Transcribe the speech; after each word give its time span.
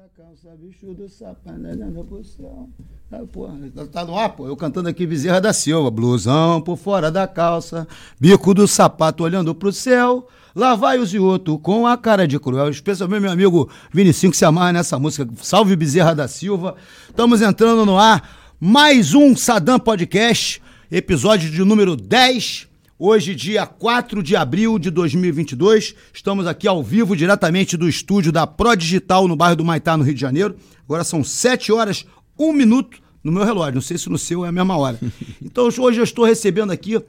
da 0.00 0.08
calça, 0.16 0.56
bicho 0.58 0.94
do 0.94 1.06
sapato, 1.10 1.60
olhando 1.60 2.02
pro 2.04 2.24
céu. 2.24 2.70
Ah, 3.12 3.18
porra, 3.30 3.54
tá 3.92 4.02
no 4.02 4.16
ar, 4.16 4.30
pô. 4.30 4.46
Eu 4.46 4.56
cantando 4.56 4.88
aqui 4.88 5.06
Bezerra 5.06 5.42
da 5.42 5.52
Silva. 5.52 5.90
Blusão 5.90 6.62
por 6.62 6.78
fora 6.78 7.10
da 7.10 7.28
calça, 7.28 7.86
bico 8.18 8.54
do 8.54 8.66
sapato 8.66 9.24
olhando 9.24 9.54
pro 9.54 9.70
céu. 9.70 10.26
Lá 10.54 10.74
vai 10.74 10.98
o 10.98 11.04
Zioto 11.04 11.58
com 11.58 11.86
a 11.86 11.98
cara 11.98 12.26
de 12.26 12.38
cruel. 12.38 12.70
Especialmente 12.70 13.20
meu 13.20 13.30
amigo 13.30 13.68
Vinicinho 13.92 14.30
que 14.30 14.38
se 14.38 14.44
amarra 14.46 14.72
nessa 14.72 14.98
música. 14.98 15.28
Salve 15.42 15.76
Bezerra 15.76 16.14
da 16.14 16.26
Silva. 16.26 16.76
Estamos 17.06 17.42
entrando 17.42 17.84
no 17.84 17.98
ar. 17.98 18.54
Mais 18.58 19.12
um 19.12 19.36
Sadam 19.36 19.78
Podcast, 19.78 20.62
episódio 20.90 21.50
de 21.50 21.62
número 21.62 21.94
10. 21.94 22.69
Hoje, 23.02 23.34
dia 23.34 23.64
4 23.64 24.22
de 24.22 24.36
abril 24.36 24.78
de 24.78 24.90
2022, 24.90 25.94
estamos 26.12 26.46
aqui 26.46 26.68
ao 26.68 26.82
vivo, 26.82 27.16
diretamente 27.16 27.74
do 27.74 27.88
estúdio 27.88 28.30
da 28.30 28.46
Pro 28.46 28.76
Digital, 28.76 29.26
no 29.26 29.34
bairro 29.34 29.56
do 29.56 29.64
Maitá, 29.64 29.96
no 29.96 30.04
Rio 30.04 30.12
de 30.12 30.20
Janeiro. 30.20 30.54
Agora 30.84 31.02
são 31.02 31.24
7 31.24 31.72
horas, 31.72 32.04
1 32.38 32.52
minuto 32.52 32.98
no 33.24 33.32
meu 33.32 33.42
relógio. 33.42 33.76
Não 33.76 33.80
sei 33.80 33.96
se 33.96 34.10
no 34.10 34.18
seu 34.18 34.44
é 34.44 34.48
a 34.50 34.52
mesma 34.52 34.76
hora. 34.76 35.00
Então, 35.40 35.64
hoje 35.64 35.98
eu 35.98 36.04
estou 36.04 36.26
recebendo 36.26 36.72
aqui 36.72 37.02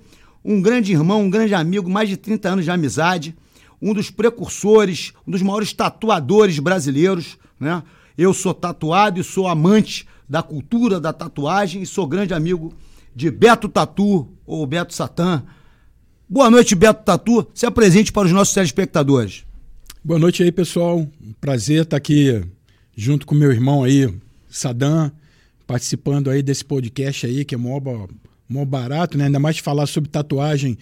um 0.46 0.62
grande 0.62 0.94
irmão, 0.94 1.24
um 1.24 1.30
grande 1.30 1.54
amigo, 1.54 1.90
mais 1.90 2.08
de 2.08 2.16
30 2.16 2.48
anos 2.48 2.64
de 2.64 2.72
amizade, 2.72 3.36
um 3.82 3.94
dos 3.94 4.10
precursores, 4.10 5.12
um 5.28 5.32
dos 5.32 5.42
maiores 5.42 5.74
tatuadores 5.74 6.58
brasileiros, 6.58 7.38
né? 7.60 7.84
Eu 8.18 8.34
sou 8.34 8.54
tatuado 8.54 9.20
e 9.20 9.26
sou 9.26 9.46
amante 9.46 10.08
da 10.30 10.42
cultura 10.42 11.02
da 11.02 11.12
tatuagem 11.12 11.82
e 11.82 11.86
sou 11.86 12.08
grande 12.08 12.34
amigo 12.34 12.74
de 13.14 13.30
Beto 13.30 13.68
Tatu, 13.68 14.30
ou 14.46 14.66
Beto 14.66 14.94
Satã. 14.94 15.44
Boa 16.34 16.50
noite, 16.50 16.76
Beto 16.76 17.04
Tatu. 17.04 17.46
Se 17.54 17.66
apresente 17.66 18.10
para 18.10 18.26
os 18.26 18.32
nossos 18.32 18.54
telespectadores. 18.54 19.44
Boa 20.02 20.18
noite 20.18 20.42
aí, 20.42 20.50
pessoal. 20.50 21.06
Prazer 21.42 21.82
estar 21.82 21.98
aqui 21.98 22.42
junto 22.96 23.26
com 23.26 23.36
meu 23.36 23.52
irmão 23.52 23.84
aí, 23.84 24.10
Sadam, 24.50 25.12
participando 25.68 26.30
aí 26.30 26.42
desse 26.42 26.64
podcast 26.64 27.26
aí, 27.26 27.44
que 27.44 27.54
é 27.54 27.58
mó, 27.58 27.82
mó 28.48 28.64
barato, 28.64 29.18
né? 29.18 29.26
Ainda 29.26 29.40
mais 29.40 29.58
falar 29.58 29.86
sobre 29.88 30.10
tatuagem, 30.10 30.78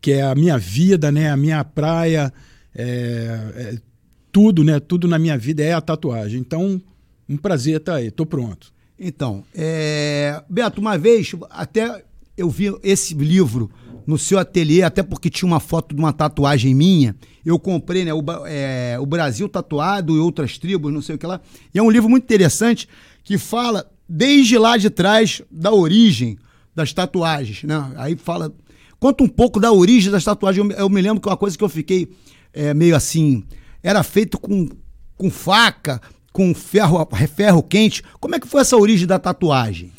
que 0.00 0.12
é 0.12 0.22
a 0.22 0.34
minha 0.34 0.56
vida, 0.56 1.12
né? 1.12 1.30
A 1.30 1.36
minha 1.36 1.62
praia, 1.62 2.32
é, 2.74 2.84
é 3.56 3.78
tudo, 4.32 4.64
né? 4.64 4.80
Tudo 4.80 5.06
na 5.06 5.18
minha 5.18 5.36
vida 5.36 5.62
é 5.62 5.74
a 5.74 5.82
tatuagem. 5.82 6.40
Então, 6.40 6.80
um 7.28 7.36
prazer 7.36 7.76
estar 7.76 7.96
aí. 7.96 8.10
Tô 8.10 8.24
pronto. 8.24 8.72
Então, 8.98 9.44
é... 9.54 10.42
Beto, 10.48 10.80
uma 10.80 10.96
vez, 10.96 11.30
até 11.50 12.02
eu 12.38 12.48
vi 12.48 12.74
esse 12.82 13.12
livro 13.12 13.70
no 14.06 14.18
seu 14.18 14.38
ateliê, 14.38 14.82
até 14.82 15.02
porque 15.02 15.30
tinha 15.30 15.46
uma 15.46 15.60
foto 15.60 15.94
de 15.94 16.00
uma 16.00 16.12
tatuagem 16.12 16.74
minha. 16.74 17.16
Eu 17.44 17.58
comprei, 17.58 18.04
né? 18.04 18.12
O, 18.12 18.22
é, 18.46 18.96
o 18.98 19.06
Brasil 19.06 19.48
Tatuado 19.48 20.16
e 20.16 20.18
Outras 20.18 20.58
Tribos, 20.58 20.92
não 20.92 21.02
sei 21.02 21.14
o 21.14 21.18
que 21.18 21.26
lá. 21.26 21.40
E 21.74 21.78
é 21.78 21.82
um 21.82 21.90
livro 21.90 22.08
muito 22.08 22.24
interessante 22.24 22.88
que 23.22 23.38
fala 23.38 23.90
desde 24.08 24.58
lá 24.58 24.76
de 24.76 24.90
trás 24.90 25.42
da 25.50 25.72
origem 25.72 26.38
das 26.74 26.92
tatuagens, 26.92 27.62
né? 27.62 27.92
Aí 27.96 28.16
fala. 28.16 28.52
Conta 28.98 29.22
um 29.22 29.28
pouco 29.28 29.60
da 29.60 29.70
origem 29.70 30.10
das 30.10 30.24
tatuagens. 30.24 30.70
Eu, 30.70 30.76
eu 30.76 30.88
me 30.88 31.00
lembro 31.02 31.20
que 31.20 31.28
uma 31.28 31.36
coisa 31.36 31.58
que 31.58 31.64
eu 31.64 31.68
fiquei 31.68 32.08
é, 32.52 32.72
meio 32.72 32.96
assim. 32.96 33.44
Era 33.82 34.02
feito 34.02 34.38
com, 34.38 34.68
com 35.16 35.30
faca, 35.30 36.00
com 36.32 36.54
ferro, 36.54 37.06
ferro 37.34 37.62
quente. 37.62 38.02
Como 38.18 38.34
é 38.34 38.40
que 38.40 38.48
foi 38.48 38.62
essa 38.62 38.76
origem 38.76 39.06
da 39.06 39.18
tatuagem? 39.18 39.92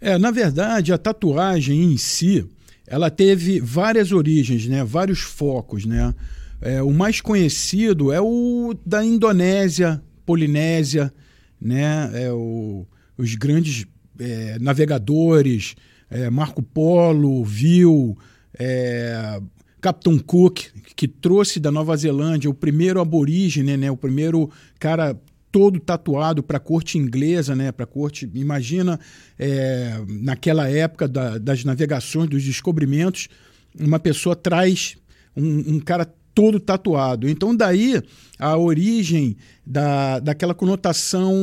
É, 0.00 0.18
na 0.18 0.30
verdade, 0.30 0.92
a 0.92 0.98
tatuagem 0.98 1.92
em 1.92 1.96
si 1.96 2.44
ela 2.90 3.08
teve 3.08 3.60
várias 3.60 4.10
origens, 4.10 4.66
né? 4.66 4.82
vários 4.84 5.20
focos. 5.20 5.86
Né? 5.86 6.12
É, 6.60 6.82
o 6.82 6.92
mais 6.92 7.20
conhecido 7.20 8.12
é 8.12 8.20
o 8.20 8.74
da 8.84 9.04
Indonésia, 9.04 10.02
Polinésia, 10.26 11.12
né? 11.60 12.10
É 12.14 12.32
o, 12.32 12.84
os 13.16 13.34
grandes 13.36 13.86
é, 14.18 14.58
navegadores, 14.58 15.76
é, 16.10 16.28
Marco 16.30 16.62
Polo, 16.62 17.44
viu, 17.44 18.18
é, 18.58 19.40
Captain 19.80 20.18
Cook, 20.18 20.66
que 20.96 21.06
trouxe 21.06 21.60
da 21.60 21.70
Nova 21.70 21.96
Zelândia 21.96 22.50
o 22.50 22.54
primeiro 22.54 23.00
aborígene, 23.00 23.76
né? 23.76 23.90
o 23.90 23.96
primeiro 23.96 24.50
cara 24.78 25.16
todo 25.52 25.80
tatuado 25.80 26.42
para 26.42 26.56
a 26.56 26.60
corte 26.60 26.98
inglesa, 26.98 27.54
né? 27.56 27.72
Para 27.72 27.84
a 27.84 27.86
corte. 27.86 28.30
Imagina 28.34 28.98
é, 29.38 30.00
naquela 30.08 30.68
época 30.68 31.08
da, 31.08 31.38
das 31.38 31.64
navegações, 31.64 32.28
dos 32.28 32.42
descobrimentos, 32.42 33.28
uma 33.78 33.98
pessoa 33.98 34.36
traz 34.36 34.96
um, 35.36 35.74
um, 35.74 35.80
cara 35.80 36.06
todo 36.34 36.60
tatuado. 36.60 37.28
Então 37.28 37.54
daí 37.54 38.00
a 38.38 38.56
origem 38.56 39.36
da, 39.66 40.20
daquela 40.20 40.54
conotação 40.54 41.34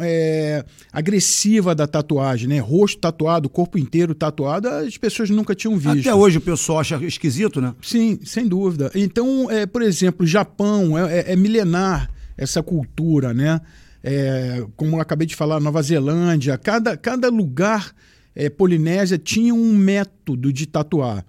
é, 0.00 0.64
agressiva 0.92 1.74
da 1.74 1.86
tatuagem, 1.86 2.48
né? 2.48 2.58
Rosto 2.58 2.98
tatuado, 3.00 3.48
corpo 3.48 3.78
inteiro 3.78 4.14
tatuado, 4.14 4.68
as 4.68 4.96
pessoas 4.98 5.30
nunca 5.30 5.54
tinham 5.54 5.76
visto. 5.76 6.00
Até 6.00 6.14
hoje 6.14 6.38
o 6.38 6.40
pessoal 6.42 6.80
acha 6.80 6.96
esquisito, 7.04 7.60
né? 7.60 7.74
Sim, 7.82 8.18
sem 8.24 8.46
dúvida. 8.46 8.90
Então, 8.94 9.50
é, 9.50 9.64
por 9.66 9.82
exemplo, 9.82 10.26
Japão 10.26 10.96
é, 10.98 11.20
é, 11.20 11.32
é 11.32 11.36
milenar 11.36 12.10
essa 12.36 12.62
cultura, 12.62 13.32
né? 13.32 13.60
É, 14.02 14.66
como 14.76 14.96
eu 14.96 15.00
acabei 15.00 15.26
de 15.26 15.34
falar, 15.34 15.60
Nova 15.60 15.82
Zelândia, 15.82 16.58
cada, 16.58 16.96
cada 16.96 17.30
lugar 17.30 17.94
é, 18.34 18.50
Polinésia 18.50 19.16
tinha 19.16 19.54
um 19.54 19.74
método 19.74 20.52
de 20.52 20.66
tatuar. 20.66 21.24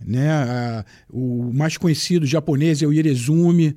Né? 0.00 0.30
A, 0.30 0.84
o 1.10 1.52
mais 1.52 1.76
conhecido 1.76 2.26
japonês 2.26 2.82
é 2.82 2.86
o 2.86 2.92
Irezumi, 2.92 3.76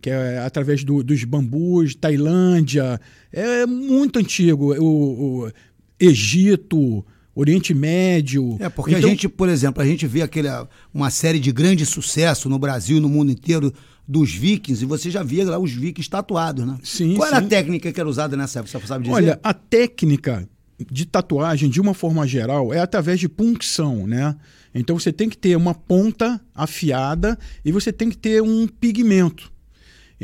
que 0.00 0.10
é 0.10 0.38
através 0.38 0.82
do, 0.82 1.02
dos 1.02 1.22
bambus, 1.24 1.94
Tailândia, 1.94 3.00
é 3.32 3.66
muito 3.66 4.18
antigo. 4.18 4.74
O, 4.82 5.44
o 5.44 5.52
Egito, 6.00 7.04
Oriente 7.34 7.72
Médio. 7.72 8.56
É, 8.60 8.68
porque 8.68 8.94
então... 8.94 9.06
a 9.06 9.10
gente, 9.10 9.28
por 9.28 9.48
exemplo, 9.48 9.82
a 9.82 9.86
gente 9.86 10.06
vê 10.06 10.22
aquele, 10.22 10.48
uma 10.92 11.10
série 11.10 11.40
de 11.40 11.50
grande 11.50 11.86
sucesso 11.86 12.48
no 12.48 12.58
Brasil 12.58 12.98
e 12.98 13.00
no 13.00 13.08
mundo 13.08 13.32
inteiro 13.32 13.72
dos 14.06 14.32
vikings, 14.32 14.82
e 14.82 14.86
você 14.86 15.10
já 15.10 15.22
via 15.22 15.48
lá 15.48 15.58
os 15.58 15.72
vikings 15.72 16.10
tatuados, 16.10 16.66
né? 16.66 16.76
Sim, 16.82 17.14
Qual 17.14 17.28
sim. 17.28 17.34
era 17.34 17.44
a 17.44 17.48
técnica 17.48 17.92
que 17.92 18.00
era 18.00 18.08
usada 18.08 18.36
nessa 18.36 18.58
época, 18.58 18.78
você 18.78 18.86
sabe 18.86 19.04
dizer? 19.04 19.14
Olha, 19.14 19.40
a 19.42 19.54
técnica 19.54 20.46
de 20.90 21.06
tatuagem, 21.06 21.70
de 21.70 21.80
uma 21.80 21.94
forma 21.94 22.26
geral, 22.26 22.74
é 22.74 22.80
através 22.80 23.20
de 23.20 23.28
punção, 23.28 24.06
né? 24.06 24.34
Então 24.74 24.98
você 24.98 25.12
tem 25.12 25.28
que 25.28 25.36
ter 25.36 25.56
uma 25.56 25.74
ponta 25.74 26.40
afiada 26.54 27.38
e 27.64 27.70
você 27.70 27.92
tem 27.92 28.10
que 28.10 28.16
ter 28.16 28.42
um 28.42 28.66
pigmento. 28.66 29.51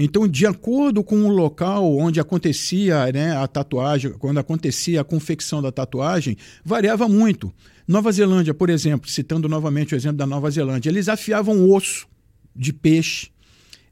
Então, 0.00 0.28
de 0.28 0.46
acordo 0.46 1.02
com 1.02 1.24
o 1.24 1.28
local 1.28 1.96
onde 1.98 2.20
acontecia 2.20 3.10
né, 3.10 3.36
a 3.36 3.48
tatuagem, 3.48 4.12
quando 4.12 4.38
acontecia 4.38 5.00
a 5.00 5.04
confecção 5.04 5.60
da 5.60 5.72
tatuagem, 5.72 6.36
variava 6.64 7.08
muito. 7.08 7.52
Nova 7.86 8.12
Zelândia, 8.12 8.54
por 8.54 8.70
exemplo, 8.70 9.10
citando 9.10 9.48
novamente 9.48 9.94
o 9.94 9.96
exemplo 9.96 10.18
da 10.18 10.26
Nova 10.26 10.48
Zelândia, 10.52 10.88
eles 10.88 11.08
afiavam 11.08 11.68
osso 11.68 12.06
de 12.54 12.72
peixe, 12.72 13.30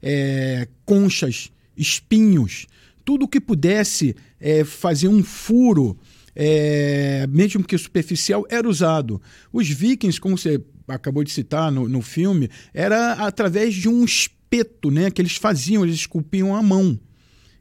é, 0.01 0.69
conchas, 0.85 1.51
espinhos, 1.75 2.67
tudo 3.03 3.27
que 3.27 3.41
pudesse 3.41 4.15
é, 4.39 4.63
fazer 4.63 5.09
um 5.09 5.21
furo, 5.21 5.97
é, 6.33 7.27
mesmo 7.27 7.65
que 7.65 7.77
superficial, 7.77 8.45
era 8.49 8.69
usado. 8.69 9.21
Os 9.51 9.67
vikings, 9.67 10.21
como 10.21 10.37
você 10.37 10.63
acabou 10.87 11.21
de 11.25 11.31
citar 11.31 11.69
no, 11.69 11.89
no 11.89 12.01
filme, 12.01 12.49
era 12.73 13.11
através 13.13 13.73
de 13.73 13.89
um 13.89 14.05
espeto 14.47 14.89
né, 14.89 15.11
que 15.11 15.21
eles 15.21 15.35
faziam, 15.35 15.83
eles 15.83 15.95
esculpiam 15.95 16.55
à 16.55 16.61
mão. 16.61 16.97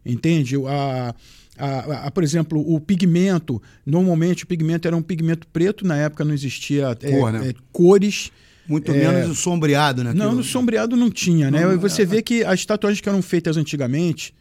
Entende? 0.05 0.57
A, 0.67 1.15
a, 1.59 2.07
a, 2.07 2.11
por 2.11 2.23
exemplo, 2.23 2.61
o 2.61 2.81
pigmento, 2.81 3.61
normalmente 3.85 4.45
o 4.45 4.47
pigmento 4.47 4.87
era 4.87 4.97
um 4.97 5.03
pigmento 5.03 5.47
preto, 5.49 5.85
na 5.87 5.97
época 5.97 6.25
não 6.25 6.33
existia 6.33 6.95
Cor, 6.95 7.33
né? 7.33 7.49
é, 7.49 7.55
cores. 7.73 8.31
Muito 8.69 8.93
é... 8.93 8.95
menos 8.95 9.31
o 9.31 9.35
sombreado, 9.35 10.03
né? 10.05 10.13
Não, 10.13 10.35
no 10.35 10.45
sombreado 10.45 10.97
não 10.97 11.11
tinha, 11.11 11.51
né? 11.51 11.65
Não, 11.65 11.79
Você 11.79 12.03
é... 12.03 12.05
vê 12.05 12.23
que 12.23 12.45
as 12.45 12.65
tatuagens 12.65 13.01
que 13.01 13.09
eram 13.09 13.23
feitas 13.23 13.57
antigamente, 13.57 14.35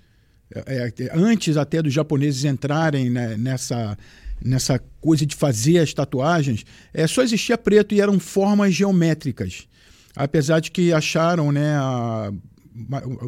é, 0.53 0.91
é, 0.99 1.11
antes 1.13 1.57
até 1.57 1.81
dos 1.81 1.93
japoneses 1.93 2.43
entrarem 2.43 3.09
né, 3.09 3.35
nessa, 3.37 3.97
nessa 4.43 4.79
coisa 4.99 5.25
de 5.25 5.35
fazer 5.35 5.79
as 5.79 5.93
tatuagens, 5.93 6.63
é, 6.93 7.07
só 7.07 7.23
existia 7.23 7.57
preto 7.57 7.93
e 7.95 8.01
eram 8.01 8.19
formas 8.19 8.73
geométricas. 8.73 9.67
Apesar 10.15 10.59
de 10.59 10.71
que 10.71 10.93
acharam, 10.93 11.51
né, 11.51 11.75
a, 11.75 12.31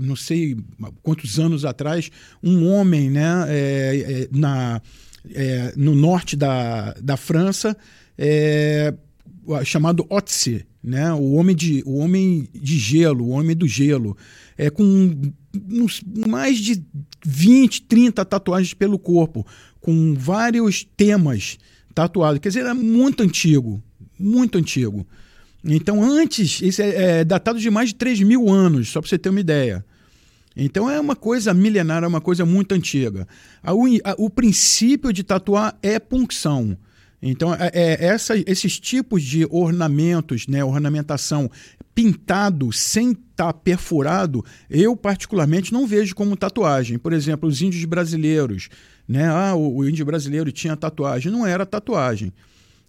não 0.01 0.16
sei 0.16 0.57
quantos 1.01 1.39
anos 1.39 1.66
atrás, 1.66 2.10
um 2.44 2.68
homem 2.68 3.10
né, 3.10 3.45
é, 3.48 3.95
é, 4.24 4.28
na, 4.31 4.81
é, 5.34 5.74
no 5.75 5.95
norte 5.95 6.36
da, 6.36 6.94
da 6.94 7.18
França 7.18 7.75
é, 8.18 8.94
chamado 9.63 10.06
Otzi, 10.10 10.66
né? 10.84 11.13
O 11.13 11.34
homem 11.34 11.56
de, 11.56 11.84
o 11.86 11.98
homem 11.98 12.48
de 12.54 12.78
gelo, 12.78 13.25
o 13.25 13.30
homem 13.30 13.56
do 13.56 13.68
gelo, 13.68 14.16
é 14.57 14.69
com 14.69 15.34
mais 16.28 16.57
de 16.60 16.84
20, 17.25 17.84
30 17.84 18.24
tatuagens 18.25 18.74
pelo 18.74 18.98
corpo, 18.98 19.45
com 19.80 20.13
vários 20.13 20.84
temas 20.95 21.57
tatuados. 21.94 22.39
Quer 22.39 22.50
dizer, 22.50 22.66
é 22.66 22.74
muito 22.74 23.24
antigo, 23.24 23.84
muito 24.19 24.57
antigo. 24.57 25.06
Então, 25.67 26.01
antes, 26.01 26.61
isso 26.61 26.81
é, 26.81 27.19
é 27.19 27.23
datado 27.25 27.59
de 27.59 27.69
mais 27.69 27.89
de 27.89 27.95
3 27.95 28.21
mil 28.21 28.49
anos, 28.49 28.89
só 28.89 29.01
para 29.01 29.09
você 29.09 29.17
ter 29.17 29.29
uma 29.29 29.41
ideia. 29.41 29.85
Então 30.59 30.89
é 30.89 30.99
uma 30.99 31.15
coisa 31.15 31.53
milenar, 31.53 32.03
é 32.03 32.07
uma 32.07 32.19
coisa 32.19 32.43
muito 32.43 32.73
antiga. 32.73 33.27
O 34.17 34.27
princípio 34.27 35.13
de 35.13 35.23
tatuar 35.23 35.77
é 35.83 35.99
punção. 35.99 36.75
Então, 37.21 37.53
é, 37.53 37.69
é, 37.73 38.05
essa, 38.05 38.33
esses 38.45 38.79
tipos 38.79 39.23
de 39.23 39.47
ornamentos, 39.51 40.47
né, 40.47 40.63
ornamentação 40.63 41.49
pintado 41.93 42.71
sem 42.71 43.11
estar 43.11 43.51
tá 43.51 43.53
perfurado, 43.53 44.43
eu 44.69 44.95
particularmente 44.95 45.73
não 45.73 45.85
vejo 45.85 46.15
como 46.15 46.35
tatuagem. 46.35 46.97
Por 46.97 47.13
exemplo, 47.13 47.47
os 47.47 47.61
índios 47.61 47.85
brasileiros, 47.85 48.69
né? 49.07 49.27
Ah, 49.27 49.55
o, 49.55 49.77
o 49.77 49.89
índio 49.89 50.05
brasileiro 50.05 50.51
tinha 50.51 50.75
tatuagem. 50.75 51.31
Não 51.31 51.45
era 51.45 51.65
tatuagem. 51.65 52.31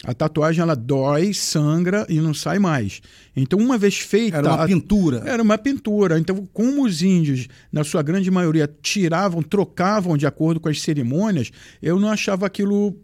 A 0.05 0.15
tatuagem 0.15 0.63
ela 0.63 0.77
dói, 0.77 1.35
sangra 1.35 2.07
e 2.09 2.21
não 2.21 2.33
sai 2.33 2.61
mais. 2.61 3.01
Então, 3.35 3.59
uma 3.59 3.77
vez 3.77 3.99
feita. 3.99 4.37
Era 4.37 4.55
uma 4.55 4.67
pintura. 4.67 5.23
Era 5.27 5.43
uma 5.43 5.59
pintura. 5.59 6.19
Então, 6.19 6.49
como 6.53 6.85
os 6.85 7.03
índios, 7.03 7.49
na 7.73 7.83
sua 7.83 8.01
grande 8.01 8.31
maioria, 8.31 8.71
tiravam, 8.81 9.43
trocavam 9.43 10.17
de 10.17 10.25
acordo 10.25 10.61
com 10.61 10.69
as 10.69 10.81
cerimônias, 10.81 11.51
eu 11.83 11.99
não 11.99 12.09
achava 12.09 12.47
aquilo 12.47 12.95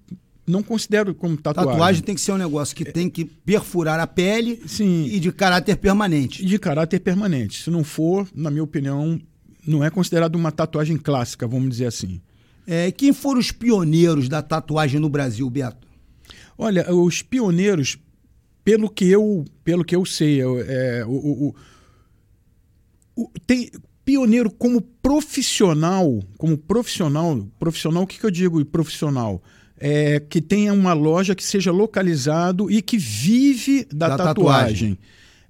não 0.47 0.63
considero 0.63 1.15
como 1.15 1.37
tatuagem. 1.37 1.73
Tatuagem 1.73 2.03
tem 2.03 2.15
que 2.15 2.21
ser 2.21 2.33
um 2.33 2.39
negócio 2.39 2.77
que 2.77 2.85
tem 2.85 3.09
que 3.09 3.25
perfurar 3.25 3.99
a 3.99 4.07
pele 4.07 4.63
Sim. 4.67 5.07
e 5.07 5.19
de 5.19 5.33
caráter 5.33 5.77
permanente. 5.77 6.45
De 6.45 6.59
caráter 6.59 7.01
permanente. 7.01 7.63
Se 7.63 7.71
não 7.71 7.83
for, 7.83 8.29
na 8.35 8.51
minha 8.51 8.63
opinião, 8.63 9.19
não 9.67 9.83
é 9.83 9.91
considerado 9.91 10.37
uma 10.37 10.53
tatuagem 10.53 10.97
clássica, 10.97 11.47
vamos 11.47 11.71
dizer 11.71 11.87
assim. 11.87 12.21
É, 12.67 12.91
quem 12.91 13.13
foram 13.13 13.41
os 13.41 13.51
pioneiros 13.51 14.29
da 14.29 14.43
tatuagem 14.43 15.01
no 15.01 15.09
Brasil, 15.09 15.49
Beto? 15.49 15.84
Olha, 16.57 16.93
os 16.95 17.23
pioneiros, 17.23 17.99
pelo 18.65 18.89
que 18.89 19.05
eu, 19.07 19.45
pelo 19.63 19.85
que 19.85 19.95
eu 19.95 20.05
sei, 20.05 20.41
é, 20.41 21.05
o, 21.07 21.11
o, 21.11 21.55
o, 23.17 23.31
tem 23.47 23.71
pioneiro 24.05 24.51
como 24.51 24.81
profissional, 24.81 26.23
como 26.39 26.57
profissional, 26.57 27.47
profissional, 27.59 28.03
o 28.03 28.07
que, 28.07 28.19
que 28.19 28.27
eu 28.27 28.31
digo 28.31 28.65
profissional? 28.65 29.43
É, 29.77 30.21
que 30.21 30.41
tenha 30.41 30.73
uma 30.73 30.93
loja 30.93 31.35
que 31.35 31.45
seja 31.45 31.73
localizado 31.73 32.71
e 32.71 32.81
que 32.81 32.97
vive 32.97 33.85
da, 33.93 34.11
da 34.11 34.17
tatuagem. 34.17 34.95
tatuagem. 34.95 34.99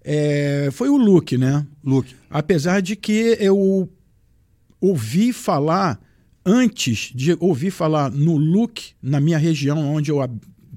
É, 0.03 0.69
foi 0.73 0.89
o 0.89 0.97
Luke, 0.97 1.37
né? 1.37 1.67
Luke. 1.83 2.15
Apesar 2.31 2.81
de 2.81 2.97
que 2.97 3.37
eu 3.39 3.89
ouvi 4.81 5.33
falar 5.33 6.01
antes 6.45 7.11
de 7.15 7.37
ouvir 7.41 7.71
falar 7.71 8.11
no 8.11 8.37
Luke, 8.37 8.93
na 9.03 9.21
minha 9.21 9.39
região 9.39 9.79
onde 9.95 10.11
eu 10.11 10.21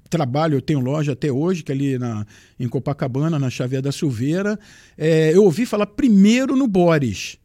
trabalho, 0.08 0.56
eu 0.56 0.62
tenho 0.62 0.80
loja 0.80 1.14
até 1.14 1.32
hoje, 1.32 1.64
que 1.64 1.72
é 1.72 1.76
ali 1.76 2.00
na, 2.00 2.26
em 2.60 2.68
Copacabana, 2.68 3.38
na 3.38 3.50
Xavier 3.50 3.82
da 3.82 3.92
Silveira, 3.92 4.60
é, 4.98 5.36
eu 5.36 5.44
ouvi 5.44 5.66
falar 5.66 5.88
primeiro 5.88 6.56
no 6.56 6.68
Boris. 6.68 7.38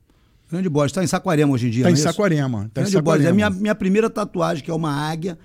Grande 0.50 0.68
Boris, 0.68 0.90
está 0.90 1.02
em 1.02 1.06
Saquarema 1.06 1.52
hoje 1.52 1.68
em 1.68 1.70
dia, 1.70 1.80
Está 1.88 1.90
em 1.90 1.94
é 1.94 1.96
Saquarema. 1.96 2.70
Tá 2.74 2.82
Grande 2.82 2.96
em 2.96 3.00
Boris, 3.02 3.24
é 3.24 3.30
a 3.30 3.32
minha, 3.32 3.50
minha 3.50 3.74
primeira 3.74 4.10
tatuagem, 4.10 4.62
que 4.62 4.70
é 4.70 4.74
uma 4.74 4.92
águia, 4.92 5.38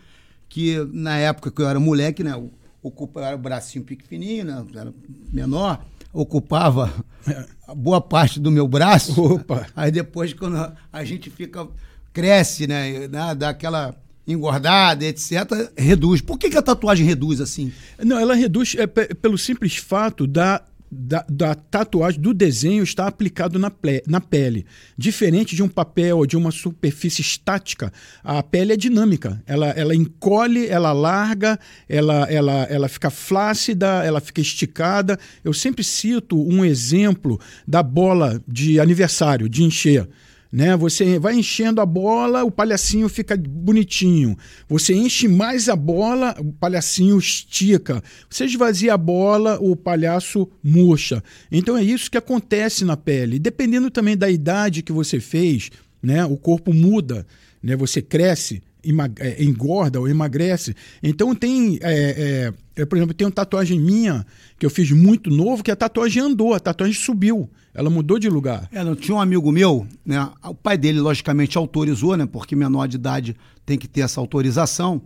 que 0.50 0.78
na 0.92 1.18
época 1.18 1.50
que 1.50 1.62
eu 1.62 1.68
era 1.68 1.80
moleque, 1.80 2.24
né, 2.24 2.34
ocupava 2.82 3.36
o 3.36 3.38
bracinho 3.38 3.84
pequenininho, 3.84 4.46
né, 4.46 4.66
era 4.76 4.94
menor, 5.32 5.86
ocupava 6.14 6.94
boa 7.76 8.02
parte 8.02 8.40
do 8.40 8.52
meu 8.52 8.68
braço. 8.68 9.22
Opa. 9.22 9.68
Aí 9.76 9.92
depois, 9.92 10.34
quando 10.34 10.72
a 10.92 11.04
gente 11.04 11.30
fica, 11.30 11.68
cresce, 12.14 12.68
né, 12.68 13.08
né 13.08 13.36
dá 13.36 13.50
aquela 13.50 13.96
engordada, 14.28 15.06
etc., 15.06 15.72
reduz. 15.78 16.22
Por 16.22 16.38
que, 16.38 16.50
que 16.50 16.58
a 16.58 16.62
tatuagem 16.62 17.06
reduz 17.06 17.40
assim? 17.40 17.72
Não, 18.04 18.20
ela 18.20 18.36
reduz 18.36 18.76
é, 18.78 18.86
pelo 18.86 19.38
simples 19.38 19.78
fato 19.78 20.28
da 20.28 20.62
da, 20.90 21.26
da, 21.30 21.54
tatuagem, 21.54 22.20
do 22.20 22.34
desenho 22.34 22.84
estar 22.84 23.08
aplicado 23.08 23.60
na, 23.60 23.70
ple, 23.70 24.02
na 24.08 24.22
pele. 24.22 24.66
Diferente 24.98 25.56
de 25.56 25.62
um 25.62 25.68
papel 25.68 26.18
ou 26.18 26.26
de 26.26 26.38
uma 26.38 26.52
superfície 26.52 27.22
estática, 27.22 27.92
a 28.24 28.42
pele 28.42 28.74
é 28.74 28.78
dinâmica. 28.78 29.42
Ela, 29.46 29.68
ela 29.72 29.94
encolhe, 29.94 30.68
ela 30.68 30.94
larga, 30.94 31.60
ela, 31.90 32.24
ela, 32.32 32.64
ela 32.70 32.88
fica 32.88 33.10
flácida, 33.10 34.04
ela 34.04 34.22
fica 34.22 34.42
esticada. 34.42 35.20
Eu 35.44 35.54
sempre 35.54 35.84
cito 35.84 36.42
um 36.42 36.64
exemplo 36.64 37.40
da 37.68 37.84
bola 37.84 38.42
de 38.48 38.80
aniversário, 38.80 39.50
de 39.50 39.64
encher. 39.64 40.08
Né? 40.58 40.76
Você 40.76 41.20
vai 41.20 41.36
enchendo 41.36 41.80
a 41.80 41.86
bola, 41.86 42.44
o 42.44 42.50
palhacinho 42.50 43.08
fica 43.08 43.38
bonitinho. 43.38 44.36
Você 44.68 44.92
enche 44.92 45.28
mais 45.28 45.70
a 45.70 45.76
bola, 45.76 46.36
o 46.40 46.52
palhacinho 46.52 47.20
estica. 47.20 48.04
Você 48.28 48.46
esvazia 48.46 48.96
a 48.96 48.98
bola, 48.98 49.60
o 49.62 49.76
palhaço 49.76 50.50
murcha. 50.64 51.24
Então 51.52 51.78
é 51.78 51.84
isso 51.84 52.10
que 52.10 52.18
acontece 52.18 52.84
na 52.84 52.98
pele. 52.98 53.38
Dependendo 53.38 53.92
também 53.92 54.18
da 54.18 54.32
idade 54.32 54.82
que 54.82 54.92
você 54.92 55.20
fez, 55.20 55.70
né? 56.02 56.26
o 56.26 56.36
corpo 56.36 56.74
muda, 56.74 57.24
né? 57.62 57.76
você 57.76 58.02
cresce, 58.02 58.64
é, 59.20 59.44
engorda 59.44 60.00
ou 60.00 60.08
emagrece. 60.08 60.76
Então 61.04 61.36
tem, 61.36 61.78
é, 61.84 62.50
é, 62.50 62.54
por 62.86 62.96
exemplo, 62.98 63.14
tem 63.14 63.26
uma 63.26 63.32
tatuagem 63.32 63.80
minha 63.80 64.26
que 64.60 64.66
eu 64.66 64.70
fiz 64.70 64.92
muito 64.92 65.30
novo, 65.30 65.64
que 65.64 65.72
a 65.72 65.76
tatuagem 65.76 66.22
andou, 66.22 66.54
a 66.54 66.60
tatuagem 66.60 66.96
subiu, 66.96 67.50
ela 67.74 67.90
mudou 67.90 68.20
de 68.20 68.30
lugar. 68.30 68.68
É, 68.72 68.84
não, 68.84 68.96
tinha 68.96 69.16
um 69.16 69.22
amigo 69.22 69.52
meu, 69.52 69.88
né? 70.06 70.30
O 70.44 70.56
pai 70.56 70.78
dele, 70.78 71.00
logicamente, 71.00 71.58
autorizou, 71.58 72.16
né? 72.16 72.26
Porque 72.26 72.56
menor 72.56 72.88
de 72.88 72.96
idade 72.96 73.36
tem 73.66 73.78
que 73.78 73.88
ter 73.88 74.02
essa 74.02 74.20
autorização. 74.20 75.02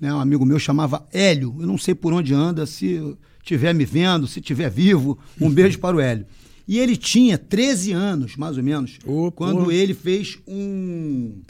Né? 0.00 0.12
Um 0.12 0.20
amigo 0.20 0.44
meu 0.44 0.58
chamava 0.58 1.06
Hélio. 1.12 1.54
Eu 1.60 1.66
não 1.66 1.78
sei 1.78 1.94
por 1.94 2.12
onde 2.12 2.32
anda, 2.34 2.66
se 2.66 3.16
estiver 3.42 3.74
me 3.74 3.84
vendo, 3.84 4.26
se 4.26 4.40
estiver 4.40 4.70
vivo. 4.70 5.18
Um 5.40 5.48
beijo 5.52 5.78
para 5.78 5.96
o 5.96 6.00
Hélio. 6.00 6.26
E 6.66 6.78
ele 6.78 6.96
tinha 6.96 7.36
13 7.36 7.92
anos, 7.92 8.36
mais 8.36 8.56
ou 8.56 8.62
menos, 8.62 8.98
oh, 9.04 9.30
quando 9.30 9.70
ele 9.70 9.92
fez 9.92 10.38
um, 10.48 11.42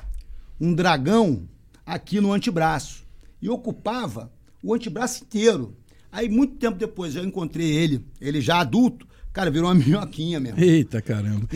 um 0.60 0.74
dragão 0.74 1.42
aqui 1.86 2.20
no 2.20 2.32
antebraço. 2.32 3.04
E 3.40 3.48
ocupava 3.48 4.32
o 4.64 4.74
antebraço 4.74 5.22
inteiro. 5.22 5.76
Aí, 6.10 6.28
muito 6.28 6.54
tempo 6.56 6.78
depois, 6.78 7.14
eu 7.14 7.24
encontrei 7.24 7.70
ele, 7.70 8.00
ele 8.20 8.40
já 8.40 8.60
adulto, 8.60 9.06
cara, 9.32 9.50
virou 9.50 9.68
uma 9.68 9.74
minhoquinha 9.84 10.40
mesmo. 10.40 10.58
Eita 10.58 11.02
caramba. 11.02 11.46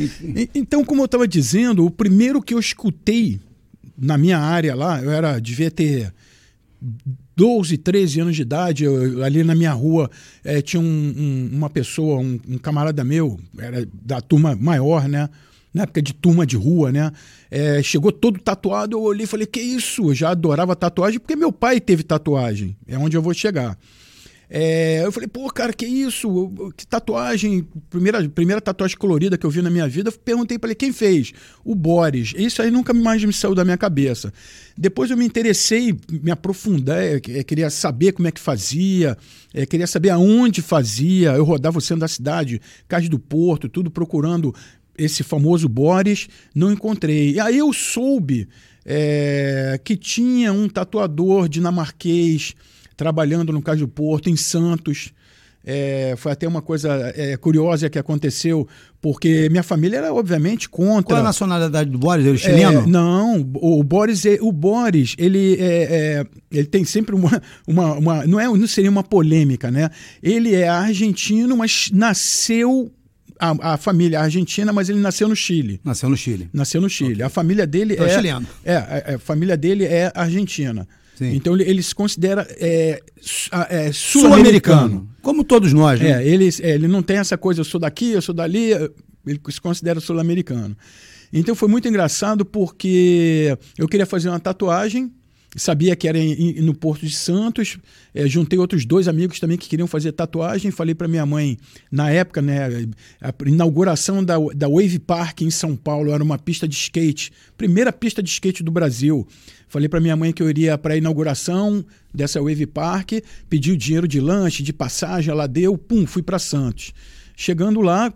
então, 0.55 0.85
como 0.85 1.01
eu 1.01 1.07
estava 1.07 1.27
dizendo, 1.27 1.87
o 1.87 1.91
primeiro 1.91 2.43
que 2.43 2.53
eu 2.53 2.59
escutei 2.59 3.41
na 3.97 4.19
minha 4.19 4.39
área 4.39 4.75
lá, 4.75 5.03
eu 5.03 5.11
era, 5.11 5.41
devia 5.41 5.71
ter 5.71 6.13
12, 7.35 7.79
13 7.79 8.21
anos 8.21 8.37
de 8.37 8.43
idade, 8.43 8.85
eu, 8.85 9.25
ali 9.25 9.43
na 9.43 9.55
minha 9.55 9.73
rua 9.73 10.11
é, 10.45 10.61
tinha 10.61 10.81
um, 10.81 10.85
um, 10.85 11.51
uma 11.53 11.71
pessoa, 11.71 12.21
um, 12.21 12.39
um, 12.49 12.59
camarada 12.59 13.03
meu, 13.03 13.41
era 13.57 13.89
da 13.93 14.21
turma 14.21 14.55
maior, 14.55 15.09
né? 15.09 15.31
Na 15.73 15.83
época 15.83 16.03
de 16.03 16.13
turma 16.13 16.47
de 16.47 16.57
rua, 16.57 16.91
né? 16.91 17.13
É, 17.51 17.83
chegou 17.83 18.11
todo 18.13 18.39
tatuado, 18.39 18.97
eu 18.97 19.03
olhei 19.03 19.25
e 19.25 19.27
falei, 19.27 19.47
que 19.47 19.61
isso? 19.61 20.11
Eu 20.11 20.15
já 20.15 20.31
adorava 20.31 20.75
tatuagem, 20.75 21.19
porque 21.21 21.37
meu 21.37 21.53
pai 21.53 21.81
teve 21.81 22.03
tatuagem, 22.03 22.77
é 22.87 22.99
onde 22.99 23.17
eu 23.17 23.23
vou 23.23 23.35
chegar. 23.35 23.79
É, 24.51 25.03
eu 25.05 25.13
falei, 25.13 25.29
pô, 25.29 25.47
cara, 25.51 25.75
que 25.75 25.85
isso? 25.85 26.51
Que 26.75 26.87
tatuagem? 26.87 27.69
Primeira, 27.91 28.27
primeira 28.31 28.63
tatuagem 28.63 28.97
colorida 28.97 29.37
que 29.37 29.45
eu 29.45 29.51
vi 29.51 29.61
na 29.61 29.69
minha 29.69 29.87
vida. 29.87 30.11
Perguntei 30.11 30.59
para 30.59 30.71
ele 30.71 30.75
quem 30.75 30.91
fez. 30.91 31.33
O 31.63 31.75
Boris. 31.75 32.33
Isso 32.35 32.63
aí 32.63 32.71
nunca 32.71 32.95
mais 32.95 33.23
me 33.23 33.33
saiu 33.33 33.55
da 33.55 33.63
minha 33.63 33.77
cabeça. 33.77 34.33
Depois 34.75 35.11
eu 35.11 35.19
me 35.19 35.27
interessei, 35.27 35.95
me 36.11 36.31
aprofundei, 36.31 37.21
queria 37.21 37.69
saber 37.69 38.13
como 38.13 38.27
é 38.27 38.33
que 38.33 38.41
fazia, 38.41 39.19
queria 39.69 39.87
saber 39.87 40.11
aonde 40.11 40.63
fazia. 40.63 41.33
Eu 41.33 41.45
rodava 41.45 41.77
o 41.77 41.83
centro 41.83 42.01
da 42.01 42.09
cidade, 42.09 42.59
Cais 42.87 43.07
do 43.07 43.19
Porto, 43.19 43.69
tudo 43.69 43.91
procurando 43.91 44.55
esse 44.99 45.23
famoso 45.23 45.69
Boris, 45.69 46.29
não 46.55 46.73
encontrei. 46.73 47.33
E 47.33 47.41
aí 47.41 47.57
eu 47.57 47.73
soube 47.73 48.49
é, 48.85 49.79
que 49.85 49.97
tinha 49.97 50.53
um 50.53 50.69
tatuador 50.69 51.49
dinamarquês 51.49 52.55
trabalhando 52.97 53.53
no 53.53 53.63
Cais 53.63 53.79
do 53.79 53.87
Porto, 53.87 54.29
em 54.29 54.37
Santos. 54.37 55.13
É, 55.65 56.15
foi 56.17 56.33
até 56.33 56.49
uma 56.49 56.63
coisa 56.63 57.13
é, 57.15 57.37
curiosa 57.37 57.91
que 57.91 57.99
aconteceu, 57.99 58.67
porque 59.03 59.49
minha 59.51 59.63
família 59.63 59.99
era 59.99 60.15
obviamente 60.15 60.67
contra. 60.69 61.03
Qual 61.03 61.19
é 61.19 61.21
a 61.21 61.25
nacionalidade 61.25 61.91
do 61.91 61.99
Boris? 61.99 62.25
Ele 62.25 62.37
é 62.37 62.39
chileno? 62.39 62.81
É, 62.81 62.87
não, 62.87 63.47
o 63.57 63.83
Boris, 63.85 64.25
é, 64.25 64.39
o 64.41 64.51
Boris 64.51 65.15
ele, 65.19 65.57
é, 65.61 65.67
é, 66.23 66.27
ele 66.51 66.67
tem 66.67 66.85
sempre 66.85 67.15
uma, 67.15 67.43
uma, 67.67 67.95
uma, 67.95 68.27
não, 68.27 68.41
é, 68.41 68.47
não 68.47 68.67
seria 68.67 68.91
uma 68.91 69.05
polêmica, 69.05 69.71
né? 69.71 69.91
Ele 70.23 70.55
é 70.55 70.69
argentino, 70.69 71.55
mas 71.57 71.91
nasceu 71.93 72.91
a, 73.39 73.75
a, 73.75 73.77
família 73.77 74.21
argentina, 74.21 74.73
mas 74.73 74.89
ele 74.89 75.01
nasceu 75.01 75.29
no 75.29 75.37
Chile. 75.37 75.81
Nasceu 75.85 76.09
no 76.09 76.17
Chile. 76.17 76.49
Nasceu 76.53 76.81
no 76.81 76.89
Chile. 76.89 77.15
Okay. 77.15 77.25
A 77.25 77.29
família 77.29 77.67
dele 77.67 77.95
então 77.95 78.07
é, 78.07 78.11
é 78.11 78.15
chileno. 78.15 78.47
É, 78.65 78.77
a, 78.77 79.15
a, 79.15 79.19
família 79.19 79.57
dele 79.57 79.85
é 79.85 80.13
argentina. 80.15 80.87
Sim. 81.17 81.35
Então 81.35 81.55
ele, 81.55 81.65
ele 81.65 81.83
se 81.83 81.95
considera 81.95 82.47
é, 82.61 83.03
é, 83.71 83.93
sul-americano. 83.93 84.91
Sul 84.91 85.09
Como 85.21 85.43
todos 85.43 85.73
nós, 85.73 86.01
né? 86.01 86.23
É, 86.23 86.29
ele, 86.29 86.49
é, 86.61 86.75
ele 86.75 86.89
não 86.89 87.03
tem 87.03 87.19
essa 87.19 87.37
coisa, 87.37 87.61
eu 87.61 87.65
sou 87.65 87.81
daqui, 87.81 88.13
eu 88.13 88.23
sou 88.23 88.35
dali, 88.35 88.71
ele 89.27 89.41
se 89.51 89.61
considera 89.61 90.01
sul-americano. 90.01 90.77
Então 91.33 91.55
foi 91.55 91.69
muito 91.69 91.89
engraçado 91.89 92.45
porque 92.45 93.57
eu 93.77 93.89
queria 93.89 94.07
fazer 94.07 94.29
uma 94.29 94.41
tatuagem 94.41 95.13
sabia 95.59 95.95
que 95.95 96.09
era 96.09 96.19
em, 96.19 96.61
no 96.63 96.75
Porto 96.75 97.05
de 97.05 97.15
Santos. 97.15 97.79
É, 98.15 98.27
juntei 98.27 98.59
outros 98.59 98.85
dois 98.85 99.09
amigos 99.09 99.39
também 99.39 99.59
que 99.59 99.69
queriam 99.69 99.87
fazer 99.87 100.13
tatuagem. 100.13 100.71
Falei 100.71 100.95
para 100.95 101.09
minha 101.09 101.27
mãe, 101.27 101.59
na 101.91 102.11
época, 102.11 102.41
né, 102.41 102.89
a 103.21 103.35
inauguração 103.47 104.25
da, 104.25 104.37
da 104.55 104.69
Wave 104.69 104.99
Park 105.01 105.43
em 105.43 105.51
São 105.51 105.77
Paulo 105.77 106.13
era 106.13 106.23
uma 106.23 106.39
pista 106.39 106.67
de 106.67 106.75
skate, 106.75 107.33
primeira 107.57 107.93
pista 107.93 108.23
de 108.23 108.31
skate 108.31 108.63
do 108.63 108.71
Brasil. 108.71 109.27
Falei 109.69 109.89
para 109.89 110.01
minha 110.01 110.17
mãe 110.17 110.33
que 110.33 110.43
eu 110.43 110.49
iria 110.49 110.79
para 110.79 110.95
a 110.95 110.97
inauguração 110.97 111.85
dessa 112.15 112.41
Wave 112.41 112.67
Park, 112.67 113.13
pedi 113.51 113.73
o 113.73 113.77
dinheiro 113.77 114.09
de 114.09 114.21
lanche, 114.21 114.63
de 114.63 114.73
passagem, 114.73 115.31
ela 115.31 115.47
deu, 115.47 115.77
pum, 115.77 116.07
fui 116.07 116.23
para 116.23 116.39
Santos. 116.39 116.93
Chegando 117.37 117.81
lá, 117.81 118.13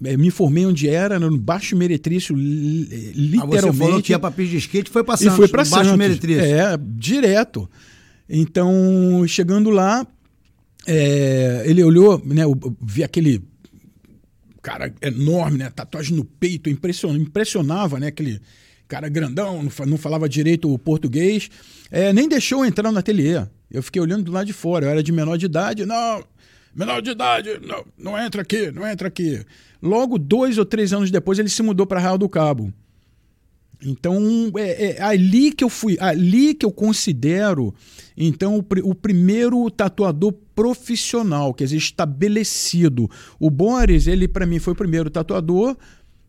me 0.00 0.26
informei 0.26 0.66
onde 0.66 0.88
era, 0.88 1.18
no 1.18 1.36
Baixo 1.38 1.76
Meretrício, 1.76 2.34
literalmente. 2.36 3.38
Ah, 3.40 3.72
você 3.72 3.78
falou 3.78 4.02
que 4.02 4.12
ia 4.12 4.18
para 4.18 4.30
pista 4.30 4.50
de 4.50 4.58
skate 4.58 4.90
foi 4.90 5.02
para 5.02 5.16
Santos. 5.16 5.34
E 5.34 5.36
foi 5.36 5.48
para 5.48 5.64
Santos. 5.64 5.86
Baixo 5.86 5.98
Meretrício. 5.98 6.42
É, 6.42 6.76
direto. 6.80 7.68
Então, 8.28 9.24
chegando 9.26 9.70
lá, 9.70 10.06
é, 10.86 11.62
ele 11.66 11.82
olhou, 11.82 12.20
né, 12.24 12.42
vi 12.80 13.02
aquele 13.02 13.42
cara 14.62 14.92
enorme, 15.00 15.58
né, 15.58 15.70
tatuagem 15.70 16.16
no 16.16 16.24
peito, 16.24 16.68
impressionava, 16.68 17.22
impressionava 17.22 18.00
né, 18.00 18.08
aquele 18.08 18.40
cara 18.88 19.08
grandão, 19.08 19.68
não 19.86 19.98
falava 19.98 20.28
direito 20.28 20.72
o 20.72 20.78
português, 20.78 21.48
é, 21.90 22.12
nem 22.12 22.28
deixou 22.28 22.60
eu 22.60 22.66
entrar 22.66 22.90
no 22.90 22.98
ateliê. 22.98 23.46
Eu 23.70 23.82
fiquei 23.82 24.00
olhando 24.00 24.24
do 24.24 24.32
lado 24.32 24.46
de 24.46 24.52
fora, 24.52 24.86
eu 24.86 24.90
era 24.90 25.02
de 25.02 25.12
menor 25.12 25.36
de 25.36 25.46
idade, 25.46 25.84
não, 25.84 26.24
menor 26.74 27.00
de 27.00 27.10
idade, 27.10 27.60
não, 27.64 27.84
não 27.98 28.18
entra 28.18 28.42
aqui, 28.42 28.70
não 28.70 28.86
entra 28.86 29.08
aqui. 29.08 29.44
Logo, 29.86 30.18
dois 30.18 30.58
ou 30.58 30.64
três 30.64 30.92
anos 30.92 31.10
depois, 31.10 31.38
ele 31.38 31.48
se 31.48 31.62
mudou 31.62 31.86
para 31.86 32.00
Real 32.00 32.18
do 32.18 32.28
Cabo. 32.28 32.72
Então, 33.84 34.50
é, 34.56 34.96
é, 34.96 35.02
ali 35.02 35.52
que 35.52 35.62
eu 35.62 35.68
fui, 35.68 35.96
ali 36.00 36.54
que 36.54 36.64
eu 36.64 36.72
considero, 36.72 37.74
então, 38.16 38.58
o, 38.58 38.90
o 38.90 38.94
primeiro 38.94 39.70
tatuador 39.70 40.32
profissional, 40.54 41.52
quer 41.52 41.64
dizer, 41.64 41.76
estabelecido. 41.76 43.08
O 43.38 43.50
Boris, 43.50 44.06
ele 44.06 44.26
para 44.26 44.46
mim 44.46 44.58
foi 44.58 44.72
o 44.72 44.76
primeiro 44.76 45.10
tatuador, 45.10 45.76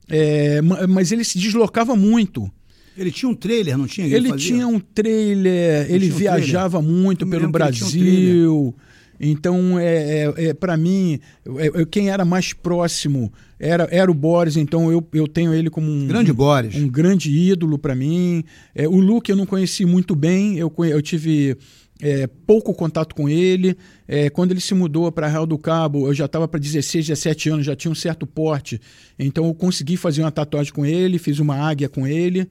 é, 0.09 0.61
mas 0.61 1.11
ele 1.11 1.23
se 1.23 1.37
deslocava 1.37 1.95
muito. 1.95 2.51
Ele 2.97 3.11
tinha 3.11 3.29
um 3.29 3.35
trailer, 3.35 3.77
não 3.77 3.85
tinha? 3.85 4.07
Ele, 4.07 4.29
ele 4.29 4.33
tinha 4.33 4.67
um 4.67 4.79
trailer, 4.79 5.85
ele, 5.85 6.05
ele 6.05 6.09
viajava 6.09 6.79
um 6.79 6.81
trailer. 6.81 7.03
muito 7.03 7.27
pelo 7.27 7.49
Brasil. 7.49 8.75
Então, 9.19 9.79
é, 9.79 10.25
é, 10.38 10.45
é 10.47 10.53
para 10.53 10.77
mim, 10.77 11.19
é, 11.57 11.81
é, 11.81 11.86
quem 11.86 12.09
era 12.09 12.24
mais 12.24 12.53
próximo 12.53 13.31
era, 13.59 13.88
era 13.89 14.09
o 14.12 14.13
Boris, 14.13 14.55
então 14.55 14.91
eu, 14.91 15.05
eu 15.13 15.27
tenho 15.27 15.53
ele 15.53 15.69
como 15.69 15.89
um 15.89 16.07
grande 16.07 16.31
Boris, 16.31 16.75
um 16.75 16.88
grande 16.88 17.31
ídolo 17.31 17.79
para 17.79 17.95
mim. 17.95 18.43
É, 18.75 18.88
o 18.88 19.00
Luke 19.00 19.31
eu 19.31 19.36
não 19.36 19.45
conheci 19.45 19.86
muito 19.86 20.15
bem, 20.15 20.57
eu, 20.57 20.71
eu 20.86 21.01
tive 21.01 21.57
é, 22.00 22.27
pouco 22.27 22.74
contato 22.74 23.15
com 23.15 23.27
ele. 23.27 23.75
É, 24.07 24.29
quando 24.29 24.51
ele 24.51 24.62
se 24.62 24.74
mudou 24.74 25.12
para 25.12 25.27
Real 25.27 25.47
do 25.47 25.57
Cabo, 25.57 26.07
eu 26.07 26.13
já 26.13 26.25
estava 26.25 26.47
para 26.47 26.59
16, 26.59 27.07
17 27.07 27.50
anos, 27.50 27.65
já 27.65 27.75
tinha 27.75 27.91
um 27.91 27.95
certo 27.95 28.27
porte, 28.27 28.79
então 29.17 29.45
eu 29.47 29.53
consegui 29.53 29.97
fazer 29.97 30.21
uma 30.21 30.31
tatuagem 30.31 30.71
com 30.71 30.86
ele, 30.86 31.17
fiz 31.17 31.39
uma 31.39 31.55
águia 31.55 31.89
com 31.89 32.05
ele. 32.05 32.47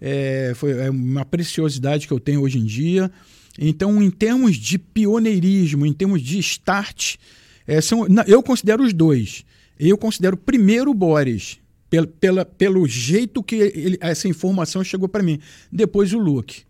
É, 0.00 0.52
foi 0.56 0.88
uma 0.88 1.26
preciosidade 1.26 2.06
que 2.06 2.12
eu 2.12 2.18
tenho 2.18 2.40
hoje 2.40 2.58
em 2.58 2.64
dia. 2.64 3.10
Então, 3.58 4.02
em 4.02 4.10
termos 4.10 4.56
de 4.56 4.78
pioneirismo, 4.78 5.84
em 5.84 5.92
termos 5.92 6.22
de 6.22 6.38
start, 6.38 7.16
é, 7.66 7.80
são, 7.80 8.06
eu 8.26 8.42
considero 8.42 8.82
os 8.82 8.92
dois. 8.92 9.44
Eu 9.78 9.96
considero 9.96 10.36
primeiro 10.36 10.90
o 10.90 10.94
Boris, 10.94 11.58
pela, 11.88 12.06
pela, 12.06 12.44
pelo 12.44 12.86
jeito 12.86 13.42
que 13.42 13.56
ele, 13.56 13.98
essa 14.00 14.28
informação 14.28 14.84
chegou 14.84 15.08
para 15.08 15.22
mim. 15.22 15.40
Depois 15.70 16.12
o 16.12 16.18
Luke. 16.18 16.62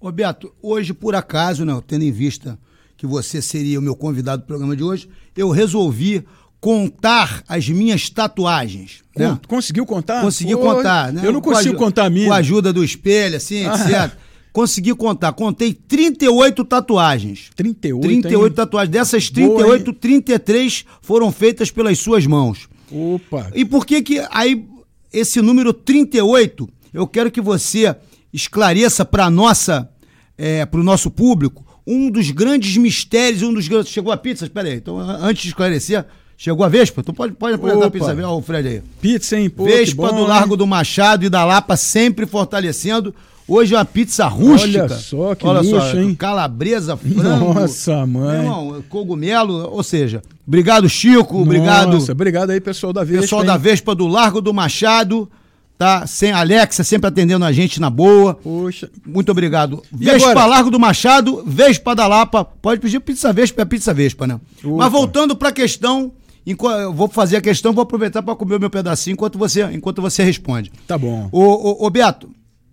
Ô 0.00 0.10
Beto, 0.12 0.52
hoje, 0.62 0.92
por 0.92 1.14
acaso, 1.14 1.64
né, 1.64 1.78
tendo 1.86 2.04
em 2.04 2.12
vista 2.12 2.58
que 2.96 3.06
você 3.06 3.42
seria 3.42 3.78
o 3.78 3.82
meu 3.82 3.94
convidado 3.94 4.42
do 4.42 4.46
programa 4.46 4.76
de 4.76 4.82
hoje, 4.82 5.08
eu 5.36 5.50
resolvi 5.50 6.24
contar 6.60 7.42
as 7.46 7.68
minhas 7.68 8.08
tatuagens. 8.08 9.02
Né? 9.16 9.38
Conseguiu 9.46 9.84
contar? 9.84 10.22
Consegui 10.22 10.54
contar, 10.54 11.12
né? 11.12 11.22
Eu 11.24 11.32
não 11.32 11.40
consigo 11.40 11.76
contar 11.76 12.06
a 12.06 12.10
minha. 12.10 12.26
Com 12.26 12.32
a 12.32 12.36
ajuda 12.36 12.72
do 12.72 12.82
espelho, 12.82 13.36
assim, 13.36 13.66
etc. 13.68 14.16
Consegui 14.56 14.94
contar. 14.94 15.34
Contei 15.34 15.74
38 15.74 16.64
tatuagens. 16.64 17.50
38? 17.54 18.00
38 18.00 18.46
hein? 18.46 18.56
tatuagens. 18.56 18.90
Dessas 18.90 19.28
38, 19.28 19.84
Boa, 19.84 19.96
33 20.00 20.86
foram 21.02 21.30
feitas 21.30 21.70
pelas 21.70 21.98
suas 21.98 22.26
mãos. 22.26 22.66
Opa! 22.90 23.50
E 23.54 23.66
por 23.66 23.84
que 23.84 24.00
que 24.00 24.26
aí 24.30 24.66
esse 25.12 25.42
número 25.42 25.74
38, 25.74 26.66
eu 26.94 27.06
quero 27.06 27.30
que 27.30 27.38
você 27.38 27.94
esclareça 28.32 29.04
para 29.04 29.28
nossa 29.28 29.90
é, 30.38 30.64
para 30.64 30.80
o 30.80 30.82
nosso 30.82 31.10
público 31.10 31.62
um 31.86 32.10
dos 32.10 32.30
grandes 32.30 32.78
mistérios, 32.78 33.42
um 33.42 33.52
dos 33.52 33.68
grandes. 33.68 33.92
Chegou 33.92 34.10
a 34.10 34.16
pizza? 34.16 34.46
Espera 34.46 34.68
aí. 34.68 34.76
Então, 34.76 34.98
antes 34.98 35.42
de 35.42 35.48
esclarecer, 35.48 36.06
chegou 36.34 36.64
a 36.64 36.68
Vespa? 36.70 37.02
Tu 37.02 37.12
pode, 37.12 37.34
pode 37.34 37.56
apresentar 37.56 37.88
a 37.88 37.90
pizza, 37.90 38.28
o 38.30 38.40
Fred 38.40 38.66
aí. 38.66 38.82
Pizza, 39.02 39.38
hein? 39.38 39.50
Pô, 39.50 39.64
Vespa 39.64 40.10
bom, 40.10 40.16
do 40.16 40.26
Largo 40.26 40.54
hein? 40.54 40.58
do 40.58 40.66
Machado 40.66 41.26
e 41.26 41.28
da 41.28 41.44
Lapa 41.44 41.76
sempre 41.76 42.24
fortalecendo 42.24 43.14
Hoje 43.48 43.74
é 43.74 43.78
uma 43.78 43.84
pizza 43.84 44.26
rústica. 44.26 44.84
Olha 44.84 44.88
só 44.88 45.34
que 45.34 45.46
Olha 45.46 45.60
luxo, 45.60 45.90
só, 45.92 46.00
hein? 46.00 46.14
Calabresa, 46.16 46.96
frango. 46.96 47.54
Nossa, 47.54 48.04
mãe. 48.04 48.40
Irmão, 48.40 48.84
cogumelo, 48.88 49.70
ou 49.70 49.82
seja, 49.84 50.20
obrigado 50.46 50.88
Chico, 50.88 51.32
Nossa, 51.32 51.42
obrigado. 51.42 52.10
obrigado 52.10 52.50
aí 52.50 52.60
pessoal 52.60 52.92
da 52.92 53.04
Vespa. 53.04 53.22
Pessoal 53.22 53.42
hein? 53.42 53.46
da 53.46 53.56
Vespa 53.56 53.94
do 53.94 54.08
Largo 54.08 54.40
do 54.40 54.52
Machado, 54.52 55.30
tá? 55.78 56.06
Sem 56.08 56.32
Alexa 56.32 56.82
sempre 56.82 57.06
atendendo 57.06 57.44
a 57.44 57.52
gente 57.52 57.80
na 57.80 57.88
boa. 57.88 58.34
Poxa. 58.34 58.90
Muito 59.06 59.30
obrigado. 59.30 59.80
E 59.92 60.04
Vespa 60.04 60.30
agora? 60.30 60.46
Largo 60.46 60.70
do 60.70 60.80
Machado, 60.80 61.44
Vespa 61.46 61.94
da 61.94 62.08
Lapa. 62.08 62.44
Pode 62.44 62.80
pedir 62.80 62.98
pizza 62.98 63.32
Vespa, 63.32 63.62
é 63.62 63.64
pizza 63.64 63.94
Vespa, 63.94 64.26
né? 64.26 64.40
Opa. 64.64 64.76
Mas 64.76 64.92
voltando 64.92 65.36
para 65.36 65.50
a 65.50 65.52
questão, 65.52 66.10
eu 66.44 66.92
vou 66.92 67.06
fazer 67.08 67.36
a 67.36 67.40
questão, 67.40 67.72
vou 67.72 67.82
aproveitar 67.82 68.22
para 68.22 68.34
comer 68.34 68.56
o 68.56 68.60
meu 68.60 68.70
pedacinho 68.70 69.14
enquanto 69.14 69.38
você, 69.38 69.62
enquanto 69.72 70.02
você 70.02 70.24
responde. 70.24 70.72
Tá 70.86 70.98
bom. 70.98 71.28
Ô, 71.30 71.40
ô, 71.40 71.86
ô 71.86 71.90
Beto, 71.90 72.28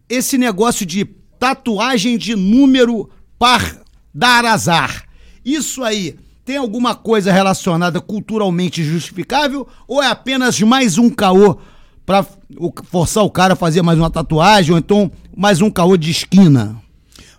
esse 0.09 0.37
negócio 0.37 0.85
de 0.85 1.05
tatuagem 1.39 2.17
de 2.17 2.35
número 2.35 3.09
par 3.37 3.81
dar 4.13 4.45
azar. 4.45 5.03
Isso 5.43 5.83
aí 5.83 6.15
tem 6.45 6.57
alguma 6.57 6.93
coisa 6.95 7.31
relacionada 7.31 7.99
culturalmente 8.01 8.83
justificável 8.83 9.67
ou 9.87 10.01
é 10.01 10.07
apenas 10.07 10.59
mais 10.61 10.97
um 10.97 11.09
caô 11.09 11.57
para 12.05 12.25
forçar 12.85 13.23
o 13.23 13.29
cara 13.29 13.53
a 13.53 13.57
fazer 13.57 13.81
mais 13.81 13.97
uma 13.97 14.09
tatuagem 14.09 14.71
ou 14.71 14.77
então 14.77 15.11
mais 15.35 15.61
um 15.61 15.71
caô 15.71 15.97
de 15.97 16.11
esquina? 16.11 16.81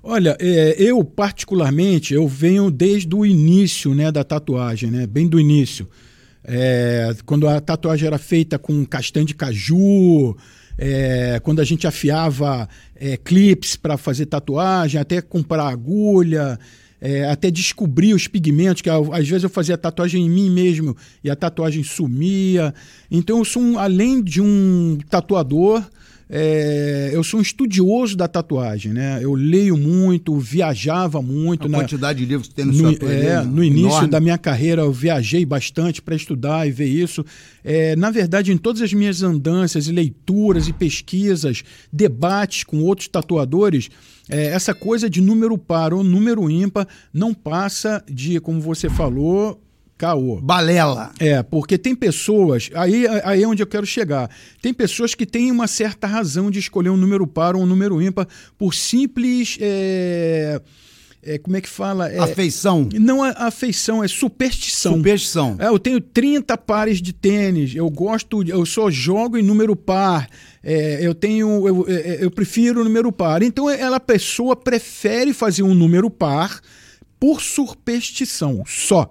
Olha, 0.02 0.36
é, 0.38 0.76
eu 0.78 1.02
particularmente 1.02 2.12
eu 2.12 2.28
venho 2.28 2.70
desde 2.70 3.14
o 3.14 3.24
início 3.24 3.94
né, 3.94 4.12
da 4.12 4.22
tatuagem, 4.22 4.90
né, 4.90 5.06
bem 5.06 5.26
do 5.26 5.40
início. 5.40 5.88
É, 6.46 7.14
quando 7.24 7.48
a 7.48 7.58
tatuagem 7.58 8.06
era 8.06 8.18
feita 8.18 8.58
com 8.58 8.84
castanho 8.84 9.24
de 9.24 9.34
caju, 9.34 10.36
é, 10.78 11.40
quando 11.42 11.60
a 11.60 11.64
gente 11.64 11.86
afiava 11.86 12.68
é, 12.94 13.16
clips 13.16 13.76
para 13.76 13.96
fazer 13.96 14.26
tatuagem, 14.26 15.00
até 15.00 15.20
comprar 15.20 15.68
agulha, 15.68 16.58
é, 17.00 17.26
até 17.26 17.50
descobrir 17.50 18.14
os 18.14 18.26
pigmentos, 18.26 18.82
que 18.82 18.90
às 18.90 19.28
vezes 19.28 19.44
eu 19.44 19.50
fazia 19.50 19.76
tatuagem 19.76 20.24
em 20.24 20.30
mim 20.30 20.50
mesmo 20.50 20.96
e 21.22 21.30
a 21.30 21.36
tatuagem 21.36 21.82
sumia. 21.82 22.74
Então 23.10 23.38
eu 23.38 23.44
sou, 23.44 23.62
um, 23.62 23.78
além 23.78 24.22
de 24.22 24.40
um 24.40 24.98
tatuador, 25.10 25.84
é, 26.28 27.10
eu 27.12 27.22
sou 27.22 27.38
um 27.38 27.42
estudioso 27.42 28.16
da 28.16 28.26
tatuagem, 28.26 28.92
né? 28.92 29.18
Eu 29.22 29.34
leio 29.34 29.76
muito, 29.76 30.38
viajava 30.38 31.20
muito. 31.20 31.66
A 31.66 31.68
na, 31.68 31.78
quantidade 31.78 32.18
de 32.20 32.24
livros 32.24 32.48
que 32.48 32.54
tem 32.54 32.64
no, 32.64 32.72
no 32.72 32.96
seu 32.96 33.08
é, 33.08 33.44
No 33.44 33.62
início 33.62 33.88
enorme. 33.88 34.08
da 34.08 34.20
minha 34.20 34.38
carreira, 34.38 34.82
eu 34.82 34.92
viajei 34.92 35.44
bastante 35.44 36.00
para 36.00 36.14
estudar 36.14 36.66
e 36.66 36.70
ver 36.70 36.88
isso. 36.88 37.24
É, 37.62 37.94
na 37.96 38.10
verdade, 38.10 38.52
em 38.52 38.56
todas 38.56 38.80
as 38.80 38.92
minhas 38.92 39.22
andanças 39.22 39.86
e 39.86 39.92
leituras 39.92 40.66
e 40.66 40.72
pesquisas, 40.72 41.62
debates 41.92 42.64
com 42.64 42.82
outros 42.82 43.08
tatuadores, 43.08 43.90
é, 44.28 44.46
essa 44.46 44.74
coisa 44.74 45.10
de 45.10 45.20
número 45.20 45.58
par 45.58 45.92
ou 45.92 46.02
número 46.02 46.50
ímpar 46.50 46.88
não 47.12 47.34
passa 47.34 48.02
de, 48.10 48.40
como 48.40 48.60
você 48.60 48.88
falou, 48.88 49.60
caô. 50.04 50.38
Balela. 50.40 51.12
É, 51.18 51.42
porque 51.42 51.78
tem 51.78 51.94
pessoas, 51.94 52.70
aí, 52.74 53.06
aí 53.24 53.42
é 53.42 53.48
onde 53.48 53.62
eu 53.62 53.66
quero 53.66 53.86
chegar. 53.86 54.30
Tem 54.60 54.74
pessoas 54.74 55.14
que 55.14 55.24
têm 55.24 55.50
uma 55.50 55.66
certa 55.66 56.06
razão 56.06 56.50
de 56.50 56.58
escolher 56.58 56.90
um 56.90 56.96
número 56.96 57.26
par 57.26 57.56
ou 57.56 57.62
um 57.62 57.66
número 57.66 58.02
ímpar 58.02 58.28
por 58.58 58.74
simples. 58.74 59.56
É, 59.60 60.60
é, 61.22 61.38
como 61.38 61.56
é 61.56 61.60
que 61.62 61.68
fala? 61.68 62.12
É, 62.12 62.18
afeição. 62.18 62.86
Não 63.00 63.24
é 63.24 63.32
afeição, 63.36 64.04
é 64.04 64.08
superstição. 64.08 64.96
Superstição. 64.96 65.56
É, 65.58 65.68
eu 65.68 65.78
tenho 65.78 65.98
30 66.00 66.56
pares 66.58 67.00
de 67.00 67.14
tênis, 67.14 67.74
eu 67.74 67.88
gosto, 67.88 68.42
eu 68.46 68.66
só 68.66 68.90
jogo 68.90 69.38
em 69.38 69.42
número 69.42 69.74
par. 69.74 70.28
É, 70.62 70.98
eu 71.00 71.14
tenho, 71.14 71.66
eu, 71.66 71.86
é, 71.88 72.18
eu 72.20 72.30
prefiro 72.30 72.82
o 72.82 72.84
número 72.84 73.10
par. 73.10 73.42
Então 73.42 73.70
ela, 73.70 73.96
a 73.96 74.00
pessoa 74.00 74.54
prefere 74.54 75.32
fazer 75.32 75.62
um 75.62 75.74
número 75.74 76.10
par 76.10 76.60
por 77.18 77.40
superstição, 77.40 78.62
só. 78.66 79.10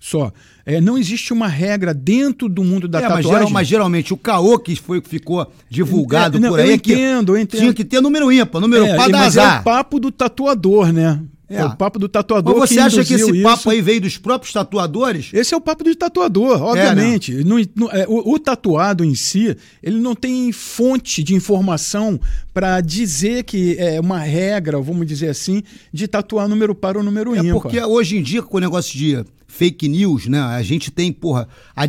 Só. 0.00 0.32
É, 0.64 0.80
não 0.80 0.96
existe 0.96 1.32
uma 1.32 1.46
regra 1.46 1.92
dentro 1.94 2.48
do 2.48 2.64
mundo 2.64 2.88
da 2.88 2.98
É, 2.98 3.02
mas, 3.02 3.10
tatuagem. 3.10 3.32
geral- 3.32 3.50
mas 3.50 3.68
geralmente 3.68 4.12
o 4.14 4.16
caô 4.16 4.58
que 4.58 4.74
foi, 4.74 5.00
ficou 5.02 5.46
divulgado 5.68 6.38
É, 6.38 6.40
não, 6.40 6.48
por 6.48 6.60
aí 6.60 6.68
eu 6.70 6.74
é 6.74 6.78
que 6.78 6.92
entendo, 6.94 7.36
eu 7.36 7.40
entendo. 7.42 7.60
tinha 7.60 7.74
que 7.74 7.84
ter 7.84 8.00
número 8.00 8.32
ímpar, 8.32 8.60
número 8.60 8.84
É, 8.86 8.96
par 8.96 9.10
mas 9.10 9.36
é 9.36 9.40
azar. 9.40 9.60
o 9.60 9.64
papo 9.64 10.00
do 10.00 10.10
tatuador, 10.10 10.90
né? 10.92 11.20
É, 11.52 11.56
É. 11.56 11.64
o 11.64 11.76
papo 11.76 11.98
do 11.98 12.08
tatuador 12.08 12.56
Mas 12.56 12.70
você 12.70 12.78
acha 12.78 13.04
que 13.04 13.12
esse 13.14 13.28
isso. 13.28 13.42
papo 13.42 13.68
aí 13.70 13.82
veio 13.82 14.00
dos 14.00 14.16
próprios 14.16 14.52
tatuadores? 14.52 15.30
Esse 15.32 15.52
é 15.52 15.56
o 15.56 15.60
papo 15.60 15.82
do 15.82 15.92
tatuador, 15.96 16.62
obviamente. 16.62 17.42
Não- 17.42 17.56
não- 17.74 17.90
é, 17.90 18.06
o, 18.08 18.34
o 18.34 18.38
tatuado 18.38 19.04
em 19.04 19.16
si, 19.16 19.56
ele 19.82 19.98
não 19.98 20.14
tem 20.14 20.52
fonte 20.52 21.24
de 21.24 21.34
informação 21.34 22.20
para 22.54 22.80
dizer 22.80 23.42
que 23.42 23.74
é 23.80 23.98
uma 24.00 24.20
regra, 24.20 24.80
vamos 24.80 25.04
dizer 25.08 25.28
assim, 25.28 25.64
de 25.92 26.06
tatuar 26.06 26.46
número 26.48 26.72
par 26.72 26.96
ou 26.96 27.02
número 27.02 27.34
É 27.34 27.40
ímpar. 27.40 27.54
porque 27.62 27.82
hoje 27.82 28.16
em 28.18 28.22
dia, 28.22 28.42
com 28.44 28.56
o 28.56 28.60
negócio 28.60 28.96
de 28.96 29.24
fake 29.50 29.88
news, 29.88 30.26
né? 30.26 30.40
A 30.40 30.62
gente 30.62 30.90
tem, 30.90 31.12
porra, 31.12 31.48
a, 31.74 31.82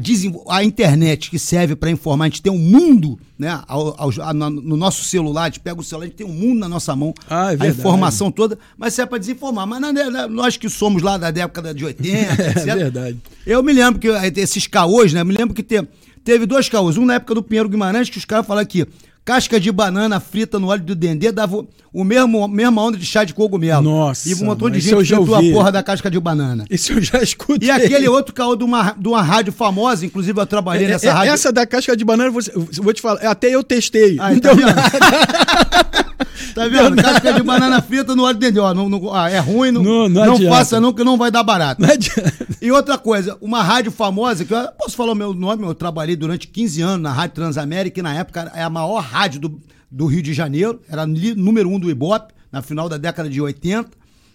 a 0.50 0.64
internet 0.64 1.30
que 1.30 1.38
serve 1.38 1.76
para 1.76 1.92
informar, 1.92 2.26
a 2.26 2.28
gente 2.28 2.42
tem 2.42 2.52
um 2.52 2.58
mundo, 2.58 3.20
né? 3.38 3.62
Ao- 3.68 3.96
ao- 4.02 4.12
a- 4.22 4.34
no 4.34 4.76
nosso 4.76 5.04
celular, 5.04 5.44
a 5.44 5.46
gente 5.46 5.60
pega 5.60 5.80
o 5.80 5.84
celular, 5.84 6.06
a 6.06 6.08
gente 6.10 6.18
tem 6.18 6.26
um 6.28 6.34
mundo 6.34 6.60
na 6.60 6.68
nossa 6.68 6.96
mão. 6.96 7.14
Ah, 7.30 7.54
é 7.54 7.64
a 7.64 7.68
informação 7.68 8.32
toda, 8.32 8.58
mas 8.78 8.94
serve 8.96 9.10
para 9.12 9.20
desinformar. 9.20 9.68
Mas 9.68 9.80
na- 9.80 9.94
na- 9.94 10.28
nós 10.28 10.58
que 10.58 10.68
somos 10.70 11.02
lá 11.04 11.18
da 11.18 11.30
década 11.30 11.74
de 11.74 11.86
80, 11.86 12.42
É 12.42 12.50
etc. 12.50 12.66
verdade. 12.66 13.18
Eu 13.46 13.62
me 13.62 13.72
lembro 13.72 14.00
que 14.00 14.10
eh, 14.10 14.34
esses 14.38 14.66
caôs, 14.68 15.14
né? 15.14 15.22
Eu 15.22 15.26
me 15.26 15.34
lembro 15.36 15.54
que 15.54 15.64
te- 15.64 15.88
teve 16.24 16.46
dois 16.46 16.68
caôs. 16.68 16.98
Um 16.98 17.06
na 17.06 17.14
época 17.16 17.36
do 17.36 17.44
Pinheiro 17.44 17.70
Guimarães, 17.70 18.10
que 18.10 18.18
os 18.18 18.26
caras 18.26 18.46
falaram 18.46 18.68
que 18.68 18.86
casca 19.24 19.60
de 19.60 19.72
banana 19.72 20.20
frita 20.20 20.58
no 20.60 20.68
óleo 20.68 20.84
do 20.84 20.96
dendê 20.96 21.32
dava 21.32 21.66
o 21.94 22.04
mesmo, 22.04 22.48
mesma 22.48 22.82
onda 22.82 22.98
de 22.98 23.06
chá 23.06 23.24
de 23.24 23.34
cogumelo. 23.34 23.82
Nossa, 23.84 24.30
E 24.30 24.34
um 24.36 24.46
montão 24.46 24.70
de 24.70 24.80
gente 24.80 24.96
fritou 25.06 25.36
a 25.36 25.42
porra 25.42 25.72
da 25.72 25.84
casca 25.84 26.10
de 26.10 26.20
banana. 26.20 26.66
Isso 26.70 26.94
eu 26.94 27.02
já 27.02 27.22
escutei. 27.22 27.68
E 27.68 27.72
aquele 27.72 28.08
outro 28.08 28.34
caô 28.34 28.56
de 28.56 28.64
uma, 28.64 28.96
de 28.98 29.08
uma 29.08 29.22
rádio 29.22 29.52
famosa, 29.54 30.06
inclusive 30.06 30.40
eu 30.40 30.46
trabalhei 30.46 30.86
É, 30.88 30.90
nessa 30.92 31.08
é, 31.08 31.10
rádio. 31.12 31.34
Essa 31.34 31.52
da 31.52 31.66
casca 31.66 31.96
de 31.96 32.04
banana, 32.06 32.32
você- 32.32 32.52
vou 32.82 32.94
te 32.94 33.02
falar, 33.02 33.20
até 33.22 33.50
eu 33.50 33.64
testei. 33.64 34.18
Aí, 34.20 34.36
não 34.36 34.42
tá 34.42 34.54
deu 34.54 34.66
vendo? 34.68 34.76
nada. 34.76 34.92
Tá 36.56 36.68
vendo? 36.68 37.02
Casca 37.02 37.32
de 37.34 37.44
banana 37.44 37.82
frita 37.82 38.14
no 38.16 38.24
óleo 38.24 38.36
do 38.36 38.40
dendê. 38.40 38.60
Ó, 38.60 38.74
não, 38.74 38.90
não- 38.90 39.14
ah, 39.14 39.30
é 39.30 39.40
ruim, 39.40 39.72
não, 39.72 39.82
Não- 39.82 40.10
não, 40.10 40.26
não 40.26 40.50
faça 40.50 40.82
não, 40.82 40.92
que 40.92 41.02
não 41.04 41.18
vai 41.18 41.32
dar 41.32 41.44
barato. 41.44 41.82
Não 41.82 41.90
adianta. 41.90 42.34
E 42.62 42.70
outra 42.72 42.98
coisa, 42.98 43.38
uma 43.40 43.64
rádio 43.64 43.90
famosa, 43.92 44.44
que 44.44 44.54
eu 44.54 44.68
posso 44.78 44.96
falar 44.98 45.14
o 45.14 45.16
meu 45.16 45.34
nome, 45.34 45.64
eu 45.66 45.74
trabalhei 45.74 46.16
durante 46.16 46.48
15 46.48 46.82
anos 46.82 47.02
na 47.02 47.14
Rádio 47.14 47.36
Transamérica, 47.36 48.00
e 48.00 48.04
na 48.04 48.14
época 48.16 48.52
é 48.54 48.64
a 48.64 48.70
maior 48.70 49.00
rádio 49.12 49.40
do, 49.42 49.62
do 49.90 50.06
Rio 50.06 50.22
de 50.22 50.34
Janeiro, 50.34 50.82
era 50.90 51.04
li- 51.06 51.36
número 51.36 51.70
um 51.70 51.80
do 51.80 51.90
Ibope, 51.90 52.34
na 52.52 52.62
final 52.62 52.88
da 52.90 52.98
década 52.98 53.30
de 53.30 53.40
80, 53.42 53.90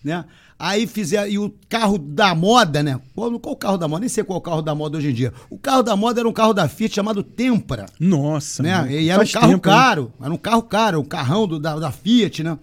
né? 0.05 0.25
Aí 0.59 0.87
fizeram, 0.87 1.29
e 1.29 1.39
o 1.39 1.55
carro 1.69 1.99
da 1.99 2.35
moda, 2.35 2.83
né? 2.83 2.99
Qual, 3.15 3.39
qual 3.39 3.55
o 3.55 3.59
carro 3.59 3.77
da 3.77 3.87
moda? 3.87 4.01
Nem 4.01 4.09
sei 4.09 4.25
qual 4.25 4.37
é 4.37 4.39
o 4.39 4.43
carro 4.43 4.63
da 4.63 4.75
moda 4.75 4.97
hoje 4.97 5.11
em 5.11 5.13
dia. 5.13 5.33
O 5.51 5.59
carro 5.59 5.83
da 5.83 5.95
moda 5.95 6.21
era 6.21 6.29
um 6.29 6.33
carro 6.33 6.55
da 6.55 6.67
Fiat 6.67 6.95
chamado 6.95 7.23
Tempra 7.23 7.85
Nossa. 8.01 8.63
né? 8.63 8.75
mano, 8.79 8.91
E 8.91 9.11
era 9.11 9.23
um 9.23 9.27
carro 9.27 9.47
tempo, 9.53 9.69
hein? 9.69 9.75
caro, 9.77 10.13
era 10.23 10.33
um 10.33 10.39
carro 10.39 10.63
caro, 10.63 11.01
um 11.01 11.05
carrão 11.05 11.47
do- 11.47 11.59
da, 11.61 11.79
da 11.79 11.91
Fiat, 11.93 12.43
né? 12.43 12.59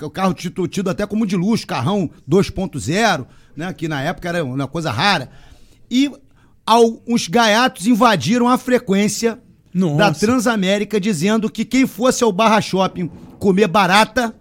O 0.00 0.08
carro 0.10 0.32
tido, 0.34 0.66
tido 0.66 0.88
até 0.90 1.06
como 1.06 1.26
de 1.26 1.36
luxo, 1.36 1.66
carrão 1.66 2.08
2.0, 2.28 3.26
né? 3.54 3.72
Que 3.74 3.86
na 3.88 4.02
época 4.02 4.28
era 4.28 4.42
uma 4.44 4.66
coisa 4.68 4.90
rara. 4.90 5.30
E 5.90 6.10
ao- 6.64 7.02
uns 7.06 7.28
gaiatos 7.28 7.86
invadiram 7.86 8.48
a 8.48 8.56
frequência 8.58 9.38
Nossa. 9.78 9.96
da 9.96 10.10
Transamérica, 10.12 10.98
dizendo 11.00 11.50
que 11.50 11.64
quem 11.64 11.86
fosse 11.86 12.24
ao 12.24 12.32
Barra 12.32 12.60
Shopping 12.60 13.10
comer 13.38 13.68
barata, 13.68 14.34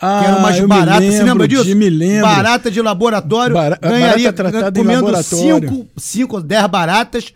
Ah, 0.00 0.20
que 0.20 0.26
eram 0.28 0.38
umas 0.38 0.56
eu 0.56 0.62
me 0.62 0.68
baratas, 0.68 1.04
você 1.04 1.10
lembra 1.22 1.24
lembro 1.44 1.48
disso? 1.48 1.76
me 1.76 1.90
lembro. 1.90 2.22
Barata 2.26 2.70
de 2.70 2.80
laboratório, 2.82 3.54
Bara- 3.54 3.78
ganharia, 3.80 4.32
barata 4.32 4.72
comendo 4.72 5.04
laboratório. 5.06 5.68
5, 5.68 5.86
5, 5.96 6.40
10 6.42 6.66
baratas, 6.68 7.32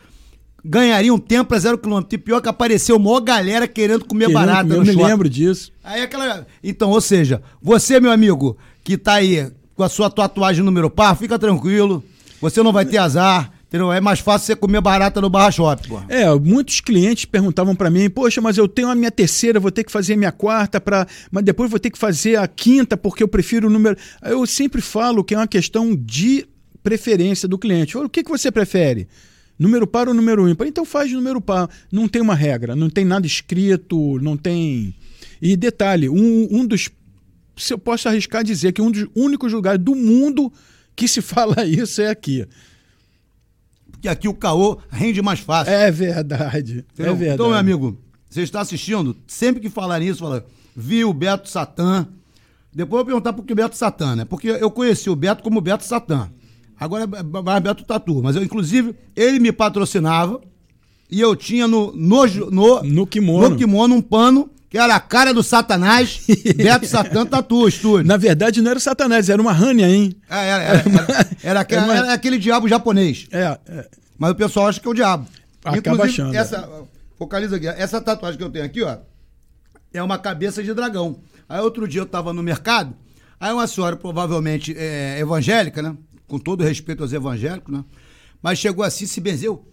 ganharia 0.64 1.12
um 1.12 1.18
tempo 1.18 1.48
para 1.50 1.58
zero 1.58 1.78
quilômetro. 1.78 2.14
E 2.14 2.18
pior 2.18 2.40
que 2.40 2.48
apareceu 2.48 2.98
maior 2.98 3.20
galera 3.20 3.66
querendo 3.68 4.04
comer 4.04 4.26
Querendo 4.26 4.34
barata 4.46 4.62
comer, 4.62 4.74
no 4.76 4.80
Eu 4.82 4.86
me 4.86 4.92
shopping. 4.92 5.04
lembro 5.06 5.28
disso. 5.28 5.72
Aí 5.84 6.02
aquela. 6.02 6.46
Então, 6.62 6.90
ou 6.90 7.00
seja, 7.00 7.42
você, 7.62 7.98
meu 8.00 8.10
amigo, 8.12 8.56
que 8.84 8.96
tá 8.98 9.14
aí 9.14 9.50
com 9.74 9.82
a 9.82 9.88
sua 9.88 10.10
tatuagem 10.10 10.64
número 10.64 10.90
par, 10.90 11.16
fica 11.16 11.38
tranquilo. 11.38 12.02
Você 12.40 12.62
não 12.62 12.72
vai 12.72 12.84
ter 12.84 12.98
azar. 12.98 13.50
Entendeu? 13.70 13.92
É 13.92 14.00
mais 14.00 14.18
fácil 14.18 14.46
você 14.46 14.56
comer 14.56 14.80
barata 14.80 15.20
no 15.20 15.30
Barra 15.30 15.52
pô. 15.88 16.02
É, 16.08 16.28
muitos 16.34 16.80
clientes 16.80 17.24
perguntavam 17.24 17.76
pra 17.76 17.88
mim, 17.88 18.10
poxa, 18.10 18.40
mas 18.40 18.58
eu 18.58 18.66
tenho 18.66 18.88
a 18.88 18.96
minha 18.96 19.12
terceira, 19.12 19.60
vou 19.60 19.70
ter 19.70 19.84
que 19.84 19.92
fazer 19.92 20.14
a 20.14 20.16
minha 20.16 20.32
quarta, 20.32 20.80
pra... 20.80 21.06
mas 21.30 21.44
depois 21.44 21.70
vou 21.70 21.78
ter 21.78 21.88
que 21.88 21.98
fazer 21.98 22.34
a 22.34 22.48
quinta 22.48 22.96
porque 22.96 23.22
eu 23.22 23.28
prefiro 23.28 23.68
o 23.68 23.70
número. 23.70 23.96
Eu 24.24 24.44
sempre 24.44 24.82
falo 24.82 25.22
que 25.22 25.34
é 25.34 25.38
uma 25.38 25.46
questão 25.46 25.94
de 25.94 26.48
preferência 26.82 27.46
do 27.46 27.56
cliente. 27.56 27.96
O 27.96 28.08
que, 28.08 28.24
que 28.24 28.30
você 28.30 28.50
prefere? 28.50 29.06
Número 29.56 29.86
par 29.86 30.08
ou 30.08 30.14
número 30.14 30.48
ímpar? 30.48 30.66
Então 30.66 30.84
faz 30.84 31.12
número 31.12 31.40
par. 31.40 31.70
Não 31.92 32.08
tem 32.08 32.20
uma 32.20 32.34
regra, 32.34 32.74
não 32.74 32.90
tem 32.90 33.04
nada 33.04 33.24
escrito, 33.24 34.18
não 34.20 34.36
tem. 34.36 34.92
E 35.40 35.56
detalhe, 35.56 36.08
um, 36.08 36.48
um 36.50 36.66
dos. 36.66 36.90
Se 37.56 37.72
eu 37.72 37.78
posso 37.78 38.08
arriscar 38.08 38.42
dizer 38.42 38.72
que 38.72 38.82
um 38.82 38.90
dos 38.90 39.06
únicos 39.14 39.52
lugares 39.52 39.80
do 39.80 39.94
mundo 39.94 40.52
que 40.96 41.06
se 41.06 41.22
fala 41.22 41.64
isso 41.64 42.02
é 42.02 42.10
aqui. 42.10 42.44
Porque 44.00 44.08
aqui 44.08 44.26
o 44.26 44.32
caô 44.32 44.78
rende 44.88 45.20
mais 45.20 45.40
fácil. 45.40 45.74
É 45.74 45.90
verdade. 45.90 46.86
Entendeu? 46.90 47.12
É 47.12 47.16
verdade. 47.16 47.34
Então, 47.34 47.48
meu 47.50 47.58
amigo, 47.58 47.98
você 48.30 48.40
está 48.40 48.62
assistindo, 48.62 49.14
sempre 49.26 49.60
que 49.60 49.68
falarem 49.68 50.08
isso, 50.08 50.20
fala, 50.20 50.42
vi 50.74 51.04
o 51.04 51.12
Beto 51.12 51.50
Satã. 51.50 52.08
Depois 52.72 53.00
eu 53.00 53.04
vou 53.04 53.04
perguntar 53.04 53.34
por 53.34 53.44
que 53.44 53.54
Beto 53.54 53.76
Satã, 53.76 54.16
né? 54.16 54.24
Porque 54.24 54.48
eu 54.48 54.70
conheci 54.70 55.10
o 55.10 55.14
Beto 55.14 55.42
como 55.42 55.60
Beto 55.60 55.84
Satã. 55.84 56.30
Agora 56.78 57.04
é 57.04 57.42
mais 57.42 57.62
Beto 57.62 57.84
Tatu. 57.84 58.22
Mas 58.22 58.36
eu, 58.36 58.42
inclusive, 58.42 58.94
ele 59.14 59.38
me 59.38 59.52
patrocinava 59.52 60.40
e 61.10 61.20
eu 61.20 61.36
tinha 61.36 61.68
no, 61.68 61.92
no, 61.92 62.26
no, 62.50 62.82
No 62.82 63.06
kimono. 63.06 63.50
no 63.50 63.56
kimono 63.56 63.94
um 63.96 64.00
pano 64.00 64.48
que 64.70 64.78
era 64.78 64.94
a 64.94 65.00
cara 65.00 65.34
do 65.34 65.42
Satanás, 65.42 66.22
Beto 66.56 66.86
Satã 66.86 67.26
Tatu, 67.26 67.66
estúdio. 67.66 68.06
Na 68.06 68.16
verdade, 68.16 68.62
não 68.62 68.70
era 68.70 68.78
o 68.78 68.80
Satanás, 68.80 69.28
era 69.28 69.42
uma 69.42 69.52
rânia, 69.52 69.86
hein? 69.88 70.14
É, 70.30 70.36
Era, 70.48 70.62
era, 70.62 70.78
era, 70.78 71.36
era, 71.42 71.60
aquele, 71.60 71.80
Era 71.80 71.90
uma- 71.90 71.96
era 71.96 72.12
aquele 72.14 72.38
diabo 72.38 72.68
japonês. 72.68 73.26
É, 73.32 73.58
é. 73.66 73.88
Mas 74.16 74.30
o 74.30 74.34
pessoal 74.36 74.68
acha 74.68 74.78
que 74.80 74.86
é 74.86 74.90
o 74.90 74.94
diabo. 74.94 75.26
Acaba 75.64 76.04
achando. 76.04 76.34
Essa, 76.34 76.68
focaliza 77.18 77.56
aqui. 77.56 77.66
Essa 77.66 78.00
tatuagem 78.00 78.38
que 78.38 78.44
eu 78.44 78.50
tenho 78.50 78.64
aqui, 78.64 78.80
ó, 78.82 78.96
é 79.92 80.00
uma 80.02 80.18
cabeça 80.18 80.62
de 80.62 80.72
dragão. 80.72 81.18
Aí 81.48 81.60
outro 81.60 81.88
dia 81.88 82.00
eu 82.02 82.06
tava 82.06 82.32
no 82.32 82.42
mercado, 82.42 82.94
aí 83.40 83.52
uma 83.52 83.66
senhora, 83.66 83.96
provavelmente 83.96 84.72
é, 84.78 85.18
evangélica, 85.18 85.82
né? 85.82 85.96
Com 86.28 86.38
todo 86.38 86.62
respeito 86.62 87.02
aos 87.02 87.12
evangélicos, 87.12 87.74
né? 87.74 87.84
Mas 88.40 88.58
chegou 88.60 88.84
assim, 88.84 89.04
se 89.04 89.20
benzeu. 89.20 89.66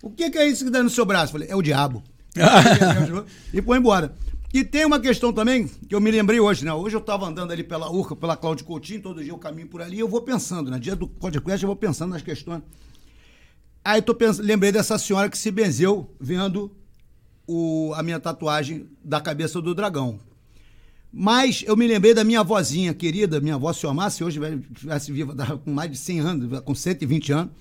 O 0.00 0.10
que, 0.10 0.30
que 0.30 0.38
é 0.38 0.46
isso 0.46 0.64
que 0.64 0.70
dá 0.70 0.80
no 0.80 0.88
seu 0.90 1.04
braço? 1.04 1.32
Falei, 1.32 1.48
é 1.50 1.56
o 1.56 1.60
diabo. 1.62 2.04
e 3.52 3.60
foi 3.60 3.78
embora. 3.78 4.14
E 4.54 4.62
tem 4.62 4.84
uma 4.86 5.00
questão 5.00 5.32
também 5.32 5.66
que 5.66 5.92
eu 5.92 6.00
me 6.00 6.12
lembrei 6.12 6.38
hoje, 6.38 6.64
né? 6.64 6.72
Hoje 6.72 6.94
eu 6.94 7.00
tava 7.00 7.26
andando 7.26 7.50
ali 7.50 7.64
pela 7.64 7.90
Urca, 7.90 8.14
pela 8.14 8.36
Cláudio 8.36 8.64
Coutinho, 8.64 9.02
todo 9.02 9.20
dia 9.20 9.32
eu 9.32 9.36
caminho 9.36 9.66
por 9.66 9.82
ali 9.82 9.98
eu 9.98 10.06
vou 10.06 10.22
pensando, 10.22 10.70
né? 10.70 10.78
Dia 10.78 10.94
do 10.94 11.08
podcast 11.08 11.60
eu 11.60 11.66
vou 11.66 11.74
pensando 11.74 12.12
nas 12.12 12.22
questões. 12.22 12.62
Aí 13.84 14.00
tô 14.00 14.14
pens... 14.14 14.38
lembrei 14.38 14.70
dessa 14.70 14.96
senhora 14.96 15.28
que 15.28 15.36
se 15.36 15.50
benzeu 15.50 16.08
vendo 16.20 16.70
o... 17.48 17.92
a 17.96 18.02
minha 18.04 18.20
tatuagem 18.20 18.88
da 19.02 19.20
cabeça 19.20 19.60
do 19.60 19.74
dragão. 19.74 20.20
Mas 21.12 21.64
eu 21.66 21.76
me 21.76 21.88
lembrei 21.88 22.14
da 22.14 22.22
minha 22.22 22.38
avózinha 22.38 22.94
querida, 22.94 23.40
minha 23.40 23.56
avó 23.56 23.72
se 23.72 24.22
hoje 24.22 24.38
estivesse 24.72 25.10
viva, 25.10 25.34
tava 25.34 25.58
com 25.58 25.72
mais 25.72 25.90
de 25.90 25.96
100 25.96 26.20
anos, 26.20 26.60
com 26.60 26.76
120 26.76 27.32
anos. 27.32 27.52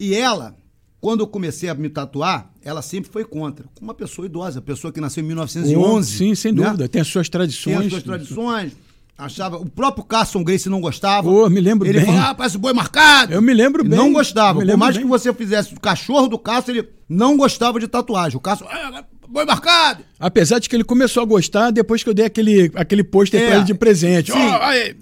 E 0.00 0.16
ela, 0.16 0.56
quando 1.04 1.20
eu 1.20 1.26
comecei 1.26 1.68
a 1.68 1.74
me 1.74 1.90
tatuar, 1.90 2.50
ela 2.62 2.80
sempre 2.80 3.10
foi 3.12 3.26
contra. 3.26 3.66
Uma 3.78 3.92
pessoa 3.92 4.24
idosa, 4.24 4.62
pessoa 4.62 4.90
que 4.90 5.02
nasceu 5.02 5.22
em 5.22 5.26
1911. 5.26 6.16
Sim, 6.16 6.34
sem 6.34 6.50
né? 6.50 6.64
dúvida. 6.64 6.88
Tem 6.88 7.02
as 7.02 7.08
suas 7.08 7.28
Tem 7.28 7.32
tradições. 7.32 7.76
as 7.76 7.90
suas 7.90 8.02
tradições. 8.02 8.72
Achava. 9.18 9.58
O 9.58 9.68
próprio 9.68 10.02
Carson 10.02 10.42
Grace 10.42 10.66
não 10.66 10.80
gostava. 10.80 11.28
Pô, 11.28 11.46
me 11.50 11.60
lembro 11.60 11.86
ele 11.86 11.98
bem. 11.98 12.06
falava, 12.06 12.30
ah, 12.30 12.34
parece 12.34 12.56
boi 12.56 12.72
marcado. 12.72 13.34
Eu 13.34 13.42
me 13.42 13.52
lembro 13.52 13.82
Ele 13.82 13.90
bem. 13.90 13.98
Não 13.98 14.14
gostava. 14.14 14.64
Por 14.64 14.76
mais 14.78 14.96
bem. 14.96 15.04
que 15.04 15.10
você 15.10 15.30
fizesse 15.34 15.74
o 15.74 15.78
cachorro 15.78 16.26
do 16.26 16.38
Carson, 16.38 16.70
ele 16.70 16.88
não 17.06 17.36
gostava 17.36 17.78
de 17.78 17.86
tatuagem. 17.86 18.38
O 18.38 18.40
Carson, 18.40 18.64
ah, 18.66 19.04
boi 19.28 19.44
marcado. 19.44 20.02
Apesar 20.18 20.58
de 20.58 20.70
que 20.70 20.74
ele 20.74 20.84
começou 20.84 21.22
a 21.22 21.26
gostar 21.26 21.70
depois 21.70 22.02
que 22.02 22.08
eu 22.08 22.14
dei 22.14 22.24
aquele, 22.24 22.72
aquele 22.74 23.04
pôster 23.04 23.42
É, 23.42 23.46
pra 23.46 23.56
ele 23.56 23.64
de 23.66 23.74
presente. 23.74 24.32
Ó, 24.32 24.36
sim. 24.36 24.40
aí, 24.40 24.96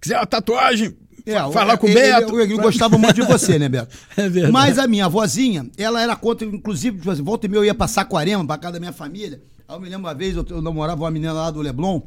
quiser 0.00 0.18
uma 0.18 0.26
tatuagem, 0.26 0.94
É, 1.30 1.52
falar 1.52 1.74
o- 1.74 1.78
com 1.78 1.86
o 1.86 1.90
ele, 1.90 2.00
Beto. 2.00 2.40
Ele, 2.40 2.52
ele 2.54 2.62
gostava 2.62 2.96
muito 2.98 3.14
de 3.14 3.22
você, 3.22 3.58
né, 3.58 3.68
Beto? 3.68 3.96
É 4.16 4.28
verdade. 4.28 4.52
Mas 4.52 4.78
a 4.78 4.86
minha 4.86 5.06
avózinha, 5.06 5.68
ela 5.76 6.00
era 6.02 6.14
contra, 6.16 6.46
inclusive, 6.46 6.98
tipo 6.98 7.10
assim, 7.10 7.22
volta 7.22 7.46
e 7.46 7.48
meia 7.48 7.60
eu 7.60 7.64
ia 7.64 7.74
pra 7.74 7.86
Saquarema, 7.88 8.46
pra 8.46 8.58
casa 8.58 8.74
da 8.74 8.80
minha 8.80 8.92
família. 8.92 9.42
Aí 9.68 9.76
eu 9.76 9.80
me 9.80 9.88
lembro 9.88 10.06
uma 10.06 10.14
vez, 10.14 10.34
eu, 10.36 10.44
eu 10.50 10.62
namorava 10.62 11.02
uma 11.02 11.10
menina 11.10 11.32
lá 11.32 11.50
do 11.50 11.60
Leblon 11.60 12.00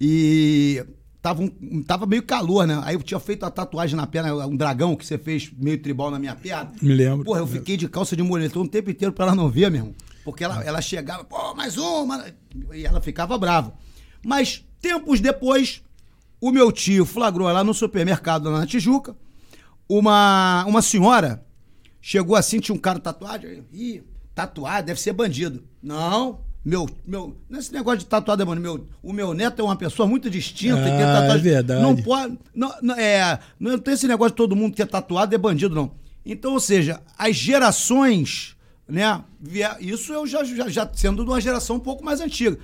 e 0.00 0.84
tava, 1.22 1.42
um, 1.42 1.82
tava 1.82 2.06
meio 2.06 2.22
calor, 2.22 2.66
né? 2.66 2.80
Aí 2.84 2.94
eu 2.94 3.02
tinha 3.02 3.20
feito 3.20 3.44
a 3.44 3.50
tatuagem 3.50 3.96
na 3.96 4.06
perna, 4.06 4.34
um 4.46 4.56
dragão 4.56 4.94
que 4.96 5.06
você 5.06 5.16
fez 5.16 5.50
meio 5.56 5.80
tribal 5.80 6.10
na 6.10 6.18
minha 6.18 6.34
perna. 6.34 6.72
Me 6.82 6.92
lembro. 6.94 7.24
Porra, 7.24 7.40
eu 7.40 7.46
fiquei 7.46 7.76
de 7.76 7.88
calça 7.88 8.16
de 8.16 8.22
moletom 8.22 8.62
o 8.62 8.68
tempo 8.68 8.90
inteiro 8.90 9.12
pra 9.12 9.26
ela 9.26 9.34
não 9.34 9.48
ver, 9.48 9.70
meu 9.70 9.80
irmão. 9.80 9.94
Porque 10.24 10.42
ela, 10.42 10.62
ela 10.64 10.80
chegava, 10.80 11.22
pô, 11.24 11.54
mais 11.54 11.76
uma. 11.76 12.24
E 12.72 12.84
ela 12.84 13.00
ficava 13.00 13.36
brava. 13.38 13.74
Mas 14.24 14.64
tempos 14.80 15.20
depois, 15.20 15.82
o 16.48 16.52
meu 16.52 16.70
tio 16.70 17.06
flagrou 17.06 17.50
lá 17.50 17.64
no 17.64 17.72
supermercado 17.72 18.50
lá 18.50 18.60
na 18.60 18.66
Tijuca 18.66 19.16
uma, 19.88 20.64
uma 20.66 20.82
senhora 20.82 21.44
chegou 22.00 22.36
assim, 22.36 22.60
tinha 22.60 22.74
um 22.74 22.78
cara 22.78 22.98
tatuado. 22.98 23.46
Ih, 23.72 24.02
tatuado, 24.34 24.86
deve 24.86 25.00
ser 25.00 25.14
bandido. 25.14 25.64
Não, 25.82 26.40
meu, 26.62 26.86
meu, 27.06 27.34
nesse 27.48 27.72
negócio 27.72 28.00
de 28.00 28.06
tatuado 28.06 28.42
é 28.42 28.44
bandido. 28.44 28.62
Meu, 28.62 28.86
o 29.02 29.12
meu 29.12 29.32
neto 29.32 29.60
é 29.60 29.64
uma 29.64 29.76
pessoa 29.76 30.06
muito 30.06 30.28
distinta. 30.28 30.84
Ah, 30.84 31.34
é 31.34 31.38
verdade. 31.38 31.80
Não 31.80 31.96
pode. 31.96 32.38
Não, 32.54 32.74
não, 32.82 32.94
é, 32.94 33.38
não 33.58 33.78
tem 33.78 33.94
esse 33.94 34.06
negócio 34.06 34.32
de 34.32 34.36
todo 34.36 34.54
mundo 34.54 34.74
que 34.74 34.82
é 34.82 34.86
tatuado 34.86 35.34
é 35.34 35.38
bandido, 35.38 35.74
não. 35.74 35.92
Então, 36.26 36.52
ou 36.52 36.60
seja, 36.60 37.00
as 37.18 37.36
gerações, 37.36 38.54
né? 38.86 39.22
Isso 39.80 40.12
eu 40.12 40.26
já, 40.26 40.44
já, 40.44 40.68
já 40.68 40.90
sendo 40.92 41.24
de 41.24 41.30
uma 41.30 41.40
geração 41.40 41.76
um 41.76 41.80
pouco 41.80 42.04
mais 42.04 42.20
antiga. 42.20 42.58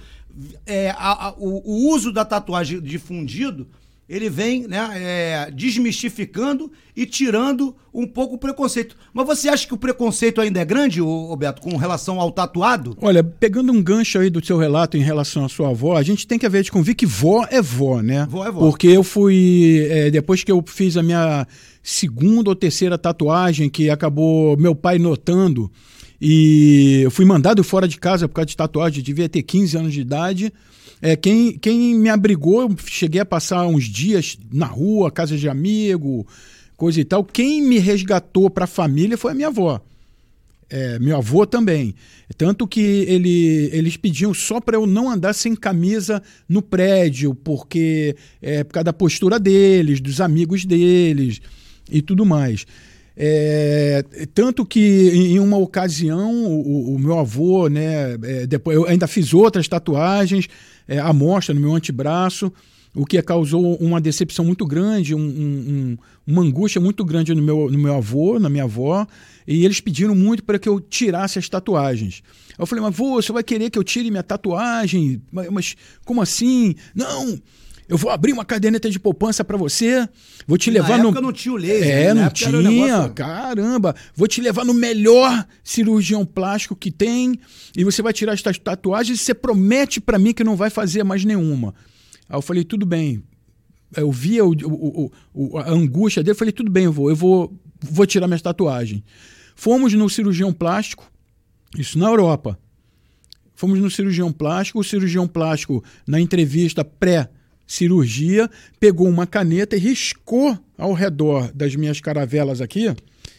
É, 0.67 0.91
a- 0.91 1.29
a- 1.29 1.35
o, 1.39 1.63
o 1.65 1.93
uso 1.95 2.13
da 2.13 2.25
tatuagem 2.25 2.81
difundido, 2.81 3.67
ele 4.09 4.29
vem 4.29 4.67
né, 4.67 4.91
é, 4.97 5.51
desmistificando 5.53 6.71
e 6.97 7.07
tirando 7.07 7.75
um 7.95 8.07
pouco 8.07 8.35
o 8.35 8.39
preconceito. 8.39 8.97
Mas 9.13 9.25
você 9.27 9.49
acha 9.49 9.67
que 9.67 9.75
o 9.75 9.77
preconceito 9.77 10.41
ainda 10.41 10.59
é 10.61 10.65
grande, 10.65 11.01
Beto, 11.39 11.63
com 11.63 11.77
relação 11.77 12.21
ao 12.21 12.31
tatuado? 12.33 12.97
Olha, 13.01 13.23
pegando 13.23 13.73
um 13.73 13.81
gancho 13.83 14.19
aí 14.19 14.29
do 14.29 14.45
seu 14.45 14.59
relato 14.59 14.97
em 14.97 15.01
relação 15.01 15.45
à 15.45 15.49
sua 15.49 15.71
avó, 15.71 15.97
a 15.97 16.03
gente 16.03 16.27
tem 16.27 16.39
que 16.39 16.47
haver 16.47 16.63
de 16.65 16.73
convir 16.73 16.95
que 16.97 17.07
vó 17.07 17.47
é 17.51 17.63
vó, 17.63 18.01
né? 18.03 18.27
Vó 18.29 18.45
é 18.47 18.51
vó. 18.51 18.61
Porque 18.61 18.89
eu 18.89 19.05
fui. 19.05 19.87
é, 19.89 20.11
depois 20.11 20.43
que 20.43 20.51
eu 20.51 20.63
fiz 20.67 20.97
a 20.97 21.03
minha 21.03 21.47
segunda 21.83 22.51
ou 22.51 22.57
terceira 22.57 22.99
tatuagem, 22.99 23.71
que 23.71 23.89
acabou 23.91 24.57
meu 24.57 24.75
pai 24.75 24.99
notando, 24.99 25.71
e 26.21 27.01
eu 27.03 27.11
fui 27.11 27.25
mandado 27.25 27.65
fora 27.65 27.89
de 27.89 27.99
casa 27.99 28.29
por 28.29 28.35
causa 28.35 28.47
de 28.47 28.57
tatuagem, 28.57 29.03
devia 29.03 29.29
ter 29.29 29.43
15 29.43 29.77
anos 29.79 29.93
de 29.93 30.01
idade. 30.01 30.53
É, 31.01 31.17
quem, 31.17 31.59
quem 31.59 31.95
me 31.95 32.11
abrigou, 32.11 32.63
eu 32.63 32.77
cheguei 32.85 33.21
a 33.23 33.25
passar 33.25 33.67
uns 33.67 33.85
dias 33.85 34.39
na 34.53 34.67
rua, 34.67 35.11
casa 35.11 35.37
de 35.37 35.49
amigo, 35.49 36.27
coisa 36.77 37.01
e 37.01 37.05
tal. 37.05 37.25
Quem 37.25 37.63
me 37.63 37.79
resgatou 37.79 38.51
para 38.51 38.65
a 38.65 38.69
família 38.69 39.17
foi 39.17 39.33
a 39.33 39.35
minha 39.35 39.49
avó. 39.49 39.81
É, 40.69 40.99
meu 40.99 41.17
avô 41.17 41.47
também. 41.47 41.95
Tanto 42.37 42.69
que 42.69 42.81
ele, 42.81 43.71
eles 43.73 43.97
pediam 43.97 44.33
só 44.33 44.61
para 44.61 44.77
eu 44.77 44.87
não 44.87 45.11
andar 45.11 45.33
sem 45.33 45.57
camisa 45.57 46.23
no 46.49 46.63
prédio, 46.63 47.35
porque 47.35 48.15
é 48.41 48.63
por 48.63 48.75
causa 48.75 48.85
da 48.85 48.93
postura 48.93 49.41
deles, 49.41 50.01
dos 50.01 50.21
amigos 50.21 50.65
deles 50.65 51.41
e 51.91 52.01
tudo 52.01 52.25
mais. 52.25 52.67
É, 53.23 54.03
tanto 54.35 54.65
que 54.65 55.11
em 55.13 55.39
uma 55.39 55.59
ocasião 55.59 56.33
o, 56.47 56.95
o 56.95 56.99
meu 56.99 57.19
avô, 57.19 57.69
né, 57.69 58.15
é, 58.23 58.47
depois 58.47 58.75
eu 58.75 58.87
ainda 58.87 59.07
fiz 59.07 59.35
outras 59.35 59.69
tatuagens, 59.69 60.49
é, 60.89 60.99
à 60.99 61.13
mostra 61.13 61.55
no 61.55 61.61
meu 61.61 61.75
antebraço, 61.75 62.51
o 62.95 63.05
que 63.05 63.21
causou 63.21 63.77
uma 63.77 64.01
decepção 64.01 64.43
muito 64.43 64.65
grande, 64.67 65.15
um- 65.15 65.19
um- 65.19 65.23
um- 65.69 65.99
uma 66.27 66.41
angústia 66.43 66.81
muito 66.81 67.05
grande 67.05 67.35
no 67.35 67.43
meu, 67.43 67.71
no 67.71 67.79
meu 67.79 67.95
avô, 67.95 68.39
na 68.39 68.49
minha 68.49 68.65
avó, 68.65 69.07
e 69.47 69.67
eles 69.67 69.81
pediram 69.83 70.15
muito 70.15 70.43
para 70.43 70.59
que 70.59 70.69
eu 70.69 70.81
tirasse 70.81 71.39
as 71.39 71.47
tatuagens. 71.47 72.23
Eu 72.59 72.65
falei, 72.67 72.83
mas 72.83 72.97
vô, 72.97 73.21
você 73.21 73.33
vai 73.33 73.43
querer 73.45 73.69
que 73.69 73.79
eu 73.79 73.85
tire 73.85 74.11
minha 74.11 74.23
tatuagem? 74.23 75.21
Mas, 75.31 75.49
mas 75.51 75.77
como 76.07 76.23
assim? 76.23 76.75
Não, 76.95 77.39
eu 77.91 77.99
vou 77.99 78.11
abrir 78.11 78.33
uma 78.33 78.45
caderneta 78.45 78.89
de 78.89 78.99
poupança 78.99 79.45
para 79.45 79.57
você, 79.59 80.09
vou 80.47 80.57
te 80.57 80.71
levar 80.71 80.97
na 80.97 81.03
no... 81.03 81.09
época 81.11 81.21
não 81.21 81.33
tinha 81.33 81.53
o 81.53 81.57
laser. 81.57 81.89
É, 81.89 82.15
não 82.15 82.25
um 82.27 82.31
tinha. 82.31 82.53
negócio- 82.53 83.13
Caramba, 83.15 83.95
vou 84.15 84.27
te 84.29 84.41
levar 84.41 84.65
no 84.65 84.73
melhor 84.73 85.45
cirurgião 85.63 86.25
plástico 86.25 86.75
que 86.77 86.91
tem 86.91 87.39
e 87.77 87.85
você 87.85 88.01
vai 88.01 88.13
tirar 88.13 88.33
as 88.33 88.41
tuas 88.41 88.59
tatuagens 88.59 89.21
e 89.21 89.23
você 89.25 89.35
promete 89.35 90.01
pra 90.01 90.19
mim 90.19 90.33
que 90.33 90.45
não 90.45 90.57
vai 90.57 90.71
fazer 90.71 91.03
mais 91.05 91.25
nenhuma. 91.25 91.75
Aí 92.29 92.37
eu 92.39 92.43
falei, 92.43 92.65
tudo 92.65 92.87
bem. 92.87 93.23
Eu 93.97 94.11
via 94.13 94.45
o, 94.45 94.53
o- 94.53 95.13
o- 95.35 95.59
a 95.59 95.69
angústia 95.71 96.23
dele, 96.23 96.33
eu 96.33 96.39
falei, 96.39 96.53
tudo 96.53 96.71
bem, 96.71 96.85
eu 96.85 96.93
vou, 96.93 97.11
eu 97.11 97.17
vou, 97.17 97.53
vou 97.83 98.07
tirar 98.07 98.29
minhas 98.29 98.41
tatuagens. 98.41 99.03
Fomos 99.57 99.93
no 99.95 100.09
cirurgião 100.09 100.53
plástico, 100.53 101.11
isso 101.77 101.99
na 101.99 102.07
Europa. 102.07 102.57
Fomos 103.55 103.79
no 103.79 103.91
cirurgião 103.91 104.33
plástico, 104.33 104.79
o 104.79 104.85
cirurgião 104.85 105.27
plástico, 105.29 105.85
na 106.07 106.19
entrevista 106.21 106.83
pré-cirurgia, 107.71 108.51
pegou 108.81 109.09
uma 109.09 109.27
caneta 109.27 109.77
e 109.77 109.79
riscou 109.79 110.59
ao 110.77 110.93
redor 110.93 111.53
das 111.55 111.77
minhas 111.77 112.01
caravelas 112.01 112.61
aqui, 112.61 112.93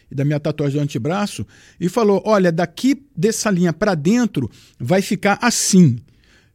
e 0.09 0.15
da 0.15 0.23
minha 0.23 0.39
tatuagem 0.39 0.77
do 0.77 0.83
antebraço, 0.83 1.45
e 1.79 1.89
falou: 1.89 2.21
Olha, 2.25 2.51
daqui 2.51 3.03
dessa 3.15 3.51
linha 3.51 3.73
para 3.73 3.93
dentro 3.93 4.49
vai 4.79 5.01
ficar 5.01 5.37
assim. 5.41 5.99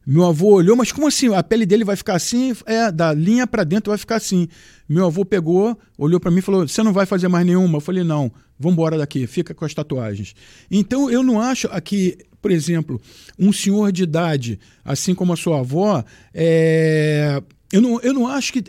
Meu 0.05 0.25
avô 0.25 0.53
olhou, 0.53 0.75
mas 0.75 0.91
como 0.91 1.07
assim? 1.07 1.33
A 1.35 1.43
pele 1.43 1.65
dele 1.65 1.83
vai 1.83 1.97
ficar 1.97 2.15
assim? 2.15 2.55
É, 2.65 2.89
da 2.91 3.13
linha 3.13 3.45
para 3.45 3.65
dentro 3.65 3.91
vai 3.91 3.97
ficar 3.97 4.15
assim. 4.15 4.47
Meu 4.87 5.05
avô 5.05 5.25
pegou, 5.25 5.77
olhou 5.97 6.19
para 6.19 6.31
mim 6.31 6.39
e 6.39 6.41
falou: 6.41 6.67
Você 6.67 6.81
não 6.81 6.93
vai 6.93 7.05
fazer 7.05 7.27
mais 7.27 7.45
nenhuma? 7.45 7.77
Eu 7.77 7.81
falei: 7.81 8.03
Não, 8.03 8.31
vamos 8.57 8.73
embora 8.73 8.97
daqui, 8.97 9.27
fica 9.27 9.53
com 9.53 9.65
as 9.65 9.73
tatuagens. 9.73 10.33
Então 10.71 11.11
eu 11.11 11.21
não 11.21 11.41
acho 11.41 11.67
aqui, 11.67 12.17
por 12.41 12.51
exemplo, 12.51 13.01
um 13.37 13.51
senhor 13.51 13.91
de 13.91 14.03
idade, 14.03 14.59
assim 14.85 15.13
como 15.13 15.33
a 15.33 15.35
sua 15.35 15.59
avó, 15.59 16.03
é, 16.33 17.41
eu 17.71 17.81
não, 17.81 17.99
eu 18.01 18.13
não 18.13 18.27
acho 18.27 18.53
que, 18.53 18.61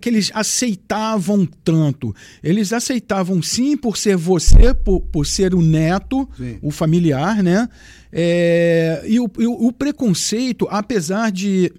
que 0.00 0.08
eles 0.08 0.30
aceitavam 0.34 1.46
tanto. 1.64 2.14
Eles 2.42 2.72
aceitavam 2.72 3.42
sim 3.42 3.76
por 3.76 3.96
ser 3.96 4.16
você, 4.16 4.72
por, 4.72 5.00
por 5.00 5.26
ser 5.26 5.54
o 5.54 5.60
neto, 5.60 6.28
Sim. 6.36 6.58
o 6.62 6.70
familiar, 6.70 7.42
né? 7.42 7.68
É, 8.12 9.02
e 9.06 9.18
o, 9.18 9.24
o- 9.24 9.66
o 9.68 9.72
preconceito, 9.72 10.68
apesar 10.70 11.32
de 11.32 11.72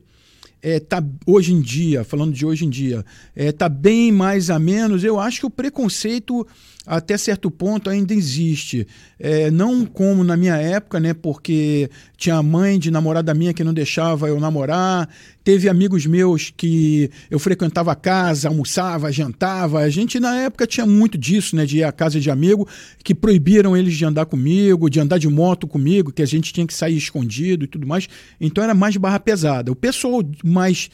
é, 0.62 0.80
tá 0.80 1.02
hoje 1.26 1.54
em 1.54 1.62
dia, 1.62 2.04
falando 2.04 2.34
de 2.34 2.46
hoje 2.46 2.66
em 2.66 2.70
dia, 2.70 3.06
é, 3.36 3.52
tá 3.52 3.70
bem 3.70 4.12
mais 4.12 4.50
a 4.50 4.58
menos, 4.60 5.04
eu 5.04 5.20
acho 5.20 5.40
que 5.42 5.46
o 5.46 5.50
preconceito 5.50 6.46
até 6.86 7.18
certo 7.18 7.50
ponto 7.50 7.90
ainda 7.90 8.14
existe. 8.14 8.88
É, 9.20 9.50
não 9.50 9.86
como 9.86 10.24
na 10.24 10.38
minha 10.38 10.56
época, 10.56 11.00
né? 11.00 11.14
Porque 11.14 11.90
tinha 12.18 12.42
mãe 12.44 12.78
de 12.78 12.92
namorada 12.92 13.34
minha 13.34 13.54
que 13.54 13.64
não 13.64 13.74
deixava 13.74 14.28
eu 14.28 14.40
namorar, 14.40 15.10
teve 15.44 15.68
amigos 15.68 16.06
meus 16.06 16.54
que 16.56 17.10
eu 17.30 17.40
frequentava 17.40 17.92
a 17.92 17.96
casa, 17.96 18.48
almoçava, 18.48 19.12
jantava. 19.12 19.80
A 19.80 19.90
gente 19.90 20.20
na 20.20 20.36
época 20.36 20.68
tinha 20.68 20.86
muito 20.86 21.18
disso, 21.18 21.56
né? 21.56 21.66
De 21.66 21.78
ir 21.78 21.84
à 21.84 21.92
casa 21.92 22.20
de 22.20 22.30
amigo, 22.30 22.68
que 23.04 23.16
proibiram 23.16 23.76
eles 23.76 23.96
de 23.96 24.06
andar 24.06 24.26
comigo, 24.26 24.90
de 24.90 25.00
andar 25.00 25.18
de 25.18 25.28
moto 25.28 25.68
comigo, 25.68 26.12
que 26.12 26.22
a 26.22 26.28
gente 26.28 26.54
tinha 26.54 26.68
que 26.68 26.74
sair 26.74 26.98
escondido 26.98 27.66
e 27.66 27.68
tudo 27.68 27.88
mais. 27.88 28.08
Então 28.40 28.64
era 28.64 28.74
mais 28.74 28.96
barra 28.98 29.20
pesada. 29.20 29.72
O 29.72 29.76
pessoal 29.76 30.22
mais 30.44 30.90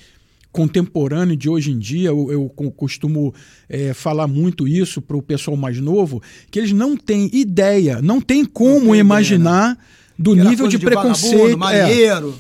contemporâneo 0.52 1.36
de 1.36 1.50
hoje 1.50 1.72
em 1.72 1.80
dia, 1.80 2.10
eu, 2.10 2.32
eu 2.32 2.50
co- 2.50 2.72
costumo 2.72 3.34
é, 3.70 3.94
falar 3.94 4.28
muito 4.28 4.68
isso 4.68 5.02
para 5.02 5.16
o 5.18 5.22
pessoal 5.22 5.56
mais 5.56 5.80
novo, 5.80 6.22
que 6.50 6.60
eles 6.60 6.72
não 6.72 6.96
têm 6.98 7.30
ideia, 7.34 8.02
não 8.02 8.20
tem 8.20 8.44
como 8.46 8.92
tem 8.92 9.00
imaginar 9.00 9.78
do 10.20 10.34
Aquela 10.34 10.50
nível 10.50 10.66
coisa 10.66 10.78
de, 10.78 10.86
vagabundo, 10.86 11.14
preconceito. 11.20 11.58
é. 11.74 11.94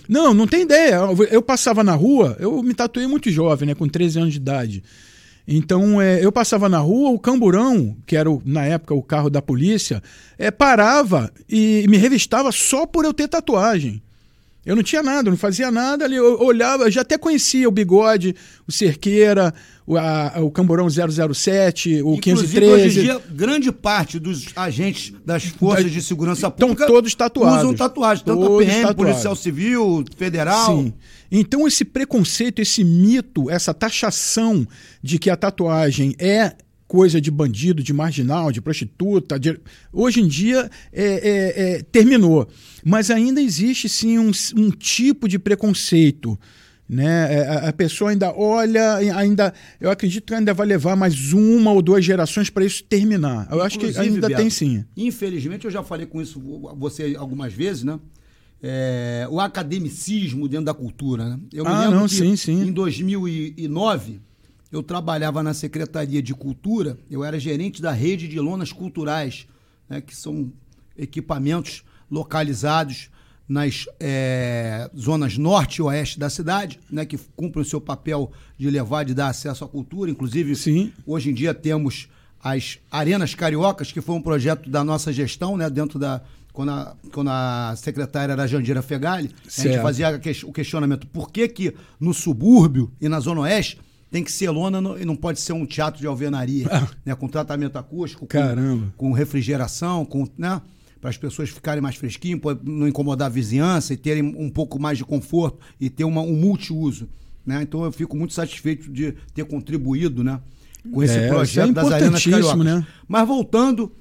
Não, 0.08 0.34
não 0.34 0.45
tem 0.45 0.62
ideia. 0.63 0.95
Eu- 0.95 1.24
Eu 1.32 1.41
passava 1.41 1.84
na 1.84 1.95
rua, 1.95 2.36
eu 2.39 2.62
me 2.62 2.74
tatuei 2.74 3.08
muito 3.08 3.32
jovem, 3.32 3.67
né, 3.67 3.74
com 3.76 3.88
13 3.88 4.19
anos 4.19 4.34
de 4.34 4.39
idade. 4.39 4.84
Então, 5.47 6.00
é, 6.00 6.24
eu 6.24 6.32
passava 6.32 6.69
na 6.69 6.78
rua, 6.78 7.10
o 7.10 7.17
camburão, 7.19 7.97
que 8.06 8.15
era 8.15 8.30
o- 8.30 8.41
na 8.45 8.63
época 8.65 8.93
o 8.93 9.02
carro 9.02 9.30
da 9.30 9.41
polícia, 9.41 10.02
é, 10.38 10.52
parava 10.52 11.32
e 11.50 11.86
me 11.89 11.97
revistava 11.97 12.52
só 12.52 12.86
por 12.86 13.04
eu 13.06 13.13
ter 13.13 13.28
tatuagem. 13.28 14.02
Eu 14.63 14.76
não 14.76 14.84
tinha 14.84 15.02
nada, 15.02 15.30
não 15.30 15.38
fazia 15.38 15.71
nada 15.71 16.06
ali. 16.06 16.15
Eu 16.15 16.39
olhava, 16.39 16.84
eu 16.84 16.91
já 16.91 17.02
até 17.02 17.17
conhecia 17.17 17.67
o 17.67 17.71
bigode, 17.71 18.36
o 18.67 18.71
cerqueira, 18.71 19.52
o, 19.88 19.97
a- 19.97 20.34
o 20.39 20.52
camburão 20.52 20.88
007, 20.88 22.04
o 22.04 22.13
Inclusive, 22.13 22.65
hoje 22.65 22.88
em 22.88 22.91
513. 22.91 23.02
dia, 23.02 23.21
grande 23.32 23.71
parte 23.71 24.19
dos 24.19 24.45
agentes 24.56 25.13
das 25.26 25.45
forças 25.45 25.86
Da- 25.86 25.89
de 25.89 26.02
segurança 26.04 26.47
Estão 26.47 26.67
pública 26.69 26.86
todos 26.86 27.15
tatuados. 27.15 27.58
usam 27.63 27.74
tatuagem. 27.74 28.24
Tanto 28.24 28.43
a 28.43 28.47
Todos 28.47 28.65
PM, 28.67 28.82
tatuados. 28.86 29.04
Policial 29.12 29.36
Civil, 29.36 30.06
Federal. 30.15 30.78
Sim. 30.78 30.93
Então 31.32 31.67
esse 31.67 31.84
preconceito, 31.84 32.60
esse 32.62 32.84
mito, 32.84 33.50
essa 33.50 33.74
taxação 33.74 34.67
de 35.02 35.17
que 35.17 35.30
a 35.32 35.36
tatuagem 35.36 36.13
é 36.19 36.54
coisa 36.91 37.21
de 37.21 37.32
bandido, 37.32 37.82
de 37.82 37.93
marginal, 37.93 38.51
de 38.51 38.60
prostituta, 38.62 39.39
de- 39.39 39.58
hoje 39.93 40.19
em 40.19 40.27
dia 40.27 40.69
é, 40.91 41.06
é, 41.06 41.62
é, 41.77 41.84
terminou. 41.84 42.45
Mas 42.84 43.10
ainda 43.10 43.41
existe 43.41 43.88
sim 43.88 44.19
um, 44.19 44.30
um 44.58 44.69
tipo 44.71 45.25
de 45.30 45.39
preconceito. 45.39 46.38
Né? 46.89 47.34
É, 47.34 47.69
A, 47.69 47.71
pessoa 47.71 48.12
ainda 48.12 48.34
olha, 48.36 48.95
ainda, 49.15 49.54
eu 49.80 49.89
acredito 49.89 50.25
que 50.25 50.34
ainda 50.34 50.54
vai 50.54 50.67
levar 50.67 50.97
mais 50.97 51.32
uma 51.32 51.71
ou 51.71 51.82
duas 51.82 52.04
gerações 52.04 52.49
para 52.49 52.65
isso 52.65 52.84
terminar. 52.84 53.47
Eu 53.49 53.62
acho 53.62 53.80
que 53.80 53.86
ainda 53.97 54.27
Beto, 54.27 54.41
tem 54.41 54.49
sim. 54.49 54.84
Infelizmente, 54.97 55.63
eu 55.63 55.71
já 55.71 55.82
falei 55.82 56.06
com 56.06 56.21
isso 56.21 56.41
você 56.77 57.15
algumas 57.17 57.54
vezes, 57.54 57.84
né? 57.86 57.97
É, 58.62 59.25
o 59.32 59.39
academicismo 59.39 60.45
dentro 60.49 60.65
da 60.65 60.73
cultura, 60.73 61.23
né? 61.30 61.39
Eu 61.54 61.65
Ah, 61.65 61.89
não, 61.89 62.06
sim, 62.10 62.36
sim. 62.36 62.63
em 62.67 62.71
2009 62.73 64.19
eu 64.71 64.81
trabalhava 64.81 65.43
na 65.43 65.53
Secretaria 65.53 66.21
de 66.21 66.34
Cultura, 66.34 66.97
eu 67.10 67.23
era 67.23 67.39
gerente 67.39 67.81
da 67.81 67.91
rede 67.91 68.27
de 68.27 68.39
lonas 68.39 68.71
culturais, 68.71 69.45
né, 69.89 69.99
que 69.99 70.15
são 70.15 70.51
equipamentos 70.97 71.84
localizados 72.10 73.10
nas 73.47 73.86
é, 73.99 74.89
zonas 74.97 75.38
norte 75.38 75.77
e 75.77 75.81
oeste 75.81 76.17
da 76.17 76.29
cidade, 76.29 76.79
né, 76.89 77.05
que 77.05 77.17
cumprem 77.36 77.62
o 77.62 77.65
seu 77.65 77.81
papel 77.81 78.31
de 78.57 78.69
levar, 78.69 79.03
de 79.03 79.13
dar 79.13 79.27
acesso 79.27 79.65
à 79.65 79.67
cultura. 79.67 80.10
Inclusive, 80.10 80.55
Sim. 80.55 80.93
hoje 81.05 81.31
em 81.31 81.34
dia 81.34 81.53
temos 81.53 82.07
as 82.41 82.79
Arenas 82.89 83.36
Cariocas, 83.36 83.91
que 83.91 83.99
foi 83.99 84.15
um 84.15 84.21
projeto 84.21 84.69
da 84.69 84.86
nossa 84.86 85.12
gestão, 85.12 85.57
né, 85.57 85.69
dentro 85.69 85.99
da. 85.99 86.21
Quando 86.53 86.69
a, 86.69 86.95
quando 87.13 87.29
a 87.29 87.73
secretária 87.77 88.34
era 88.34 88.45
Jandira 88.45 88.81
Fegali, 88.81 89.31
a 89.45 89.62
gente 89.62 89.81
fazia 89.81 90.19
o 90.45 90.51
questionamento 90.51 91.07
por 91.07 91.31
que, 91.31 91.47
que 91.47 91.73
no 91.97 92.13
subúrbio 92.13 92.91
e 92.99 93.07
na 93.07 93.21
Zona 93.21 93.41
Oeste 93.41 93.79
tem 94.12 94.24
que 94.24 94.32
ser 94.32 94.50
lona 94.50 94.82
no, 94.82 95.00
e 95.00 95.06
não 95.06 95.15
pode 95.15 95.39
ser 95.39 95.54
um 95.54 95.65
teatro 95.65 96.02
de 96.02 96.06
alvenaria, 96.06 96.67
ah. 96.69 96.88
né, 97.06 97.15
com 97.15 97.30
tratamento 97.30 97.78
acústico, 97.78 98.28
com, 98.28 98.91
com, 98.97 99.12
refrigeração, 99.13 100.04
com, 100.04 100.28
né, 100.38 100.62
para 101.00 101.10
as 101.10 101.17
pessoas 101.17 101.50
ficarem 101.50 101.82
mais 101.82 101.95
fresquinhas, 101.95 102.39
não 102.62 102.88
incomodar 102.88 103.28
a 103.28 103.30
vizinhança 103.30 103.93
e 103.93 103.97
terem 103.97 104.21
um 104.21 104.50
pouco 104.50 104.78
mais 104.78 104.97
de 104.97 105.06
conforto 105.06 105.60
e 105.80 105.89
ter 105.89 106.04
uma, 106.04 106.21
um 106.21 106.36
multiuso. 106.36 107.10
Né? 107.45 107.62
Então 107.63 107.86
eu 107.86 107.91
fico 107.91 108.15
muito 108.15 108.34
satisfeito 108.34 108.91
de 108.91 109.13
ter 109.34 109.45
contribuído 109.45 110.24
né, 110.24 110.39
com 110.93 111.02
esse 111.02 111.17
é, 111.17 111.28
projeto 111.30 111.69
é 111.69 111.74
das 111.74 111.91
Arenas 111.91 112.24
Cariocas. 112.24 112.65
Né? 112.65 112.86
Mas 113.08 113.28
voltando 113.28 113.91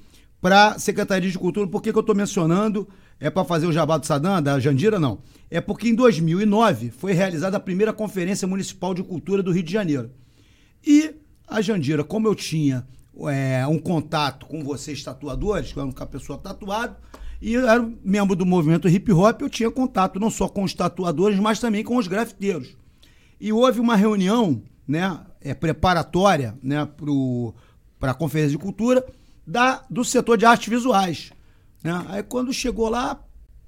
para 0.41 0.69
a 0.69 0.79
Secretaria 0.79 1.31
de 1.31 1.39
Cultura, 1.39 1.67
por 1.67 1.81
que, 1.81 1.91
que 1.91 1.97
eu 1.97 2.01
estou 2.01 2.15
mencionando? 2.15 2.87
É 3.21 3.29
para 3.29 3.45
fazer 3.45 3.67
o 3.67 3.71
jabá 3.71 3.99
do 3.99 4.05
Sadam, 4.07 4.41
da 4.41 4.59
Jandira? 4.59 4.99
Não. 4.99 5.19
É 5.47 5.61
porque 5.61 5.87
em 5.87 5.93
2009 5.93 6.89
foi 6.89 7.13
realizada 7.13 7.55
a 7.55 7.59
primeira 7.59 7.93
Conferência 7.93 8.47
Municipal 8.47 8.95
de 8.95 9.03
Cultura 9.03 9.43
do 9.43 9.51
Rio 9.51 9.61
de 9.61 9.71
Janeiro. 9.71 10.09
E 10.83 11.13
a 11.47 11.61
Jandira, 11.61 12.03
como 12.03 12.27
eu 12.27 12.33
tinha 12.33 12.87
é, 13.27 13.67
um 13.67 13.77
contato 13.77 14.47
com 14.47 14.63
vocês 14.63 15.03
tatuadores, 15.03 15.71
que 15.71 15.77
eu 15.77 15.83
uma 15.83 16.05
pessoa 16.07 16.39
tatuado, 16.39 16.95
e 17.39 17.53
eu 17.53 17.69
era 17.69 17.87
membro 18.03 18.35
do 18.35 18.43
movimento 18.45 18.89
hip 18.89 19.11
hop, 19.11 19.41
eu 19.41 19.49
tinha 19.49 19.69
contato 19.69 20.19
não 20.19 20.31
só 20.31 20.49
com 20.49 20.63
os 20.63 20.73
tatuadores, 20.73 21.37
mas 21.39 21.59
também 21.59 21.83
com 21.83 21.97
os 21.97 22.07
grafiteiros. 22.07 22.75
E 23.39 23.53
houve 23.53 23.79
uma 23.79 23.95
reunião 23.95 24.63
né, 24.87 25.19
é, 25.39 25.53
preparatória 25.53 26.57
né, 26.63 26.87
para 27.99 28.11
a 28.11 28.15
Conferência 28.15 28.57
de 28.57 28.63
Cultura 28.63 29.05
da, 29.45 29.83
do 29.87 30.03
setor 30.03 30.37
de 30.37 30.45
artes 30.45 30.69
visuais. 30.69 31.31
Né? 31.83 32.05
Aí 32.09 32.23
quando 32.23 32.53
chegou 32.53 32.89
lá, 32.89 33.23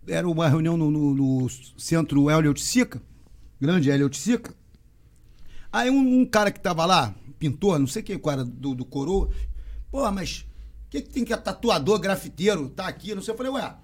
era 0.08 0.28
uma 0.28 0.48
reunião 0.48 0.78
no, 0.78 0.92
no, 0.92 1.14
no 1.14 1.50
centro 1.78 2.30
Elliot 2.30 2.62
Sica, 2.62 3.02
grande 3.60 3.90
Elliot 3.90 4.18
Sica. 4.18 4.54
Aí 5.72 5.90
um, 5.90 6.22
um 6.22 6.26
cara 6.26 6.52
que 6.52 6.60
estava 6.60 6.86
lá, 6.86 7.16
pintor, 7.40 7.80
não 7.80 7.88
sei 7.88 8.04
quem 8.04 8.20
era 8.32 8.44
do, 8.44 8.76
do 8.76 8.86
coroa, 8.86 9.30
pô, 9.90 10.10
mas 10.12 10.46
o 10.88 10.90
que, 10.90 11.02
que 11.02 11.10
tem 11.10 11.26
que 11.26 11.34
é 11.34 11.38
tatuador, 11.38 12.00
grafiteiro, 12.00 12.70
tá 12.70 12.88
aqui, 12.88 13.16
não 13.16 13.22
sei. 13.22 13.34
Eu 13.34 13.38
falei, 13.38 13.52
ué, 13.52 13.76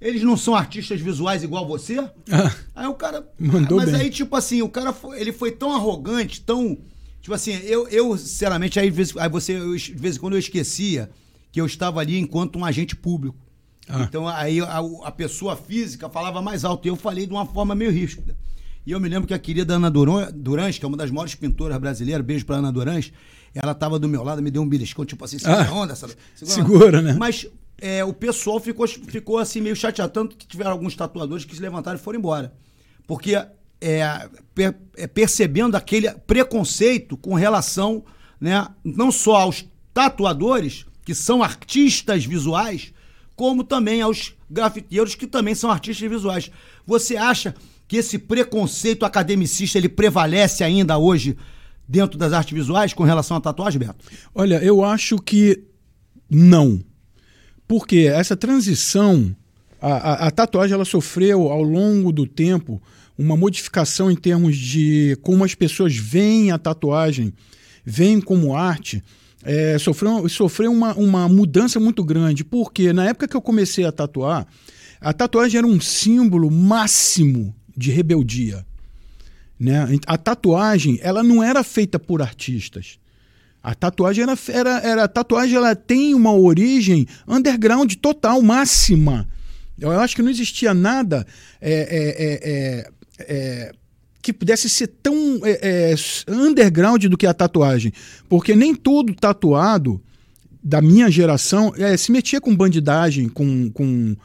eles 0.00 0.22
não 0.22 0.36
são 0.36 0.54
artistas 0.54 1.00
visuais 1.00 1.42
igual 1.42 1.66
você? 1.66 1.98
Ah, 2.30 2.54
aí 2.74 2.86
o 2.86 2.94
cara. 2.94 3.28
Mandou 3.38 3.78
mas 3.78 3.90
bem. 3.90 4.02
aí, 4.02 4.10
tipo 4.10 4.34
assim, 4.36 4.62
o 4.62 4.68
cara 4.68 4.92
foi, 4.92 5.20
ele 5.20 5.32
foi 5.32 5.50
tão 5.50 5.74
arrogante, 5.74 6.40
tão. 6.40 6.78
Tipo 7.20 7.34
assim, 7.34 7.52
eu, 7.64 7.88
eu 7.88 8.16
sinceramente, 8.16 8.78
aí, 8.78 8.92
aí 9.18 9.28
você, 9.28 9.56
eu, 9.56 9.76
de 9.76 9.92
vez 9.94 10.16
em 10.16 10.20
quando 10.20 10.34
eu 10.34 10.38
esquecia 10.38 11.10
que 11.50 11.60
eu 11.60 11.66
estava 11.66 12.00
ali 12.00 12.18
enquanto 12.18 12.58
um 12.58 12.64
agente 12.64 12.94
público. 12.94 13.36
Ah. 13.88 14.02
Então 14.02 14.28
aí 14.28 14.60
a, 14.60 14.78
a, 15.04 15.10
pessoa 15.10 15.56
física 15.56 16.08
falava 16.08 16.42
mais 16.42 16.64
alto 16.64 16.86
e 16.86 16.90
eu 16.90 16.96
falei 16.96 17.26
de 17.26 17.32
uma 17.32 17.46
forma 17.46 17.74
meio 17.74 17.90
ríspida. 17.90 18.36
E 18.86 18.92
eu 18.92 19.00
me 19.00 19.08
lembro 19.08 19.26
que 19.26 19.34
a 19.34 19.38
querida 19.38 19.74
Ana 19.74 19.90
Durães, 19.90 20.78
que 20.78 20.84
é 20.84 20.88
uma 20.88 20.96
das 20.96 21.10
maiores 21.10 21.34
pintoras 21.34 21.76
brasileiras, 21.78 22.24
beijo 22.24 22.46
pra 22.46 22.56
Ana 22.56 22.72
Durães, 22.72 23.12
ela 23.54 23.72
estava 23.72 23.98
do 23.98 24.08
meu 24.08 24.22
lado, 24.22 24.42
me 24.42 24.50
deu 24.50 24.62
um 24.62 24.68
beliscão, 24.68 25.04
tipo 25.04 25.24
assim, 25.24 25.38
segura 25.38 25.68
ah, 25.68 25.74
onda, 25.74 25.94
sabe? 25.94 26.14
Segura, 26.34 26.54
segura 26.54 27.02
né? 27.02 27.16
Mas 27.18 27.46
é, 27.76 28.04
o 28.04 28.12
pessoal 28.12 28.58
ficou, 28.60 28.86
ficou 28.86 29.38
assim 29.38 29.60
meio 29.60 29.76
chateado, 29.76 30.12
tanto 30.12 30.36
que 30.36 30.46
tiveram 30.46 30.72
alguns 30.72 30.94
tatuadores 30.94 31.44
que 31.44 31.54
se 31.54 31.60
levantaram 31.60 31.98
e 31.98 32.02
foram 32.02 32.18
embora. 32.18 32.52
Porque 33.06 33.34
é, 33.80 34.28
per, 34.54 34.74
é, 34.96 35.06
percebendo 35.06 35.76
aquele 35.76 36.10
preconceito 36.10 37.16
com 37.16 37.34
relação 37.34 38.04
né, 38.40 38.66
não 38.84 39.10
só 39.10 39.36
aos 39.36 39.64
tatuadores, 39.92 40.86
que 41.04 41.14
são 41.14 41.42
artistas 41.42 42.24
visuais, 42.24 42.92
como 43.38 43.62
também 43.62 44.02
aos 44.02 44.34
grafiteiros, 44.50 45.14
que 45.14 45.24
também 45.24 45.54
são 45.54 45.70
artistas 45.70 46.10
visuais. 46.10 46.50
Você 46.84 47.16
acha 47.16 47.54
que 47.86 47.96
esse 47.96 48.18
preconceito 48.18 49.06
academicista 49.06 49.78
ele 49.78 49.88
prevalece 49.88 50.64
ainda 50.64 50.98
hoje 50.98 51.36
dentro 51.86 52.18
das 52.18 52.32
artes 52.32 52.52
visuais 52.52 52.92
com 52.92 53.04
relação 53.04 53.36
à 53.36 53.40
tatuagem, 53.40 53.78
Beto? 53.78 54.04
Olha, 54.34 54.56
eu 54.56 54.84
acho 54.84 55.18
que 55.18 55.62
não. 56.28 56.80
Porque 57.68 58.10
essa 58.12 58.36
transição, 58.36 59.32
a, 59.80 59.92
a, 59.92 60.26
a, 60.26 60.30
tatuagem 60.32 60.74
ela 60.74 60.84
sofreu 60.84 61.52
ao 61.52 61.62
longo 61.62 62.10
do 62.10 62.26
tempo 62.26 62.82
uma 63.16 63.36
modificação 63.36 64.10
em 64.10 64.16
termos 64.16 64.56
de 64.56 65.16
como 65.22 65.44
as 65.44 65.54
pessoas 65.54 65.96
veem 65.96 66.50
a 66.50 66.58
tatuagem, 66.58 67.32
veem 67.84 68.20
como 68.20 68.56
arte. 68.56 69.00
É, 69.44 69.78
sofreu 69.78 70.28
sofreu 70.28 70.72
uma, 70.72 70.94
uma 70.94 71.28
mudança 71.28 71.78
muito 71.78 72.02
grande, 72.02 72.44
porque 72.44 72.92
na 72.92 73.06
época 73.06 73.28
que 73.28 73.36
eu 73.36 73.42
comecei 73.42 73.84
a 73.84 73.92
tatuar, 73.92 74.46
a 75.00 75.12
tatuagem 75.12 75.58
era 75.58 75.66
um 75.66 75.80
símbolo 75.80 76.50
máximo 76.50 77.54
de 77.76 77.90
rebeldia. 77.90 78.66
Né? 79.58 79.98
A 80.06 80.18
tatuagem 80.18 80.98
ela 81.02 81.22
não 81.22 81.42
era 81.42 81.62
feita 81.62 81.98
por 81.98 82.20
artistas. 82.20 82.98
A 83.62 83.74
tatuagem 83.74 84.22
era, 84.22 84.38
era, 84.48 84.78
era 84.80 85.04
a 85.04 85.08
tatuagem 85.08 85.56
ela 85.56 85.74
tem 85.74 86.14
uma 86.14 86.32
origem 86.32 87.06
underground 87.26 87.92
total, 87.94 88.40
máxima. 88.42 89.28
Eu 89.78 89.92
acho 90.00 90.16
que 90.16 90.22
não 90.22 90.30
existia 90.30 90.74
nada 90.74 91.26
é, 91.60 92.88
é, 93.18 93.30
é, 93.30 93.68
é 93.68 93.72
que 94.20 94.32
pudesse 94.32 94.68
ser 94.68 94.88
tão 95.02 95.40
é, 95.44 95.92
é, 95.92 95.94
underground 96.28 97.04
do 97.04 97.16
que 97.16 97.26
a 97.26 97.34
tatuagem. 97.34 97.92
Porque 98.28 98.54
nem 98.54 98.74
todo 98.74 99.14
tatuado 99.14 100.00
da 100.62 100.82
minha 100.82 101.10
geração 101.10 101.72
se 101.96 102.10
metia 102.10 102.40
com 102.40 102.54
bandidagem, 102.54 103.28
com, 103.28 103.70
com 103.70 104.16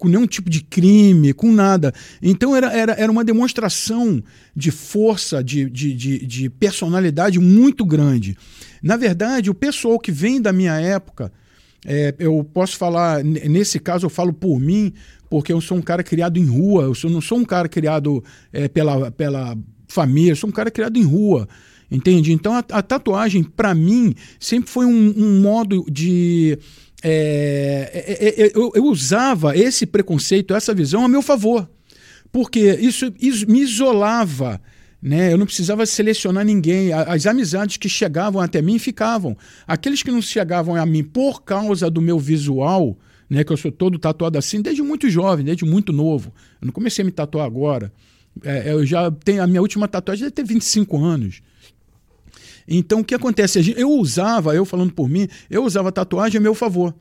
com 0.00 0.08
nenhum 0.08 0.26
tipo 0.26 0.48
de 0.48 0.62
crime, 0.62 1.34
com 1.34 1.52
nada. 1.52 1.92
Então 2.22 2.56
era, 2.56 2.72
era, 2.72 2.92
era 2.94 3.12
uma 3.12 3.22
demonstração 3.22 4.24
de 4.56 4.70
força, 4.70 5.44
de, 5.44 5.68
de, 5.68 5.92
de, 5.92 6.26
de 6.26 6.48
personalidade 6.48 7.38
muito 7.38 7.84
grande. 7.84 8.34
Na 8.82 8.96
verdade, 8.96 9.50
o 9.50 9.54
pessoal 9.54 9.98
que 9.98 10.10
vem 10.10 10.40
da 10.40 10.54
minha 10.54 10.80
época, 10.80 11.30
é, 11.84 12.14
eu 12.18 12.42
posso 12.42 12.78
falar, 12.78 13.22
nesse 13.22 13.78
caso 13.78 14.06
eu 14.06 14.10
falo 14.10 14.32
por 14.32 14.58
mim, 14.58 14.94
porque 15.30 15.52
eu 15.52 15.60
sou 15.60 15.78
um 15.78 15.82
cara 15.82 16.02
criado 16.02 16.38
em 16.38 16.44
rua, 16.44 16.82
eu 16.82 16.94
sou, 16.94 17.08
não 17.08 17.20
sou 17.20 17.38
um 17.38 17.44
cara 17.44 17.68
criado 17.68 18.22
é, 18.52 18.66
pela, 18.66 19.12
pela 19.12 19.56
família, 19.86 20.32
eu 20.32 20.36
sou 20.36 20.50
um 20.50 20.52
cara 20.52 20.70
criado 20.70 20.98
em 20.98 21.04
rua. 21.04 21.48
Entende? 21.88 22.32
Então 22.32 22.52
a, 22.52 22.64
a 22.70 22.82
tatuagem, 22.82 23.42
para 23.42 23.74
mim, 23.74 24.14
sempre 24.38 24.70
foi 24.70 24.84
um, 24.84 25.14
um 25.16 25.40
modo 25.40 25.84
de 25.90 26.58
é, 27.02 28.50
eu, 28.54 28.72
eu, 28.74 28.84
usava 28.84 29.56
esse 29.56 29.86
preconceito, 29.86 30.54
essa 30.54 30.74
visão 30.74 31.04
a 31.04 31.08
meu 31.08 31.22
favor, 31.22 31.68
porque 32.30 32.74
isso, 32.80 33.12
isso 33.20 33.48
me 33.48 33.60
isolava. 33.60 34.60
Né? 35.02 35.32
Eu 35.32 35.38
não 35.38 35.46
precisava 35.46 35.86
selecionar 35.86 36.44
ninguém. 36.44 36.92
As 36.92 37.24
amizades 37.24 37.78
que 37.78 37.88
chegavam 37.88 38.40
até 38.40 38.60
mim 38.60 38.78
ficavam. 38.78 39.34
Aqueles 39.66 40.02
que 40.02 40.10
não 40.10 40.20
chegavam 40.20 40.76
a 40.76 40.84
mim 40.84 41.02
por 41.02 41.42
causa 41.42 41.90
do 41.90 42.02
meu 42.02 42.18
visual, 42.18 42.98
né? 43.30 43.44
que 43.44 43.52
eu 43.52 43.56
sou 43.56 43.70
todo 43.70 43.98
tatuado 43.98 44.36
assim 44.36 44.60
desde 44.60 44.82
muito 44.82 45.08
jovem, 45.08 45.44
desde 45.44 45.64
muito 45.64 45.92
novo. 45.92 46.34
Eu 46.60 46.66
não 46.66 46.72
comecei 46.72 47.02
a 47.02 47.06
me 47.06 47.12
tatuar 47.12 47.46
agora. 47.46 47.92
É, 48.42 48.72
eu 48.72 48.84
já 48.84 49.10
tenho 49.10 49.42
a 49.42 49.46
minha 49.46 49.60
última 49.60 49.86
tatuagem 49.86 50.24
deve 50.24 50.32
ter 50.32 50.44
25 50.44 51.02
anos. 51.02 51.40
Então, 52.68 53.00
o 53.00 53.04
que 53.04 53.14
acontece? 53.14 53.74
Eu 53.76 53.90
usava, 53.90 54.54
eu 54.54 54.64
falando 54.64 54.92
por 54.92 55.08
mim, 55.08 55.28
eu 55.48 55.64
usava 55.64 55.90
tatuagem 55.90 56.38
a 56.38 56.40
meu 56.40 56.54
favor. 56.54 56.94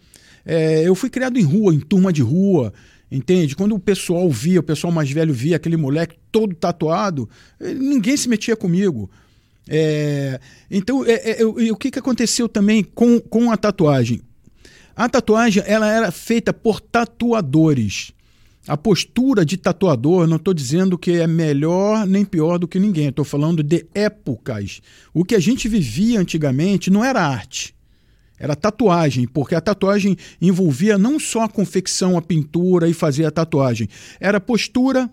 É, 0.46 0.88
eu 0.88 0.96
fui 0.96 1.10
criado 1.10 1.38
em 1.38 1.44
rua, 1.44 1.74
em 1.74 1.80
turma 1.80 2.14
de 2.14 2.22
rua, 2.22 2.74
entende? 3.12 3.56
Quando 3.56 3.76
o 3.76 3.80
pessoal 3.80 4.30
via, 4.30 4.60
o 4.60 4.64
pessoal 4.64 4.92
mais 4.92 5.12
velho 5.12 5.34
via 5.34 5.58
aquele 5.58 5.78
moleque 5.78 6.16
todo 6.32 6.56
tatuado, 6.56 7.30
eh, 7.60 7.74
ninguém 7.74 8.16
se 8.18 8.30
metia 8.30 8.56
comigo. 8.56 9.10
É, 9.68 10.40
então, 10.72 11.06
é, 11.06 11.42
é, 11.42 11.46
o 11.46 11.76
que, 11.76 11.92
que 11.92 12.00
aconteceu 12.00 12.50
também 12.50 12.84
com, 12.84 13.20
com 13.20 13.52
a 13.52 13.58
tatuagem? 13.58 14.22
A 15.00 15.08
tatuagem 15.08 15.64
ela 15.66 15.90
era 15.90 16.12
feita 16.12 16.52
por 16.52 16.82
tatuadores. 16.82 18.12
A 18.68 18.76
postura 18.76 19.46
de 19.46 19.56
tatuador, 19.56 20.28
não 20.28 20.36
estou 20.36 20.54
dizendo 20.54 20.98
que 20.98 21.12
é 21.12 21.26
melhor 21.26 22.06
nem 22.06 22.26
pior 22.26 22.60
do 22.60 22.68
que 22.68 22.78
ninguém, 22.78 23.08
estou 23.08 23.24
falando 23.24 23.64
de 23.64 23.86
épocas. 23.96 24.82
O 25.14 25.24
que 25.24 25.36
a 25.36 25.40
gente 25.40 25.70
vivia 25.70 26.20
antigamente 26.20 26.92
não 26.92 27.02
era 27.02 27.26
arte, 27.26 27.74
era 28.38 28.58
tatuagem, 28.58 29.26
porque 29.26 29.56
a 29.56 29.62
tatuagem 29.62 30.18
envolvia 30.42 30.98
não 30.98 31.18
só 31.18 31.44
a 31.44 31.50
confecção, 31.50 32.18
a 32.18 32.22
pintura 32.22 32.90
e 32.90 32.94
fazer 32.94 33.24
a 33.24 33.32
tatuagem, 33.32 33.88
era 34.20 34.38
postura. 34.42 35.10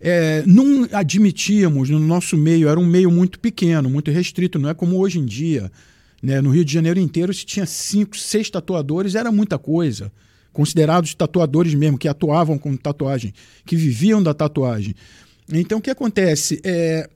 É, 0.00 0.42
não 0.44 0.88
admitíamos 0.92 1.90
no 1.90 2.00
nosso 2.00 2.36
meio, 2.36 2.68
era 2.68 2.80
um 2.80 2.86
meio 2.86 3.08
muito 3.08 3.38
pequeno, 3.38 3.88
muito 3.88 4.10
restrito, 4.10 4.58
não 4.58 4.68
é 4.68 4.74
como 4.74 4.98
hoje 4.98 5.20
em 5.20 5.24
dia. 5.24 5.70
Né? 6.22 6.40
No 6.40 6.50
Rio 6.50 6.64
de 6.64 6.72
Janeiro 6.72 7.00
inteiro, 7.00 7.32
se 7.32 7.44
tinha 7.44 7.66
cinco, 7.66 8.16
seis 8.16 8.50
tatuadores, 8.50 9.14
era 9.14 9.30
muita 9.32 9.58
coisa 9.58 10.12
considerados 10.52 11.14
tatuadores 11.14 11.74
mesmo, 11.74 11.98
que 11.98 12.08
atuavam 12.08 12.58
com 12.58 12.76
tatuagem, 12.76 13.32
que 13.64 13.76
viviam 13.76 14.22
da 14.22 14.34
tatuagem. 14.34 14.94
Então, 15.52 15.78
o 15.78 15.80
que 15.80 15.90
acontece? 15.90 16.60
É, 16.64 17.08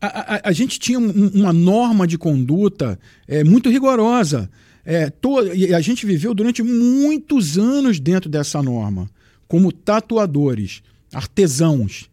a, 0.00 0.36
a, 0.36 0.40
a 0.44 0.52
gente 0.52 0.78
tinha 0.78 0.98
um, 0.98 1.28
uma 1.34 1.52
norma 1.52 2.06
de 2.06 2.16
conduta 2.16 2.98
é, 3.26 3.44
muito 3.44 3.68
rigorosa. 3.68 4.50
É, 4.84 5.10
to, 5.10 5.54
e 5.54 5.74
a 5.74 5.80
gente 5.80 6.06
viveu 6.06 6.32
durante 6.32 6.62
muitos 6.62 7.58
anos 7.58 8.00
dentro 8.00 8.30
dessa 8.30 8.62
norma, 8.62 9.10
como 9.46 9.70
tatuadores, 9.70 10.82
artesãos. 11.12 12.09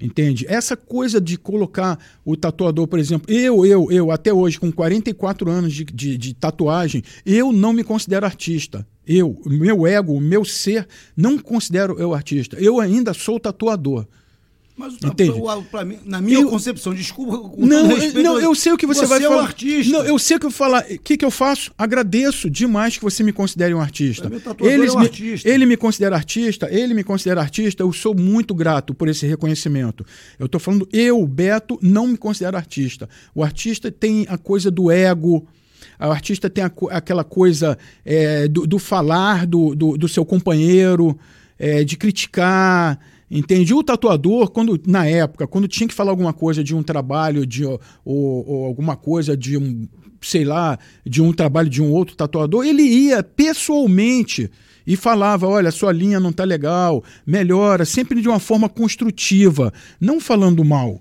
Entende? 0.00 0.46
Essa 0.48 0.76
coisa 0.76 1.20
de 1.20 1.36
colocar 1.36 1.98
o 2.24 2.36
tatuador, 2.36 2.86
por 2.86 2.98
exemplo, 2.98 3.32
eu, 3.32 3.66
eu, 3.66 3.92
eu, 3.92 4.10
até 4.10 4.32
hoje, 4.32 4.58
com 4.58 4.72
44 4.72 5.50
anos 5.50 5.72
de, 5.72 5.84
de, 5.84 6.16
de 6.16 6.34
tatuagem, 6.34 7.02
eu 7.24 7.52
não 7.52 7.72
me 7.72 7.84
considero 7.84 8.24
artista. 8.24 8.86
Eu, 9.06 9.40
meu 9.44 9.86
ego, 9.86 10.14
o 10.14 10.20
meu 10.20 10.44
ser, 10.44 10.86
não 11.16 11.38
considero 11.38 11.98
eu 11.98 12.14
artista. 12.14 12.56
Eu 12.58 12.80
ainda 12.80 13.12
sou 13.12 13.40
tatuador. 13.40 14.06
Mas 14.80 14.94
Entende? 15.04 15.32
pra 15.70 15.84
mim, 15.84 15.98
na 16.06 16.22
minha 16.22 16.38
Eu- 16.40 16.48
concepção, 16.48 16.94
desculpa. 16.94 17.52
Não, 17.58 17.86
respeito, 17.88 18.22
não, 18.22 18.40
eu 18.40 18.54
sei 18.54 18.72
o 18.72 18.78
que 18.78 18.86
você, 18.86 19.04
vai 19.04 19.22
é 19.22 19.28
um 19.28 19.32
falar. 19.32 19.42
artista. 19.42 19.92
Não, 19.92 20.02
eu 20.04 20.18
sei 20.18 20.38
o 20.38 20.40
que 20.40 20.46
eu 20.46 20.50
vou 20.50 20.56
falar. 20.56 20.86
O 20.90 20.98
que, 20.98 21.18
que 21.18 21.24
eu 21.24 21.30
faço? 21.30 21.70
Agradeço 21.76 22.48
demais 22.48 22.96
que 22.96 23.02
você 23.04 23.22
me 23.22 23.30
considere 23.32 23.74
um 23.74 23.80
artista. 23.80 24.30
Eles 24.60 24.90
é 24.94 24.96
um 24.96 25.00
me- 25.00 25.04
artista. 25.06 25.48
Ele 25.48 25.66
me 25.66 25.76
considera 25.76 26.16
artista, 26.16 26.66
ele 26.70 26.94
me 26.94 27.04
considera 27.04 27.42
artista, 27.42 27.82
eu 27.82 27.92
sou 27.92 28.14
muito 28.14 28.54
grato 28.54 28.94
por 28.94 29.06
esse 29.06 29.26
reconhecimento. 29.26 30.04
Eu 30.38 30.46
estou 30.46 30.58
falando, 30.58 30.88
eu, 30.90 31.26
Beto, 31.26 31.78
não 31.82 32.06
me 32.06 32.16
considero 32.16 32.56
artista. 32.56 33.06
O 33.34 33.44
artista 33.44 33.90
tem 33.90 34.24
a 34.30 34.38
coisa 34.38 34.70
do 34.70 34.90
ego. 34.90 35.46
O 36.00 36.04
artista 36.10 36.48
tem 36.48 36.64
a 36.64 36.70
aquela 36.90 37.22
coisa 37.24 37.76
é, 38.02 38.48
do, 38.48 38.66
do 38.66 38.78
falar 38.78 39.46
do, 39.46 39.74
do, 39.74 39.98
do 39.98 40.08
seu 40.08 40.24
companheiro, 40.24 41.18
é, 41.58 41.84
de 41.84 41.94
criticar, 41.98 42.98
entende? 43.30 43.72
O 43.72 43.82
tatuador, 43.82 44.50
quando 44.50 44.80
na 44.86 45.06
época, 45.06 45.46
quando 45.46 45.68
tinha 45.68 45.86
que 45.86 45.94
falar 45.94 46.10
alguma 46.10 46.32
coisa 46.32 46.64
de 46.64 46.74
um 46.74 46.82
trabalho, 46.82 47.46
de, 47.46 47.64
ou, 47.64 47.78
ou 48.04 48.64
alguma 48.64 48.96
coisa 48.96 49.36
de 49.36 49.56
um, 49.56 49.86
sei 50.20 50.44
lá, 50.44 50.78
de 51.04 51.22
um 51.22 51.32
trabalho 51.32 51.70
de 51.70 51.82
um 51.82 51.90
outro 51.90 52.16
tatuador, 52.16 52.64
ele 52.64 52.82
ia 52.82 53.22
pessoalmente 53.22 54.50
e 54.86 54.96
falava: 54.96 55.46
olha, 55.46 55.70
sua 55.70 55.92
linha 55.92 56.18
não 56.18 56.32
tá 56.32 56.44
legal, 56.44 57.04
melhora, 57.26 57.84
sempre 57.84 58.20
de 58.20 58.28
uma 58.28 58.40
forma 58.40 58.68
construtiva, 58.68 59.72
não 60.00 60.20
falando 60.20 60.64
mal. 60.64 61.00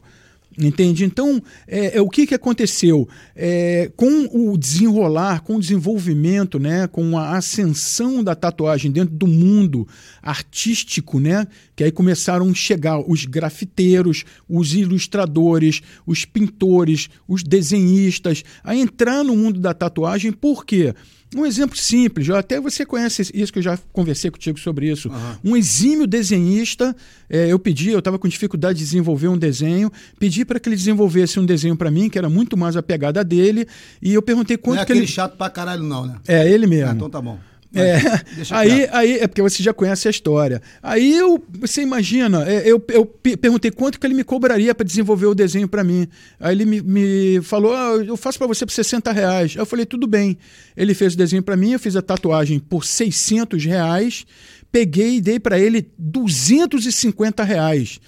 Entende? 0.61 1.05
Então, 1.05 1.41
é, 1.65 1.97
é, 1.97 2.01
o 2.01 2.09
que, 2.09 2.27
que 2.27 2.35
aconteceu? 2.35 3.07
É, 3.33 3.89
com 3.95 4.27
o 4.29 4.57
desenrolar, 4.57 5.41
com 5.41 5.55
o 5.55 5.59
desenvolvimento, 5.59 6.59
né, 6.59 6.85
com 6.87 7.17
a 7.17 7.37
ascensão 7.37 8.21
da 8.21 8.35
tatuagem 8.35 8.91
dentro 8.91 9.15
do 9.15 9.25
mundo 9.25 9.87
artístico, 10.21 11.17
né, 11.17 11.47
que 11.77 11.83
aí 11.85 11.91
começaram 11.93 12.49
a 12.49 12.53
chegar 12.53 12.99
os 12.99 13.23
grafiteiros, 13.23 14.25
os 14.49 14.73
ilustradores, 14.73 15.81
os 16.05 16.25
pintores, 16.25 17.09
os 17.25 17.41
desenhistas, 17.41 18.43
a 18.61 18.75
entrar 18.75 19.23
no 19.23 19.37
mundo 19.37 19.61
da 19.61 19.73
tatuagem, 19.73 20.33
por 20.33 20.65
quê? 20.65 20.93
Um 21.35 21.45
exemplo 21.45 21.77
simples, 21.77 22.27
ó, 22.29 22.37
até 22.37 22.59
você 22.59 22.83
conhece 22.83 23.29
isso 23.35 23.53
que 23.53 23.59
eu 23.59 23.63
já 23.63 23.77
conversei 23.93 24.31
contigo 24.31 24.59
sobre 24.59 24.91
isso. 24.91 25.11
Um 25.43 25.55
exímio 25.55 26.07
desenhista, 26.07 26.95
é, 27.29 27.51
eu 27.51 27.59
pedi, 27.59 27.91
eu 27.91 27.99
estava 27.99 28.17
com 28.17 28.27
dificuldade 28.27 28.79
de 28.79 28.85
desenvolver 28.85 29.27
um 29.27 29.37
desenho, 29.37 29.91
pedi 30.17 30.43
para 30.43 30.59
que 30.59 30.67
ele 30.67 30.75
desenvolvesse 30.75 31.39
um 31.39 31.45
desenho 31.45 31.75
para 31.75 31.91
mim, 31.91 32.09
que 32.09 32.17
era 32.17 32.29
muito 32.29 32.57
mais 32.57 32.75
a 32.75 32.81
pegada 32.81 33.23
dele, 33.23 33.67
e 34.01 34.11
eu 34.11 34.23
perguntei 34.23 34.57
Não 34.57 34.63
quanto 34.63 34.79
é 34.79 34.85
que 34.85 34.91
aquele 34.91 34.99
ele. 35.05 35.07
chato 35.07 35.37
pra 35.37 35.51
caralho, 35.51 35.83
não, 35.83 36.07
né? 36.07 36.15
É, 36.27 36.49
ele 36.51 36.65
mesmo. 36.65 36.89
Ah, 36.89 36.93
então 36.95 37.09
tá 37.09 37.21
bom. 37.21 37.37
É, 37.75 38.01
aí, 38.49 38.87
aí 38.91 39.11
é 39.19 39.27
porque 39.27 39.43
você 39.43 39.61
já 39.61 39.71
conhece 39.71 40.07
a 40.07 40.11
história. 40.11 40.59
Aí 40.81 41.15
eu, 41.15 41.43
você 41.59 41.81
imagina, 41.83 42.43
é, 42.49 42.63
eu, 42.67 42.83
eu 42.89 43.05
pe- 43.05 43.37
perguntei 43.37 43.69
quanto 43.69 43.99
que 43.99 44.07
ele 44.07 44.15
me 44.15 44.23
cobraria 44.23 44.73
para 44.73 44.83
desenvolver 44.85 45.27
o 45.27 45.35
desenho 45.35 45.67
para 45.67 45.83
mim. 45.83 46.07
Aí 46.39 46.55
ele 46.55 46.65
me, 46.65 46.81
me 46.81 47.41
falou, 47.43 47.73
ah, 47.75 48.03
eu 48.03 48.17
faço 48.17 48.39
para 48.39 48.47
você 48.47 48.65
por 48.65 48.71
60 48.71 49.11
reais. 49.11 49.51
Aí 49.55 49.61
eu 49.61 49.65
falei, 49.67 49.85
tudo 49.85 50.07
bem. 50.07 50.35
Ele 50.75 50.95
fez 50.95 51.13
o 51.13 51.17
desenho 51.17 51.43
para 51.43 51.55
mim, 51.55 51.73
eu 51.73 51.79
fiz 51.79 51.95
a 51.95 52.01
tatuagem 52.01 52.57
por 52.59 52.83
600 52.83 53.63
reais, 53.63 54.25
peguei 54.71 55.17
e 55.17 55.21
dei 55.21 55.39
para 55.39 55.59
ele 55.59 55.91
250 55.97 57.43
reais. 57.43 57.99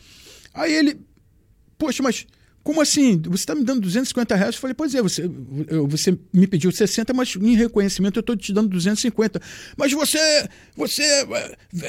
Aí 0.54 0.74
ele, 0.74 1.00
poxa, 1.78 2.02
mas 2.02 2.26
como 2.64 2.80
assim? 2.82 3.20
Você 3.26 3.42
está 3.42 3.56
me 3.56 3.64
dando 3.64 3.82
250 3.82 4.36
reais? 4.36 4.56
Eu 4.56 4.62
falei, 4.62 4.74
pois 4.74 4.94
é, 4.94 5.02
você, 5.02 5.30
você 5.88 6.18
me 6.32 6.46
pediu 6.46 6.72
60, 6.72 7.14
mas 7.14 7.36
em 7.36 7.56
reconhecimento 7.56 8.18
eu 8.18 8.22
estou 8.22 8.36
te 8.36 8.54
dando 8.54 8.70
250. 8.70 9.42
Mas 9.76 9.92
você, 9.92 10.48
você, 10.76 11.28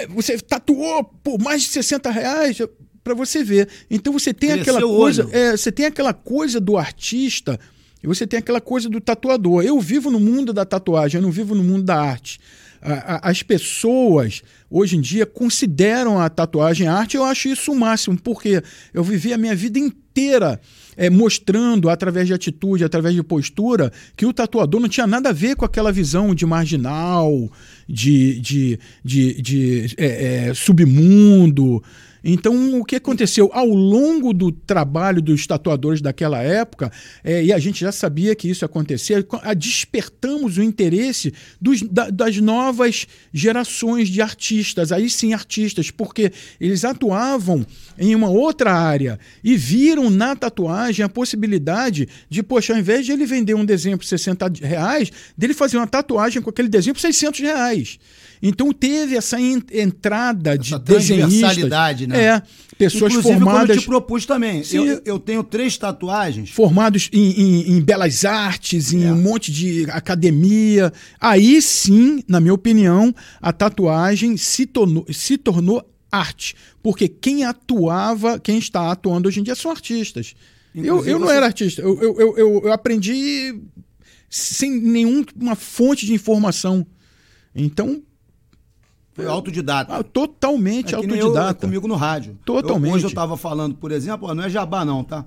você 0.08 0.38
tatuou 0.38 1.04
por 1.04 1.38
mais 1.38 1.62
de 1.62 1.68
60 1.68 2.10
reais 2.10 2.58
para 3.04 3.14
você 3.14 3.44
ver. 3.44 3.68
Então 3.90 4.12
você 4.12 4.32
tem 4.32 4.50
Cresceu 4.50 4.76
aquela 4.76 4.92
coisa, 4.92 5.28
é, 5.30 5.56
você 5.56 5.70
tem 5.70 5.86
aquela 5.86 6.14
coisa 6.14 6.58
do 6.58 6.78
artista 6.78 7.60
e 8.02 8.06
você 8.06 8.26
tem 8.26 8.38
aquela 8.38 8.60
coisa 8.60 8.88
do 8.88 9.00
tatuador. 9.00 9.62
Eu 9.62 9.78
vivo 9.78 10.10
no 10.10 10.18
mundo 10.18 10.52
da 10.54 10.64
tatuagem, 10.64 11.18
eu 11.18 11.22
não 11.22 11.30
vivo 11.30 11.54
no 11.54 11.62
mundo 11.62 11.82
da 11.82 12.00
arte. 12.00 12.40
As 12.82 13.42
pessoas 13.42 14.42
hoje 14.68 14.96
em 14.96 15.00
dia 15.00 15.24
consideram 15.24 16.18
a 16.18 16.28
tatuagem 16.28 16.88
arte, 16.88 17.16
eu 17.16 17.24
acho 17.24 17.48
isso 17.48 17.70
o 17.72 17.78
máximo, 17.78 18.18
porque 18.20 18.62
eu 18.92 19.04
vivi 19.04 19.32
a 19.32 19.38
minha 19.38 19.54
vida 19.54 19.78
inteira 19.78 20.60
eh, 20.96 21.08
mostrando, 21.08 21.88
através 21.88 22.26
de 22.26 22.34
atitude, 22.34 22.84
através 22.84 23.14
de 23.14 23.22
postura, 23.22 23.92
que 24.16 24.26
o 24.26 24.32
tatuador 24.32 24.80
não 24.80 24.88
tinha 24.88 25.06
nada 25.06 25.28
a 25.28 25.32
ver 25.32 25.56
com 25.56 25.64
aquela 25.64 25.92
visão 25.92 26.34
de 26.34 26.44
marginal, 26.44 27.50
de, 27.88 28.40
de, 28.40 28.78
de, 29.04 29.42
de 29.42 29.94
eh, 29.96 30.48
eh, 30.48 30.54
submundo. 30.54 31.82
Então, 32.24 32.80
o 32.80 32.84
que 32.84 32.96
aconteceu? 32.96 33.50
Ao 33.52 33.66
longo 33.66 34.32
do 34.32 34.52
trabalho 34.52 35.20
dos 35.20 35.46
tatuadores 35.46 36.00
daquela 36.00 36.40
época, 36.40 36.90
eh, 37.24 37.44
e 37.44 37.52
a 37.52 37.58
gente 37.58 37.80
já 37.80 37.90
sabia 37.90 38.34
que 38.34 38.48
isso 38.48 38.64
ia 38.64 38.66
acontecer, 38.66 39.26
a- 39.42 39.54
despertamos 39.54 40.56
o 40.58 40.62
interesse 40.62 41.32
dos- 41.60 41.82
da- 41.82 42.10
das 42.10 42.36
novas 42.38 43.06
gerações 43.32 44.08
de 44.08 44.20
artistas, 44.22 44.92
aí 44.92 45.10
sim 45.10 45.32
artistas, 45.34 45.90
porque 45.90 46.32
eles 46.60 46.84
atuavam 46.84 47.66
em 47.98 48.14
uma 48.14 48.28
outra 48.30 48.72
área 48.72 49.18
e 49.42 49.56
viram 49.56 50.08
na 50.08 50.36
tatuagem 50.36 51.04
a 51.04 51.08
possibilidade 51.08 52.08
de, 52.28 52.42
poxa, 52.42 52.72
ao 52.72 52.78
invés 52.78 53.04
de 53.04 53.12
ele 53.12 53.26
vender 53.26 53.54
um 53.54 53.64
desenho 53.64 53.98
por 53.98 54.04
60 54.06 54.50
reais, 54.62 55.10
dele 55.36 55.54
fazer 55.54 55.76
uma 55.76 55.86
tatuagem 55.86 56.40
com 56.40 56.50
aquele 56.50 56.68
desenho 56.68 56.94
por 56.94 57.00
600 57.00 57.40
reais. 57.40 57.98
Então 58.42 58.72
teve 58.72 59.16
essa 59.16 59.40
en- 59.40 59.62
entrada 59.72 60.58
de 60.58 60.68
Essa 60.74 60.80
transversalidade, 60.80 62.06
né? 62.08 62.20
É, 62.24 62.42
pessoas 62.76 63.12
Inclusive, 63.12 63.34
como 63.34 63.44
formadas, 63.46 63.76
eu 63.76 63.82
te 63.82 63.86
propus 63.86 64.26
também. 64.26 64.64
Sim. 64.64 64.78
Eu, 64.84 65.02
eu 65.04 65.18
tenho 65.20 65.44
três 65.44 65.78
tatuagens. 65.78 66.50
formados 66.50 67.08
em, 67.12 67.30
em- 67.40 67.72
em 67.76 67.80
belas 67.80 68.24
artes, 68.24 68.92
em 68.92 69.04
É. 69.04 69.12
um 69.12 69.22
monte 69.22 69.52
de 69.52 69.86
academia. 69.90 70.92
Aí 71.20 71.62
sim, 71.62 72.22
na 72.26 72.40
minha 72.40 72.54
opinião, 72.54 73.14
a 73.40 73.52
tatuagem 73.52 74.36
se 74.36 74.66
tornou, 74.66 75.06
se 75.12 75.38
tornou 75.38 75.88
arte. 76.10 76.56
Porque 76.82 77.06
quem 77.06 77.44
atuava, 77.44 78.40
quem 78.40 78.58
está 78.58 78.90
atuando 78.90 79.28
hoje 79.28 79.38
em 79.38 79.44
dia 79.44 79.54
são 79.54 79.70
artistas. 79.70 80.34
Eu, 80.74 80.82
Inclusive, 80.84 81.10
eu 81.12 81.18
não 81.20 81.30
era 81.30 81.46
artista. 81.46 81.80
Eu, 81.82 82.00
eu, 82.02 82.18
eu- 82.36 82.60
eu 82.64 82.72
aprendi 82.72 83.54
sem 84.28 84.70
nenhuma 84.80 85.54
fonte 85.54 86.06
de 86.06 86.12
informação. 86.14 86.84
Então, 87.54 88.02
Foi 89.14 89.26
autodidata. 89.26 89.94
ah, 89.94 90.02
totalmente 90.02 90.94
É 90.94 90.96
autodidata. 90.96 91.66
comigo 91.66 91.86
no 91.86 91.96
rádio. 91.96 92.38
Totalmente. 92.44 92.88
Eu- 92.90 92.94
hoje 92.96 93.04
eu 93.04 93.08
estava 93.08 93.36
falando, 93.36 93.74
por 93.74 93.92
exemplo, 93.92 94.28
ó, 94.28 94.34
não 94.34 94.44
é 94.44 94.48
jabá 94.50 94.84
não, 94.84 95.04
tá? 95.04 95.24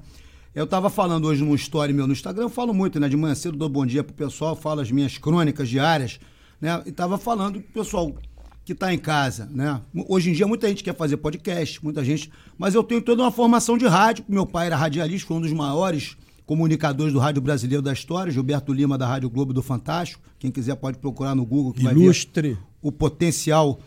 Eu 0.56 0.63
estava 0.63 0.89
falando 0.89 1.26
hoje 1.26 1.43
num 1.43 1.54
story 1.56 1.91
meu 1.93 2.08
no 2.08 2.13
Instagram, 2.13 2.43
eu 2.45 2.50
falo 2.50 2.74
muito, 2.74 3.00
né? 3.00 3.10
De 3.10 3.17
manhã 3.17 3.36
cedo 3.36 3.58
dou 3.58 3.67
bom 3.69 3.86
dia 3.86 4.04
pro 4.04 4.13
pessoal, 4.13 4.56
falo 4.56 4.82
as 4.82 4.89
minhas 4.89 5.17
crônicas 5.17 5.67
diárias, 5.69 6.19
né? 6.62 6.82
E 6.86 6.89
estava 6.89 7.17
falando 7.17 7.60
pro 7.62 7.74
pessoal 7.84 8.15
que 8.63 8.71
está 8.71 8.91
em 8.93 8.98
casa, 8.98 9.48
né? 9.54 9.80
Hoje 10.08 10.30
em 10.32 10.34
dia 10.34 10.48
muita 10.48 10.67
gente 10.67 10.84
quer 10.84 10.95
fazer 10.95 11.17
podcast, 11.17 11.84
muita 11.84 12.04
gente, 12.04 12.32
mas 12.58 12.74
eu 12.74 12.84
tenho 12.84 13.02
toda 13.02 13.21
uma 13.21 13.32
formação 13.32 13.78
de 13.78 13.86
rádio. 13.86 14.26
Meu 14.28 14.45
pai 14.45 14.67
era 14.67 14.76
radialista, 14.78 15.28
foi 15.28 15.38
um 15.38 15.41
dos 15.41 15.52
maiores 15.54 16.15
comunicadores 16.45 17.12
do 17.12 17.19
rádio 17.19 17.41
brasileiro 17.41 17.82
da 17.84 17.91
história, 17.91 18.32
Gilberto 18.32 18.71
Lima 18.71 18.98
da 18.98 19.06
Rádio 19.06 19.30
Globo 19.30 19.52
do 19.54 19.62
Fantástico. 19.62 20.21
Quem 20.39 20.50
quiser 20.52 20.76
pode 20.76 20.98
procurar 21.00 21.36
no 21.36 21.45
Google 21.45 21.74
que 21.74 21.84
vai 21.84 21.93
ver 21.93 22.00
Ilustre. 22.02 22.58
O 22.88 22.91
potencial 22.91 23.80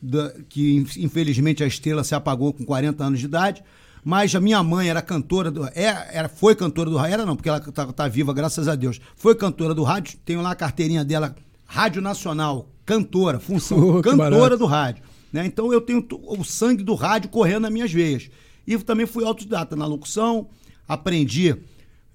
da- 0.00 0.32
que 0.48 0.76
in- 0.76 1.04
infelizmente 1.04 1.64
a 1.64 1.66
estrela 1.66 2.04
se 2.04 2.14
apagou 2.14 2.52
com 2.52 2.64
40 2.64 3.02
anos 3.04 3.18
de 3.18 3.26
idade. 3.26 3.64
Mas 4.04 4.34
a 4.34 4.40
minha 4.40 4.62
mãe 4.62 4.88
era 4.88 5.00
cantora 5.00 5.50
do. 5.50 5.64
É, 5.68 6.08
era, 6.12 6.28
foi 6.28 6.54
cantora 6.54 6.90
do 6.90 6.96
rádio. 6.96 7.14
Era 7.14 7.26
não, 7.26 7.34
porque 7.34 7.48
ela 7.48 7.58
tá, 7.58 7.86
tá 7.92 8.06
viva, 8.06 8.32
graças 8.34 8.68
a 8.68 8.74
Deus. 8.74 9.00
Foi 9.16 9.34
cantora 9.34 9.74
do 9.74 9.82
rádio. 9.82 10.18
Tenho 10.24 10.42
lá 10.42 10.50
a 10.50 10.54
carteirinha 10.54 11.02
dela, 11.04 11.34
Rádio 11.64 12.02
Nacional, 12.02 12.68
cantora, 12.84 13.40
função, 13.40 13.78
Oh, 13.98 14.02
cantora 14.02 14.56
do 14.58 14.66
rádio. 14.66 15.02
Né? 15.32 15.46
Então 15.46 15.72
eu 15.72 15.80
tenho 15.80 16.06
o 16.28 16.44
sangue 16.44 16.84
do 16.84 16.94
rádio 16.94 17.30
correndo 17.30 17.62
nas 17.62 17.72
minhas 17.72 17.90
veias. 17.90 18.28
E 18.66 18.76
também 18.78 19.06
fui 19.06 19.24
autodidata 19.24 19.74
na 19.74 19.86
locução, 19.86 20.48
aprendi 20.86 21.56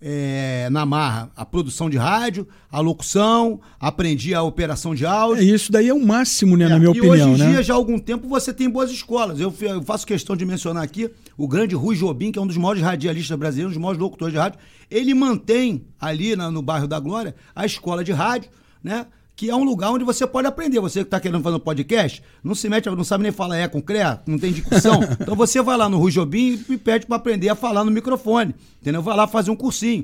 é, 0.02 0.70
na 0.72 0.86
marra 0.86 1.30
a 1.36 1.46
produção 1.46 1.90
de 1.90 1.98
rádio, 1.98 2.48
a 2.72 2.80
locução, 2.80 3.60
aprendi 3.80 4.34
a 4.34 4.42
operação 4.42 4.96
de 4.96 5.06
áudio. 5.06 5.42
É, 5.44 5.46
isso 5.46 5.72
daí 5.72 5.88
é 5.90 5.94
o 5.94 6.06
máximo, 6.06 6.56
né, 6.56 6.66
É, 6.66 6.70
na 6.70 6.80
minha 6.80 6.88
e 6.94 6.98
opinião, 7.00 7.32
hoje 7.34 7.42
em 7.42 7.46
né? 7.46 7.52
dia, 7.54 7.64
já 7.64 7.74
há 7.74 7.78
algum 7.78 8.00
tempo, 8.00 8.28
você 8.28 8.54
tem 8.54 8.70
boas 8.70 8.92
escolas. 8.92 9.40
Eu, 9.40 9.54
eu 9.62 9.82
faço 9.84 10.06
questão 10.08 10.36
de 10.36 10.46
mencionar 10.46 10.84
aqui 10.84 11.10
o 11.38 11.48
grande 11.48 11.76
Rui 11.76 11.96
Jobim, 11.96 12.32
que 12.32 12.40
é 12.40 12.42
um 12.42 12.48
dos 12.48 12.58
maiores 12.58 12.82
radialistas 12.82 13.38
brasileiros, 13.38 13.72
um 13.72 13.76
dos 13.76 13.82
maiores 13.82 14.02
locutores 14.02 14.34
de 14.34 14.40
rádio. 14.40 14.60
Ele 14.90 15.14
mantém 15.14 15.84
ali 16.00 16.36
na- 16.36 16.50
no 16.50 16.62
bairro 16.62 16.88
da 16.88 17.00
Glória 17.00 17.36
a 17.56 17.66
escola 17.66 18.04
de 18.04 18.12
rádio, 18.12 18.50
né? 18.84 19.06
Que 19.40 19.50
é 19.50 19.56
um 19.56 19.64
lugar 19.64 19.90
onde 19.92 20.04
você 20.04 20.28
pode 20.28 20.50
aprender. 20.50 20.82
Você 20.82 21.00
que 21.00 21.08
está 21.08 21.18
querendo 21.18 21.42
fazer 21.42 21.56
um 21.56 21.62
podcast, 21.62 22.22
não 22.44 22.54
se 22.54 22.68
mete, 22.68 22.90
não 22.90 23.06
sabe 23.06 23.24
nem 23.24 23.32
falar 23.32 23.56
é 23.56 23.70
com 23.70 23.82
CREA, 23.82 24.20
não 24.28 24.38
tem 24.38 24.52
discussão. 24.52 25.00
então 25.18 25.34
você 25.34 25.62
vai 25.62 25.78
lá 25.78 25.88
no 25.88 25.98
Rui 25.98 26.12
Jobim 26.12 26.62
e 26.68 26.78
pede 26.78 27.06
para 27.06 27.16
aprender 27.16 27.48
a 27.48 27.56
falar 27.56 27.86
no 27.86 27.90
microfone. 27.90 28.54
Entendeu? 28.82 29.02
Vai 29.02 29.16
lá 29.16 29.28
fazer 29.28 29.50
um 29.50 29.56
cursinho. 29.56 30.04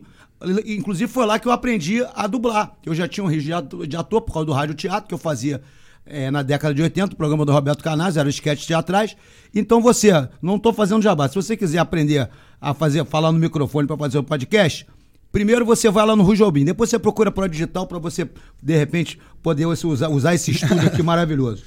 Inclusive 0.66 1.12
foi 1.12 1.26
lá 1.26 1.38
que 1.38 1.50
eu 1.50 1.52
aprendi 1.52 2.02
a 2.16 2.28
dublar. 2.28 2.78
Eu 2.86 2.96
já 2.96 3.10
tinha 3.10 3.26
um 3.26 3.28
registro 3.28 3.86
de 3.86 3.98
ator- 3.98 4.22
por 4.22 4.32
causa 4.32 4.46
do 4.46 4.54
rádio 4.54 4.74
teatro 4.74 5.10
que 5.10 5.14
eu 5.14 5.18
fazia 5.18 5.62
é, 6.06 6.32
na 6.32 6.42
década 6.42 6.74
de 6.74 6.82
80, 6.82 7.14
o 7.14 7.18
programa 7.18 7.44
do 7.46 7.52
Roberto 7.52 7.84
Canaz, 7.84 8.16
era 8.16 8.30
esquete 8.30 8.66
teatrais. 8.66 9.18
Então 9.54 9.82
você, 9.82 10.12
não 10.42 10.56
estou 10.56 10.72
fazendo 10.72 11.02
jabá, 11.02 11.28
se 11.28 11.36
você 11.36 11.58
quiser 11.58 11.80
aprender 11.80 12.30
a 12.62 12.74
fazer, 12.74 13.04
falar 13.04 13.34
no 13.34 13.40
microfone 13.40 13.86
para 13.86 13.98
fazer 13.98 14.18
o 14.18 14.24
podcast, 14.24 14.88
primeiro 15.36 15.66
você 15.66 15.90
vai 15.92 16.06
lá 16.06 16.16
no 16.16 16.24
Rui 16.24 16.38
Jobim, 16.38 16.64
depois 16.64 16.90
você 16.90 16.98
procura 16.98 17.30
para 17.30 17.46
digital 17.48 17.86
para 17.86 18.00
você, 18.00 18.26
de 18.64 18.78
repente, 18.78 19.20
poder 19.44 19.66
usar, 19.66 20.08
usar 20.08 20.34
esse 20.34 20.52
estúdio 20.52 20.88
aqui 20.88 21.04
maravilhoso. 21.04 21.62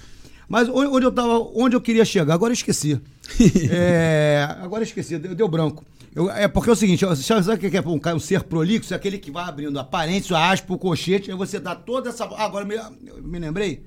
Mas 0.48 0.70
onde 0.70 1.04
eu 1.04 1.12
tava, 1.12 1.38
onde 1.54 1.76
eu 1.76 1.80
queria 1.82 2.02
chegar, 2.02 2.32
agora 2.32 2.50
eu 2.50 2.54
esqueci. 2.54 2.98
É, 3.70 4.48
agora 4.62 4.80
eu 4.82 4.86
esqueci, 4.86 5.18
deu, 5.18 5.34
deu 5.34 5.46
branco. 5.46 5.84
Eu- 6.14 6.30
é 6.30 6.48
porque 6.48 6.70
é 6.70 6.72
o 6.72 6.76
seguinte, 6.76 7.04
sabe 7.22 7.66
o 7.66 7.70
que 7.70 7.76
é 7.76 7.82
um, 7.82 8.00
um 8.16 8.18
ser 8.18 8.42
prolixo? 8.44 8.94
É 8.94 8.96
aquele 8.96 9.18
que 9.18 9.30
vai 9.30 9.46
abrindo 9.46 9.78
a 9.78 9.84
parênteses, 9.84 10.32
a 10.32 10.50
aspa, 10.50 10.72
o 10.72 10.78
colchete, 10.78 11.30
aí 11.30 11.36
você 11.36 11.60
dá 11.60 11.74
toda 11.74 12.08
essa. 12.08 12.24
Ah, 12.24 12.46
agora 12.46 12.64
me, 12.64 12.74
me 13.20 13.38
lembrei? 13.38 13.84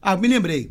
Ah, 0.00 0.16
me 0.16 0.28
lembrei. 0.28 0.70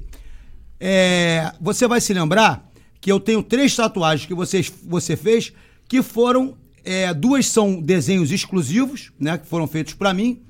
É, 0.80 1.52
você 1.60 1.90
vai 1.90 2.00
se 2.00 2.14
lembrar 2.14 2.72
que 3.02 3.12
eu 3.12 3.20
tenho 3.20 3.44
três 3.44 3.76
tatuagens 3.76 4.26
que 4.26 4.34
vocês, 4.34 4.72
você 4.88 5.18
fez 5.18 5.52
que 5.90 6.02
foram. 6.02 6.56
É, 6.84 7.14
duas 7.14 7.48
são 7.48 7.82
desenhos 7.82 8.32
exclusivos, 8.32 9.12
né? 9.20 9.38
Que 9.38 9.48
foram 9.48 9.68
feitos 9.68 9.94
pra 9.94 10.14
mim. 10.14 10.42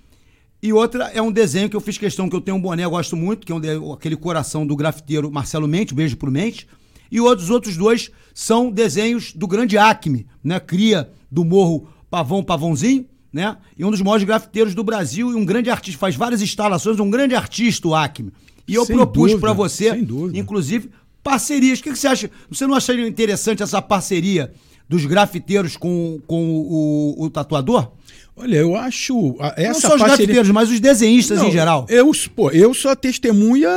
E 0.62 0.74
outra 0.74 1.06
é 1.14 1.22
um 1.22 1.32
desenho 1.32 1.70
que 1.70 1.76
eu 1.76 1.82
fiz 1.82 1.98
questão, 1.98 2.30
que 2.30 2.36
eu 2.36 2.42
tenho 2.42 2.58
um 2.58 2.62
boné, 2.62 2.84
eu 2.84 2.90
gosto 2.90 3.16
muito, 3.16 3.46
que 3.46 3.52
é 3.52 3.56
um 3.56 3.94
aquele 3.94 4.18
coração 4.18 4.68
do 4.68 4.76
grafiteiro 4.76 5.32
Marcelo 5.32 5.68
Mente, 5.68 5.94
beijo 5.94 6.18
pro 6.18 6.32
Mente. 6.32 6.68
E 7.12 7.20
outros 7.20 7.50
outros 7.50 7.78
dois 7.78 8.12
são 8.34 8.70
desenhos 8.70 9.34
do 9.34 9.48
grande 9.48 9.78
Acme, 9.78 10.28
né? 10.44 10.60
Cria 10.60 11.10
do 11.32 11.44
Morro 11.46 11.88
Pavão 12.10 12.44
Pavãozinho, 12.44 13.06
né? 13.32 13.58
E 13.78 13.86
um 13.86 13.92
dos 13.92 14.02
maiores 14.02 14.26
grafiteiros 14.26 14.76
do 14.76 14.84
Brasil 14.84 15.32
e 15.32 15.36
um 15.36 15.46
grande 15.46 15.70
artista, 15.70 16.00
faz 16.00 16.16
várias 16.16 16.42
instalações, 16.42 17.00
um 17.00 17.10
grande 17.10 17.36
artista, 17.36 17.88
o 17.88 17.96
Acme. 17.96 18.32
E 18.68 18.76
eu 18.76 18.86
Sem 18.86 18.96
propus 18.96 19.34
pra 19.36 19.54
você, 19.54 19.92
inclusive, 20.34 20.90
parcerias. 21.24 21.80
O 21.80 21.84
que, 21.84 21.92
que 21.92 21.98
você 21.98 22.08
acha? 22.08 22.30
Você 22.50 22.68
não 22.68 22.76
acharia 22.76 23.08
interessante 23.08 23.64
essa 23.64 23.82
parceria 23.82 24.54
dos 24.90 25.06
grafiteiros 25.06 25.78
com, 25.78 26.20
com 26.28 26.44
o, 26.50 27.16
o 27.26 27.30
tatuador? 27.30 27.92
Olha, 28.36 28.56
eu 28.56 28.76
acho 28.76 29.36
a- 29.40 29.54
não 29.58 29.66
essa 29.66 29.82
só 29.82 29.96
os 29.96 30.00
parceria... 30.00 30.08
grafiteiros, 30.08 30.50
mas 30.50 30.72
os 30.72 30.80
desenhistas 30.80 31.40
em 31.40 31.44
Não, 31.44 31.52
geral. 31.52 31.86
Eu, 31.90 32.12
pô, 32.36 32.50
eu 32.52 32.74
sou 32.74 32.90
a 32.90 32.96
testemunha 32.96 33.70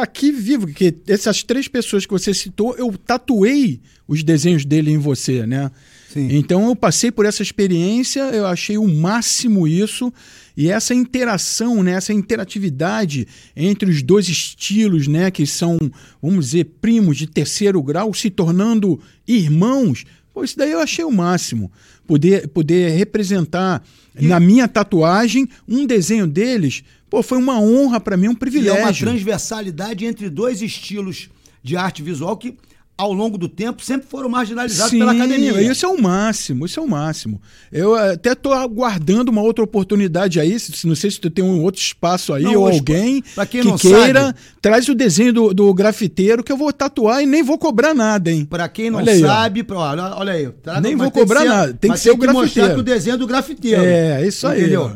aqui 0.00 0.30
vivo, 0.30 0.66
que 0.66 0.94
essas 1.08 1.42
três 1.42 1.66
pessoas 1.66 2.06
que 2.06 2.12
você 2.12 2.32
citou, 2.32 2.76
eu 2.76 2.94
tatuei 2.96 3.80
os 4.06 4.22
desenhos 4.22 4.64
dele 4.64 4.90
em 4.92 4.98
você, 4.98 5.46
né? 5.46 5.70
Sim. 6.12 6.28
Então 6.32 6.68
eu 6.68 6.76
passei 6.76 7.10
por 7.10 7.24
essa 7.24 7.42
experiência, 7.42 8.20
eu 8.20 8.44
achei 8.46 8.76
o 8.76 8.86
máximo 8.86 9.66
isso, 9.66 10.12
e 10.56 10.68
essa 10.68 10.92
interação, 10.92 11.82
né, 11.82 11.92
essa 11.92 12.12
interatividade 12.12 13.26
entre 13.56 13.88
os 13.88 14.02
dois 14.02 14.28
estilos, 14.28 15.06
né, 15.06 15.30
que 15.30 15.46
são, 15.46 15.78
vamos 16.20 16.46
dizer, 16.46 16.64
primos 16.80 17.16
de 17.16 17.26
terceiro 17.28 17.80
grau, 17.82 18.12
se 18.12 18.28
tornando 18.28 19.00
irmãos, 19.26 20.04
pô, 20.32 20.44
isso 20.44 20.56
daí 20.56 20.72
eu 20.72 20.80
achei 20.80 21.04
o 21.04 21.10
máximo. 21.10 21.70
Poder, 22.06 22.48
poder 22.48 22.90
representar 22.96 23.82
na 24.20 24.40
minha 24.40 24.66
tatuagem 24.66 25.48
um 25.68 25.86
desenho 25.86 26.26
deles, 26.26 26.82
pô, 27.08 27.22
foi 27.22 27.38
uma 27.38 27.60
honra 27.60 28.00
para 28.00 28.16
mim, 28.16 28.28
um 28.28 28.32
E 28.32 28.34
é 28.34 28.36
privilégio. 28.38 28.82
uma 28.82 28.92
transversalidade 29.12 30.04
entre 30.04 30.28
dois 30.28 30.60
estilos 30.62 31.28
de 31.62 31.76
arte 31.76 32.02
visual 32.02 32.36
que, 32.36 32.56
ao 33.00 33.12
longo 33.12 33.38
do 33.38 33.48
tempo, 33.48 33.82
sempre 33.82 34.06
foram 34.08 34.28
marginalizados 34.28 34.92
pela 34.92 35.12
academia. 35.12 35.60
Isso 35.62 35.86
é 35.86 35.88
o 35.88 36.00
máximo, 36.00 36.66
isso 36.66 36.78
é 36.78 36.82
o 36.82 36.88
máximo. 36.88 37.40
Eu 37.72 37.94
até 37.94 38.32
estou 38.32 38.52
aguardando 38.52 39.30
uma 39.30 39.40
outra 39.42 39.64
oportunidade 39.64 40.38
aí, 40.38 40.58
se- 40.58 40.86
não 40.86 40.94
sei 40.94 41.10
se 41.10 41.18
tu 41.20 41.30
tem 41.30 41.44
um 41.44 41.62
outro 41.62 41.80
espaço 41.80 42.32
aí 42.34 42.42
Não, 42.42 42.56
ou 42.56 42.68
alguém 42.68 43.22
que 43.50 43.62
não 43.62 43.76
queira, 43.78 44.22
sabe- 44.26 44.38
traz 44.60 44.88
o 44.88 44.94
desenho 44.94 45.32
do, 45.32 45.54
do 45.54 45.72
grafiteiro 45.72 46.42
que 46.44 46.52
eu 46.52 46.56
vou 46.56 46.72
tatuar 46.72 47.22
e 47.22 47.26
nem 47.26 47.42
vou 47.42 47.56
cobrar 47.58 47.94
nada, 47.94 48.30
hein? 48.30 48.44
Pra 48.44 48.68
quem 48.68 48.90
não 48.90 48.98
Olha 48.98 49.12
aí, 49.12 49.20
sabe, 49.20 49.62
pra- 49.62 49.78
olha, 49.78 50.02
olha 50.16 50.32
aí. 50.32 50.48
traga- 50.62 50.80
Nem 50.80 50.94
vou 50.96 51.06
tem 51.06 51.12
que 51.12 51.18
cobrar 51.20 51.40
ser- 51.40 51.48
nada, 51.48 51.74
tem 51.74 51.92
que 51.92 51.98
ser 51.98 52.10
o 52.10 52.16
mostrar 52.16 52.32
grafiteiro. 52.34 52.74
que 52.74 52.80
o 52.80 52.82
desenho 52.82 53.14
é 53.14 53.16
do 53.16 53.26
grafiteiro. 53.26 53.82
É, 53.82 54.26
isso 54.26 54.46
aí, 54.46 54.60
Entendeu? 54.60 54.92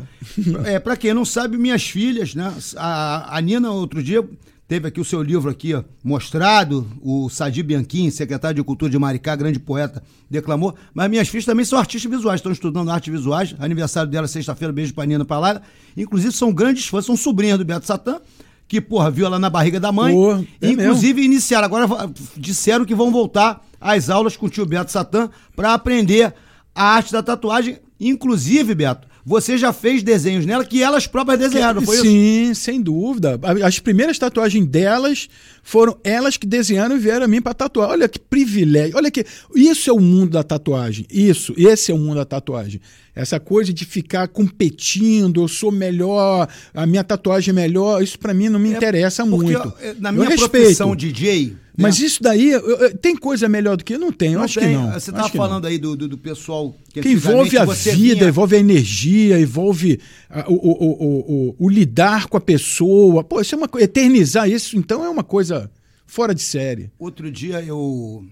é, 0.65 0.79
pra 0.79 0.95
quem 0.95 1.13
não 1.13 1.25
sabe, 1.25 1.57
minhas 1.57 1.83
filhas, 1.87 2.35
né? 2.35 2.53
A, 2.77 3.37
a 3.37 3.41
Nina, 3.41 3.71
outro 3.71 4.03
dia, 4.03 4.23
teve 4.67 4.87
aqui 4.87 4.99
o 4.99 5.05
seu 5.05 5.21
livro 5.21 5.49
aqui, 5.49 5.73
ó, 5.73 5.83
mostrado, 6.03 6.87
o 7.01 7.29
Sadi 7.29 7.61
Bianchini, 7.61 8.11
secretário 8.11 8.55
de 8.55 8.63
Cultura 8.63 8.91
de 8.91 8.97
Maricá, 8.97 9.35
grande 9.35 9.59
poeta, 9.59 10.01
declamou. 10.29 10.75
Mas 10.93 11.09
minhas 11.09 11.27
filhas 11.27 11.45
também 11.45 11.65
são 11.65 11.77
artistas 11.77 12.11
visuais, 12.11 12.39
estão 12.39 12.51
estudando 12.51 12.89
artes 12.89 13.11
visuais. 13.11 13.55
Aniversário 13.59 14.09
dela 14.09 14.27
sexta-feira, 14.27 14.73
beijo 14.73 14.93
pra 14.93 15.05
Nina 15.05 15.25
lá. 15.29 15.61
Inclusive, 15.95 16.33
são 16.33 16.51
grandes 16.51 16.87
fãs, 16.87 17.05
são 17.05 17.15
sobrinhas 17.15 17.57
do 17.57 17.65
Beto 17.65 17.85
Satã. 17.85 18.19
Que, 18.67 18.81
porra, 18.81 19.11
viu 19.11 19.27
ela 19.27 19.37
na 19.37 19.49
barriga 19.49 19.79
da 19.79 19.91
mãe. 19.91 20.15
Pô, 20.15 20.33
é 20.33 20.67
Inclusive, 20.67 21.21
iniciaram. 21.21 21.65
Agora 21.65 22.11
disseram 22.35 22.83
que 22.83 22.95
vão 22.95 23.11
voltar 23.11 23.63
às 23.79 24.09
aulas 24.09 24.35
com 24.35 24.47
o 24.47 24.49
tio 24.49 24.65
Beto 24.65 24.91
Satã 24.91 25.29
para 25.55 25.75
aprender 25.75 26.33
a 26.73 26.83
arte 26.95 27.11
da 27.11 27.21
tatuagem. 27.21 27.77
Inclusive, 27.99 28.73
Beto, 28.73 29.07
você 29.25 29.57
já 29.57 29.73
fez 29.73 30.03
desenhos 30.03 30.45
nela 30.45 30.63
que 30.63 30.83
elas 30.83 31.07
próprias 31.07 31.39
desenharam, 31.39 31.81
foi 31.81 31.95
isso? 31.95 32.05
Sim, 32.05 32.53
sem 32.53 32.79
dúvida. 32.79 33.39
As 33.63 33.79
primeiras 33.79 34.19
tatuagens 34.19 34.65
delas 34.67 35.27
foram 35.63 35.97
elas 36.03 36.37
que 36.37 36.45
desenharam 36.45 36.95
e 36.95 36.99
vieram 36.99 37.25
a 37.25 37.27
mim 37.27 37.41
para 37.41 37.53
tatuar. 37.55 37.89
Olha 37.89 38.07
que 38.07 38.19
privilégio. 38.19 38.95
Olha 38.95 39.09
que 39.09 39.25
isso 39.55 39.89
é 39.89 39.93
o 39.93 39.99
mundo 39.99 40.31
da 40.31 40.43
tatuagem. 40.43 41.07
Isso, 41.11 41.53
esse 41.57 41.91
é 41.91 41.95
o 41.95 41.97
mundo 41.97 42.17
da 42.17 42.25
tatuagem. 42.25 42.79
Essa 43.15 43.39
coisa 43.39 43.73
de 43.73 43.83
ficar 43.85 44.27
competindo, 44.27 45.41
eu 45.41 45.47
sou 45.47 45.71
melhor, 45.71 46.47
a 46.73 46.85
minha 46.85 47.03
tatuagem 47.03 47.51
é 47.51 47.53
melhor, 47.53 48.03
isso 48.03 48.19
para 48.19 48.33
mim 48.33 48.49
não 48.49 48.59
me 48.59 48.69
interessa 48.69 49.23
É, 49.23 49.25
Porque 49.25 49.43
muito. 49.53 49.73
eh, 49.81 49.95
na 49.99 50.09
Eu 50.09 50.13
minha 50.13 50.29
respeito. 50.29 50.51
profissão 50.51 50.95
DJ. 50.95 51.55
Mas 51.77 51.99
isso 51.99 52.21
daí, 52.23 52.51
eu- 52.51 52.61
eu- 52.79 52.97
tem 52.97 53.15
coisa 53.15 53.47
melhor 53.49 53.75
do 53.77 53.83
que? 53.83 53.97
Não 53.97 54.11
tem, 54.11 54.33
eu 54.33 54.39
não 54.39 54.45
acho 54.45 54.59
tem. 54.59 54.69
que 54.69 54.73
não. 54.75 54.91
Você 54.93 55.09
estava 55.09 55.27
não. 55.27 55.29
falando 55.29 55.65
aí 55.65 55.77
do, 55.77 55.95
do, 55.95 56.07
do 56.07 56.17
pessoal 56.17 56.75
que, 56.93 57.01
que 57.01 57.09
envolve 57.09 57.57
a 57.57 57.65
vida, 57.65 57.93
vinha- 57.95 58.27
envolve 58.27 58.55
a 58.55 58.59
energia, 58.59 59.39
envolve 59.39 59.99
a- 60.29 60.45
o, 60.49 60.53
o, 60.53 61.49
o, 61.49 61.55
o, 61.59 61.69
lidar 61.69 62.27
com 62.27 62.37
a 62.37 62.41
pessoa. 62.41 63.23
Pô, 63.23 63.41
isso 63.41 63.55
é 63.55 63.57
uma. 63.57 63.69
Eternizar 63.79 64.49
isso, 64.49 64.77
então, 64.77 65.03
é 65.03 65.09
uma 65.09 65.23
coisa 65.23 65.69
fora 66.05 66.33
de 66.33 66.41
série. 66.41 66.91
Outro 66.99 67.29
dia 67.31 67.61
eu 67.61 68.25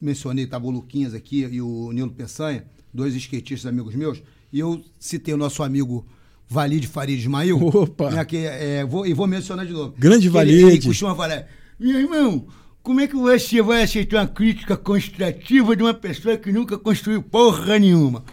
mencionei, 0.00 0.46
tava 0.46 0.66
o 0.66 0.70
Luquinhas 0.70 1.14
aqui 1.14 1.46
e 1.50 1.60
o 1.60 1.90
Nilo 1.92 2.10
Peçanha, 2.10 2.64
dois 2.92 3.14
skatistas 3.14 3.66
amigos 3.66 3.94
meus, 3.94 4.22
e 4.52 4.58
eu 4.60 4.80
citei 4.98 5.34
o 5.34 5.36
nosso 5.36 5.62
amigo 5.62 6.06
Valide 6.48 6.86
Farid 6.86 7.18
Ismail. 7.20 7.58
Opa! 7.62 8.10
né, 8.10 8.24
que, 8.24 8.36
é, 8.38 8.84
vou, 8.84 9.06
e 9.06 9.12
vou 9.12 9.26
mencionar 9.26 9.66
de 9.66 9.72
novo. 9.72 9.94
Grande 9.98 10.20
Que 10.20 10.26
ele- 10.26 10.32
Valide. 10.62 10.64
Ele 10.64 10.82
costuma 10.82 11.14
falar, 11.14 11.46
meu 11.78 12.00
irmão, 12.00 12.46
como 12.82 13.00
é 13.00 13.06
que 13.06 13.16
você 13.16 13.62
vai 13.62 13.82
aceitar 13.82 14.20
uma 14.20 14.26
crítica 14.26 14.76
construtiva 14.76 15.76
de 15.76 15.82
uma 15.82 15.94
pessoa 15.94 16.36
que 16.36 16.50
nunca 16.50 16.78
construiu 16.78 17.22
porra 17.22 17.78
nenhuma? 17.78 18.24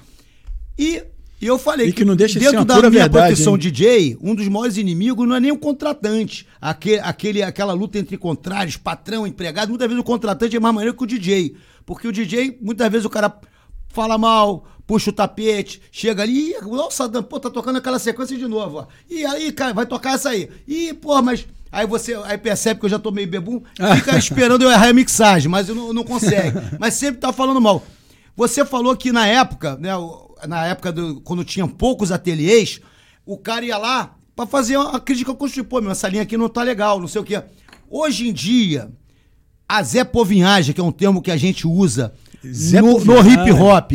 E 0.78 1.04
e 1.42 1.48
eu 1.48 1.60
falei 1.60 1.90
E 1.90 1.94
que 1.94 2.06
não 2.06 2.16
deixa 2.16 2.40
dentro 2.40 2.64
da 2.64 2.78
minha 2.78 2.90
verdade, 2.90 3.28
profissão 3.28 3.54
hein? 3.54 3.60
DJ, 3.60 4.18
um 4.22 4.34
dos 4.34 4.48
maiores 4.48 4.78
inimigos 4.78 5.28
não 5.28 5.36
é 5.36 5.40
nem 5.40 5.52
o 5.52 5.58
contratante. 5.58 6.48
Aquele, 6.62 7.00
aquele, 7.00 7.44
aquela 7.44 7.74
luta 7.74 8.00
entre 8.00 8.18
contrários, 8.18 8.78
patrão, 8.78 9.28
empregado. 9.28 9.70
Muitas 9.70 9.88
vezes 9.88 10.02
o 10.02 10.06
contratante 10.06 10.56
é 10.56 10.60
mais 10.60 10.74
maneiro 10.74 10.96
que 10.96 11.04
o 11.04 11.08
DJ. 11.08 11.56
Porque 11.86 12.08
o 12.08 12.12
DJ, 12.12 12.58
muitas 12.62 12.90
vezes 12.90 13.06
o 13.06 13.10
cara 13.10 13.38
fala 13.90 14.18
mal, 14.18 14.66
puxa 14.88 15.10
o 15.10 15.14
tapete, 15.14 15.82
chega 15.92 16.24
ali, 16.24 16.52
Ih, 16.52 16.62
nossa, 16.62 17.08
pô, 17.22 17.40
tá 17.40 17.50
tocando 17.50 17.78
aquela 17.78 18.00
sequência 18.00 18.38
de 18.38 18.48
novo, 18.48 18.80
ó. 18.80 18.88
E 19.10 19.26
aí, 19.26 19.52
cara, 19.52 19.74
vai 19.74 19.86
tocar 19.86 20.16
essa 20.16 20.30
aí. 20.30 20.50
Ih, 20.68 20.94
pô, 20.94 21.22
mas. 21.22 21.46
Aí 21.76 21.86
você 21.86 22.16
aí 22.24 22.38
percebe 22.38 22.80
que 22.80 22.86
eu 22.86 22.90
já 22.90 22.98
tô 22.98 23.12
meio 23.12 23.28
bebum, 23.28 23.62
fica 23.98 24.18
esperando 24.18 24.62
eu 24.62 24.72
errar 24.72 24.88
a 24.88 24.94
mixagem, 24.94 25.52
mas 25.52 25.68
eu 25.68 25.76
não, 25.76 25.92
não 25.92 26.06
consegue. 26.06 26.58
Mas 26.80 26.94
sempre 26.94 27.20
tá 27.20 27.34
falando 27.34 27.60
mal. 27.60 27.84
Você 28.34 28.64
falou 28.64 28.96
que 28.96 29.12
na 29.12 29.28
época, 29.28 29.76
né, 29.76 29.90
na 30.48 30.66
época 30.68 30.94
do, 30.94 31.20
quando 31.20 31.44
tinham 31.44 31.68
poucos 31.68 32.14
ateliês, 32.14 32.80
o 33.26 33.38
cara 33.38 33.66
ia 33.66 33.78
lá 33.78 34.16
pra 34.34 34.46
fazer 34.46 34.78
uma 34.78 35.02
crítica 35.02 35.34
construtiva. 35.34 35.68
Pô, 35.68 35.82
meu, 35.82 35.92
essa 35.92 36.08
linha 36.08 36.24
aqui 36.24 36.38
não 36.38 36.48
tá 36.48 36.64
legal, 36.64 36.98
não 36.98 37.10
sei 37.10 37.20
o 37.20 37.26
quê. 37.26 37.44
Hoje 37.90 38.30
em 38.30 38.32
dia, 38.32 38.90
a 39.68 39.84
Zé 39.84 40.06
Povinhagem, 40.06 40.74
que 40.74 40.80
é 40.80 40.84
um 40.84 40.94
termo 40.94 41.22
que 41.22 41.32
a 41.32 41.38
gente 41.38 41.68
usa 41.68 42.14
no, 42.42 43.04
no 43.04 43.20
hip 43.20 43.52
hop, 43.52 43.92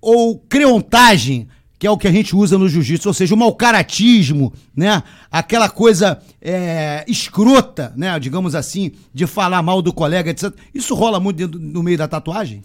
ou 0.00 0.40
creontagem, 0.48 1.46
que 1.84 1.88
é 1.88 1.90
o 1.90 1.98
que 1.98 2.08
a 2.08 2.12
gente 2.12 2.34
usa 2.34 2.56
no 2.56 2.66
jiu-jitsu, 2.66 3.06
ou 3.10 3.12
seja, 3.12 3.34
o 3.34 3.36
mau 3.36 3.54
caratismo, 3.54 4.54
né? 4.74 5.02
Aquela 5.30 5.68
coisa 5.68 6.18
é, 6.40 7.04
escrota, 7.06 7.92
né? 7.94 8.18
Digamos 8.18 8.54
assim, 8.54 8.92
de 9.12 9.26
falar 9.26 9.62
mal 9.62 9.82
do 9.82 9.92
colega, 9.92 10.30
etc. 10.30 10.50
Isso 10.74 10.94
rola 10.94 11.20
muito 11.20 11.36
dentro, 11.36 11.60
no 11.60 11.82
meio 11.82 11.98
da 11.98 12.08
tatuagem? 12.08 12.62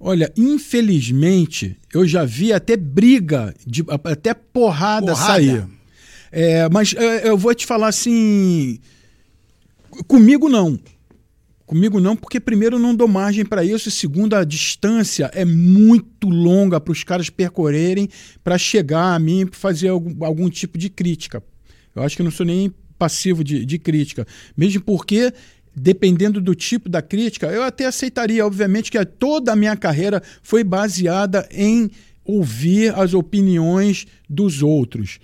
Olha, 0.00 0.32
infelizmente, 0.34 1.76
eu 1.92 2.08
já 2.08 2.24
vi 2.24 2.50
até 2.50 2.74
briga, 2.74 3.54
de, 3.66 3.84
até 3.90 4.32
porrada, 4.32 5.08
porrada. 5.08 5.34
sair. 5.34 5.66
É, 6.32 6.66
mas 6.70 6.94
é, 6.94 7.28
eu 7.28 7.36
vou 7.36 7.54
te 7.54 7.66
falar 7.66 7.88
assim. 7.88 8.78
Comigo 10.08 10.48
não. 10.48 10.80
Comigo 11.72 11.98
não, 11.98 12.14
porque 12.14 12.38
primeiro 12.38 12.78
não 12.78 12.94
dou 12.94 13.08
margem 13.08 13.46
para 13.46 13.64
isso, 13.64 13.88
e 13.88 13.90
segundo 13.90 14.34
a 14.34 14.44
distância 14.44 15.30
é 15.32 15.42
muito 15.42 16.28
longa 16.28 16.78
para 16.78 16.92
os 16.92 17.02
caras 17.02 17.30
percorrerem 17.30 18.10
para 18.44 18.58
chegar 18.58 19.14
a 19.14 19.18
mim 19.18 19.48
e 19.50 19.56
fazer 19.56 19.88
algum, 19.88 20.22
algum, 20.22 20.50
tipo 20.50 20.76
de 20.76 20.90
crítica. 20.90 21.42
Eu 21.96 22.02
acho 22.02 22.14
que 22.14 22.22
não 22.22 22.30
sou 22.30 22.44
nem 22.44 22.70
passivo 22.98 23.42
de, 23.42 23.64
de 23.64 23.78
crítica, 23.78 24.26
mesmo 24.54 24.82
porque 24.82 25.32
dependendo 25.74 26.42
do 26.42 26.54
tipo 26.54 26.90
da 26.90 27.00
crítica, 27.00 27.46
eu 27.46 27.62
até 27.62 27.86
aceitaria, 27.86 28.44
obviamente, 28.44 28.90
que 28.90 29.02
toda 29.06 29.54
a 29.54 29.56
minha 29.56 29.74
carreira 29.74 30.22
foi 30.42 30.62
baseada 30.62 31.48
em 31.50 31.90
ouvir 32.22 32.94
as 32.94 33.14
opiniões 33.14 34.06
dos 34.28 34.62
outros. 34.62 35.18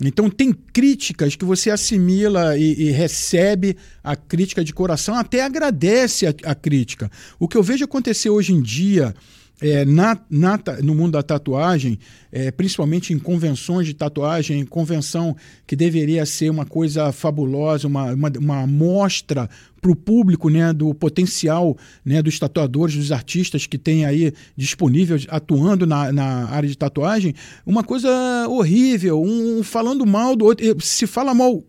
Então, 0.00 0.28
tem 0.28 0.52
críticas 0.52 1.36
que 1.36 1.44
você 1.44 1.70
assimila 1.70 2.56
e, 2.58 2.88
e 2.88 2.90
recebe 2.90 3.76
a 4.02 4.16
crítica 4.16 4.64
de 4.64 4.72
coração, 4.72 5.14
até 5.14 5.42
agradece 5.42 6.26
a, 6.26 6.34
a 6.44 6.54
crítica. 6.54 7.10
O 7.38 7.46
que 7.46 7.56
eu 7.56 7.62
vejo 7.62 7.84
acontecer 7.84 8.30
hoje 8.30 8.52
em 8.52 8.60
dia 8.60 9.14
é, 9.60 9.84
na, 9.84 10.18
na, 10.28 10.58
no 10.82 10.94
mundo 10.94 11.12
da 11.12 11.22
tatuagem, 11.22 11.98
é, 12.32 12.50
principalmente 12.50 13.12
em 13.12 13.18
convenções 13.18 13.86
de 13.86 13.94
tatuagem, 13.94 14.64
convenção 14.66 15.36
que 15.66 15.76
deveria 15.76 16.26
ser 16.26 16.50
uma 16.50 16.66
coisa 16.66 17.12
fabulosa, 17.12 17.86
uma, 17.86 18.12
uma, 18.12 18.32
uma 18.38 18.62
amostra 18.62 19.48
para 19.84 19.92
o 19.92 19.96
público 19.96 20.48
né, 20.48 20.72
do 20.72 20.94
potencial 20.94 21.76
né, 22.02 22.22
dos 22.22 22.38
tatuadores, 22.38 22.96
dos 22.96 23.12
artistas 23.12 23.66
que 23.66 23.76
tem 23.76 24.06
aí 24.06 24.32
disponíveis 24.56 25.26
atuando 25.28 25.86
na, 25.86 26.10
na 26.10 26.48
área 26.48 26.66
de 26.66 26.78
tatuagem, 26.78 27.34
uma 27.66 27.84
coisa 27.84 28.08
horrível, 28.48 29.22
um, 29.22 29.62
falando 29.62 30.06
mal 30.06 30.34
do 30.34 30.46
outro. 30.46 30.64
Se 30.80 31.06
fala 31.06 31.34
mal 31.34 31.62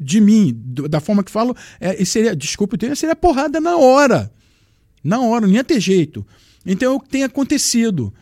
de 0.00 0.18
mim, 0.18 0.58
da 0.88 0.98
forma 0.98 1.22
que 1.22 1.30
falo, 1.30 1.54
é, 1.78 2.02
seria, 2.06 2.34
desculpe, 2.34 2.78
seria 2.96 3.14
porrada 3.14 3.60
na 3.60 3.76
hora. 3.76 4.32
Na 5.04 5.20
hora, 5.20 5.46
não 5.46 5.52
ia 5.52 5.64
ter 5.64 5.78
jeito. 5.78 6.26
Então 6.64 6.90
é 6.90 6.96
o 6.96 7.00
que 7.00 7.10
tem 7.10 7.22
acontecido. 7.22 8.14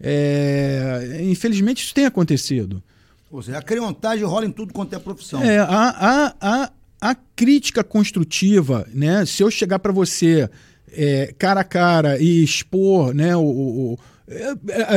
É, 0.00 1.20
infelizmente 1.24 1.82
isso 1.82 1.94
tem 1.94 2.06
acontecido. 2.06 2.80
Ou 3.28 3.42
seja, 3.42 3.58
a 3.58 3.62
creontagem 3.62 4.24
rola 4.24 4.46
em 4.46 4.52
tudo 4.52 4.72
quanto 4.72 4.94
é 4.94 5.00
profissão. 5.00 5.42
É, 5.42 5.58
a, 5.58 5.64
a, 5.66 6.34
a, 6.40 6.72
a 7.02 7.16
crítica 7.16 7.82
construtiva, 7.82 8.86
né? 8.94 9.26
Se 9.26 9.42
eu 9.42 9.50
chegar 9.50 9.80
para 9.80 9.90
você 9.90 10.48
é, 10.92 11.34
cara 11.36 11.62
a 11.62 11.64
cara 11.64 12.16
e 12.20 12.44
expor 12.44 13.12
né, 13.12 13.34
o, 13.34 13.42
o, 13.42 13.98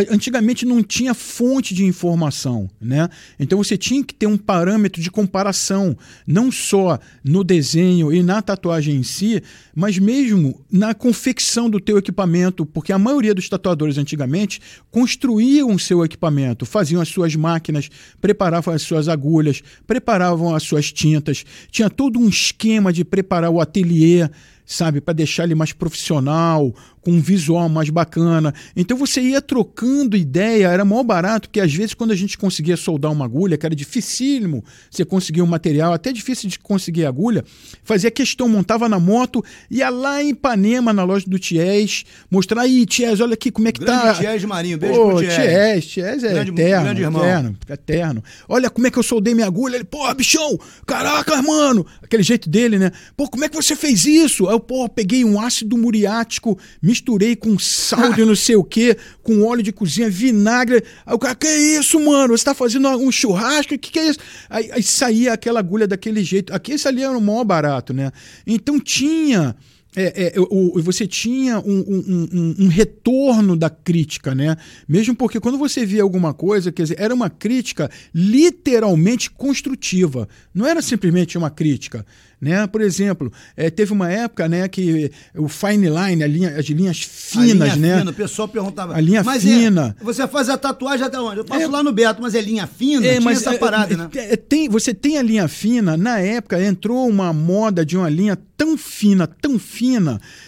antigamente 0.09 0.65
não 0.65 0.81
tinha 0.83 1.13
fonte 1.13 1.73
de 1.73 1.83
informação, 1.83 2.69
né? 2.79 3.09
Então 3.39 3.57
você 3.57 3.77
tinha 3.77 4.03
que 4.03 4.13
ter 4.13 4.27
um 4.27 4.37
parâmetro 4.37 5.01
de 5.01 5.11
comparação, 5.11 5.97
não 6.25 6.51
só 6.51 6.99
no 7.23 7.43
desenho 7.43 8.13
e 8.13 8.23
na 8.23 8.41
tatuagem 8.41 8.95
em 8.95 9.03
si, 9.03 9.41
mas 9.75 9.97
mesmo 9.97 10.63
na 10.71 10.93
confecção 10.93 11.69
do 11.69 11.79
teu 11.79 11.97
equipamento, 11.97 12.65
porque 12.65 12.93
a 12.93 12.99
maioria 12.99 13.33
dos 13.33 13.49
tatuadores 13.49 13.97
antigamente 13.97 14.61
construíam 14.91 15.73
o 15.73 15.79
seu 15.79 16.03
equipamento, 16.03 16.65
faziam 16.65 17.01
as 17.01 17.09
suas 17.09 17.35
máquinas, 17.35 17.89
preparavam 18.21 18.73
as 18.73 18.81
suas 18.81 19.07
agulhas, 19.07 19.61
preparavam 19.85 20.55
as 20.55 20.63
suas 20.63 20.91
tintas, 20.91 21.45
tinha 21.71 21.89
todo 21.89 22.19
um 22.19 22.29
esquema 22.29 22.93
de 22.93 23.03
preparar 23.03 23.49
o 23.49 23.59
ateliê, 23.59 24.29
sabe, 24.65 24.99
para 24.99 25.13
deixar 25.13 25.43
ele 25.43 25.55
mais 25.55 25.71
profissional, 25.71 26.73
com 27.05 27.11
um 27.11 27.21
visual 27.21 27.69
mais 27.69 27.91
bacana. 27.91 28.51
Então 28.75 28.97
você 28.97 29.21
ia 29.21 29.39
trocando 29.39 30.17
ideia, 30.17 30.69
era 30.69 30.83
mó 30.83 31.03
barato, 31.03 31.47
porque 31.47 31.59
às 31.59 31.71
vezes 31.71 31.93
quando 31.93 32.09
a 32.09 32.15
gente 32.15 32.35
conseguia 32.35 32.75
soldar 32.75 33.11
uma 33.11 33.23
agulha, 33.23 33.57
que 33.57 33.65
era 33.65 33.75
dificílimo 33.75 34.63
você 34.89 35.05
conseguir 35.05 35.43
um 35.43 35.45
material, 35.45 35.93
até 35.93 36.11
difícil 36.11 36.49
de 36.49 36.57
conseguir 36.57 37.05
agulha, 37.05 37.45
fazia 37.83 38.09
questão, 38.09 38.49
montava 38.49 38.89
na 38.89 38.99
moto, 38.99 39.45
ia 39.69 39.87
lá 39.91 40.23
em 40.23 40.29
Ipanema, 40.29 40.91
na 40.91 41.03
loja 41.03 41.25
do 41.27 41.37
Ties, 41.37 42.05
mostrar 42.29 42.63
aí, 42.63 42.87
Ties, 42.87 43.19
olha 43.19 43.35
aqui 43.35 43.51
como 43.51 43.67
é 43.67 43.71
que 43.71 43.81
grande 43.81 44.01
tá. 44.01 44.15
Ties 44.15 44.43
Marinho, 44.43 44.79
beijo 44.79 44.95
Pô, 44.95 45.09
pro 45.09 45.19
Ties. 45.19 45.35
Ties, 45.35 45.85
Ties 45.85 46.23
é 46.23 46.33
grande, 46.33 46.51
eterno, 46.51 46.83
grande 46.85 47.01
irmão. 47.03 47.23
eterno, 47.23 47.57
eterno. 47.69 48.23
Olha 48.49 48.67
como 48.67 48.87
é 48.87 48.89
que 48.89 48.97
eu 48.97 49.03
soldei 49.03 49.35
minha 49.35 49.45
agulha, 49.45 49.75
ele, 49.75 49.83
pô, 49.83 50.11
bichão, 50.15 50.57
caraca, 50.87 51.39
mano, 51.43 51.85
aquele 52.01 52.23
jeito 52.23 52.49
dele, 52.49 52.79
né? 52.79 52.91
Pô, 53.15 53.29
como 53.29 53.45
é 53.45 53.49
que 53.49 53.55
você 53.55 53.75
fez 53.75 54.05
isso? 54.05 54.47
Aí 54.47 54.55
eu, 54.55 54.59
pô, 54.59 54.89
peguei 54.89 55.23
um 55.23 55.39
ácido 55.39 55.77
muriático, 55.77 56.57
me 56.81 56.94
misturei 56.95 57.35
com 57.35 57.59
sal 57.59 58.13
de 58.13 58.23
não 58.23 58.35
sei 58.35 58.55
o 58.55 58.63
que, 58.63 58.95
com 59.21 59.43
óleo 59.43 59.61
de 59.61 59.73
cozinha, 59.73 60.09
vinagre. 60.09 60.83
Aí 61.05 61.13
o 61.13 61.19
cara, 61.19 61.35
que 61.35 61.45
é 61.45 61.57
isso, 61.77 61.99
mano? 61.99 62.37
Você 62.37 62.45
tá 62.45 62.53
fazendo 62.53 62.87
um 62.89 63.11
churrasco? 63.11 63.77
Que, 63.77 63.91
que 63.91 63.99
é 63.99 64.09
isso? 64.09 64.19
Aí, 64.49 64.71
aí 64.71 64.81
saía 64.81 65.33
aquela 65.33 65.59
agulha 65.59 65.85
daquele 65.85 66.23
jeito. 66.23 66.53
Aqui 66.53 66.73
esse 66.73 66.87
ali 66.87 67.03
era 67.03 67.17
o 67.17 67.21
maior 67.21 67.43
barato, 67.43 67.93
né? 67.93 68.11
Então 68.47 68.79
tinha 68.79 69.55
é, 69.95 70.33
é, 70.35 70.39
o, 70.39 70.81
você 70.81 71.07
tinha 71.07 71.59
um, 71.59 71.83
um, 71.87 72.27
um, 72.33 72.55
um, 72.65 72.67
retorno 72.67 73.55
da 73.55 73.69
crítica, 73.69 74.35
né? 74.35 74.57
Mesmo 74.87 75.15
porque 75.15 75.39
quando 75.39 75.57
você 75.57 75.85
via 75.85 76.03
alguma 76.03 76.33
coisa, 76.33 76.71
quer 76.71 76.83
dizer, 76.83 76.99
era 76.99 77.13
uma 77.13 77.29
crítica 77.29 77.89
literalmente 78.13 79.31
construtiva. 79.31 80.27
Não 80.53 80.65
era 80.65 80.81
simplesmente 80.81 81.37
uma 81.37 81.49
crítica. 81.49 82.05
Né? 82.39 82.67
Por 82.67 82.81
exemplo, 82.81 83.31
é, 83.55 83.69
teve 83.69 83.93
uma 83.93 84.11
época 84.11 84.47
né, 84.47 84.67
que 84.67 85.09
o 85.35 85.47
fine 85.47 85.87
line, 85.87 86.23
a 86.23 86.27
linha, 86.27 86.49
as 86.57 86.65
linhas 86.65 86.99
finas, 86.99 87.71
a 87.71 87.75
linha 87.75 87.75
né? 87.75 87.99
Fina, 87.99 88.11
o 88.11 88.13
pessoal 88.13 88.47
perguntava. 88.47 88.95
A 88.95 89.01
linha 89.01 89.21
é, 89.21 89.39
fina. 89.39 89.95
Você 90.01 90.27
faz 90.27 90.49
a 90.49 90.57
tatuagem 90.57 91.05
até 91.05 91.19
onde? 91.19 91.39
Eu 91.39 91.45
faço 91.45 91.61
é, 91.63 91.67
lá 91.67 91.81
no 91.81 91.91
Beto, 91.93 92.21
mas 92.21 92.35
é 92.35 92.41
linha 92.41 92.67
fina? 92.67 93.05
É, 93.05 93.19
mas 93.19 93.39
essa 93.39 93.55
é, 93.55 93.57
parada, 93.57 93.95
né? 93.95 94.09
Tem, 94.49 94.67
você 94.69 94.93
tem 94.93 95.17
a 95.17 95.23
linha 95.23 95.47
fina, 95.47 95.95
na 95.95 96.19
época 96.19 96.61
entrou 96.61 97.07
uma 97.07 97.31
moda 97.31 97.85
de 97.85 97.97
uma 97.97 98.09
linha 98.09 98.37
tão 98.57 98.77
fina, 98.77 99.27
tão 99.27 99.57
fina, 99.57 99.84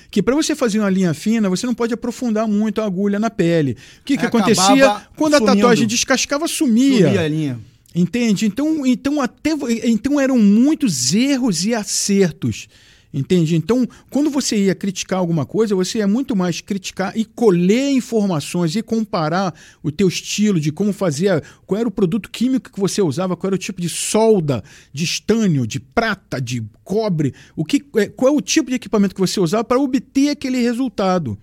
que 0.10 0.22
para 0.22 0.36
você 0.36 0.56
fazer 0.56 0.80
uma 0.80 0.90
linha 0.90 1.14
fina, 1.14 1.50
você 1.50 1.66
não 1.66 1.74
pode 1.74 1.94
aprofundar 1.94 2.48
muito 2.48 2.82
a 2.82 2.86
agulha 2.86 3.20
na 3.20 3.30
pele. 3.30 3.78
O 4.02 4.04
que, 4.04 4.18
que 4.18 4.26
acontecia? 4.26 5.02
Quando 5.16 5.36
sumindo. 5.36 5.52
a 5.52 5.56
tatuagem 5.56 5.88
descascava, 5.88 6.48
sumia. 6.48 7.08
Sumia 7.08 7.22
a 7.22 7.28
linha. 7.28 7.60
Entende? 7.96 8.46
Então, 8.46 8.86
então, 8.86 9.22
até, 9.22 9.52
então 9.84 10.20
eram 10.20 10.38
muitos 10.38 11.14
erros 11.14 11.66
e 11.66 11.74
acertos. 11.74 12.68
Entende? 13.14 13.55
Então, 13.55 13.88
quando 14.10 14.30
você 14.30 14.66
ia 14.66 14.76
criticar 14.76 15.20
alguma 15.20 15.45
coisa, 15.45 15.74
você 15.74 15.99
ia 15.99 16.08
muito 16.08 16.36
mais 16.36 16.60
criticar 16.60 17.18
e 17.18 17.24
colher 17.24 17.91
informações 17.91 18.76
e 18.76 18.84
comparar 18.84 19.53
o 19.82 19.91
teu 19.91 20.08
estilo 20.08 20.60
de 20.60 20.72
como 20.72 20.91
fazer, 20.91 21.41
qual 21.66 21.80
era 21.80 21.88
o 21.88 21.91
produto 21.91 22.30
químico 22.30 22.72
que 22.72 22.80
você 22.80 23.01
usava, 23.01 23.36
qual 23.36 23.49
era 23.49 23.55
o 23.55 23.60
tipo 23.60 23.82
de 23.82 23.88
solda, 23.88 24.64
de 24.91 25.05
estânio, 25.05 25.66
de 25.66 25.80
prata, 25.80 26.41
de 26.41 26.64
cobre, 26.84 27.34
o 27.55 27.64
que, 27.64 27.84
é, 27.95 28.08
qual 28.08 28.34
é 28.34 28.38
o 28.38 28.41
tipo 28.41 28.70
de 28.70 28.76
equipamento 28.76 29.16
que 29.16 29.22
você 29.22 29.39
usava 29.39 29.64
para 29.64 29.80
obter 29.80 30.30
aquele 30.30 30.58
resultado. 30.58 31.38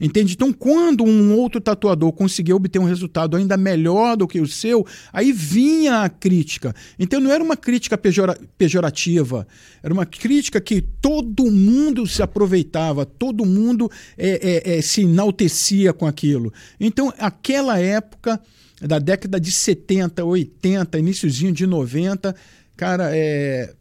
Entende? 0.00 0.32
Então, 0.32 0.52
quando 0.52 1.04
um 1.04 1.36
outro 1.36 1.60
tatuador 1.60 2.12
conseguia 2.12 2.56
obter 2.56 2.78
um 2.78 2.84
resultado 2.84 3.36
ainda 3.36 3.56
melhor 3.56 4.16
do 4.16 4.26
que 4.26 4.40
o 4.40 4.46
seu, 4.46 4.86
aí 5.12 5.30
vinha 5.30 6.02
a 6.02 6.08
crítica. 6.08 6.74
Então, 6.98 7.20
não 7.20 7.30
era 7.30 7.44
uma 7.44 7.56
crítica 7.56 7.98
pejora 7.98 8.38
pejorativa, 8.56 9.46
era 9.82 9.92
uma 9.92 10.06
crítica 10.06 10.60
que 10.60 10.80
todo 10.80 11.50
mundo 11.50 12.06
se 12.06 12.22
aproveitava, 12.22 13.04
todo 13.04 13.44
mundo 13.44 13.90
é, 14.16 14.72
é, 14.72 14.78
é, 14.78 14.82
se 14.82 15.02
enaltecia 15.02 15.92
com 15.92 16.06
aquilo. 16.06 16.52
Então, 16.78 17.12
aquela 17.18 17.78
época 17.78 18.40
da 18.80 18.98
década 18.98 19.38
de 19.38 19.52
70, 19.52 20.24
80, 20.24 20.98
iníciozinho 20.98 21.52
de 21.52 21.66
90, 21.66 22.34
cara, 22.74 23.14
é, 23.14 23.74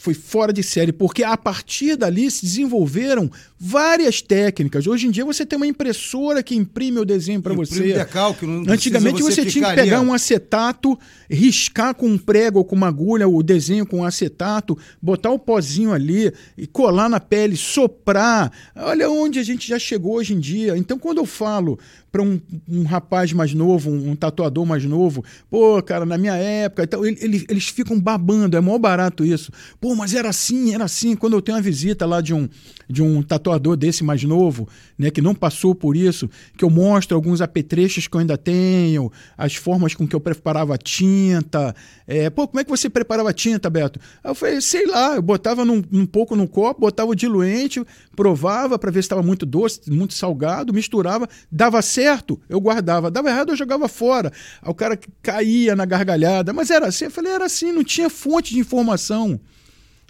foi 0.00 0.14
fora 0.14 0.50
de 0.50 0.62
série, 0.62 0.92
porque 0.92 1.22
a 1.22 1.36
partir 1.36 1.94
dali 1.94 2.30
se 2.30 2.42
desenvolveram 2.42 3.30
várias 3.58 4.22
técnicas. 4.22 4.86
Hoje 4.86 5.06
em 5.06 5.10
dia 5.10 5.26
você 5.26 5.44
tem 5.44 5.58
uma 5.58 5.66
impressora 5.66 6.42
que 6.42 6.54
imprime 6.54 6.98
o 6.98 7.04
desenho 7.04 7.42
para 7.42 7.52
você. 7.52 7.92
Decalque, 7.92 8.46
Antigamente 8.66 9.20
você, 9.20 9.42
você 9.42 9.50
tinha 9.50 9.68
que 9.68 9.74
pegar 9.74 10.00
um 10.00 10.14
acetato, 10.14 10.98
riscar 11.28 11.94
com 11.94 12.06
um 12.08 12.16
prego 12.16 12.60
ou 12.60 12.64
com 12.64 12.74
uma 12.74 12.88
agulha 12.88 13.28
o 13.28 13.42
desenho 13.42 13.84
com 13.84 14.02
acetato, 14.02 14.78
botar 15.02 15.32
o 15.32 15.38
pozinho 15.38 15.92
ali 15.92 16.32
e 16.56 16.66
colar 16.66 17.10
na 17.10 17.20
pele, 17.20 17.54
soprar. 17.54 18.50
Olha 18.74 19.10
onde 19.10 19.38
a 19.38 19.42
gente 19.42 19.68
já 19.68 19.78
chegou 19.78 20.14
hoje 20.14 20.32
em 20.32 20.40
dia. 20.40 20.78
Então 20.78 20.98
quando 20.98 21.18
eu 21.18 21.26
falo 21.26 21.78
para 22.10 22.22
um, 22.22 22.40
um, 22.68 22.82
rapaz 22.82 23.32
mais 23.32 23.54
novo, 23.54 23.90
um, 23.90 24.10
um, 24.10 24.16
tatuador 24.16 24.66
mais 24.66 24.84
novo, 24.84 25.24
pô, 25.48 25.80
cara, 25.82 26.04
na 26.04 26.18
minha 26.18 26.34
época, 26.34 26.82
então, 26.82 27.04
ele, 27.04 27.18
ele, 27.20 27.46
eles 27.48 27.68
ficam 27.68 27.98
babando, 28.00 28.56
é 28.56 28.60
mó 28.60 28.76
barato 28.78 29.24
isso. 29.24 29.52
Pô, 29.80 29.94
mas 29.94 30.14
era 30.14 30.28
assim, 30.28 30.74
era 30.74 30.84
assim. 30.84 31.14
Quando 31.14 31.34
eu 31.34 31.42
tenho 31.42 31.56
uma 31.56 31.62
visita 31.62 32.04
lá 32.06 32.20
de 32.20 32.34
um, 32.34 32.48
de 32.88 33.02
um 33.02 33.22
tatuador 33.22 33.76
desse 33.76 34.02
mais 34.02 34.24
novo, 34.24 34.68
né, 35.00 35.10
que 35.10 35.22
não 35.22 35.34
passou 35.34 35.74
por 35.74 35.96
isso, 35.96 36.28
que 36.58 36.62
eu 36.62 36.68
mostro 36.68 37.16
alguns 37.16 37.40
apetrechos 37.40 38.06
que 38.06 38.14
eu 38.14 38.20
ainda 38.20 38.36
tenho, 38.36 39.10
as 39.36 39.54
formas 39.54 39.94
com 39.94 40.06
que 40.06 40.14
eu 40.14 40.20
preparava 40.20 40.76
tinta. 40.76 41.74
É, 42.06 42.28
pô, 42.28 42.46
como 42.46 42.60
é 42.60 42.64
que 42.64 42.68
você 42.68 42.90
preparava 42.90 43.32
tinta, 43.32 43.70
Beto? 43.70 43.98
Eu 44.22 44.34
falei, 44.34 44.60
sei 44.60 44.84
lá, 44.84 45.14
eu 45.16 45.22
botava 45.22 45.64
num, 45.64 45.82
um 45.90 46.04
pouco 46.04 46.36
no 46.36 46.46
copo, 46.46 46.82
botava 46.82 47.12
o 47.12 47.14
diluente, 47.14 47.82
provava 48.14 48.78
para 48.78 48.90
ver 48.90 49.00
se 49.00 49.06
estava 49.06 49.22
muito 49.22 49.46
doce, 49.46 49.90
muito 49.90 50.12
salgado, 50.12 50.74
misturava, 50.74 51.26
dava 51.50 51.80
certo, 51.80 52.38
eu 52.46 52.60
guardava, 52.60 53.10
dava 53.10 53.30
errado, 53.30 53.52
eu 53.52 53.56
jogava 53.56 53.88
fora. 53.88 54.30
Aí 54.60 54.70
o 54.70 54.74
cara 54.74 54.98
caía 55.22 55.74
na 55.74 55.86
gargalhada, 55.86 56.52
mas 56.52 56.68
era 56.68 56.88
assim, 56.88 57.06
eu 57.06 57.10
falei, 57.10 57.32
era 57.32 57.46
assim, 57.46 57.72
não 57.72 57.82
tinha 57.82 58.10
fonte 58.10 58.52
de 58.52 58.60
informação. 58.60 59.40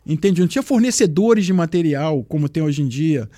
Entende? 0.05 0.41
Não 0.41 0.49
tinha 0.49 0.63
fornecedores 0.63 1.47
de 1.47 1.53
material 1.53 2.25
como 2.25 2.49
tem 2.49 2.63
hoje 2.63 2.83
em 2.83 2.89
dia. 2.89 3.31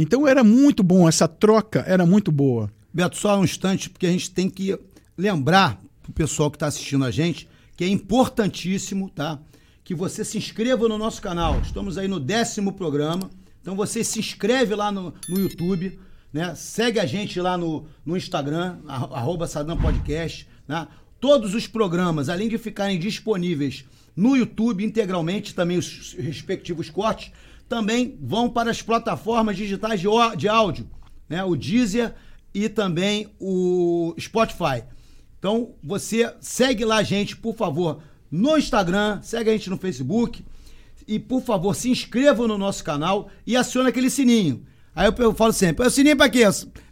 Então 0.00 0.28
era 0.28 0.44
muito 0.44 0.84
bom, 0.84 1.08
essa 1.08 1.26
troca 1.26 1.84
era 1.84 2.06
muito 2.06 2.30
boa. 2.30 2.70
Beto, 2.94 3.16
só 3.16 3.36
um 3.36 3.42
instante, 3.42 3.90
porque 3.90 4.06
a 4.06 4.12
gente 4.12 4.30
tem 4.30 4.48
que 4.48 4.78
lembrar 5.16 5.82
para 6.00 6.10
o 6.10 6.12
pessoal 6.12 6.52
que 6.52 6.56
está 6.56 6.68
assistindo 6.68 7.04
a 7.04 7.10
gente 7.10 7.48
que 7.76 7.82
é 7.82 7.88
importantíssimo, 7.88 9.10
tá? 9.10 9.40
Que 9.82 9.96
você 9.96 10.24
se 10.24 10.38
inscreva 10.38 10.88
no 10.88 10.98
nosso 10.98 11.20
canal. 11.20 11.60
Estamos 11.60 11.98
aí 11.98 12.06
no 12.06 12.20
décimo 12.20 12.74
programa. 12.74 13.28
Então 13.60 13.74
você 13.74 14.04
se 14.04 14.20
inscreve 14.20 14.72
lá 14.76 14.92
no, 14.92 15.12
no 15.28 15.40
YouTube, 15.40 15.98
né? 16.32 16.54
Segue 16.54 17.00
a 17.00 17.06
gente 17.06 17.40
lá 17.40 17.58
no, 17.58 17.86
no 18.06 18.16
Instagram, 18.16 18.78
arroba 18.86 19.48
Sadam 19.48 19.76
Podcast, 19.76 20.48
né? 20.68 20.86
Todos 21.20 21.54
os 21.54 21.66
programas, 21.66 22.28
além 22.28 22.48
de 22.48 22.56
ficarem 22.56 23.00
disponíveis 23.00 23.84
no 24.14 24.36
YouTube 24.36 24.84
integralmente, 24.84 25.56
também 25.56 25.76
os 25.76 26.14
respectivos 26.14 26.88
cortes, 26.88 27.32
também 27.68 28.18
vão 28.20 28.48
para 28.48 28.70
as 28.70 28.80
plataformas 28.82 29.56
digitais 29.56 30.00
de, 30.00 30.08
de 30.36 30.48
áudio, 30.48 30.88
né? 31.28 31.44
o 31.44 31.54
Deezer 31.54 32.14
e 32.54 32.68
também 32.68 33.28
o 33.38 34.14
Spotify. 34.18 34.84
Então 35.38 35.74
você 35.82 36.32
segue 36.40 36.84
lá 36.84 36.96
a 36.96 37.02
gente, 37.02 37.36
por 37.36 37.54
favor, 37.54 38.00
no 38.30 38.56
Instagram, 38.56 39.20
segue 39.22 39.50
a 39.50 39.52
gente 39.52 39.70
no 39.70 39.76
Facebook 39.76 40.44
e, 41.06 41.18
por 41.18 41.42
favor, 41.42 41.74
se 41.74 41.90
inscreva 41.90 42.46
no 42.46 42.58
nosso 42.58 42.82
canal 42.84 43.30
e 43.46 43.56
acione 43.56 43.88
aquele 43.88 44.10
sininho. 44.10 44.64
Aí 44.94 45.06
eu, 45.06 45.14
eu 45.18 45.34
falo 45.34 45.52
sempre, 45.52 45.86
o 45.86 45.90
sininho 45.90 46.16
para 46.16 46.28
quê? 46.28 46.42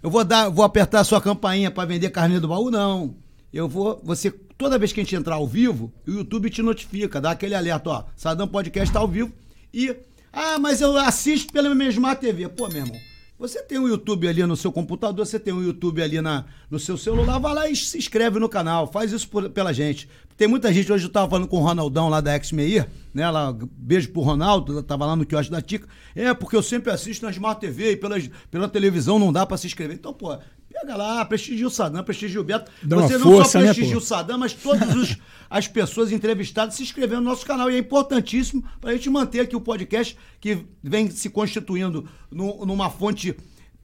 Eu 0.02 0.10
vou 0.10 0.24
dar, 0.24 0.48
vou 0.48 0.64
apertar 0.64 1.00
a 1.00 1.04
sua 1.04 1.20
campainha 1.20 1.70
para 1.70 1.88
vender 1.88 2.10
carne 2.10 2.38
do 2.38 2.48
baú? 2.48 2.70
Não. 2.70 3.16
Eu 3.52 3.68
vou, 3.68 4.00
você 4.04 4.30
Toda 4.58 4.78
vez 4.78 4.90
que 4.90 5.00
a 5.00 5.02
gente 5.02 5.14
entrar 5.14 5.34
ao 5.34 5.46
vivo, 5.46 5.92
o 6.06 6.10
YouTube 6.10 6.48
te 6.48 6.62
notifica, 6.62 7.20
dá 7.20 7.32
aquele 7.32 7.54
alerta, 7.54 7.90
ó, 7.90 8.04
Sadam 8.16 8.48
Podcast 8.48 8.90
tá 8.90 9.00
ao 9.00 9.08
vivo 9.08 9.30
e 9.72 9.94
ah, 10.36 10.58
mas 10.58 10.82
eu 10.82 10.94
assisto 10.98 11.50
pela 11.50 11.74
minha 11.74 11.88
Smart 11.88 12.20
TV. 12.20 12.46
Pô, 12.50 12.68
meu 12.68 12.84
irmão, 12.84 13.00
você 13.38 13.62
tem 13.62 13.78
um 13.78 13.88
YouTube 13.88 14.28
ali 14.28 14.44
no 14.44 14.54
seu 14.54 14.70
computador, 14.70 15.24
você 15.24 15.40
tem 15.40 15.54
um 15.54 15.62
YouTube 15.62 16.02
ali 16.02 16.20
na, 16.20 16.44
no 16.70 16.78
seu 16.78 16.98
celular, 16.98 17.38
vai 17.38 17.54
lá 17.54 17.70
e 17.70 17.74
se 17.74 17.96
inscreve 17.96 18.38
no 18.38 18.46
canal, 18.46 18.86
faz 18.86 19.12
isso 19.12 19.26
por, 19.28 19.48
pela 19.48 19.72
gente. 19.72 20.06
Tem 20.36 20.46
muita 20.46 20.70
gente, 20.70 20.92
hoje 20.92 21.06
eu 21.06 21.10
tava 21.10 21.30
falando 21.30 21.48
com 21.48 21.56
o 21.56 21.62
Ronaldão 21.62 22.10
lá 22.10 22.20
da 22.20 22.32
X-Meir, 22.32 22.86
né? 23.14 23.30
Lá, 23.30 23.56
beijo 23.78 24.10
pro 24.10 24.20
Ronaldo, 24.20 24.82
tava 24.82 25.06
lá 25.06 25.16
no 25.16 25.24
quiosque 25.24 25.50
da 25.50 25.62
Tica. 25.62 25.88
É, 26.14 26.34
porque 26.34 26.54
eu 26.54 26.62
sempre 26.62 26.92
assisto 26.92 27.24
na 27.24 27.30
Smart 27.30 27.58
TV 27.58 27.92
e 27.92 27.96
pela, 27.96 28.16
pela 28.50 28.68
televisão 28.68 29.18
não 29.18 29.32
dá 29.32 29.46
para 29.46 29.56
se 29.56 29.66
inscrever. 29.66 29.96
Então, 29.96 30.12
pô, 30.12 30.36
Pega 30.80 30.94
lá, 30.94 31.24
prestigia 31.24 31.66
o 31.66 31.70
Sadam, 31.70 32.04
prestigia 32.04 32.38
o 32.38 32.44
Beto. 32.44 32.70
Dá 32.82 32.96
Você 32.96 33.16
não 33.16 33.24
força, 33.24 33.52
só 33.52 33.58
né, 33.60 33.64
prestigia 33.64 33.92
né, 33.92 33.96
o 33.96 34.00
Sadam, 34.00 34.38
mas 34.38 34.52
todas 34.52 35.16
as 35.48 35.68
pessoas 35.68 36.12
entrevistadas 36.12 36.74
se 36.74 36.82
inscreveram 36.82 37.22
no 37.22 37.30
nosso 37.30 37.46
canal. 37.46 37.70
E 37.70 37.76
é 37.76 37.78
importantíssimo 37.78 38.64
para 38.80 38.90
a 38.90 38.92
gente 38.94 39.10
manter 39.10 39.40
aqui 39.40 39.56
o 39.56 39.60
podcast 39.60 40.16
que 40.40 40.64
vem 40.82 41.10
se 41.10 41.30
constituindo 41.30 42.08
no, 42.30 42.64
numa 42.66 42.90
fonte 42.90 43.36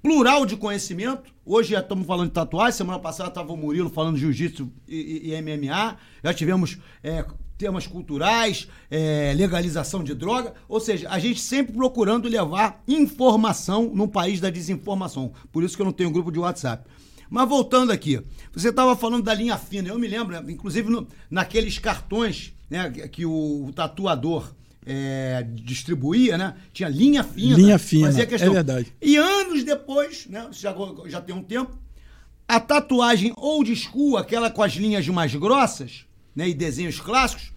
plural 0.03 0.45
de 0.45 0.57
conhecimento. 0.57 1.33
Hoje 1.47 1.75
estamos 1.75 2.07
falando 2.07 2.29
de 2.29 2.35
tatuagem, 2.35 2.77
semana 2.77 2.99
passada 2.99 3.29
estava 3.29 3.53
o 3.53 3.57
Murilo 3.57 3.89
falando 3.89 4.17
de 4.17 4.23
jiu-jitsu 4.23 4.71
e, 4.89 5.31
e, 5.31 5.35
e, 5.35 5.43
MMA. 5.43 5.97
Já 6.25 6.35
tivemos 6.35 6.79
é, 7.03 7.25
temas 7.57 7.87
culturais, 7.87 8.69
é, 8.91 9.33
legalização 9.37 10.03
de 10.03 10.15
droga, 10.15 10.55
ou 10.69 10.81
seja, 10.81 11.09
a 11.09 11.19
gente 11.19 11.41
sempre 11.41 11.73
procurando 11.73 12.29
levar 12.29 12.83
informação 12.89 13.91
num 13.95 14.09
país 14.09 14.41
da 14.41 14.51
desinformação. 14.51 15.33
Por 15.53 15.63
isso 15.63 15.77
que 15.77 15.83
eu 15.83 15.87
não 15.87 15.93
tenho 15.93 16.11
grupo 16.11 16.33
de 16.33 16.41
WhatsApp. 16.41 16.85
Mas 17.33 17.49
voltando 17.49 17.91
aqui, 17.91 18.21
você 18.53 18.69
estava 18.69 18.95
falando 18.95 19.23
da 19.23 19.33
linha 19.33 19.57
fina, 19.57 19.89
eu 19.89 19.99
me 19.99 20.07
lembro, 20.07 20.37
inclusive 20.51 20.91
no, 20.91 21.09
naqueles 21.31 21.79
cartões 21.79 22.53
né, 22.69 22.91
que 22.91 23.25
o, 23.25 23.69
o 23.69 23.73
tatuador 23.73 24.55
é, 24.85 25.43
distribuía, 25.43 26.37
né? 26.37 26.55
Tinha 26.75 26.91
linha 26.91 27.25
fina. 27.25 27.57
Linha 27.57 27.79
fina, 27.79 28.11
é 28.11 28.51
verdade. 28.51 28.95
E 29.01 29.17
anos 29.17 29.65
depois, 29.65 30.27
né? 30.27 30.47
Já, 30.53 30.77
já 31.07 31.23
tem 31.23 31.35
um 31.35 31.43
tempo, 31.43 31.75
a 32.47 32.61
tatuagem 32.61 33.33
old 33.39 33.75
school, 33.77 34.19
aquela 34.19 34.51
com 34.51 34.63
as 34.63 34.75
linhas 34.75 35.09
mais 35.09 35.35
grossas, 35.35 36.05
né? 36.37 36.51
E 36.51 36.53
desenhos 36.53 37.01
clássicos, 37.01 37.51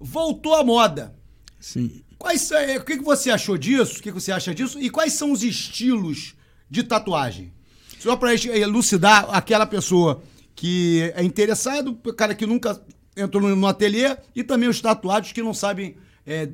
voltou 0.00 0.54
à 0.54 0.64
moda. 0.64 1.14
Sim. 1.60 2.02
Quais, 2.16 2.50
o 2.80 2.82
que, 2.82 2.96
você 2.96 3.28
achou 3.28 3.58
disso? 3.58 3.98
O 3.98 4.02
que, 4.02 4.10
você 4.10 4.32
acha 4.32 4.54
disso? 4.54 4.80
E 4.80 4.88
quais 4.88 5.12
são 5.12 5.32
os 5.32 5.42
estilos 5.42 6.34
de 6.70 6.82
tatuagem? 6.82 7.52
Só 7.98 8.16
para 8.16 8.34
elucidar 8.34 9.28
aquela 9.30 9.66
pessoa 9.66 10.22
que 10.54 11.12
é 11.14 11.22
interessado, 11.22 11.94
cara 12.16 12.34
que 12.34 12.46
nunca 12.46 12.80
entrou 13.16 13.42
no 13.54 13.66
ateliê 13.66 14.16
e 14.34 14.44
também 14.44 14.68
os 14.68 14.80
tatuados 14.80 15.32
que 15.32 15.42
não 15.42 15.52
sabem 15.52 15.96
é, 16.26 16.48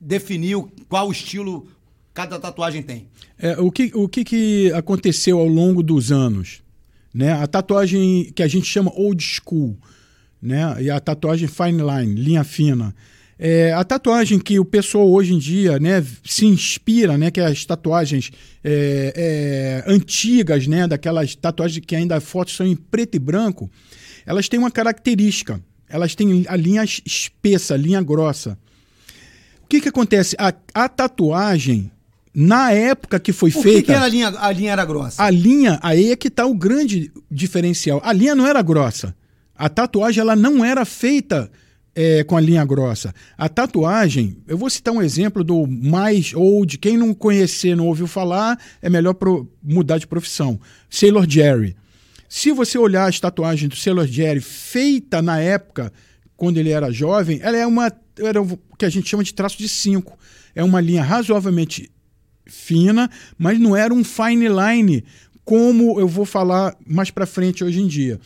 definir 0.00 0.56
qual 0.88 1.10
estilo 1.10 1.68
cada 2.14 2.38
tatuagem 2.38 2.82
tem. 2.82 3.08
É, 3.38 3.58
o 3.58 3.70
que, 3.70 3.90
o 3.94 4.08
que, 4.08 4.24
que 4.24 4.72
aconteceu 4.72 5.38
ao 5.38 5.46
longo 5.46 5.82
dos 5.82 6.10
anos? 6.10 6.62
Né? 7.12 7.32
A 7.32 7.46
tatuagem 7.46 8.32
que 8.34 8.42
a 8.42 8.48
gente 8.48 8.66
chama 8.66 8.92
old 8.94 9.22
school 9.22 9.76
né? 10.40 10.82
E 10.82 10.90
a 10.90 11.00
tatuagem 11.00 11.48
fine 11.48 11.82
line, 11.82 12.14
linha 12.14 12.44
fina. 12.44 12.94
É, 13.38 13.72
a 13.72 13.84
tatuagem 13.84 14.38
que 14.40 14.58
o 14.58 14.64
pessoal 14.64 15.08
hoje 15.08 15.32
em 15.32 15.38
dia 15.38 15.78
né, 15.78 16.04
se 16.24 16.44
inspira, 16.44 17.16
né, 17.16 17.30
que 17.30 17.40
é 17.40 17.46
as 17.46 17.64
tatuagens 17.64 18.32
é, 18.64 19.84
é, 19.86 19.92
antigas, 19.92 20.66
né, 20.66 20.88
daquelas 20.88 21.36
tatuagens 21.36 21.84
que 21.86 21.94
ainda 21.94 22.20
fotos 22.20 22.56
são 22.56 22.66
em 22.66 22.74
preto 22.74 23.14
e 23.14 23.18
branco, 23.20 23.70
elas 24.26 24.48
têm 24.48 24.58
uma 24.58 24.70
característica. 24.70 25.62
Elas 25.88 26.14
têm 26.14 26.44
a 26.48 26.56
linha 26.56 26.84
espessa, 26.84 27.74
a 27.74 27.76
linha 27.76 28.02
grossa. 28.02 28.58
O 29.64 29.68
que, 29.68 29.80
que 29.80 29.88
acontece? 29.88 30.36
A, 30.38 30.52
a 30.74 30.88
tatuagem, 30.88 31.90
na 32.34 32.72
época 32.72 33.20
que 33.20 33.32
foi 33.32 33.50
Por 33.50 33.62
feita. 33.62 33.78
Por 33.78 33.86
que, 33.86 33.92
que 33.92 34.04
a, 34.04 34.08
linha, 34.08 34.34
a 34.36 34.52
linha 34.52 34.72
era 34.72 34.84
grossa? 34.84 35.22
A 35.22 35.30
linha, 35.30 35.78
aí 35.82 36.10
é 36.10 36.16
que 36.16 36.28
está 36.28 36.44
o 36.44 36.54
grande 36.54 37.10
diferencial. 37.30 38.00
A 38.04 38.12
linha 38.12 38.34
não 38.34 38.46
era 38.46 38.60
grossa. 38.60 39.14
A 39.54 39.68
tatuagem 39.68 40.20
ela 40.20 40.36
não 40.36 40.64
era 40.64 40.84
feita 40.84 41.50
é, 42.00 42.22
com 42.22 42.36
a 42.36 42.40
linha 42.40 42.64
grossa. 42.64 43.12
A 43.36 43.48
tatuagem, 43.48 44.38
eu 44.46 44.56
vou 44.56 44.70
citar 44.70 44.94
um 44.94 45.02
exemplo 45.02 45.42
do 45.42 45.66
mais 45.66 46.32
old, 46.32 46.78
quem 46.78 46.96
não 46.96 47.12
conhecer, 47.12 47.76
não 47.76 47.88
ouviu 47.88 48.06
falar, 48.06 48.56
é 48.80 48.88
melhor 48.88 49.14
pro, 49.14 49.50
mudar 49.60 49.98
de 49.98 50.06
profissão. 50.06 50.60
Sailor 50.88 51.28
Jerry. 51.28 51.74
Se 52.28 52.52
você 52.52 52.78
olhar 52.78 53.08
as 53.08 53.18
tatuagens 53.18 53.68
do 53.68 53.74
Sailor 53.74 54.06
Jerry 54.06 54.40
feita 54.40 55.20
na 55.20 55.40
época, 55.40 55.92
quando 56.36 56.58
ele 56.58 56.70
era 56.70 56.92
jovem, 56.92 57.40
ela 57.42 57.56
é 57.56 57.66
uma 57.66 57.90
era 58.20 58.40
o 58.40 58.56
que 58.78 58.84
a 58.84 58.88
gente 58.88 59.08
chama 59.08 59.24
de 59.24 59.34
traço 59.34 59.58
de 59.58 59.68
5. 59.68 60.16
É 60.54 60.62
uma 60.62 60.80
linha 60.80 61.02
razoavelmente 61.02 61.90
fina, 62.46 63.10
mas 63.36 63.58
não 63.58 63.74
era 63.74 63.92
um 63.92 64.04
fine 64.04 64.46
line 64.48 65.04
como 65.44 65.98
eu 65.98 66.06
vou 66.06 66.24
falar 66.24 66.76
mais 66.86 67.10
para 67.10 67.26
frente 67.26 67.64
hoje 67.64 67.80
em 67.80 67.88
dia. 67.88 68.20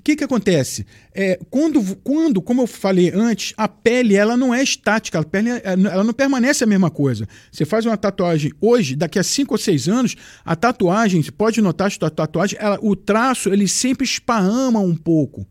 O 0.00 0.02
que, 0.02 0.16
que 0.16 0.24
acontece? 0.24 0.86
É, 1.14 1.38
quando, 1.50 1.94
quando, 1.96 2.40
como 2.40 2.62
eu 2.62 2.66
falei 2.66 3.12
antes, 3.14 3.52
a 3.54 3.68
pele 3.68 4.16
ela 4.16 4.34
não 4.34 4.54
é 4.54 4.62
estática, 4.62 5.18
a 5.18 5.22
pele 5.22 5.50
ela 5.62 6.02
não 6.02 6.14
permanece 6.14 6.64
a 6.64 6.66
mesma 6.66 6.90
coisa. 6.90 7.28
Você 7.52 7.66
faz 7.66 7.84
uma 7.84 7.98
tatuagem 7.98 8.50
hoje, 8.62 8.96
daqui 8.96 9.18
a 9.18 9.22
5 9.22 9.52
ou 9.52 9.58
6 9.58 9.88
anos, 9.90 10.16
a 10.42 10.56
tatuagem, 10.56 11.22
você 11.22 11.30
pode 11.30 11.60
notar 11.60 11.90
que 11.90 12.02
a 12.02 12.08
tatuagem, 12.08 12.58
ela, 12.58 12.78
o 12.80 12.96
traço 12.96 13.50
ele 13.50 13.68
sempre 13.68 14.06
esparrama 14.06 14.80
um 14.80 14.96
pouco. 14.96 15.46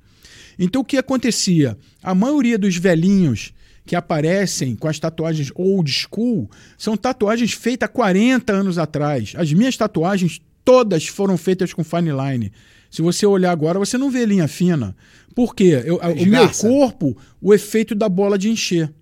Então 0.58 0.82
o 0.82 0.86
que 0.86 0.98
acontecia? 0.98 1.78
A 2.02 2.16
maioria 2.16 2.58
dos 2.58 2.76
velhinhos 2.76 3.54
que 3.86 3.96
aparecem 3.96 4.76
com 4.76 4.88
as 4.88 4.98
tatuagens 4.98 5.52
old 5.54 5.92
school 5.92 6.50
são 6.76 6.98
tatuagens 6.98 7.52
feitas 7.54 7.88
há 7.88 7.92
40 7.92 8.52
anos 8.52 8.80
atrás. 8.80 9.34
As 9.38 9.54
minhas 9.54 9.78
tatuagens 9.78 10.42
todas 10.66 11.06
foram 11.06 11.38
feitas 11.38 11.72
com 11.72 11.84
fine 11.84 12.10
line. 12.10 12.52
Se 12.90 13.02
você 13.02 13.26
olhar 13.26 13.52
agora, 13.52 13.80
você 13.80 13.98
não 13.98 14.10
vê 14.10 14.26
linha 14.26 14.48
fina. 14.48 14.96
Por 15.36 15.54
quê? 15.56 15.82
Eu, 15.86 15.98
o 15.98 16.26
meu 16.26 16.50
corpo, 16.50 17.16
o 17.42 17.54
efeito 17.54 17.94
da 17.94 18.10
bola 18.10 18.38
de 18.38 18.50
encher. 18.50 18.94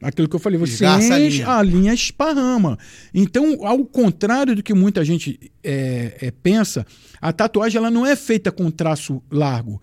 Aquilo 0.00 0.28
que 0.28 0.36
eu 0.36 0.40
falei, 0.40 0.58
você 0.58 0.84
enche, 0.86 1.12
a 1.12 1.18
linha. 1.18 1.48
a 1.48 1.62
linha 1.62 1.94
esparrama. 1.94 2.78
Então, 3.14 3.66
ao 3.66 3.84
contrário 3.84 4.54
do 4.54 4.62
que 4.62 4.74
muita 4.74 5.04
gente 5.04 5.40
é, 5.64 6.16
é, 6.20 6.30
pensa, 6.30 6.86
a 7.20 7.32
tatuagem 7.32 7.78
ela 7.78 7.90
não 7.90 8.04
é 8.04 8.14
feita 8.14 8.52
com 8.52 8.70
traço 8.70 9.22
largo. 9.30 9.80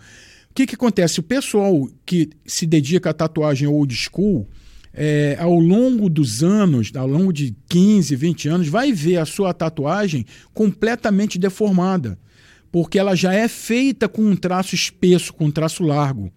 O 0.51 0.53
que, 0.53 0.67
que 0.67 0.75
acontece? 0.75 1.19
O 1.19 1.23
pessoal 1.23 1.89
que 2.05 2.29
se 2.45 2.67
dedica 2.67 3.09
à 3.09 3.13
tatuagem 3.13 3.67
old 3.67 3.93
school, 3.95 4.47
é, 4.93 5.35
ao 5.39 5.59
longo 5.59 6.07
dos 6.07 6.43
anos, 6.43 6.91
ao 6.95 7.07
longo 7.07 7.33
de 7.33 7.55
15, 7.67 8.15
20 8.15 8.49
anos, 8.49 8.67
vai 8.67 8.93
ver 8.93 9.17
a 9.17 9.25
sua 9.25 9.51
tatuagem 9.51 10.25
completamente 10.53 11.39
deformada, 11.39 12.19
porque 12.73 12.97
ela 12.97 13.13
já 13.13 13.31
é 13.31 13.47
feita 13.47 14.09
com 14.09 14.23
um 14.23 14.35
traço 14.35 14.73
espesso, 14.73 15.31
com 15.31 15.45
um 15.45 15.51
traço 15.51 15.83
largo. 15.83 16.33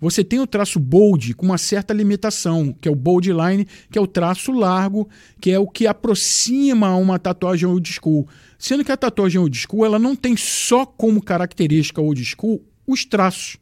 Você 0.00 0.24
tem 0.24 0.40
o 0.40 0.46
traço 0.46 0.80
bold 0.80 1.34
com 1.34 1.44
uma 1.44 1.58
certa 1.58 1.92
limitação, 1.92 2.74
que 2.80 2.88
é 2.88 2.90
o 2.90 2.96
bold 2.96 3.30
line, 3.30 3.68
que 3.90 3.98
é 3.98 4.00
o 4.00 4.06
traço 4.06 4.50
largo, 4.50 5.06
que 5.38 5.50
é 5.50 5.58
o 5.58 5.68
que 5.68 5.86
aproxima 5.86 6.96
uma 6.96 7.18
tatuagem 7.18 7.68
old 7.68 7.92
school. 7.92 8.26
Sendo 8.58 8.82
que 8.82 8.92
a 8.92 8.96
tatuagem 8.96 9.38
old 9.38 9.54
school 9.58 9.84
ela 9.84 9.98
não 9.98 10.16
tem 10.16 10.38
só 10.38 10.86
como 10.86 11.22
característica 11.22 12.00
old 12.00 12.24
school 12.24 12.64
os 12.86 13.04
traços. 13.04 13.58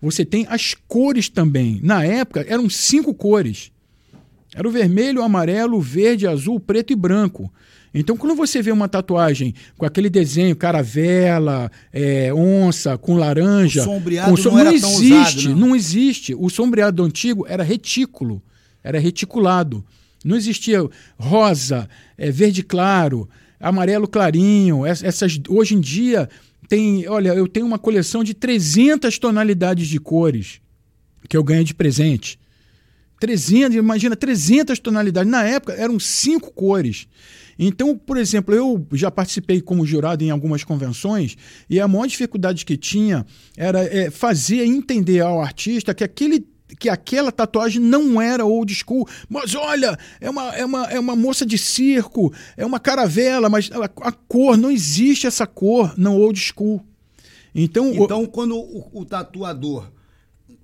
Você 0.00 0.24
tem 0.24 0.46
as 0.48 0.72
cores 0.88 1.28
também. 1.28 1.78
Na 1.82 2.02
época 2.02 2.42
eram 2.48 2.70
cinco 2.70 3.12
cores. 3.12 3.70
Era 4.54 4.66
o 4.66 4.72
vermelho, 4.72 5.20
o 5.20 5.24
amarelo, 5.24 5.76
o 5.76 5.82
verde, 5.82 6.26
azul, 6.26 6.58
preto 6.58 6.94
e 6.94 6.96
branco. 6.96 7.52
Então, 7.94 8.16
quando 8.16 8.34
você 8.34 8.60
vê 8.60 8.72
uma 8.72 8.88
tatuagem 8.88 9.54
com 9.78 9.86
aquele 9.86 10.10
desenho 10.10 10.56
caravela, 10.56 11.70
é, 11.92 12.34
onça, 12.34 12.98
com 12.98 13.14
laranja. 13.14 13.82
O 13.82 13.84
sombreado 13.84 14.30
com 14.30 14.36
so... 14.36 14.50
não, 14.50 14.64
não 14.64 14.72
existe, 14.72 15.38
usado, 15.38 15.48
não. 15.50 15.68
não 15.68 15.76
existe. 15.76 16.34
O 16.34 16.50
sombreado 16.50 17.04
antigo 17.04 17.46
era 17.48 17.62
retículo, 17.62 18.42
era 18.82 18.98
reticulado. 18.98 19.84
Não 20.24 20.36
existia 20.36 20.80
rosa, 21.16 21.88
é, 22.18 22.32
verde 22.32 22.64
claro, 22.64 23.28
amarelo 23.60 24.08
clarinho. 24.08 24.84
Essas, 24.84 25.38
hoje 25.48 25.76
em 25.76 25.80
dia 25.80 26.28
tem, 26.68 27.06
olha, 27.06 27.28
eu 27.28 27.46
tenho 27.46 27.66
uma 27.66 27.78
coleção 27.78 28.24
de 28.24 28.34
300 28.34 29.16
tonalidades 29.18 29.86
de 29.86 30.00
cores 30.00 30.60
que 31.28 31.36
eu 31.36 31.44
ganhei 31.44 31.64
de 31.64 31.74
presente. 31.74 32.38
300, 33.20 33.76
imagina, 33.76 34.16
300 34.16 34.78
tonalidades. 34.80 35.30
Na 35.30 35.44
época 35.44 35.72
eram 35.74 36.00
cinco 36.00 36.52
cores. 36.52 37.06
Então, 37.58 37.96
por 37.96 38.16
exemplo, 38.16 38.54
eu 38.54 38.86
já 38.92 39.10
participei 39.10 39.60
como 39.60 39.86
jurado 39.86 40.22
em 40.24 40.30
algumas 40.30 40.64
convenções 40.64 41.36
e 41.68 41.80
a 41.80 41.88
maior 41.88 42.06
dificuldade 42.06 42.64
que 42.64 42.76
tinha 42.76 43.24
era 43.56 43.82
é, 43.82 44.10
fazer 44.10 44.64
entender 44.64 45.20
ao 45.20 45.40
artista 45.40 45.94
que 45.94 46.04
aquele 46.04 46.46
que 46.78 46.88
aquela 46.88 47.30
tatuagem 47.30 47.80
não 47.80 48.20
era 48.20 48.44
old 48.44 48.74
school. 48.74 49.06
Mas 49.28 49.54
olha, 49.54 49.96
é 50.20 50.28
uma, 50.28 50.54
é 50.56 50.64
uma, 50.64 50.84
é 50.86 50.98
uma 50.98 51.14
moça 51.14 51.46
de 51.46 51.56
circo, 51.58 52.32
é 52.56 52.64
uma 52.64 52.80
caravela, 52.80 53.48
mas 53.48 53.70
a, 53.70 53.84
a 53.84 54.12
cor, 54.12 54.56
não 54.56 54.70
existe 54.70 55.26
essa 55.26 55.46
cor 55.46 55.94
no 55.96 56.16
old 56.16 56.38
school. 56.38 56.84
Então, 57.54 57.92
então 57.94 58.22
o... 58.24 58.28
quando 58.28 58.56
o, 58.56 58.90
o 58.92 59.04
tatuador. 59.04 59.90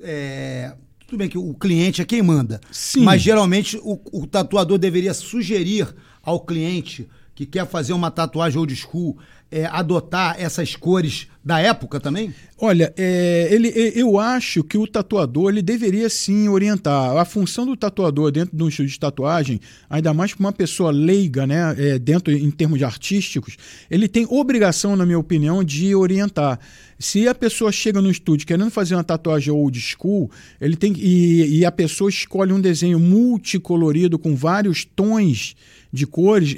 É, 0.00 0.74
tudo 1.06 1.18
bem 1.18 1.28
que 1.28 1.38
o 1.38 1.54
cliente 1.54 2.00
é 2.00 2.04
quem 2.04 2.22
manda. 2.22 2.60
Sim. 2.70 3.02
Mas 3.02 3.20
geralmente 3.20 3.78
o, 3.82 4.00
o 4.12 4.26
tatuador 4.26 4.78
deveria 4.78 5.12
sugerir 5.12 5.94
ao 6.22 6.40
cliente 6.40 7.08
que 7.34 7.46
quer 7.46 7.66
fazer 7.66 7.92
uma 7.92 8.10
tatuagem 8.10 8.58
old 8.58 8.74
school 8.76 9.16
é, 9.50 9.66
adotar 9.66 10.36
essas 10.38 10.76
cores 10.76 11.26
da 11.42 11.58
época 11.58 11.98
também? 11.98 12.32
Olha, 12.58 12.92
é, 12.96 13.48
ele, 13.50 13.72
eu 13.94 14.18
acho 14.18 14.62
que 14.62 14.78
o 14.78 14.86
tatuador 14.86 15.50
ele 15.50 15.62
deveria 15.62 16.08
sim 16.08 16.48
orientar. 16.48 17.16
A 17.16 17.24
função 17.24 17.66
do 17.66 17.76
tatuador 17.76 18.30
dentro 18.30 18.56
de 18.56 18.62
um 18.62 18.68
estúdio 18.68 18.92
de 18.92 19.00
tatuagem, 19.00 19.60
ainda 19.88 20.14
mais 20.14 20.34
para 20.34 20.44
uma 20.44 20.52
pessoa 20.52 20.90
leiga, 20.90 21.46
né, 21.46 21.74
é, 21.78 21.98
dentro 21.98 22.32
em 22.32 22.50
termos 22.50 22.78
de 22.78 22.84
artísticos, 22.84 23.56
ele 23.90 24.06
tem 24.06 24.26
obrigação, 24.28 24.94
na 24.94 25.06
minha 25.06 25.18
opinião, 25.18 25.64
de 25.64 25.94
orientar. 25.94 26.60
Se 26.98 27.26
a 27.26 27.34
pessoa 27.34 27.72
chega 27.72 28.02
no 28.02 28.10
estúdio 28.10 28.46
querendo 28.46 28.70
fazer 28.70 28.94
uma 28.94 29.02
tatuagem 29.02 29.52
old 29.52 29.80
school, 29.80 30.30
ele 30.60 30.76
tem 30.76 30.92
e, 30.96 31.60
e 31.60 31.64
a 31.64 31.72
pessoa 31.72 32.10
escolhe 32.10 32.52
um 32.52 32.60
desenho 32.60 33.00
multicolorido 33.00 34.18
com 34.18 34.36
vários 34.36 34.84
tons 34.84 35.56
de 35.92 36.06
cores, 36.06 36.56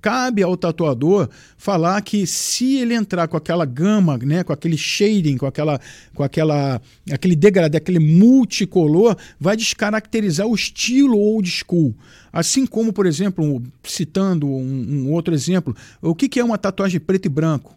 cabe 0.00 0.42
ao 0.42 0.56
tatuador 0.56 1.28
falar 1.56 2.00
que 2.02 2.26
se 2.26 2.78
ele 2.78 2.94
entrar 2.94 3.28
com 3.28 3.36
aquela 3.36 3.64
gama, 3.64 4.18
né, 4.18 4.42
com 4.42 4.52
aquele 4.52 4.76
shading, 4.76 5.36
com 5.36 5.46
aquela, 5.46 5.80
com 6.14 6.22
aquela, 6.22 6.80
aquele 7.10 7.36
degradê, 7.36 7.78
aquele 7.78 8.00
multicolor, 8.00 9.16
vai 9.38 9.56
descaracterizar 9.56 10.46
o 10.46 10.54
estilo 10.54 11.16
old 11.16 11.48
school. 11.48 11.94
Assim 12.32 12.66
como, 12.66 12.92
por 12.92 13.06
exemplo, 13.06 13.62
citando 13.84 14.48
um, 14.48 15.06
um 15.06 15.12
outro 15.12 15.32
exemplo, 15.32 15.76
o 16.00 16.14
que, 16.14 16.28
que 16.28 16.40
é 16.40 16.44
uma 16.44 16.58
tatuagem 16.58 16.98
preto 16.98 17.26
e 17.26 17.28
branco? 17.28 17.76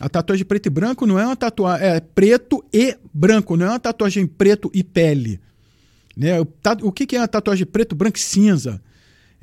A 0.00 0.08
tatuagem 0.08 0.44
preto 0.44 0.66
e 0.66 0.70
branco 0.70 1.06
não 1.06 1.18
é 1.18 1.26
uma 1.26 1.36
tatuagem. 1.36 1.86
É 1.86 2.00
preto 2.00 2.64
e 2.72 2.96
branco, 3.12 3.56
não 3.56 3.66
é 3.66 3.70
uma 3.70 3.80
tatuagem 3.80 4.26
preto 4.26 4.70
e 4.74 4.82
pele. 4.82 5.38
Né? 6.16 6.40
O 6.82 6.92
que 6.92 7.14
é 7.14 7.20
a 7.20 7.28
tatuagem 7.28 7.66
preto, 7.66 7.94
branco 7.94 8.16
e 8.16 8.20
cinza? 8.20 8.80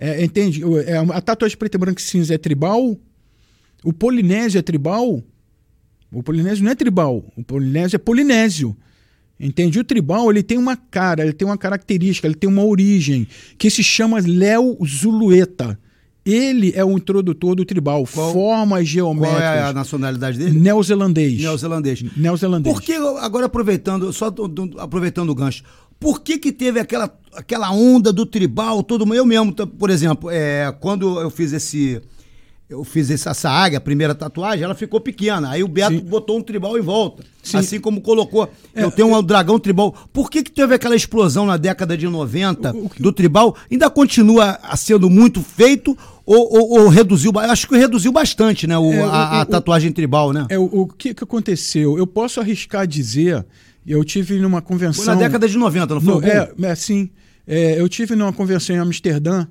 É, 0.04 0.24
entende? 0.24 0.64
É, 0.88 0.98
a 0.98 1.22
tatuagem 1.22 1.56
preto 1.56 1.76
e 1.76 1.78
branco 1.78 2.00
e 2.00 2.04
cinza 2.04 2.34
é 2.34 2.38
tribal. 2.40 2.98
O 3.84 3.94
polinésio 3.94 4.58
é 4.58 4.62
tribal. 4.64 5.22
O 6.12 6.24
polinésio 6.24 6.64
não 6.64 6.72
é 6.72 6.76
tribal. 6.76 7.24
O 7.38 7.44
polinésio 7.44 7.98
é 7.98 8.00
polinésio. 8.00 8.76
Entende? 9.40 9.80
O 9.80 9.84
tribal 9.84 10.32
ele 10.32 10.42
tem 10.42 10.58
uma 10.58 10.76
cara, 10.76 11.24
ele 11.24 11.34
tem 11.34 11.48
uma 11.48 11.58
característica, 11.58 12.28
ele 12.28 12.36
tem 12.36 12.50
uma 12.50 12.66
origem 12.66 13.28
que 13.60 13.70
se 13.70 13.84
chama 13.84 14.20
Léo 14.20 14.76
Zulueta. 14.84 15.78
Ele 16.26 16.72
é 16.76 16.84
o 16.84 16.98
introdutor 16.98 17.56
do 17.56 17.66
tribal, 17.66 18.06
qual, 18.12 18.34
formas 18.34 18.88
geométricas. 18.88 19.42
Qual 19.42 19.54
é 19.54 19.64
a 19.64 19.74
nacionalidade 19.74 20.38
dele? 20.38 20.60
Neozelandês. 20.60 21.42
Neozelandês. 21.42 22.04
Neozelandês. 22.16 22.76
Por 22.76 22.82
que, 22.82 22.94
agora 22.94 23.48
aproveitando, 23.48 24.14
só 24.14 24.34
aproveitando 24.78 25.30
o 25.30 25.36
gancho, 25.36 25.64
por 26.00 26.22
que 26.22 26.38
que 26.38 26.52
teve 26.52 26.80
aquela, 26.80 27.12
aquela 27.36 27.72
onda 27.72 28.12
do 28.12 28.26
tribal, 28.26 28.84
todo 28.84 29.06
mundo, 29.06 29.16
eu 29.16 29.26
mesmo, 29.26 29.54
por 29.54 29.90
exemplo, 29.90 30.30
é, 30.30 30.74
quando 30.80 31.20
eu 31.20 31.30
fiz 31.30 31.54
esse, 31.54 32.02
eu 32.72 32.84
fiz 32.86 33.10
essa 33.12 33.50
águia, 33.50 33.78
a 33.78 33.82
primeira 33.82 34.16
tatuagem, 34.16 34.64
ela 34.64 34.74
ficou 34.74 35.02
pequena. 35.02 35.50
Aí 35.50 35.64
o 35.64 35.68
Beto 35.68 35.92
Sim. 35.92 36.00
botou 36.00 36.38
um 36.38 36.42
tribal 36.42 36.78
em 36.78 36.82
volta. 36.82 37.24
Sim. 37.44 37.58
Assim 37.58 37.80
como 37.80 38.00
colocou. 38.00 38.50
É, 38.74 38.84
eu 38.84 38.92
tenho 38.92 39.14
um 39.14 39.22
dragão 39.22 39.60
tribal. 39.60 39.94
Por 40.14 40.30
que, 40.30 40.42
que 40.42 40.52
teve 40.52 40.74
aquela 40.74 40.96
explosão 40.96 41.46
na 41.46 41.58
década 41.58 41.98
de 41.98 42.08
90 42.08 42.74
o, 42.74 42.86
o, 42.86 42.92
do 42.98 43.12
tribal? 43.12 43.56
Ainda 43.70 43.90
continua 43.90 44.58
sendo 44.78 45.10
muito 45.10 45.42
feito 45.42 45.98
ou, 46.26 46.54
ou, 46.54 46.82
ou 46.84 46.88
reduziu? 46.88 47.32
Eu 47.34 47.40
acho 47.40 47.68
que 47.68 47.76
reduziu 47.78 48.12
bastante, 48.12 48.66
né? 48.66 48.78
O, 48.78 48.94
é, 48.94 49.02
a, 49.02 49.42
a 49.42 49.46
tatuagem 49.46 49.92
tribal, 49.92 50.32
né? 50.32 50.46
É, 50.50 50.58
o, 50.58 50.64
o 50.64 50.88
que, 50.88 51.14
que 51.14 51.24
aconteceu? 51.24 51.98
Eu 51.98 52.08
posso 52.08 52.40
arriscar 52.40 52.88
dizer. 52.88 53.46
Eu 53.86 54.04
tive 54.06 54.40
numa 54.40 54.62
convenção. 54.62 55.04
Foi 55.04 55.16
na 55.16 55.20
década 55.20 55.50
de 55.50 55.58
90, 55.58 55.96
não 55.96 56.02
foi? 56.02 56.14
No, 56.14 56.28
é, 56.28 56.54
é, 56.62 56.76
sim. 56.76 57.10
É, 57.46 57.80
eu 57.80 57.88
tive 57.90 58.16
numa 58.16 58.34
convenção 58.34 58.76
em 58.76 58.80
Amsterdã 58.80 59.48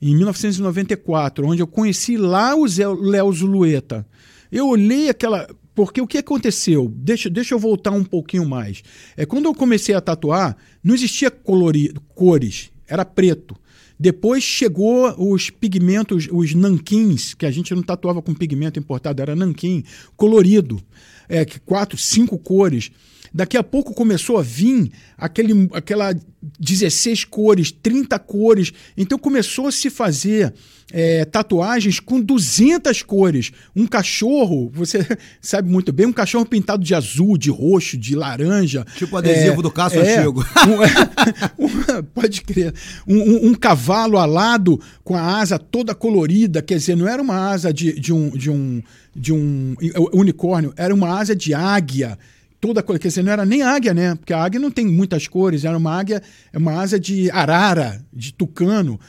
em 0.00 0.14
1994, 0.16 1.46
onde 1.46 1.62
eu 1.62 1.66
conheci 1.66 2.16
lá 2.16 2.54
o 2.54 2.64
Léo 2.64 3.32
Zulueta. 3.32 4.06
Eu 4.50 4.68
olhei 4.68 5.08
aquela. 5.10 5.48
Porque 5.74 6.00
o 6.00 6.06
que 6.06 6.18
aconteceu? 6.18 6.92
Deixa, 6.94 7.30
deixa 7.30 7.54
eu 7.54 7.58
voltar 7.58 7.92
um 7.92 8.04
pouquinho 8.04 8.46
mais. 8.46 8.82
É 9.16 9.24
quando 9.24 9.46
eu 9.46 9.54
comecei 9.54 9.94
a 9.94 10.00
tatuar, 10.00 10.56
não 10.82 10.94
existia 10.94 11.30
colorido, 11.30 12.00
cores, 12.14 12.70
era 12.86 13.04
preto. 13.04 13.56
Depois 13.98 14.42
chegou 14.42 15.14
os 15.18 15.50
pigmentos, 15.50 16.26
os 16.32 16.54
nanquins, 16.54 17.34
que 17.34 17.44
a 17.44 17.50
gente 17.50 17.74
não 17.74 17.82
tatuava 17.82 18.22
com 18.22 18.34
pigmento 18.34 18.78
importado, 18.78 19.20
era 19.20 19.36
nanquim, 19.36 19.84
colorido. 20.16 20.82
É, 21.28 21.44
quatro, 21.44 21.98
cinco 21.98 22.38
cores. 22.38 22.90
Daqui 23.32 23.56
a 23.56 23.62
pouco 23.62 23.94
começou 23.94 24.38
a 24.38 24.42
vir 24.42 24.90
aquele, 25.16 25.68
aquela 25.72 26.12
16 26.58 27.24
cores, 27.24 27.70
30 27.70 28.18
cores. 28.18 28.72
Então 28.96 29.18
começou 29.18 29.68
a 29.68 29.72
se 29.72 29.88
fazer 29.88 30.52
é, 30.92 31.24
tatuagens 31.24 32.00
com 32.00 32.20
200 32.20 33.02
cores. 33.02 33.52
Um 33.76 33.86
cachorro, 33.86 34.70
você 34.74 35.06
sabe 35.40 35.70
muito 35.70 35.92
bem, 35.92 36.06
um 36.06 36.12
cachorro 36.12 36.44
pintado 36.44 36.82
de 36.82 36.94
azul, 36.94 37.36
de 37.38 37.50
roxo, 37.50 37.96
de 37.96 38.16
laranja. 38.16 38.84
Tipo 38.96 39.16
adesivo 39.16 39.60
é, 39.60 39.62
do 39.62 39.70
Cássio 39.70 40.00
é, 40.00 40.18
Antigo. 40.18 40.44
Um, 41.58 41.64
um, 41.66 42.02
pode 42.14 42.42
crer. 42.42 42.74
Um, 43.06 43.48
um, 43.48 43.54
cavalo 43.54 44.18
alado 44.18 44.80
com 45.02 45.16
a 45.16 45.38
asa 45.40 45.58
toda 45.58 45.94
colorida. 45.94 46.62
Quer 46.62 46.78
dizer, 46.78 46.96
não 46.96 47.08
era 47.08 47.20
uma 47.20 47.50
asa 47.50 47.72
de, 47.72 47.98
de, 47.98 48.12
um, 48.12 48.30
de, 48.30 48.50
um, 48.50 48.82
de 49.14 49.32
um 49.32 49.74
unicórnio, 50.12 50.72
era 50.76 50.94
uma 50.94 51.18
asa 51.18 51.34
de 51.34 51.54
águia 51.54 52.18
toda 52.60 52.82
coisa. 52.82 53.00
Quer 53.00 53.08
dizer, 53.08 53.22
não 53.22 53.32
era 53.32 53.44
nem 53.44 53.62
águia, 53.62 53.94
né? 53.94 54.14
Porque 54.14 54.32
a 54.32 54.42
águia 54.42 54.60
não 54.60 54.70
tem 54.70 54.86
muitas 54.86 55.26
cores, 55.26 55.64
era 55.64 55.76
uma 55.76 55.98
águia, 55.98 56.22
é 56.52 56.58
uma 56.58 56.80
asa 56.80 57.00
de 57.00 57.30
arara, 57.30 58.04
de 58.12 58.32
tucano. 58.32 59.00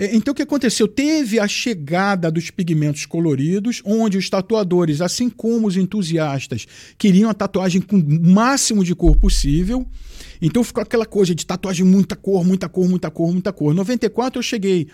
Então, 0.00 0.30
o 0.30 0.34
que 0.34 0.42
aconteceu? 0.42 0.86
Teve 0.86 1.40
a 1.40 1.48
chegada 1.48 2.30
dos 2.30 2.50
pigmentos 2.52 3.04
coloridos, 3.04 3.82
onde 3.84 4.16
os 4.16 4.30
tatuadores, 4.30 5.00
assim 5.00 5.28
como 5.28 5.66
os 5.66 5.76
entusiastas, 5.76 6.66
queriam 6.96 7.28
a 7.28 7.34
tatuagem 7.34 7.80
com 7.80 7.96
o 7.96 8.30
máximo 8.30 8.84
de 8.84 8.94
cor 8.94 9.16
possível. 9.16 9.84
Então, 10.40 10.62
ficou 10.62 10.84
aquela 10.84 11.04
coisa 11.04 11.34
de 11.34 11.44
tatuagem 11.44 11.84
muita 11.84 12.14
cor, 12.14 12.44
muita 12.44 12.68
cor, 12.68 12.88
muita 12.88 13.10
cor, 13.10 13.32
muita 13.32 13.52
cor. 13.52 13.72
Em 13.72 13.76
94, 13.76 14.38
eu 14.38 14.42
cheguei 14.42 14.86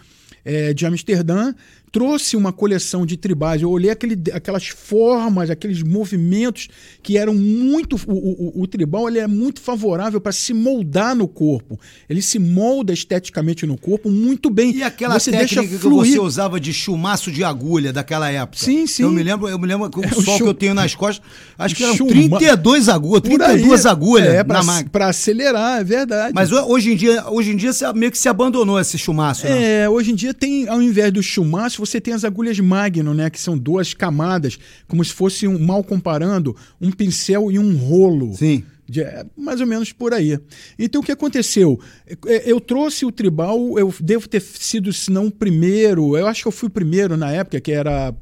é, 0.42 0.72
de 0.72 0.86
Amsterdã, 0.86 1.52
trouxe 1.94 2.36
uma 2.36 2.52
coleção 2.52 3.06
de 3.06 3.16
tribais. 3.16 3.62
Eu 3.62 3.70
olhei 3.70 3.88
aquele, 3.88 4.20
aquelas 4.32 4.66
formas, 4.66 5.48
aqueles 5.48 5.80
movimentos 5.80 6.66
que 7.00 7.16
eram 7.16 7.32
muito. 7.32 7.94
O, 8.08 8.58
o, 8.58 8.62
o 8.62 8.66
tribal 8.66 9.08
ele 9.08 9.20
é 9.20 9.28
muito 9.28 9.60
favorável 9.60 10.20
para 10.20 10.32
se 10.32 10.52
moldar 10.52 11.14
no 11.14 11.28
corpo. 11.28 11.78
Ele 12.10 12.20
se 12.20 12.40
molda 12.40 12.92
esteticamente 12.92 13.64
no 13.64 13.78
corpo 13.78 14.10
muito 14.10 14.50
bem. 14.50 14.74
E 14.74 14.82
aquela 14.82 15.20
você 15.20 15.30
técnica 15.30 15.60
deixa 15.60 15.78
que 15.78 15.88
você 15.88 16.18
usava 16.18 16.58
de 16.58 16.72
chumaço 16.72 17.30
de 17.30 17.44
agulha 17.44 17.92
daquela 17.92 18.28
época? 18.28 18.58
Sim, 18.58 18.88
sim. 18.88 19.04
Eu 19.04 19.12
me 19.12 19.22
lembro, 19.22 19.48
eu 19.48 19.56
me 19.56 19.68
lembro 19.68 19.88
com 19.88 20.00
o 20.00 20.04
é, 20.04 20.08
sol 20.08 20.38
que 20.38 20.42
eu 20.42 20.54
tenho 20.54 20.74
nas 20.74 20.96
costas, 20.96 21.24
acho 21.56 21.76
que 21.76 21.84
eram 21.84 21.94
Chuma... 21.94 22.10
32 22.40 22.88
agulhas, 22.88 23.20
32 23.20 23.86
agulhas 23.86 24.34
é, 24.34 24.42
pra, 24.42 24.58
na 24.58 24.64
máquina. 24.64 24.90
Para 24.90 25.08
acelerar, 25.10 25.80
é 25.80 25.84
verdade. 25.84 26.32
Mas 26.34 26.50
hoje 26.50 26.92
em 26.92 26.96
dia, 26.96 27.24
hoje 27.30 27.52
em 27.52 27.56
dia 27.56 27.70
meio 27.94 28.10
que 28.10 28.18
se 28.18 28.28
abandonou 28.28 28.80
esse 28.80 28.98
chumaço, 28.98 29.46
né? 29.46 29.84
É, 29.84 29.88
hoje 29.88 30.10
em 30.10 30.14
dia 30.16 30.34
tem, 30.34 30.66
ao 30.66 30.82
invés 30.82 31.12
do 31.12 31.22
chumaço, 31.22 31.83
você 31.84 32.00
tem 32.00 32.14
as 32.14 32.24
agulhas 32.24 32.58
Magnum, 32.58 33.14
né? 33.14 33.30
Que 33.30 33.40
são 33.40 33.56
duas 33.56 33.94
camadas, 33.94 34.58
como 34.86 35.04
se 35.04 35.12
fosse, 35.12 35.46
um, 35.46 35.58
mal 35.58 35.82
comparando, 35.82 36.56
um 36.80 36.90
pincel 36.90 37.50
e 37.50 37.58
um 37.58 37.76
rolo. 37.76 38.34
Sim. 38.34 38.64
De, 38.86 39.02
é, 39.02 39.24
mais 39.36 39.60
ou 39.60 39.66
menos 39.66 39.92
por 39.92 40.12
aí. 40.12 40.38
Então 40.78 41.00
o 41.00 41.04
que 41.04 41.12
aconteceu? 41.12 41.80
É, 42.26 42.50
eu 42.50 42.60
trouxe 42.60 43.06
o 43.06 43.12
tribal, 43.12 43.78
eu 43.78 43.94
devo 44.00 44.28
ter 44.28 44.40
sido, 44.40 44.92
se 44.92 45.10
não 45.10 45.26
o 45.26 45.30
primeiro, 45.30 46.16
eu 46.16 46.26
acho 46.26 46.42
que 46.42 46.48
eu 46.48 46.52
fui 46.52 46.68
o 46.68 46.72
primeiro 46.72 47.16
na 47.16 47.32
época, 47.32 47.60
que 47.60 47.72
era. 47.72 48.14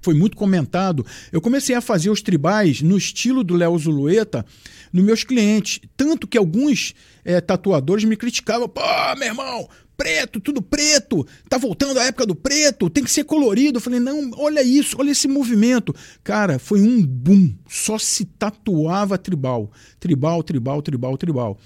Foi 0.00 0.14
muito 0.14 0.36
comentado. 0.36 1.04
Eu 1.32 1.40
comecei 1.40 1.74
a 1.74 1.80
fazer 1.80 2.10
os 2.10 2.22
tribais 2.22 2.80
no 2.80 2.96
estilo 2.96 3.42
do 3.42 3.56
Léo 3.56 3.76
Zulueta 3.76 4.46
nos 4.92 5.04
meus 5.04 5.24
clientes. 5.24 5.80
Tanto 5.96 6.28
que 6.28 6.38
alguns 6.38 6.94
é, 7.24 7.40
tatuadores 7.40 8.04
me 8.04 8.16
criticavam. 8.16 8.68
Pô, 8.68 8.82
meu 9.18 9.26
irmão, 9.26 9.68
preto, 9.96 10.40
tudo 10.40 10.60
preto, 10.60 11.26
tá 11.48 11.58
voltando 11.58 11.98
a 11.98 12.04
época 12.04 12.26
do 12.26 12.34
preto, 12.34 12.90
tem 12.90 13.02
que 13.02 13.10
ser 13.10 13.24
colorido. 13.24 13.78
Eu 13.78 13.82
falei, 13.82 14.00
não, 14.00 14.30
olha 14.36 14.62
isso, 14.62 14.96
olha 14.98 15.10
esse 15.10 15.26
movimento. 15.26 15.94
Cara, 16.22 16.58
foi 16.58 16.80
um 16.80 17.04
boom, 17.04 17.54
só 17.68 17.98
se 17.98 18.24
tatuava 18.24 19.16
tribal. 19.16 19.70
Tribal, 19.98 20.42
tribal, 20.42 20.82
tribal, 20.82 21.16
tribal. 21.16 21.58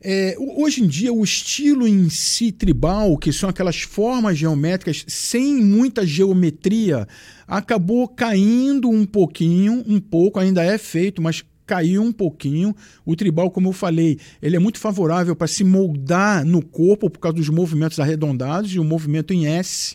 É, 0.00 0.36
hoje 0.38 0.82
em 0.82 0.86
dia, 0.86 1.12
o 1.12 1.24
estilo 1.24 1.86
em 1.86 2.08
si 2.08 2.52
tribal, 2.52 3.18
que 3.18 3.32
são 3.32 3.48
aquelas 3.48 3.80
formas 3.80 4.38
geométricas 4.38 5.04
sem 5.08 5.56
muita 5.56 6.06
geometria, 6.06 7.06
acabou 7.48 8.06
caindo 8.06 8.88
um 8.88 9.04
pouquinho, 9.04 9.82
um 9.86 9.98
pouco, 9.98 10.38
ainda 10.38 10.62
é 10.62 10.78
feito, 10.78 11.20
mas 11.20 11.42
caiu 11.68 12.02
um 12.02 12.10
pouquinho. 12.10 12.74
O 13.04 13.14
tribal, 13.14 13.50
como 13.50 13.68
eu 13.68 13.72
falei, 13.72 14.18
ele 14.40 14.56
é 14.56 14.58
muito 14.58 14.78
favorável 14.78 15.36
para 15.36 15.46
se 15.46 15.62
moldar 15.62 16.44
no 16.44 16.64
corpo 16.64 17.10
por 17.10 17.18
causa 17.18 17.36
dos 17.36 17.50
movimentos 17.50 18.00
arredondados 18.00 18.72
e 18.72 18.80
o 18.80 18.84
movimento 18.84 19.34
em 19.34 19.46
S, 19.46 19.94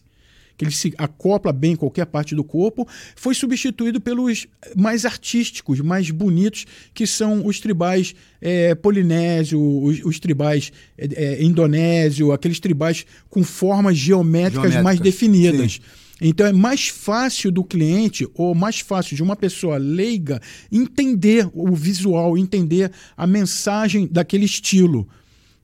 que 0.55 0.63
ele 0.63 0.71
se 0.71 0.93
acopla 0.99 1.51
bem 1.51 1.71
em 1.71 1.75
qualquer 1.75 2.05
parte 2.05 2.35
do 2.35 2.43
corpo, 2.43 2.87
foi 3.15 3.33
substituído 3.33 3.99
pelos 3.99 4.45
mais 4.77 5.03
artísticos, 5.03 5.79
mais 5.79 6.11
bonitos, 6.11 6.67
que 6.93 7.07
são 7.07 7.43
os 7.43 7.59
tribais 7.59 8.13
é, 8.39 8.75
polinésio, 8.75 9.59
os, 9.59 9.99
os 10.05 10.19
tribais 10.19 10.71
é, 10.95 11.07
é, 11.07 11.43
indonésio, 11.43 12.31
aqueles 12.31 12.59
tribais 12.59 13.03
com 13.31 13.43
formas 13.43 13.97
geométricas 13.97 14.79
mais 14.83 14.99
definidas. 14.99 15.73
Sim. 15.73 16.02
Então 16.25 16.47
é 16.47 16.53
mais 16.53 16.87
fácil 16.87 17.51
do 17.51 17.65
cliente 17.65 18.25
ou 18.33 18.55
mais 18.55 18.79
fácil 18.79 19.13
de 19.13 19.21
uma 19.21 19.35
pessoa 19.35 19.75
leiga 19.77 20.41
entender 20.71 21.49
o 21.53 21.75
visual, 21.75 22.37
entender 22.37 22.89
a 23.17 23.27
mensagem 23.27 24.07
daquele 24.07 24.45
estilo. 24.45 25.05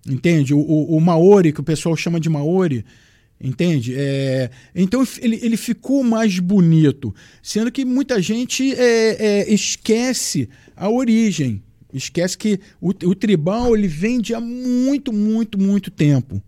Entende? 0.05 0.53
O, 0.53 0.60
o, 0.60 0.97
o 0.97 1.01
Maori, 1.01 1.53
que 1.53 1.62
o 1.62 1.64
pessoal 1.64 1.95
chama 1.95 2.20
de 2.20 2.30
Maori, 2.30 2.84
Entende? 3.41 3.95
É, 3.95 4.51
então 4.76 5.07
ele, 5.22 5.39
ele 5.41 5.55
ficou 5.55 6.03
mais 6.03 6.39
bonito, 6.39 7.16
sendo 7.41 7.72
que 7.72 7.86
muita 7.86 8.22
gente 8.22 8.74
é, 8.74 9.43
é, 9.47 9.53
esquece 9.53 10.49
a 10.76 10.89
origem, 10.89 11.64
esquece 11.93 12.38
que 12.38 12.60
o, 12.82 12.89
o, 12.89 13.16
tribal 13.16 13.78
ele 13.78 13.88
vem 13.88 14.22
há 14.36 14.41
muito, 14.41 15.14
muito, 15.14 15.57
muito 15.57 15.89
tempo. 15.89 16.43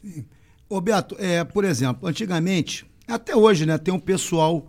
Sim. 0.00 0.24
Ô 0.70 0.80
Beto, 0.80 1.16
é, 1.18 1.44
por 1.44 1.66
exemplo, 1.66 2.08
antigamente 2.08 2.86
até 3.10 3.34
hoje, 3.34 3.66
né? 3.66 3.78
Tem 3.78 3.92
um 3.92 3.98
pessoal, 3.98 4.68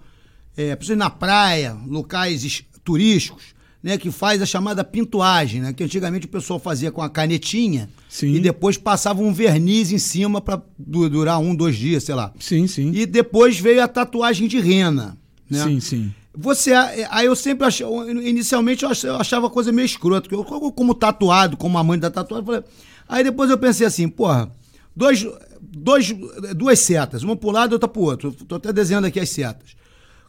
é, 0.56 0.76
pessoas 0.76 0.98
na 0.98 1.10
praia, 1.10 1.78
locais 1.88 2.64
turísticos, 2.84 3.44
né? 3.82 3.98
Que 3.98 4.12
faz 4.12 4.42
a 4.42 4.46
chamada 4.46 4.84
pintuagem, 4.84 5.62
né? 5.62 5.74
Que 5.74 5.84
antigamente 5.84 6.26
o 6.26 6.30
pessoal 6.30 6.60
fazia 6.60 6.92
com 6.92 7.02
a 7.02 7.10
canetinha 7.10 7.90
sim. 8.10 8.34
e 8.34 8.40
depois 8.40 8.78
passava 8.78 9.22
um 9.22 9.34
verniz 9.34 9.92
em 9.92 9.98
cima 9.98 10.42
para 10.42 10.62
durar 10.78 11.40
um, 11.40 11.56
dois 11.56 11.76
dias, 11.76 12.04
sei 12.04 12.16
lá. 12.16 12.34
Sim, 12.40 12.68
sim. 12.68 12.92
E 12.94 13.06
depois 13.06 13.60
veio 13.60 13.84
a 13.84 13.88
tatuagem 13.88 14.48
de 14.48 14.60
rena, 14.60 15.18
né? 15.50 15.64
Sim, 15.64 15.80
sim. 15.80 16.14
Você, 16.34 16.72
aí 17.10 17.26
eu 17.26 17.36
sempre 17.36 17.68
achei, 17.68 17.86
inicialmente 18.24 18.86
eu 18.86 19.16
achava 19.18 19.48
a 19.48 19.50
coisa 19.50 19.70
meio 19.72 19.86
escrota, 19.86 20.34
eu, 20.34 20.46
como 20.46 20.96
tatuado, 20.96 21.58
como 21.58 21.78
amante 21.78 22.02
da 22.02 22.10
tatuagem, 22.10 22.46
falei, 22.46 22.64
aí 23.08 23.22
depois 23.22 23.50
eu 23.50 23.58
pensei 23.58 23.86
assim, 23.86 24.08
porra, 24.08 24.50
dois, 24.96 25.26
dois, 25.62 26.14
duas 26.56 26.80
setas, 26.80 27.24
uma 27.24 27.36
para 27.36 27.50
um 27.50 27.52
lado 27.52 27.72
e 27.72 27.76
outra 27.76 27.90
para 27.90 28.02
o 28.02 28.06
outro. 28.06 28.30
Estou 28.30 28.58
até 28.58 28.72
desenhando 28.74 29.06
aqui 29.06 29.20
as 29.20 29.30
setas. 29.30 29.76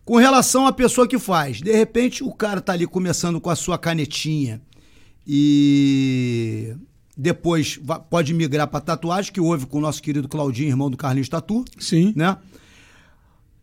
Com 0.04 0.16
relação 0.16 0.66
à 0.66 0.72
pessoa 0.72 1.06
que 1.06 1.18
faz, 1.18 1.60
de 1.60 1.72
repente 1.72 2.24
o 2.24 2.32
cara 2.32 2.58
está 2.58 2.72
ali 2.72 2.86
começando 2.86 3.40
com 3.40 3.50
a 3.50 3.56
sua 3.56 3.78
canetinha 3.78 4.60
e 5.26 6.74
depois 7.16 7.78
pode 8.10 8.34
migrar 8.34 8.66
para 8.66 8.80
tatuagem, 8.80 9.32
que 9.32 9.40
houve 9.40 9.66
com 9.66 9.78
o 9.78 9.80
nosso 9.80 10.02
querido 10.02 10.28
Claudinho, 10.28 10.70
irmão 10.70 10.90
do 10.90 10.96
Carlinhos 10.96 11.28
Tatu. 11.28 11.64
Sim. 11.78 12.12
Né? 12.16 12.36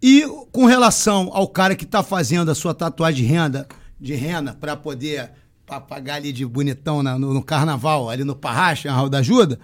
E 0.01 0.23
com 0.51 0.65
relação 0.65 1.29
ao 1.33 1.47
cara 1.47 1.75
que 1.75 1.83
está 1.83 2.01
fazendo 2.01 2.49
a 2.49 2.55
sua 2.55 2.73
tatuagem 2.73 3.25
de 3.25 3.29
renda, 3.29 3.67
de 3.99 4.15
rena 4.15 4.53
para 4.53 4.77
poder 4.77 5.31
pagar 5.65 6.15
ali 6.15 6.31
de 6.31 6.45
bonitão 6.45 7.03
na, 7.03 7.19
no, 7.19 7.33
no, 7.33 7.43
carnaval, 7.43 8.09
ali 8.09 8.23
no 8.23 8.35
Parracha, 8.35 8.89
na 8.89 8.97
Rua 8.97 9.09
da 9.09 9.19
Ajuda, 9.19 9.59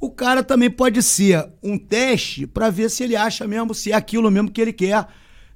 o 0.00 0.10
cara 0.10 0.42
também 0.42 0.70
pode 0.70 1.02
ser 1.02 1.46
um 1.62 1.76
teste 1.76 2.46
para 2.46 2.70
ver 2.70 2.90
se 2.90 3.04
ele 3.04 3.14
acha 3.14 3.46
mesmo, 3.46 3.74
se 3.74 3.92
é 3.92 3.94
aquilo 3.94 4.30
mesmo 4.30 4.50
que 4.50 4.60
ele 4.60 4.72
quer. 4.72 5.06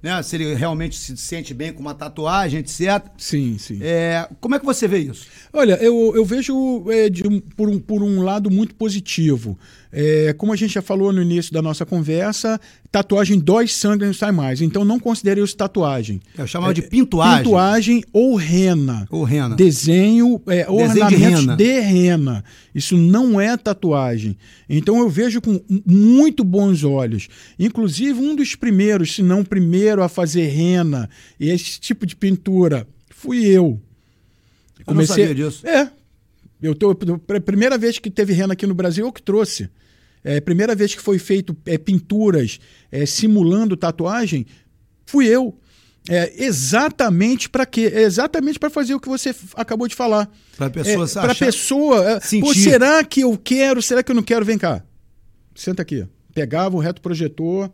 Né? 0.03 0.23
Se 0.23 0.37
ele 0.37 0.53
realmente 0.55 0.99
se 0.99 1.17
sente 1.17 1.55
bem 1.55 1.73
com 1.73 1.81
uma 1.81 1.95
tatuagem, 1.95 2.61
etc. 2.61 3.03
Sim, 3.17 3.57
sim. 3.57 3.79
É, 3.81 4.29
como 4.39 4.55
é 4.55 4.59
que 4.59 4.67
você 4.67 4.87
vê 4.87 4.99
isso? 4.99 5.27
Olha, 5.51 5.83
eu, 5.83 6.13
eu 6.15 6.27
vejo 6.27 6.85
é, 6.91 7.09
de, 7.09 7.23
por, 7.57 7.71
um, 7.71 7.79
por 7.79 8.03
um 8.03 8.21
lado 8.21 8.51
muito 8.51 8.75
positivo. 8.75 9.59
É, 9.97 10.33
como 10.33 10.53
a 10.53 10.57
gente 10.57 10.75
já 10.75 10.83
falou 10.83 11.13
no 11.13 11.23
início 11.23 11.53
da 11.53 11.63
nossa 11.63 11.87
conversa, 11.87 12.61
tatuagem 12.91 13.39
dói 13.39 13.69
sangue 13.69 14.05
não 14.05 14.13
sai 14.13 14.33
mais. 14.33 14.61
Então 14.61 14.85
não 14.85 14.99
considere 14.99 15.41
isso 15.41 15.57
tatuagem. 15.57 16.21
Eu 16.37 16.49
chamava 16.49 16.73
é, 16.73 16.75
de 16.75 16.83
pintuagem. 16.83 17.45
Pintuagem 17.45 18.05
ou 18.13 18.35
rena. 18.35 19.07
Ou 19.09 19.23
rena. 19.23 19.55
Desenho, 19.55 20.43
é, 20.49 20.67
Desenho 20.67 21.09
de 21.09 21.15
rena. 21.15 21.57
de 21.57 21.81
rena. 21.81 22.45
Isso 22.75 22.97
não 22.97 23.41
é 23.41 23.57
tatuagem. 23.57 24.37
Então 24.69 24.99
eu 24.99 25.09
vejo 25.09 25.41
com 25.41 25.61
muito 25.87 26.43
bons 26.43 26.83
olhos. 26.83 27.29
Inclusive, 27.57 28.19
um 28.19 28.35
dos 28.35 28.57
primeiros, 28.57 29.15
se 29.15 29.23
não 29.23 29.43
o 29.43 29.45
primeiro, 29.45 30.03
a 30.03 30.09
fazer 30.09 30.49
rena 30.49 31.09
e 31.39 31.51
esse 31.51 31.79
tipo 31.79 32.05
de 32.05 32.17
pintura 32.17 32.85
fui 33.11 33.47
eu. 33.47 33.81
Eu 34.81 34.85
Comecei... 34.87 35.25
não 35.25 35.29
sabia 35.29 35.45
disso. 35.47 35.67
É. 35.67 35.89
Eu 36.61 36.75
tô, 36.75 36.95
primeira 36.95 37.79
vez 37.79 37.99
que 37.99 38.11
teve 38.11 38.33
rena 38.33 38.55
aqui 38.55 38.67
no 38.67 38.75
Brasil, 38.75 39.07
eu 39.07 39.13
que 39.13 39.23
trouxe. 39.23 39.69
É, 40.25 40.41
primeira 40.41 40.75
vez 40.75 40.95
que 40.95 41.03
foi 41.03 41.19
feito 41.19 41.55
é, 41.67 41.77
pinturas 41.77 42.59
é, 42.91 43.05
simulando 43.05 43.77
tatuagem, 43.77 44.47
fui 45.05 45.27
eu. 45.27 45.59
É, 46.09 46.45
exatamente 46.45 47.49
para 47.49 47.65
quê? 47.65 47.91
É 47.93 48.03
exatamente 48.03 48.59
para 48.59 48.69
fazer 48.69 48.95
o 48.95 49.01
que 49.01 49.09
você 49.09 49.35
acabou 49.55 49.87
de 49.87 49.95
falar. 49.95 50.31
Para 50.57 50.71
pessoa, 50.71 51.07
é, 51.07 51.13
para 51.13 51.35
pessoa, 51.35 52.11
é, 52.11 52.41
pô, 52.41 52.55
será 52.55 53.05
que 53.05 53.21
eu 53.21 53.39
quero? 53.39 53.81
Será 53.83 54.03
que 54.03 54.11
eu 54.11 54.15
não 54.15 54.23
quero? 54.23 54.45
Vem 54.45 54.59
cá, 54.59 54.83
senta 55.55 55.83
aqui. 55.83 56.07
Pegava 56.35 56.77
o 56.77 56.81
reto 56.81 57.01
projetor, 57.01 57.71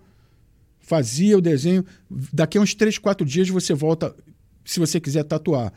fazia 0.78 1.38
o 1.38 1.40
desenho. 1.40 1.84
Daqui 2.32 2.58
a 2.58 2.60
uns 2.60 2.74
3, 2.74 2.98
4 2.98 3.26
dias 3.26 3.48
você 3.48 3.74
volta, 3.74 4.14
se 4.64 4.78
você 4.78 5.00
quiser 5.00 5.24
tatuar 5.24 5.72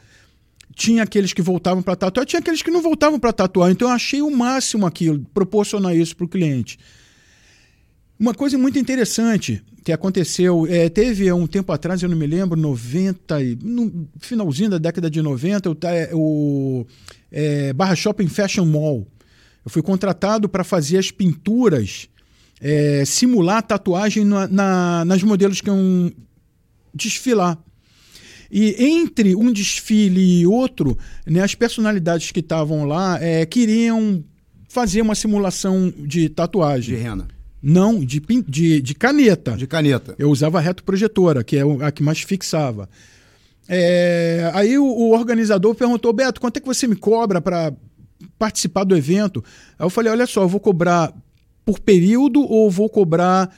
tinha 0.76 1.04
aqueles 1.04 1.34
que 1.34 1.42
voltavam 1.42 1.82
para 1.82 1.96
tatuar, 1.96 2.26
tinha 2.26 2.40
aqueles 2.40 2.62
que 2.62 2.72
não 2.72 2.82
voltavam 2.82 3.20
para 3.20 3.32
tatuar. 3.32 3.72
Então 3.72 3.88
eu 3.88 3.94
achei 3.94 4.22
o 4.22 4.32
máximo 4.32 4.86
aquilo, 4.86 5.26
proporcionar 5.34 5.96
isso 5.96 6.16
para 6.16 6.26
o 6.26 6.30
cliente. 6.30 6.78
Uma 8.20 8.34
coisa 8.34 8.58
muito 8.58 8.80
interessante 8.80 9.64
que 9.84 9.92
aconteceu, 9.92 10.66
é, 10.68 10.88
teve 10.88 11.32
um 11.34 11.46
tempo 11.46 11.72
atrás, 11.72 12.02
eu 12.02 12.08
não 12.08 12.16
me 12.16 12.26
lembro, 12.26 12.58
90, 12.58 13.38
no 13.62 14.08
finalzinho 14.20 14.70
da 14.70 14.78
década 14.78 15.10
de 15.10 15.22
90, 15.22 15.70
o, 15.70 15.76
o 16.14 16.88
é, 17.30 17.74
Barra 17.74 17.96
Shopping 17.96 18.28
Fashion 18.28 18.66
Mall. 18.66 19.06
Eu 19.66 19.70
fui 19.70 19.82
contratado 19.82 20.48
para 20.48 20.64
fazer 20.64 20.98
as 20.98 21.12
pinturas, 21.12 22.08
é, 22.62 23.04
simular 23.06 23.62
tatuagem 23.62 24.24
na, 24.24 24.48
na, 24.48 25.06
nas 25.06 25.22
modelos 25.22 25.60
que 25.60 25.70
iam 25.70 26.12
desfilar. 26.94 27.58
E 28.56 28.76
entre 28.86 29.36
um 29.36 29.52
desfile 29.52 30.42
e 30.42 30.46
outro, 30.46 30.96
né, 31.26 31.42
as 31.42 31.56
personalidades 31.56 32.32
que 32.32 32.40
estavam 32.40 32.86
lá 32.86 33.18
é, 33.20 33.48
queriam 33.48 34.24
fazer 34.70 35.02
uma 35.02 35.16
simulação 35.16 35.92
de 35.98 36.30
tatuagem. 36.30 36.96
De 36.96 37.02
rena. 37.02 37.28
Não, 37.60 38.06
de, 38.06 38.22
de, 38.48 38.80
de 38.80 38.94
caneta. 38.94 39.58
De 39.58 39.66
caneta. 39.66 40.14
Eu 40.20 40.30
usava 40.30 40.60
a 40.60 40.62
reto 40.62 40.84
projetora, 40.84 41.44
que 41.44 41.58
é 41.58 41.64
a 41.82 41.92
que 41.92 42.04
mais 42.04 42.22
fixava. 42.22 42.88
É, 43.68 44.52
aí 44.54 44.78
o, 44.78 44.86
o, 44.86 45.14
organizador 45.14 45.74
perguntou, 45.74 46.14
Beto, 46.14 46.40
quanto 46.40 46.58
é 46.58 46.60
que 46.60 46.68
você 46.68 46.86
me 46.86 46.96
cobra 46.96 47.42
para 47.42 47.74
participar 48.38 48.84
do 48.84 48.96
evento? 48.96 49.44
Aí 49.80 49.86
eu 49.86 49.90
falei, 49.90 50.12
olha 50.12 50.28
só, 50.28 50.44
eu 50.44 50.48
vou 50.48 50.60
cobrar 50.60 51.12
por 51.66 51.80
período 51.80 52.40
ou 52.42 52.70
vou 52.70 52.88
cobrar 52.88 53.52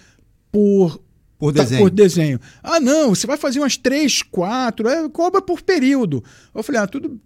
por 0.53 1.01
por 1.45 1.53
desenho. 1.53 1.79
Tá, 1.79 1.83
por 1.83 1.89
desenho. 1.89 2.39
Ah, 2.63 2.79
não, 2.79 3.15
você 3.15 3.25
vai 3.25 3.37
fazer 3.37 3.59
umas 3.59 3.77
três, 3.77 4.21
quatro, 4.21 4.87
é, 4.87 5.09
cobra 5.09 5.41
por 5.41 5.61
período. 5.61 6.23
Eu 6.53 6.63
falei, 6.63 6.81
ah, 6.81 6.87
tudo. 6.87 7.19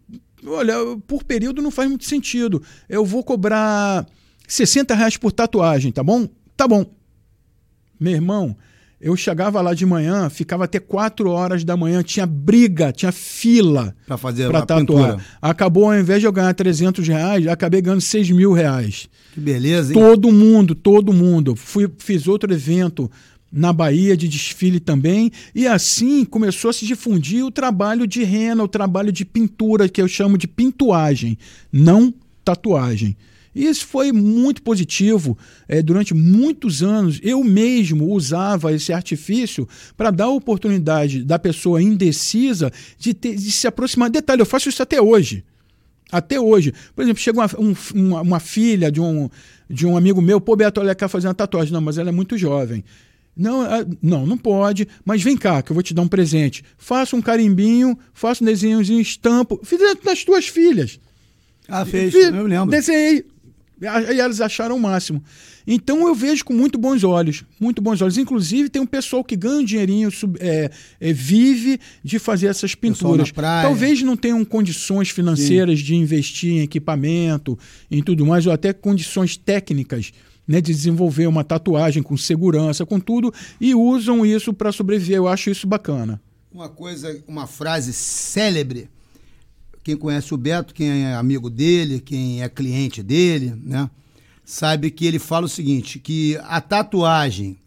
Olha, 0.45 0.75
por 1.07 1.23
período 1.23 1.61
não 1.61 1.71
faz 1.71 1.89
muito 1.89 2.05
sentido. 2.05 2.61
Eu 2.87 3.05
vou 3.05 3.23
cobrar 3.23 4.05
60 4.47 4.95
reais 4.95 5.17
por 5.17 5.31
tatuagem, 5.31 5.91
tá 5.91 6.03
bom? 6.03 6.27
Tá 6.55 6.67
bom. 6.67 6.85
Meu 7.99 8.13
irmão, 8.13 8.55
eu 9.01 9.15
chegava 9.15 9.61
lá 9.61 9.73
de 9.73 9.85
manhã, 9.85 10.29
ficava 10.29 10.65
até 10.65 10.77
4 10.77 11.29
horas 11.29 11.63
da 11.63 11.77
manhã, 11.77 12.03
tinha 12.03 12.25
briga, 12.25 12.91
tinha 12.91 13.13
fila 13.13 13.95
para 14.05 14.17
fazer 14.17 14.49
pra 14.49 14.65
tatuar. 14.65 15.11
Pintura. 15.11 15.25
Acabou, 15.41 15.85
ao 15.85 15.97
invés 15.97 16.19
de 16.19 16.27
eu 16.27 16.31
ganhar 16.33 16.53
300 16.53 17.07
reais, 17.07 17.47
acabei 17.47 17.81
ganhando 17.81 18.01
6 18.01 18.31
mil 18.31 18.51
reais. 18.51 19.07
Que 19.33 19.39
beleza, 19.39 19.93
hein? 19.93 19.99
Todo 19.99 20.29
mundo, 20.31 20.75
todo 20.75 21.13
mundo. 21.13 21.55
Fui, 21.55 21.89
fiz 21.97 22.27
outro 22.27 22.53
evento 22.53 23.09
na 23.51 23.73
Bahia 23.73 24.15
de 24.15 24.27
desfile 24.27 24.79
também, 24.79 25.31
e 25.55 25.65
assim 25.65 26.23
começou 26.23 26.69
a 26.69 26.73
se 26.73 26.85
difundir 26.85 27.43
o 27.43 27.51
trabalho 27.51 28.05
de 28.05 28.23
rena, 28.23 28.63
o 28.63 28.67
trabalho 28.67 29.11
de 29.11 29.25
pintura, 29.25 29.89
que 29.89 30.01
eu 30.01 30.07
chamo 30.07 30.37
de 30.37 30.47
pintuagem, 30.47 31.37
não 31.71 32.13
tatuagem. 32.43 33.15
E 33.53 33.65
isso 33.65 33.85
foi 33.87 34.11
muito 34.11 34.61
positivo. 34.61 35.37
É, 35.67 35.81
durante 35.81 36.13
muitos 36.13 36.83
anos, 36.83 37.19
eu 37.23 37.43
mesmo 37.43 38.11
usava 38.13 38.71
esse 38.73 38.93
artifício 38.93 39.67
para 39.97 40.11
dar 40.11 40.25
a 40.25 40.29
oportunidade 40.29 41.23
da 41.23 41.39
pessoa 41.39 41.81
indecisa 41.81 42.71
de, 42.97 43.13
ter, 43.13 43.35
de 43.35 43.51
se 43.51 43.67
aproximar. 43.67 44.09
Detalhe, 44.09 44.41
eu 44.41 44.45
faço 44.45 44.69
isso 44.69 44.83
até 44.83 45.01
hoje. 45.01 45.43
Até 46.11 46.39
hoje. 46.39 46.73
Por 46.95 47.03
exemplo, 47.03 47.21
chega 47.21 47.39
uma, 47.39 47.49
um, 47.57 47.75
uma, 47.93 48.21
uma, 48.21 48.39
filha 48.39 48.91
de 48.91 49.01
um, 49.01 49.29
de 49.69 49.85
um 49.85 49.97
amigo 49.97 50.21
meu, 50.21 50.39
pô, 50.39 50.55
Beto, 50.55 50.79
olha, 50.79 50.95
quer 50.95 51.07
fazer 51.07 51.27
uma 51.27 51.33
tatuagem. 51.33 51.73
Não, 51.73 51.81
mas 51.81 51.97
ela 51.97 52.09
é 52.09 52.13
muito 52.13 52.37
jovem. 52.37 52.83
Não, 53.39 53.63
não, 54.01 54.25
não 54.25 54.37
pode, 54.37 54.85
mas 55.05 55.23
vem 55.23 55.37
cá, 55.37 55.61
que 55.61 55.71
eu 55.71 55.73
vou 55.73 55.81
te 55.81 55.93
dar 55.93 56.01
um 56.01 56.09
presente. 56.09 56.61
Faça 56.77 57.15
um 57.15 57.21
carimbinho, 57.21 57.97
faça 58.13 58.43
um 58.43 58.47
desenhozinho, 58.47 58.99
estampo. 58.99 59.57
Fiz 59.63 59.79
nas 60.03 60.25
tuas 60.25 60.47
filhas. 60.49 60.99
Ah, 61.65 61.85
fez, 61.85 62.11
Fiz, 62.11 62.25
eu 62.25 62.45
lembro. 62.45 62.69
Desenhei. 62.69 63.25
E 63.81 64.19
elas 64.19 64.41
acharam 64.41 64.75
o 64.75 64.79
máximo. 64.79 65.23
Então 65.65 66.05
eu 66.05 66.13
vejo 66.13 66.43
com 66.43 66.51
muito 66.51 66.77
bons 66.77 67.01
olhos, 67.05 67.45
muito 67.57 67.81
bons 67.81 68.01
olhos. 68.01 68.17
Inclusive, 68.17 68.67
tem 68.67 68.81
um 68.81 68.85
pessoal 68.85 69.23
que 69.23 69.37
ganha 69.37 69.61
um 69.61 69.63
dinheirinho, 69.63 70.09
é, 70.41 70.69
é, 70.99 71.13
vive 71.13 71.79
de 72.03 72.19
fazer 72.19 72.47
essas 72.47 72.75
pinturas. 72.75 73.31
Talvez 73.31 74.01
não 74.01 74.17
tenham 74.17 74.43
condições 74.43 75.11
financeiras 75.11 75.79
Sim. 75.79 75.85
de 75.85 75.95
investir 75.95 76.51
em 76.51 76.59
equipamento, 76.59 77.57
em 77.89 78.03
tudo 78.03 78.25
mais, 78.25 78.45
ou 78.45 78.51
até 78.51 78.73
condições 78.73 79.37
técnicas 79.37 80.11
né, 80.49 80.59
de 80.59 80.73
desenvolver 80.73 81.27
uma 81.27 81.45
tatuagem 81.45 82.03
com 82.03 82.17
segurança, 82.17 82.85
com 82.85 82.99
tudo, 82.99 83.31
e 83.61 83.73
usam 83.73 84.25
isso 84.25 84.51
para 84.51 84.71
sobreviver. 84.71 85.17
Eu 85.17 85.27
acho 85.27 85.49
isso 85.49 85.67
bacana. 85.67 86.19
Uma 86.51 86.67
coisa, 86.67 87.23
uma 87.27 87.45
frase 87.45 87.93
célebre 87.93 88.89
quem 89.83 89.95
conhece 89.95 90.33
o 90.33 90.37
Beto, 90.37 90.73
quem 90.73 91.05
é 91.05 91.15
amigo 91.15 91.49
dele, 91.49 91.99
quem 91.99 92.43
é 92.43 92.49
cliente 92.49 93.01
dele, 93.01 93.55
né? 93.63 93.89
Sabe 94.45 94.91
que 94.91 95.05
ele 95.05 95.19
fala 95.19 95.45
o 95.45 95.49
seguinte, 95.49 95.99
que 95.99 96.37
a 96.43 96.59
tatuagem 96.59 97.57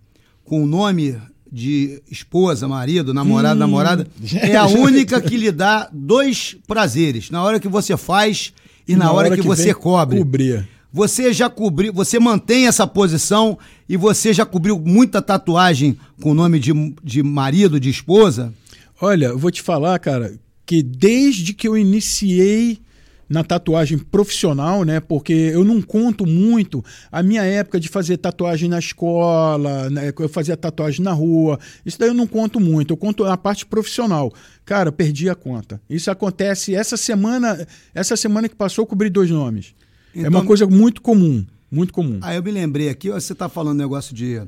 com 0.44 0.62
o 0.62 0.66
nome 0.66 1.16
de 1.50 2.02
esposa, 2.10 2.66
marido, 2.66 3.14
namorado, 3.14 3.56
hum, 3.56 3.58
namorada, 3.58 4.06
é 4.40 4.56
a 4.56 4.66
única 4.66 5.20
que 5.20 5.36
lhe 5.36 5.50
dá 5.50 5.88
dois 5.92 6.56
prazeres. 6.66 7.30
Na 7.30 7.42
hora 7.42 7.60
que 7.60 7.68
você 7.68 7.96
faz 7.96 8.52
e, 8.86 8.92
e 8.92 8.96
na, 8.96 9.12
hora, 9.12 9.28
hora 9.28 9.36
que, 9.36 9.42
que, 9.42 9.46
você 9.46 9.72
cobre. 9.72 10.18
Cobrir. 10.18 10.68
Você 10.92 11.32
já 11.32 11.48
cobriu, 11.48 11.90
você 11.92 12.18
mantém 12.18 12.66
essa 12.66 12.86
posição 12.86 13.58
e 13.88 13.96
você 13.96 14.32
já 14.32 14.44
cobriu 14.44 14.78
muita 14.78 15.22
tatuagem 15.22 15.96
com 16.20 16.32
o 16.32 16.34
nome 16.34 16.58
de, 16.58 16.72
de 17.02 17.22
marido, 17.22 17.80
de 17.80 17.88
esposa? 17.88 18.52
Olha, 19.00 19.26
eu 19.26 19.38
vou 19.38 19.50
te 19.50 19.62
falar, 19.62 19.98
cara, 19.98 20.38
que 20.66 20.82
desde 20.82 21.54
que 21.54 21.66
eu 21.66 21.78
iniciei 21.78 22.78
na 23.26 23.42
tatuagem 23.42 23.96
profissional, 23.96 24.84
né? 24.84 25.00
Porque 25.00 25.32
eu 25.32 25.64
não 25.64 25.80
conto 25.80 26.26
muito 26.26 26.84
a 27.10 27.22
minha 27.22 27.42
época 27.42 27.80
de 27.80 27.88
fazer 27.88 28.18
tatuagem 28.18 28.68
na 28.68 28.78
escola, 28.78 29.88
né? 29.88 30.12
eu 30.18 30.28
fazia 30.28 30.54
tatuagem 30.54 31.02
na 31.02 31.12
rua. 31.12 31.58
Isso 31.86 31.98
daí 31.98 32.10
eu 32.10 32.14
não 32.14 32.26
conto 32.26 32.60
muito. 32.60 32.92
Eu 32.92 32.96
conto 32.98 33.24
a 33.24 33.36
parte 33.38 33.64
profissional. 33.64 34.30
Cara, 34.66 34.92
perdi 34.92 35.30
a 35.30 35.34
conta. 35.34 35.80
Isso 35.88 36.10
acontece 36.10 36.74
essa 36.74 36.98
semana, 36.98 37.66
essa 37.94 38.14
semana 38.14 38.46
que 38.46 38.54
passou, 38.54 38.82
eu 38.82 38.86
cobri 38.86 39.08
dois 39.08 39.30
nomes. 39.30 39.74
Então, 40.14 40.26
é 40.26 40.28
uma 40.28 40.44
coisa 40.44 40.66
muito 40.66 41.00
comum, 41.00 41.44
muito 41.70 41.92
comum. 41.92 42.18
Aí 42.22 42.36
eu 42.36 42.42
me 42.42 42.50
lembrei 42.50 42.88
aqui, 42.88 43.10
você 43.10 43.32
está 43.32 43.48
falando 43.48 43.78
negócio 43.78 44.14
de 44.14 44.42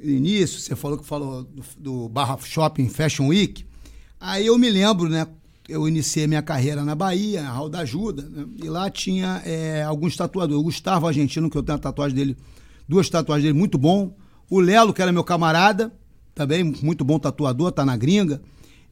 início, 0.00 0.60
você 0.60 0.76
falou 0.76 0.98
que 0.98 1.04
falou 1.04 1.44
do, 1.44 1.62
do 1.78 2.08
Barra 2.08 2.38
Shopping 2.38 2.88
Fashion 2.88 3.28
Week. 3.28 3.64
Aí 4.20 4.46
eu 4.46 4.58
me 4.58 4.70
lembro, 4.70 5.08
né? 5.08 5.26
Eu 5.68 5.88
iniciei 5.88 6.28
minha 6.28 6.42
carreira 6.42 6.84
na 6.84 6.94
Bahia, 6.94 7.42
na 7.42 7.52
Raul 7.52 7.68
da 7.68 7.80
Ajuda, 7.80 8.22
né, 8.22 8.46
e 8.62 8.68
lá 8.68 8.88
tinha 8.88 9.42
é, 9.44 9.82
alguns 9.82 10.16
tatuadores. 10.16 10.60
O 10.60 10.64
Gustavo 10.64 11.08
Argentino, 11.08 11.50
que 11.50 11.58
eu 11.58 11.62
tenho 11.62 11.76
a 11.76 11.80
tatuagem 11.80 12.16
dele, 12.16 12.36
duas 12.88 13.08
tatuagens 13.08 13.44
dele, 13.44 13.58
muito 13.58 13.76
bom. 13.76 14.14
O 14.48 14.60
Lelo, 14.60 14.94
que 14.94 15.02
era 15.02 15.10
meu 15.10 15.24
camarada, 15.24 15.92
também 16.32 16.62
muito 16.62 17.04
bom 17.04 17.18
tatuador, 17.18 17.72
tá 17.72 17.84
na 17.84 17.96
gringa. 17.96 18.40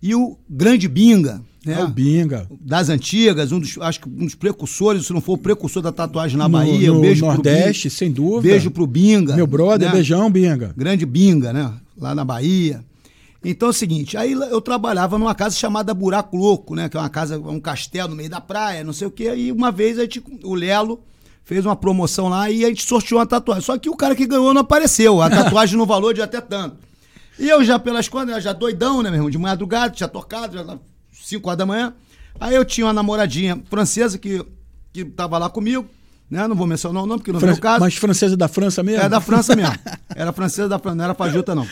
E 0.03 0.17
o 0.17 0.37
Grande 0.51 0.89
Binga, 0.89 1.43
né? 1.67 1.81
É 1.81 1.85
o 1.85 1.89
Binga. 1.89 2.47
Das 2.61 2.89
antigas, 2.89 3.53
um 3.53 3.59
dos, 3.59 3.79
acho 3.79 4.01
que 4.01 4.09
um 4.09 4.25
dos 4.25 4.35
precursores, 4.35 5.07
se 5.07 5.13
não 5.13 5.21
for 5.21 5.35
o 5.35 5.39
precursor 5.39 5.83
da 5.83 5.93
tatuagem 5.93 6.37
na 6.37 6.49
Bahia. 6.49 6.89
No, 6.89 6.95
no 6.95 7.01
beijo 7.01 7.25
Nordeste, 7.25 7.91
sem 7.91 8.11
dúvida. 8.11 8.53
Beijo 8.53 8.71
pro 8.71 8.87
Binga. 8.87 9.35
Meu 9.35 9.47
brother, 9.47 9.89
né? 9.89 9.95
beijão, 9.95 10.31
Binga. 10.31 10.75
Grande 10.77 11.07
Binga, 11.07 11.53
né? 11.53 11.73
Lá 11.99 12.15
na 12.15 12.25
Bahia. 12.25 12.85
Então 13.45 13.69
é 13.69 13.71
o 13.71 13.75
seguinte, 13.75 14.17
aí 14.17 14.33
eu 14.33 14.61
trabalhava 14.61 15.19
numa 15.19 15.35
casa 15.35 15.55
chamada 15.55 15.93
Buraco 15.93 16.35
Louco, 16.35 16.75
né? 16.75 16.89
Que 16.89 16.97
é 16.97 17.01
uma 17.01 17.11
casa, 17.11 17.39
um 17.39 17.61
castelo 17.61 18.09
no 18.09 18.17
meio 18.17 18.31
da 18.31 18.41
praia, 18.41 18.83
não 18.83 18.93
sei 18.93 19.07
o 19.07 19.11
quê. 19.11 19.35
E 19.37 19.53
uma 19.53 19.71
vez 19.71 19.99
a 19.99 20.03
gente, 20.03 20.23
o 20.43 20.55
Lelo 20.55 21.03
fez 21.45 21.67
uma 21.67 21.77
promoção 21.77 22.29
lá 22.29 22.51
e 22.51 22.65
a 22.65 22.69
gente 22.69 22.87
sorteou 22.87 23.21
uma 23.21 23.27
tatuagem. 23.27 23.63
Só 23.63 23.77
que 23.77 23.91
o 23.91 23.97
cara 23.97 24.17
que 24.17 24.27
ganhou 24.27 24.55
não 24.55 24.63
apareceu. 24.63 25.21
A 25.21 25.29
tatuagem 25.29 25.77
no 25.77 25.85
valor 25.85 26.15
de 26.15 26.23
até 26.23 26.41
tanto. 26.41 26.79
E 27.39 27.49
eu 27.49 27.63
já 27.63 27.79
pelas 27.79 28.09
contas, 28.09 28.43
já 28.43 28.53
doidão, 28.55 29.03
né, 29.03 29.11
meu 29.11 29.19
irmão? 29.19 29.31
De 29.31 29.37
madrugada, 29.37 29.93
tinha 29.93 30.09
tocado, 30.09 30.57
já 30.57 30.79
5 31.25 31.49
horas 31.49 31.59
da 31.59 31.67
manhã. 31.67 31.95
Aí 32.41 32.55
eu 32.55 32.65
tinha 32.65 32.87
uma 32.87 32.93
namoradinha 32.93 33.63
francesa 33.69 34.19
que, 34.19 34.45
que 34.93 35.05
tava 35.05 35.39
lá 35.39 35.49
comigo 35.49 35.89
né? 36.31 36.49
Não 36.49 36.57
vou 36.57 36.67
mencionar 36.67 37.03
o 37.03 37.07
nome, 37.07 37.21
porque 37.21 37.33
não 37.33 37.41
Fran... 37.41 37.51
é 37.51 37.55
o 37.55 37.61
caso. 37.61 37.81
Mas 37.81 37.95
francesa 37.95 38.37
da 38.37 38.49
França 38.49 38.83
mesmo? 38.83 39.03
É 39.03 39.09
da 39.09 39.21
França 39.21 39.55
mesmo. 39.57 39.75
Era 40.15 40.33
francesa 40.33 40.69
da 40.69 40.79
França, 40.79 40.97
não 40.97 41.05
era 41.05 41.15
fajuta, 41.15 41.55
não. 41.55 41.67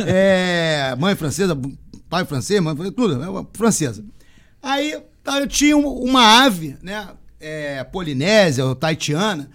É, 0.00 0.94
mãe 0.98 1.14
francesa, 1.14 1.58
pai 2.08 2.24
francês, 2.24 2.60
mãe, 2.60 2.76
tudo, 2.92 3.22
é 3.22 3.46
francesa. 3.54 4.04
Aí 4.62 5.00
tá, 5.22 5.40
eu 5.40 5.46
tinha 5.46 5.76
uma 5.76 6.44
ave, 6.44 6.76
né? 6.82 7.08
É, 7.40 7.82
polinésia 7.84 8.64
ou 8.64 8.74
taitiana, 8.74 9.50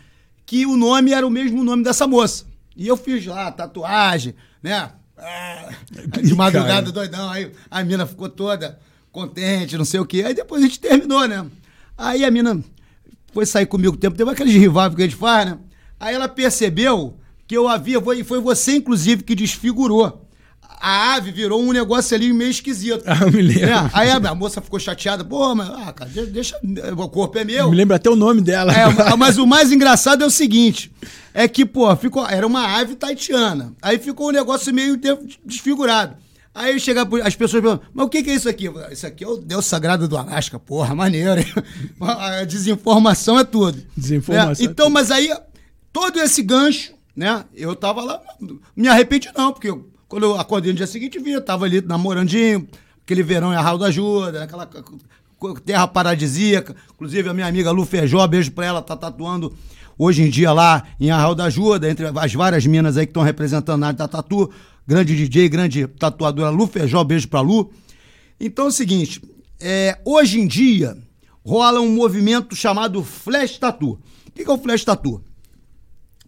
que 0.46 0.66
o 0.66 0.76
nome 0.76 1.14
era 1.14 1.26
o 1.26 1.30
mesmo 1.30 1.64
nome 1.64 1.84
dessa 1.84 2.08
moça. 2.08 2.46
E 2.76 2.88
eu 2.88 2.98
fiz 2.98 3.26
lá 3.26 3.52
tatuagem, 3.52 4.36
né? 4.62 4.92
Ah, 5.18 5.70
de 6.22 6.36
madrugada, 6.36 6.92
doidão. 6.92 7.30
Aí 7.30 7.52
a 7.72 7.84
mina 7.84 8.06
ficou 8.06 8.30
toda 8.30 8.78
contente, 9.18 9.78
não 9.78 9.86
sei 9.86 10.00
o 10.00 10.06
quê. 10.06 10.24
Aí 10.24 10.34
depois 10.36 10.62
a 10.62 10.66
gente 10.66 10.80
terminou, 10.80 11.28
né? 11.28 11.44
Aí 11.98 12.24
a 12.24 12.30
mina 12.30 12.64
foi 13.34 13.48
sair 13.48 13.66
comigo 13.66 13.96
o 13.96 13.98
tempo, 13.98 14.16
teve 14.16 14.30
aqueles 14.30 14.54
rivais 14.54 14.94
que 14.94 15.02
a 15.02 15.06
gente 15.06 15.16
faz, 15.16 15.50
né? 15.50 15.58
Aí 16.00 16.14
ela 16.14 16.28
percebeu 16.28 17.18
que 17.48 17.58
eu 17.58 17.68
havia, 17.68 18.00
foi, 18.00 18.24
foi 18.24 18.40
você, 18.40 18.76
inclusive, 18.76 19.24
que 19.24 19.34
desfigurou. 19.34 20.24
A 20.80 21.16
ave 21.16 21.32
virou 21.32 21.60
um 21.60 21.72
negócio 21.72 22.16
ali 22.16 22.32
meio 22.32 22.52
esquisito. 22.52 23.04
Ah, 23.08 23.18
eu 23.22 23.32
me 23.32 23.42
lembro. 23.42 23.66
É, 23.66 23.90
aí 23.94 24.10
a, 24.12 24.18
a, 24.18 24.36
moça 24.36 24.62
ficou 24.62 24.80
chateada. 24.80 25.26
Pô, 25.26 25.56
mas, 25.56 25.68
ah, 25.68 25.92
cara, 25.92 26.12
deixa. 26.28 26.56
O 26.96 27.10
corpo 27.10 27.40
é 27.40 27.44
meu. 27.44 27.66
Eu 27.66 27.72
me 27.72 27.76
lembro 27.76 27.96
até 27.96 28.12
o 28.12 28.16
nome 28.16 28.42
dela. 28.42 28.72
É, 28.72 29.16
mas 29.18 29.40
o 29.40 29.48
mais 29.48 29.72
engraçado 29.72 30.24
é 30.24 30.28
o 30.28 30.30
seguinte: 30.30 30.92
é 31.34 31.48
que, 31.48 31.66
pô, 31.66 31.96
ficou, 31.96 32.28
era 32.28 32.46
uma 32.46 32.78
ave 32.78 32.96
taitiana. 32.96 33.74
Aí 33.82 33.98
ficou 33.98 34.30
um 34.30 34.32
negócio 34.32 34.72
meio 34.72 35.00
desfigurado. 35.44 36.16
Aí 36.58 36.80
chega 36.80 37.08
as 37.24 37.36
pessoas 37.36 37.62
perguntam, 37.62 37.88
mas 37.94 38.08
o 38.08 38.10
que, 38.10 38.24
que 38.24 38.32
é 38.32 38.34
isso 38.34 38.50
aqui? 38.50 38.66
Isso 38.92 39.06
aqui 39.06 39.24
é 39.24 39.28
o 39.28 39.38
Deus 39.38 39.64
Sagrado 39.64 40.08
do 40.08 40.18
Alasca, 40.18 40.58
porra, 40.58 40.96
maneiro. 40.96 41.40
Hein? 41.40 41.54
A 42.02 42.44
desinformação 42.46 43.38
é 43.38 43.44
tudo. 43.44 43.80
Desinformação. 43.96 44.66
É, 44.66 44.68
então, 44.68 44.90
mas 44.90 45.12
aí, 45.12 45.32
todo 45.94 46.20
esse 46.20 46.42
gancho, 46.42 46.94
né? 47.16 47.46
Eu 47.54 47.76
tava 47.76 48.04
lá, 48.04 48.20
me 48.76 48.88
arrependi 48.88 49.30
não, 49.38 49.54
porque 49.54 49.70
eu, 49.70 49.88
quando 50.08 50.24
eu 50.24 50.40
acordei 50.40 50.72
no 50.72 50.78
dia 50.78 50.88
seguinte, 50.88 51.20
vi, 51.20 51.34
eu 51.34 51.42
tava 51.42 51.66
ali 51.66 51.80
namorandinho, 51.80 52.68
aquele 53.04 53.22
verão 53.22 53.54
em 53.54 53.56
Arraial 53.56 53.78
da 53.78 53.86
Ajuda, 53.86 54.44
aquela 54.44 54.68
terra 55.64 55.88
paradisíaca. 55.88 56.76
Inclusive 56.96 57.30
a 57.30 57.36
minha 57.36 57.46
amiga 57.46 57.70
Lu 57.70 57.86
Feijó, 57.86 58.26
beijo 58.26 58.52
pra 58.52 58.66
ela, 58.66 58.82
tá 58.82 58.98
tatuando 58.98 59.56
hoje 59.96 60.24
em 60.24 60.30
dia 60.32 60.52
lá 60.52 60.84
em 61.00 61.12
Arraial 61.12 61.36
da 61.36 61.46
Ajuda, 61.46 61.88
entre 61.88 62.08
as 62.08 62.34
várias 62.34 62.66
minas 62.66 62.98
aí 62.98 63.06
que 63.06 63.12
estão 63.12 63.22
representando 63.22 63.84
a 63.84 63.88
área 63.88 63.98
da 64.00 64.08
tatu. 64.08 64.52
Grande 64.88 65.18
DJ, 65.18 65.50
grande 65.50 65.86
tatuadora 65.86 66.50
Lu 66.50 66.66
Feijó, 66.66 67.04
beijo 67.04 67.28
pra 67.28 67.42
Lu. 67.42 67.70
Então 68.40 68.66
é 68.66 68.68
o 68.70 68.72
seguinte, 68.72 69.22
é, 69.60 70.00
hoje 70.06 70.40
em 70.40 70.48
dia 70.48 70.98
rola 71.46 71.82
um 71.82 71.94
movimento 71.94 72.56
chamado 72.56 73.04
Flash 73.04 73.58
Tattoo. 73.58 74.00
O 74.28 74.32
que 74.32 74.50
é 74.50 74.50
o 74.50 74.58
Flash 74.58 74.86
Tattoo? 74.86 75.22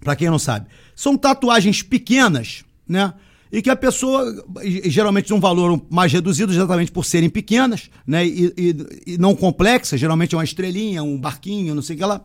Pra 0.01 0.13
quem 0.13 0.29
não 0.29 0.39
sabe, 0.39 0.67
são 0.93 1.17
tatuagens 1.17 1.81
pequenas, 1.81 2.65
né? 2.87 3.13
E 3.51 3.61
que 3.61 3.69
a 3.69 3.75
pessoa, 3.75 4.45
geralmente 4.85 5.33
um 5.33 5.39
valor 5.39 5.81
mais 5.89 6.11
reduzido, 6.11 6.51
exatamente 6.51 6.91
por 6.91 7.05
serem 7.05 7.29
pequenas, 7.29 7.89
né? 8.05 8.27
E, 8.27 8.53
e, 8.57 9.13
e 9.13 9.17
não 9.17 9.35
complexas, 9.35 9.99
geralmente 9.99 10.35
é 10.35 10.37
uma 10.37 10.43
estrelinha, 10.43 11.01
um 11.01 11.17
barquinho, 11.17 11.73
não 11.73 11.81
sei 11.81 11.95
o 11.95 11.99
que 11.99 12.05
lá. 12.05 12.21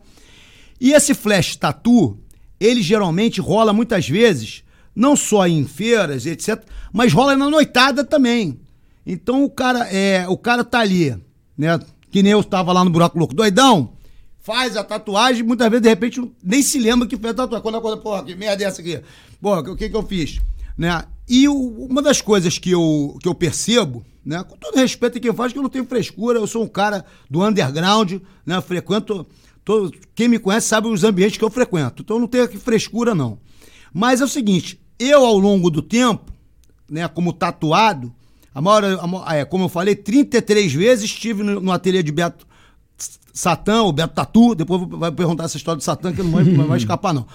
E 0.81 0.91
esse 0.91 1.13
flash 1.13 1.55
tattoo, 1.55 2.19
ele 2.59 2.81
geralmente 2.81 3.39
rola 3.39 3.71
muitas 3.71 4.07
vezes, 4.07 4.64
não 4.95 5.15
só 5.15 5.47
em 5.47 5.65
feiras, 5.65 6.25
etc., 6.25 6.63
mas 6.93 7.11
rola 7.11 7.35
na 7.35 7.49
noitada 7.49 8.03
também. 8.03 8.59
Então 9.05 9.43
o 9.43 9.49
cara 9.49 9.87
é, 9.91 10.27
o 10.27 10.37
cara 10.37 10.63
tá 10.63 10.79
ali, 10.79 11.15
né? 11.57 11.79
Que 12.09 12.23
nem 12.23 12.31
eu 12.31 12.39
estava 12.39 12.71
lá 12.71 12.83
no 12.83 12.89
buraco 12.89 13.19
louco, 13.19 13.35
doidão. 13.35 13.93
Faz 14.39 14.77
a 14.77 14.83
tatuagem, 14.83 15.43
muitas 15.43 15.67
vezes 15.69 15.81
de 15.81 15.89
repente 15.89 16.31
nem 16.43 16.61
se 16.61 16.79
lembra 16.79 17.07
que 17.07 17.17
fez 17.17 17.31
a 17.31 17.35
tatuagem. 17.35 17.61
Quando 17.61 17.77
a 17.77 17.81
coisa, 17.81 17.97
porra, 17.97 18.23
que 18.23 18.35
merda 18.35 18.63
é 18.63 18.67
essa 18.67 18.81
aqui? 18.81 19.01
Porra, 19.41 19.61
o 19.61 19.75
que 19.75 19.89
que 19.89 19.95
eu 19.95 20.03
fiz? 20.03 20.39
Né? 20.77 21.03
E 21.27 21.47
o, 21.47 21.55
uma 21.89 22.01
das 22.01 22.21
coisas 22.21 22.57
que 22.57 22.71
eu, 22.71 23.17
que 23.21 23.27
eu 23.27 23.33
percebo, 23.33 24.05
né, 24.23 24.43
com 24.43 24.55
todo 24.55 24.75
respeito 24.75 25.17
a 25.17 25.21
quem 25.21 25.33
faz, 25.33 25.51
que 25.51 25.57
eu 25.57 25.63
não 25.63 25.69
tenho 25.69 25.85
frescura, 25.85 26.39
eu 26.39 26.47
sou 26.47 26.63
um 26.63 26.67
cara 26.67 27.03
do 27.29 27.43
underground, 27.43 28.13
né, 28.45 28.61
frequento, 28.61 29.25
todo, 29.63 29.91
quem 30.13 30.27
me 30.27 30.37
conhece 30.37 30.67
sabe 30.67 30.87
os 30.87 31.03
ambientes 31.03 31.37
que 31.37 31.43
eu 31.43 31.49
frequento, 31.49 32.03
então 32.03 32.17
eu 32.17 32.21
não 32.21 32.27
tenho 32.27 32.47
frescura 32.59 33.15
não. 33.15 33.39
Mas 33.93 34.21
é 34.21 34.25
o 34.25 34.27
seguinte, 34.27 34.79
eu 34.99 35.25
ao 35.25 35.37
longo 35.37 35.69
do 35.69 35.81
tempo, 35.81 36.31
né, 36.89 37.07
como 37.07 37.33
tatuado, 37.33 38.13
a 38.53 38.61
maior, 38.61 38.83
a, 39.25 39.35
é, 39.35 39.45
como 39.45 39.65
eu 39.65 39.69
falei, 39.69 39.95
33 39.95 40.73
vezes 40.73 41.05
estive 41.05 41.43
no, 41.43 41.59
no 41.59 41.71
ateliê 41.71 42.01
de 42.01 42.11
Beto 42.11 42.47
Satã, 43.33 43.83
o 43.83 43.91
Beto 43.91 44.13
Tatu, 44.13 44.55
depois 44.55 44.81
vai 44.87 45.11
perguntar 45.11 45.43
essa 45.43 45.57
história 45.57 45.77
do 45.77 45.83
Satã, 45.83 46.13
que 46.13 46.23
não 46.23 46.31
vai, 46.31 46.43
não 46.45 46.67
vai 46.67 46.77
escapar, 46.77 47.13
não. 47.13 47.25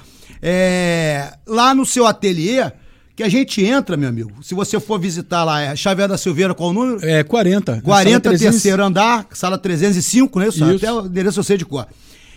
É, 0.41 1.35
lá 1.47 1.75
no 1.75 1.85
seu 1.85 2.07
ateliê, 2.07 2.73
que 3.15 3.23
a 3.23 3.29
gente 3.29 3.63
entra, 3.63 3.99
meu 3.99 4.09
amigo, 4.09 4.33
se 4.43 4.55
você 4.55 4.81
for 4.81 4.99
visitar 4.99 5.45
lá, 5.45 5.61
é 5.61 5.77
Xavier 5.77 6.09
da 6.09 6.17
Silveira, 6.17 6.55
qual 6.55 6.71
o 6.71 6.73
número? 6.73 7.05
É 7.05 7.23
40. 7.23 7.83
40, 7.83 8.21
300... 8.31 8.41
terceiro 8.41 8.83
andar, 8.83 9.27
sala 9.33 9.59
305, 9.59 10.39
né? 10.39 10.49
Isso, 10.49 10.65
Isso. 10.65 10.77
Até 10.77 10.91
o 10.91 11.05
endereço 11.05 11.39
eu 11.39 11.45
sei 11.45 11.59
de 11.59 11.67
cor. 11.67 11.87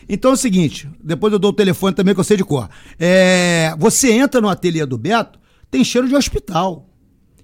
Então 0.08 0.32
é 0.32 0.34
o 0.34 0.38
seguinte, 0.38 0.90
depois 1.04 1.32
eu 1.32 1.40
dou 1.40 1.52
o 1.52 1.56
telefone 1.56 1.96
também 1.96 2.14
que 2.14 2.20
eu 2.20 2.24
sei 2.24 2.38
de 2.38 2.44
cor. 2.44 2.70
É, 3.00 3.76
você 3.78 4.12
entra 4.12 4.42
no 4.42 4.50
ateliê 4.50 4.86
do 4.86 4.98
Beto, 4.98 5.40
tem 5.70 5.84
cheiro 5.84 6.08
de 6.08 6.16
hospital. 6.16 6.90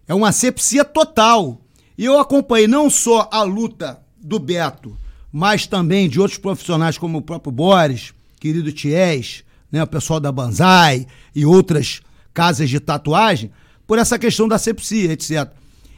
É 0.08 0.14
uma 0.14 0.30
asepsia 0.30 0.84
total. 0.84 1.62
E 1.98 2.06
eu 2.06 2.20
acompanhei 2.20 2.68
não 2.68 2.90
só 2.90 3.28
a 3.32 3.44
luta 3.44 4.00
do 4.22 4.40
Beto, 4.40 4.98
mas 5.32 5.68
também 5.68 6.10
de 6.10 6.20
outros 6.20 6.40
profissionais 6.40 6.98
como 6.98 7.20
o 7.20 7.22
próprio 7.22 7.52
Boris, 7.52 8.14
querido 8.40 8.72
Ties, 8.72 9.44
né, 9.72 9.84
o 9.84 9.88
pessoal 9.88 10.20
da 10.20 10.32
Banzai 10.32 11.06
e 11.36 11.46
outras 11.46 12.02
casas 12.34 12.70
de 12.70 12.80
tatuagem, 12.80 13.52
por 13.86 13.98
essa 13.98 14.18
questão 14.18 14.48
da 14.48 14.56
asepsia, 14.56 15.12
etc. 15.12 15.52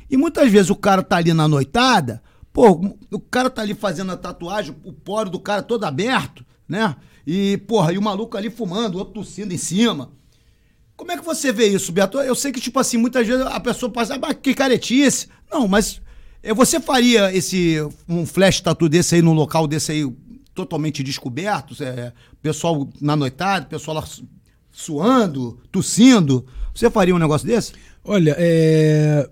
E 0.09 0.17
muitas 0.17 0.51
vezes 0.51 0.69
o 0.69 0.75
cara 0.75 1.03
tá 1.03 1.17
ali 1.17 1.33
na 1.33 1.47
noitada, 1.47 2.21
pô, 2.51 2.95
o 3.11 3.19
cara 3.19 3.49
tá 3.49 3.61
ali 3.61 3.73
fazendo 3.73 4.11
a 4.11 4.17
tatuagem, 4.17 4.75
o 4.83 4.91
poro 4.91 5.29
do 5.29 5.39
cara 5.39 5.61
todo 5.61 5.85
aberto, 5.85 6.45
né? 6.71 6.95
E, 7.27 7.57
porra, 7.67 7.93
e 7.93 7.97
o 7.97 8.01
maluco 8.01 8.37
ali 8.37 8.49
fumando, 8.49 8.95
o 8.95 8.99
outro 8.99 9.15
tossindo 9.15 9.53
em 9.53 9.57
cima. 9.57 10.11
Como 10.95 11.11
é 11.11 11.17
que 11.17 11.25
você 11.25 11.51
vê 11.51 11.67
isso, 11.67 11.91
Beto? 11.91 12.17
Eu 12.19 12.33
sei 12.33 12.51
que, 12.51 12.61
tipo 12.61 12.79
assim, 12.79 12.97
muitas 12.97 13.27
vezes 13.27 13.45
a 13.45 13.59
pessoa 13.59 13.91
passa, 13.91 14.15
ah, 14.15 14.33
que 14.33 14.53
caretice. 14.53 15.27
Não, 15.51 15.67
mas 15.67 16.01
eh, 16.41 16.53
você 16.53 16.79
faria 16.79 17.35
esse 17.35 17.77
um 18.07 18.25
flash 18.25 18.61
tatu 18.61 18.87
desse 18.87 19.15
aí 19.15 19.21
num 19.21 19.33
local 19.33 19.67
desse 19.67 19.91
aí 19.91 20.09
totalmente 20.55 21.03
descoberto? 21.03 21.75
É, 21.83 22.13
pessoal 22.41 22.87
na 23.01 23.15
noitada, 23.15 23.65
pessoal 23.65 23.97
lá 23.97 24.07
suando, 24.71 25.59
tossindo. 25.71 26.45
Você 26.73 26.89
faria 26.89 27.13
um 27.13 27.19
negócio 27.19 27.45
desse? 27.45 27.73
Olha, 28.03 28.35
é... 28.37 29.29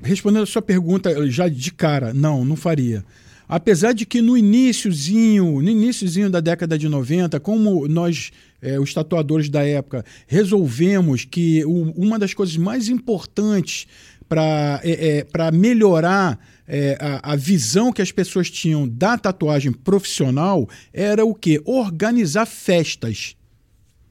respondendo 0.00 0.44
a 0.44 0.46
sua 0.46 0.62
pergunta 0.62 1.30
já 1.30 1.48
de 1.48 1.70
cara, 1.72 2.14
não, 2.14 2.44
não 2.44 2.56
faria. 2.56 3.04
Apesar 3.50 3.92
de 3.92 4.06
que 4.06 4.22
no 4.22 4.38
iníciozinho, 4.38 5.60
no 5.60 5.68
iníciozinho 5.68 6.30
da 6.30 6.38
década 6.38 6.78
de 6.78 6.88
90, 6.88 7.40
como 7.40 7.88
nós, 7.88 8.30
é, 8.62 8.78
os 8.78 8.94
tatuadores 8.94 9.48
da 9.48 9.66
época, 9.66 10.04
resolvemos 10.28 11.24
que 11.24 11.64
o, 11.64 11.90
uma 11.96 12.16
das 12.16 12.32
coisas 12.32 12.56
mais 12.56 12.88
importantes 12.88 13.88
para 14.28 14.80
é, 14.84 15.26
é, 15.28 15.50
melhorar 15.50 16.38
é, 16.68 16.96
a, 17.00 17.32
a, 17.32 17.36
visão 17.36 17.92
que 17.92 18.00
as 18.00 18.12
pessoas 18.12 18.48
tinham 18.48 18.88
da 18.88 19.18
tatuagem 19.18 19.72
profissional 19.72 20.68
era 20.92 21.24
o 21.24 21.34
que? 21.34 21.60
Organizar 21.64 22.46
festas. 22.46 23.34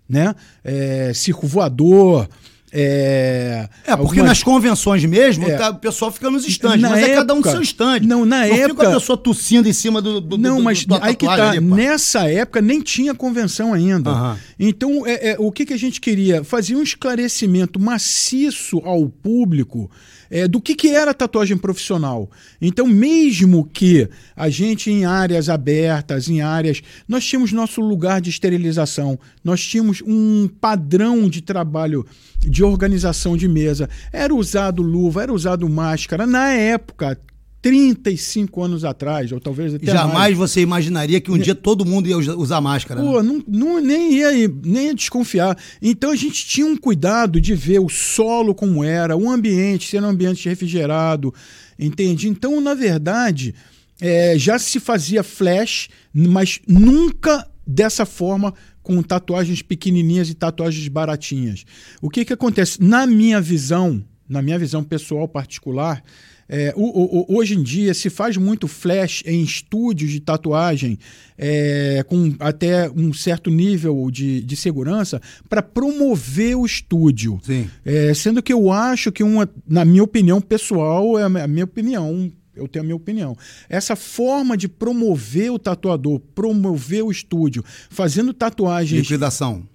Né? 0.07 0.35
É, 0.61 1.13
circo 1.13 1.47
voador, 1.47 2.27
é, 2.71 3.67
é 3.83 3.95
porque 3.95 4.19
algumas... 4.19 4.25
nas 4.25 4.43
convenções 4.43 5.03
mesmo, 5.05 5.47
é. 5.47 5.55
tá, 5.55 5.69
o 5.71 5.75
pessoal 5.75 6.11
fica 6.11 6.29
nos 6.29 6.47
estandes, 6.47 6.81
mas 6.81 6.99
época, 6.99 7.11
é 7.11 7.15
cada 7.15 7.33
um 7.33 7.43
seu 7.43 7.61
estande. 7.61 8.07
Não, 8.07 8.25
na 8.25 8.45
não 8.47 8.55
época. 8.55 8.83
Fica 8.83 8.89
a 8.89 8.99
pessoa 8.99 9.17
tossindo 9.17 9.67
em 9.67 9.73
cima 9.73 10.01
do. 10.01 10.21
do 10.21 10.37
não, 10.37 10.57
do, 10.57 10.63
mas 10.63 10.85
do, 10.85 10.95
aí 11.01 11.15
que 11.15 11.25
tá. 11.25 11.51
Ali, 11.51 11.59
nessa 11.59 12.29
época 12.29 12.61
nem 12.61 12.81
tinha 12.81 13.15
convenção 13.15 13.73
ainda. 13.73 14.11
Uhum. 14.11 14.35
Então, 14.59 15.07
é, 15.07 15.31
é, 15.31 15.35
o 15.39 15.51
que, 15.51 15.65
que 15.65 15.73
a 15.73 15.77
gente 15.77 15.99
queria? 15.99 16.43
Fazer 16.43 16.75
um 16.75 16.83
esclarecimento 16.83 17.79
maciço 17.79 18.79
ao 18.85 19.09
público 19.09 19.89
é, 20.29 20.47
do 20.47 20.61
que, 20.61 20.75
que 20.75 20.89
era 20.89 21.13
tatuagem 21.13 21.57
profissional. 21.57 22.29
Então, 22.61 22.85
mesmo 22.87 23.65
que 23.65 24.07
a 24.35 24.49
gente 24.49 24.91
em 24.91 25.05
áreas 25.05 25.49
abertas, 25.49 26.29
em 26.29 26.41
áreas. 26.41 26.81
Nós 27.07 27.25
tínhamos 27.25 27.51
nosso 27.51 27.81
lugar 27.81 28.21
de 28.21 28.29
esterilização, 28.29 29.19
nós 29.43 29.65
tínhamos 29.65 30.01
um 30.05 30.47
padrão 30.59 31.29
de 31.29 31.41
trabalho 31.41 32.05
de 32.39 32.63
organização 32.63 33.35
de 33.35 33.47
mesa. 33.47 33.89
Era 34.11 34.33
usado 34.33 34.81
luva, 34.81 35.23
era 35.23 35.33
usado 35.33 35.67
máscara. 35.67 36.25
Na 36.25 36.49
época, 36.49 37.17
35 37.61 38.63
anos 38.63 38.85
atrás, 38.85 39.31
ou 39.31 39.39
talvez 39.39 39.73
até 39.73 39.85
Jamais 39.85 40.13
mais. 40.13 40.37
você 40.37 40.61
imaginaria 40.61 41.19
que 41.19 41.29
um 41.29 41.37
dia 41.37 41.53
todo 41.53 41.85
mundo 41.85 42.07
ia 42.07 42.17
usar 42.17 42.61
máscara. 42.61 43.01
Pô, 43.01 43.21
né? 43.21 43.29
não, 43.29 43.43
não, 43.47 43.81
nem, 43.81 44.13
ia, 44.13 44.31
nem 44.63 44.87
ia 44.87 44.95
desconfiar. 44.95 45.57
Então 45.81 46.11
a 46.11 46.15
gente 46.15 46.45
tinha 46.45 46.65
um 46.65 46.77
cuidado 46.77 47.39
de 47.41 47.53
ver 47.53 47.79
o 47.79 47.89
solo 47.89 48.55
como 48.55 48.83
era, 48.83 49.17
o 49.17 49.29
ambiente, 49.29 49.89
ser 49.89 50.01
um 50.01 50.07
ambiente 50.07 50.47
refrigerado, 50.47 51.33
entende? 51.77 52.29
Então, 52.29 52.61
na 52.61 52.73
verdade, 52.73 53.53
é, 53.99 54.37
já 54.37 54.57
se 54.57 54.79
fazia 54.79 55.21
flash, 55.21 55.89
mas 56.13 56.61
nunca 56.65 57.45
dessa 57.67 58.05
forma 58.05 58.53
com 58.81 59.03
tatuagens 59.03 59.61
pequenininhas 59.61 60.29
e 60.29 60.33
tatuagens 60.33 60.87
baratinhas. 60.87 61.65
O 62.01 62.09
que 62.09 62.23
que 62.23 62.33
acontece? 62.33 62.81
Na 62.81 63.05
minha 63.05 63.41
visão, 63.41 64.03
na 64.27 64.41
minha 64.41 64.57
visão 64.57 64.83
pessoal 64.83 65.27
particular, 65.27 66.01
é, 66.49 66.73
o, 66.75 66.83
o, 67.31 67.37
hoje 67.37 67.53
em 67.53 67.61
dia 67.61 67.93
se 67.93 68.09
faz 68.09 68.35
muito 68.35 68.67
flash 68.67 69.21
em 69.23 69.43
estúdios 69.43 70.09
de 70.09 70.19
tatuagem 70.19 70.97
é, 71.37 72.03
com 72.07 72.35
até 72.39 72.89
um 72.89 73.13
certo 73.13 73.51
nível 73.51 74.09
de, 74.11 74.41
de 74.41 74.55
segurança 74.55 75.21
para 75.47 75.61
promover 75.61 76.57
o 76.57 76.65
estúdio. 76.65 77.39
É, 77.85 78.11
sendo 78.15 78.41
que 78.41 78.51
eu 78.51 78.71
acho 78.71 79.11
que, 79.11 79.23
uma, 79.23 79.47
na 79.67 79.85
minha 79.85 80.03
opinião 80.03 80.41
pessoal, 80.41 81.19
é 81.19 81.23
a 81.23 81.47
minha 81.47 81.65
opinião, 81.65 82.31
eu 82.55 82.67
tenho 82.67 82.81
a 82.81 82.85
minha 82.85 82.95
opinião. 82.95 83.37
Essa 83.69 83.95
forma 83.95 84.57
de 84.57 84.67
promover 84.67 85.51
o 85.51 85.59
tatuador, 85.59 86.19
promover 86.33 87.03
o 87.03 87.11
estúdio, 87.11 87.63
fazendo 87.91 88.33
tatuagens. 88.33 89.01
Liquidação. 89.01 89.67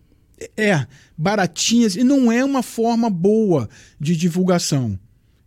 É, 0.56 0.84
baratinhas, 1.16 1.94
e 1.94 2.02
não 2.02 2.30
é 2.32 2.44
uma 2.44 2.64
forma 2.64 3.08
boa 3.08 3.68
de 4.00 4.16
divulgação. 4.16 4.98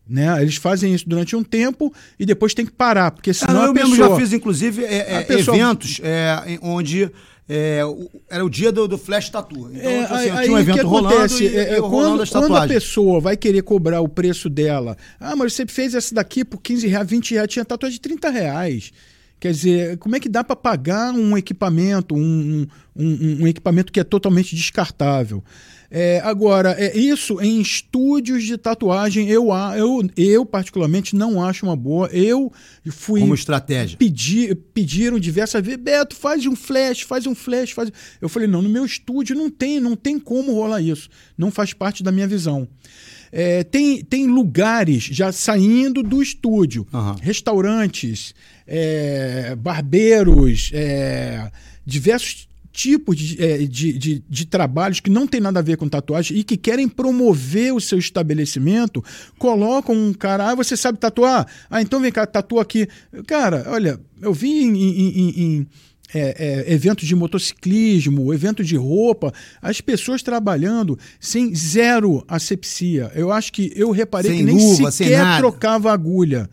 Né? 0.10 0.41
Eles 0.41 0.55
fazem 0.55 0.93
isso 0.93 1.08
durante 1.08 1.36
um 1.36 1.43
tempo 1.43 1.93
e 2.18 2.26
depois 2.26 2.53
tem 2.53 2.66
que 2.66 2.72
parar, 2.72 3.12
porque 3.12 3.34
senão 3.34 3.62
ah, 3.62 3.66
eu 3.66 3.72
a 3.72 3.74
pessoa... 3.74 3.89
mesmo 3.89 4.10
já 4.10 4.16
fiz, 4.16 4.34
inclusive, 4.34 4.86
é, 4.86 5.16
é, 5.16 5.24
pessoa... 5.24 5.58
eventos 5.58 5.99
é, 6.01 6.60
onde 6.62 7.12
é, 7.49 7.81
era 8.30 8.44
o 8.44 8.49
dia 8.49 8.72
do, 8.72 8.88
do 8.88 8.98
Flash 8.98 9.30
Tattoo. 9.30 9.69
Então, 9.73 9.90
é, 9.90 10.02
tipo 10.02 10.14
assim, 10.14 10.30
aí, 10.30 10.45
tinha 10.45 10.56
um 10.56 10.60
evento 10.60 10.88
rolando 10.88 11.41
e, 11.41 11.48
é, 11.48 11.77
e 11.77 11.81
quando, 11.81 12.30
quando, 12.30 12.56
a 12.56 12.68
pessoa 12.68 13.22
vai 13.22 13.38
querer 13.38 13.61
cobrar 13.61 14.02
o 14.02 14.10
preço 14.10 14.49
dela, 14.49 14.98
ah, 15.19 15.36
mas 15.36 15.53
você 15.53 15.65
fez 15.65 15.95
essa 15.95 16.14
daqui 16.14 16.44
por 16.44 16.61
15 16.61 16.88
reais, 16.88 17.10
20 17.10 17.34
reais, 17.34 17.48
tinha 17.48 17.64
tatuagem 17.64 17.95
de 17.95 18.02
30 18.02 18.30
reais. 18.30 18.91
Quer 19.40 19.52
dizer, 19.52 19.98
como 19.98 20.15
é 20.15 20.19
que 20.19 20.27
dá 20.27 20.44
para 20.44 20.56
pagar 20.56 21.14
um 21.14 21.38
equipamento, 21.38 22.15
um, 22.15 22.19
um, 22.19 23.03
um, 23.03 23.44
um, 23.44 23.48
equipamento 23.48 23.91
que 23.91 23.99
é 23.99 24.03
totalmente 24.03 24.56
descartável? 24.56 25.44
É, 25.89 26.19
agora, 26.23 26.76
é, 26.77 26.97
isso 26.97 27.39
em 27.41 27.61
estúdios 27.61 28.43
de 28.43 28.57
tatuagem, 28.57 29.30
eu, 29.30 29.47
eu, 29.76 30.09
eu 30.18 30.45
particularmente 30.45 31.15
não 31.15 31.43
acho 31.43 31.65
uma 31.65 31.76
boa. 31.76 32.07
Eu 32.07 32.51
fui. 32.89 33.22
Como 33.22 33.34
estratégia. 33.34 33.97
Pedi, 33.97 34.53
pediram 34.73 35.18
diversas 35.18 35.64
vezes, 35.64 35.81
Beto, 35.81 36.15
faz 36.15 36.45
um 36.45 36.55
flash, 36.55 37.01
faz 37.01 37.26
um 37.26 37.34
flash, 37.34 37.72
faz. 37.72 37.91
Eu 38.22 38.27
falei, 38.27 38.47
não, 38.47 38.61
no 38.61 38.69
meu 38.69 38.85
estúdio 38.85 39.35
não 39.35 39.49
tem, 39.49 39.80
não 39.80 39.95
tem 39.95 40.19
como 40.19 40.53
rolar 40.53 40.81
isso. 40.81 41.09
Não 41.38 41.51
faz 41.51 41.73
parte 41.73 42.03
da 42.03 42.11
minha 42.11 42.27
visão. 42.27 42.68
É, 43.31 43.64
tem, 43.64 44.03
tem 44.03 44.26
lugares 44.27 45.03
já 45.03 45.31
saindo 45.31 46.01
do 46.01 46.22
estúdio, 46.22 46.88
uhum. 46.93 47.15
restaurantes, 47.22 48.34
é, 48.65 49.55
barbeiros, 49.55 50.72
é, 50.73 51.51
diversos 51.85 52.47
tipos 52.78 53.18
de, 53.18 53.44
é, 53.44 53.58
de, 53.58 53.98
de, 53.98 54.24
de, 54.30 54.45
trabalhos 54.45 54.99
que 54.99 55.10
não 55.10 55.26
tem 55.26 55.41
nada 55.41 55.60
a 55.60 55.64
ver 55.64 55.78
com 55.78 55.90
tatuagem 55.90 56.38
e 56.38 56.44
que 56.44 56.56
querem 56.56 56.88
promover 56.88 57.74
o 57.74 57.82
seu 57.82 57.98
estabelecimento, 57.98 59.04
colocam 59.40 59.95
um 59.95 60.14
cara, 60.14 60.52
ah, 60.52 60.56
você 60.56 60.78
sabe 60.78 60.99
tatuar? 60.99 61.48
Ah, 61.72 61.82
então 61.82 61.99
vem 61.99 62.12
cá, 62.12 62.28
tatua 62.28 62.62
aqui. 62.62 62.88
Cara, 63.26 63.66
olha, 63.70 63.99
eu 64.22 64.32
vi 64.32 64.64
em, 64.64 64.78
em, 64.78 65.10
em, 65.10 65.41
em 65.41 65.68
é, 66.14 66.66
é, 66.68 66.74
eventos 66.74 67.08
de 67.08 67.16
motociclismo, 67.16 68.32
eventos 68.32 68.68
de 68.68 68.76
roupa, 68.76 69.34
as 69.60 69.82
pessoas 69.82 70.22
trabalhando 70.22 70.99
sem 71.20 71.56
zero 71.56 72.24
asepsia. 72.28 73.12
Eu 73.16 73.32
acho 73.32 73.52
que 73.52 73.74
eu 73.76 73.90
reparei 73.90 74.30
sem 74.30 74.40
que 74.40 74.45
nem 74.45 74.56
luva, 74.56 74.91
sequer 74.91 75.38
trocava 75.38 75.91
agulha. 75.91 76.48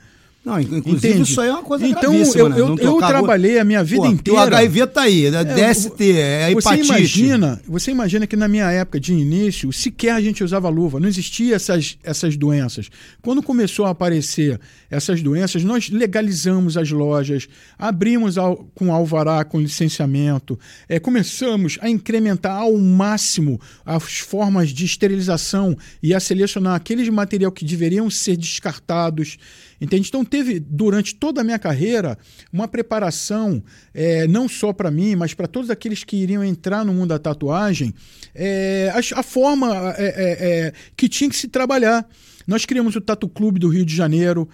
Não, 0.44 0.60
inclusive 0.60 1.08
Entende? 1.08 1.22
isso 1.22 1.40
aí 1.40 1.48
é 1.48 1.52
uma 1.52 1.62
coisa 1.62 1.86
então, 1.86 2.12
eu, 2.12 2.48
né? 2.50 2.60
eu, 2.60 2.76
eu 2.76 2.96
trabalhei 2.98 3.58
a 3.58 3.64
minha 3.64 3.82
vida 3.82 4.02
Pô, 4.02 4.08
inteira. 4.08 4.40
O 4.40 4.42
HIV 4.42 4.86
tá 4.88 5.02
aí, 5.02 5.24
é, 5.24 5.42
DST, 5.42 6.12
é 6.12 6.50
hepatite. 6.50 6.84
Você 6.86 6.92
imagina, 6.92 7.62
você 7.66 7.90
imagina 7.90 8.26
que 8.26 8.36
na 8.36 8.46
minha 8.46 8.70
época 8.70 9.00
de 9.00 9.14
início, 9.14 9.72
sequer 9.72 10.10
a 10.10 10.20
gente 10.20 10.44
usava 10.44 10.68
luva, 10.68 11.00
não 11.00 11.08
existia 11.08 11.56
essas, 11.56 11.96
essas 12.04 12.36
doenças. 12.36 12.90
Quando 13.22 13.42
começou 13.42 13.86
a 13.86 13.90
aparecer 13.90 14.60
essas 14.90 15.22
doenças, 15.22 15.64
nós 15.64 15.88
legalizamos 15.88 16.76
as 16.76 16.90
lojas, 16.90 17.48
abrimos 17.78 18.36
ao, 18.36 18.68
com 18.74 18.92
alvará, 18.92 19.44
com 19.46 19.58
licenciamento, 19.58 20.58
é, 20.86 20.98
começamos 21.00 21.78
a 21.80 21.88
incrementar 21.88 22.58
ao 22.58 22.76
máximo 22.76 23.58
as 23.82 24.18
formas 24.18 24.68
de 24.68 24.84
esterilização 24.84 25.74
e 26.02 26.12
a 26.12 26.20
selecionar 26.20 26.74
aqueles 26.74 27.08
material 27.08 27.50
que 27.50 27.64
deveriam 27.64 28.10
ser 28.10 28.36
descartados. 28.36 29.38
Entende? 29.84 30.08
Então, 30.08 30.24
teve, 30.24 30.58
durante 30.58 31.14
toda 31.14 31.42
a 31.42 31.44
minha 31.44 31.58
carreira, 31.58 32.18
uma 32.52 32.66
preparação, 32.66 33.62
é, 33.92 34.26
não 34.26 34.48
só 34.48 34.72
para 34.72 34.90
mim, 34.90 35.14
mas 35.14 35.34
para 35.34 35.46
todos 35.46 35.70
aqueles 35.70 36.02
que 36.02 36.16
iriam 36.16 36.42
entrar 36.42 36.84
no 36.84 36.94
mundo 36.94 37.10
da 37.10 37.18
tatuagem, 37.18 37.94
é, 38.34 38.90
a, 38.94 39.20
a, 39.20 39.22
forma 39.22 39.94
é, 39.98 40.04
é, 40.04 40.66
é, 40.66 40.72
que 40.96 41.08
tinha 41.08 41.28
que 41.28 41.36
se 41.36 41.48
trabalhar. 41.48 42.08
Nós 42.46 42.64
criamos 42.64 42.96
o 42.96 43.00
Tatu 43.00 43.28
Clube 43.28 43.58
do 43.58 43.68
Rio 43.68 43.84
de 43.84 43.94
Janeiro. 43.94 44.48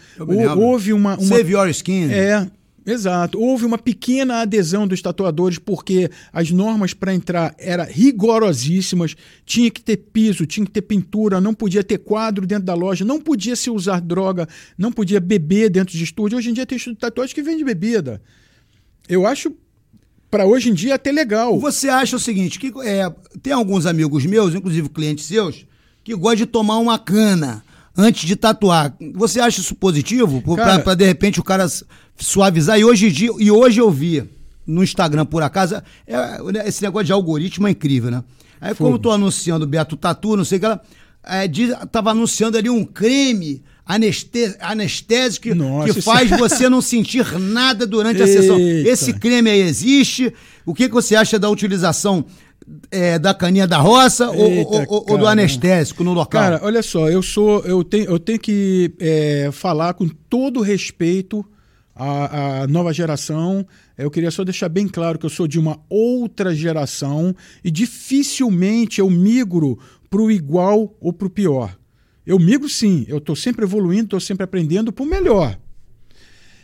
Houve 0.56 0.92
uma, 0.92 1.16
uma. 1.16 1.26
Save 1.26 1.52
Your 1.52 1.68
Skin. 1.68 2.10
É, 2.12 2.46
Exato. 2.90 3.38
Houve 3.40 3.64
uma 3.64 3.78
pequena 3.78 4.40
adesão 4.40 4.86
dos 4.86 5.00
tatuadores 5.00 5.58
porque 5.58 6.10
as 6.32 6.50
normas 6.50 6.92
para 6.92 7.14
entrar 7.14 7.54
eram 7.56 7.84
rigorosíssimas. 7.84 9.14
Tinha 9.46 9.70
que 9.70 9.80
ter 9.80 9.96
piso, 9.96 10.44
tinha 10.44 10.66
que 10.66 10.72
ter 10.72 10.82
pintura, 10.82 11.40
não 11.40 11.54
podia 11.54 11.84
ter 11.84 11.98
quadro 11.98 12.46
dentro 12.46 12.64
da 12.64 12.74
loja, 12.74 13.04
não 13.04 13.20
podia 13.20 13.54
se 13.54 13.70
usar 13.70 14.00
droga, 14.00 14.48
não 14.76 14.90
podia 14.90 15.20
beber 15.20 15.70
dentro 15.70 15.96
de 15.96 16.02
estúdio. 16.02 16.36
Hoje 16.38 16.50
em 16.50 16.52
dia 16.52 16.66
tem 16.66 16.76
estúdio 16.76 16.96
de 16.96 17.00
tatuagem 17.00 17.34
que 17.34 17.42
vende 17.42 17.62
bebida. 17.62 18.20
Eu 19.08 19.26
acho 19.26 19.54
para 20.30 20.46
hoje 20.46 20.70
em 20.70 20.74
dia 20.74 20.96
até 20.96 21.12
legal. 21.12 21.58
Você 21.58 21.88
acha 21.88 22.16
o 22.16 22.20
seguinte, 22.20 22.58
que 22.58 22.72
é, 22.84 23.08
tem 23.42 23.52
alguns 23.52 23.86
amigos 23.86 24.26
meus, 24.26 24.54
inclusive 24.54 24.88
clientes 24.88 25.26
seus, 25.26 25.66
que 26.02 26.14
gostam 26.14 26.36
de 26.36 26.46
tomar 26.46 26.78
uma 26.78 26.98
cana 26.98 27.62
antes 27.96 28.26
de 28.26 28.36
tatuar. 28.36 28.94
Você 29.14 29.40
acha 29.40 29.60
isso 29.60 29.74
positivo? 29.74 30.42
Para 30.56 30.94
de 30.94 31.04
repente 31.04 31.40
o 31.40 31.44
cara 31.44 31.66
suavizar. 32.16 32.78
E 32.78 32.84
hoje, 32.84 33.10
dia, 33.10 33.30
e 33.38 33.50
hoje 33.50 33.80
eu 33.80 33.90
vi 33.90 34.28
no 34.66 34.82
Instagram, 34.82 35.26
por 35.26 35.42
acaso, 35.42 35.82
é, 36.06 36.38
esse 36.66 36.82
negócio 36.82 37.06
de 37.06 37.12
algoritmo 37.12 37.66
é 37.66 37.70
incrível, 37.70 38.10
né? 38.10 38.22
Aí, 38.60 38.74
como 38.74 38.94
eu 38.94 38.98
tô 38.98 39.10
anunciando 39.10 39.64
o 39.64 39.68
Beto 39.68 39.96
Tatu, 39.96 40.36
não 40.36 40.44
sei 40.44 40.58
o 40.58 40.60
que 40.60 40.66
ela. 40.66 40.80
É, 41.22 41.46
diz, 41.46 41.74
tava 41.90 42.10
anunciando 42.10 42.56
ali 42.56 42.70
um 42.70 42.84
creme 42.84 43.62
anestésico 43.84 45.42
que, 45.42 45.54
Nossa, 45.54 45.92
que 45.92 46.00
faz 46.00 46.30
você 46.30 46.68
não 46.68 46.80
sentir 46.80 47.38
nada 47.38 47.86
durante 47.86 48.22
a 48.22 48.26
sessão. 48.26 48.58
Esse 48.86 49.12
creme 49.12 49.50
aí 49.50 49.60
existe. 49.60 50.32
O 50.64 50.72
que, 50.74 50.88
que 50.88 50.94
você 50.94 51.16
acha 51.16 51.38
da 51.38 51.50
utilização 51.50 52.24
é, 52.90 53.18
da 53.18 53.34
caninha 53.34 53.66
da 53.66 53.78
roça 53.78 54.30
Eita, 54.34 54.70
ou, 54.70 54.86
ou, 54.88 55.06
ou, 55.10 55.18
do 55.18 55.26
anestésico 55.26 56.04
no 56.04 56.12
local? 56.12 56.40
Cara, 56.40 56.60
olha 56.62 56.82
só, 56.82 57.08
eu 57.08 57.22
sou, 57.22 57.60
eu 57.64 57.82
tenho, 57.82 58.04
eu 58.04 58.18
tenho 58.18 58.38
que 58.38 58.92
é, 59.00 59.50
falar 59.52 59.94
com 59.94 60.08
todo 60.08 60.60
respeito 60.60 61.44
à, 61.94 62.62
à 62.62 62.66
nova 62.66 62.92
geração. 62.92 63.66
Eu 63.96 64.10
queria 64.10 64.30
só 64.30 64.44
deixar 64.44 64.68
bem 64.68 64.88
claro 64.88 65.18
que 65.18 65.26
eu 65.26 65.30
sou 65.30 65.46
de 65.46 65.58
uma 65.58 65.78
outra 65.88 66.54
geração 66.54 67.34
e 67.62 67.70
dificilmente 67.70 69.00
eu 69.00 69.10
migro 69.10 69.78
para 70.08 70.20
o 70.20 70.30
igual 70.30 70.94
ou 71.00 71.12
para 71.12 71.26
o 71.26 71.30
pior. 71.30 71.76
Eu 72.26 72.38
migro 72.38 72.68
sim, 72.68 73.04
eu 73.08 73.18
estou 73.18 73.34
sempre 73.34 73.64
evoluindo, 73.64 74.04
estou 74.04 74.20
sempre 74.20 74.44
aprendendo 74.44 74.92
para 74.92 75.04
o 75.04 75.08
melhor. 75.08 75.58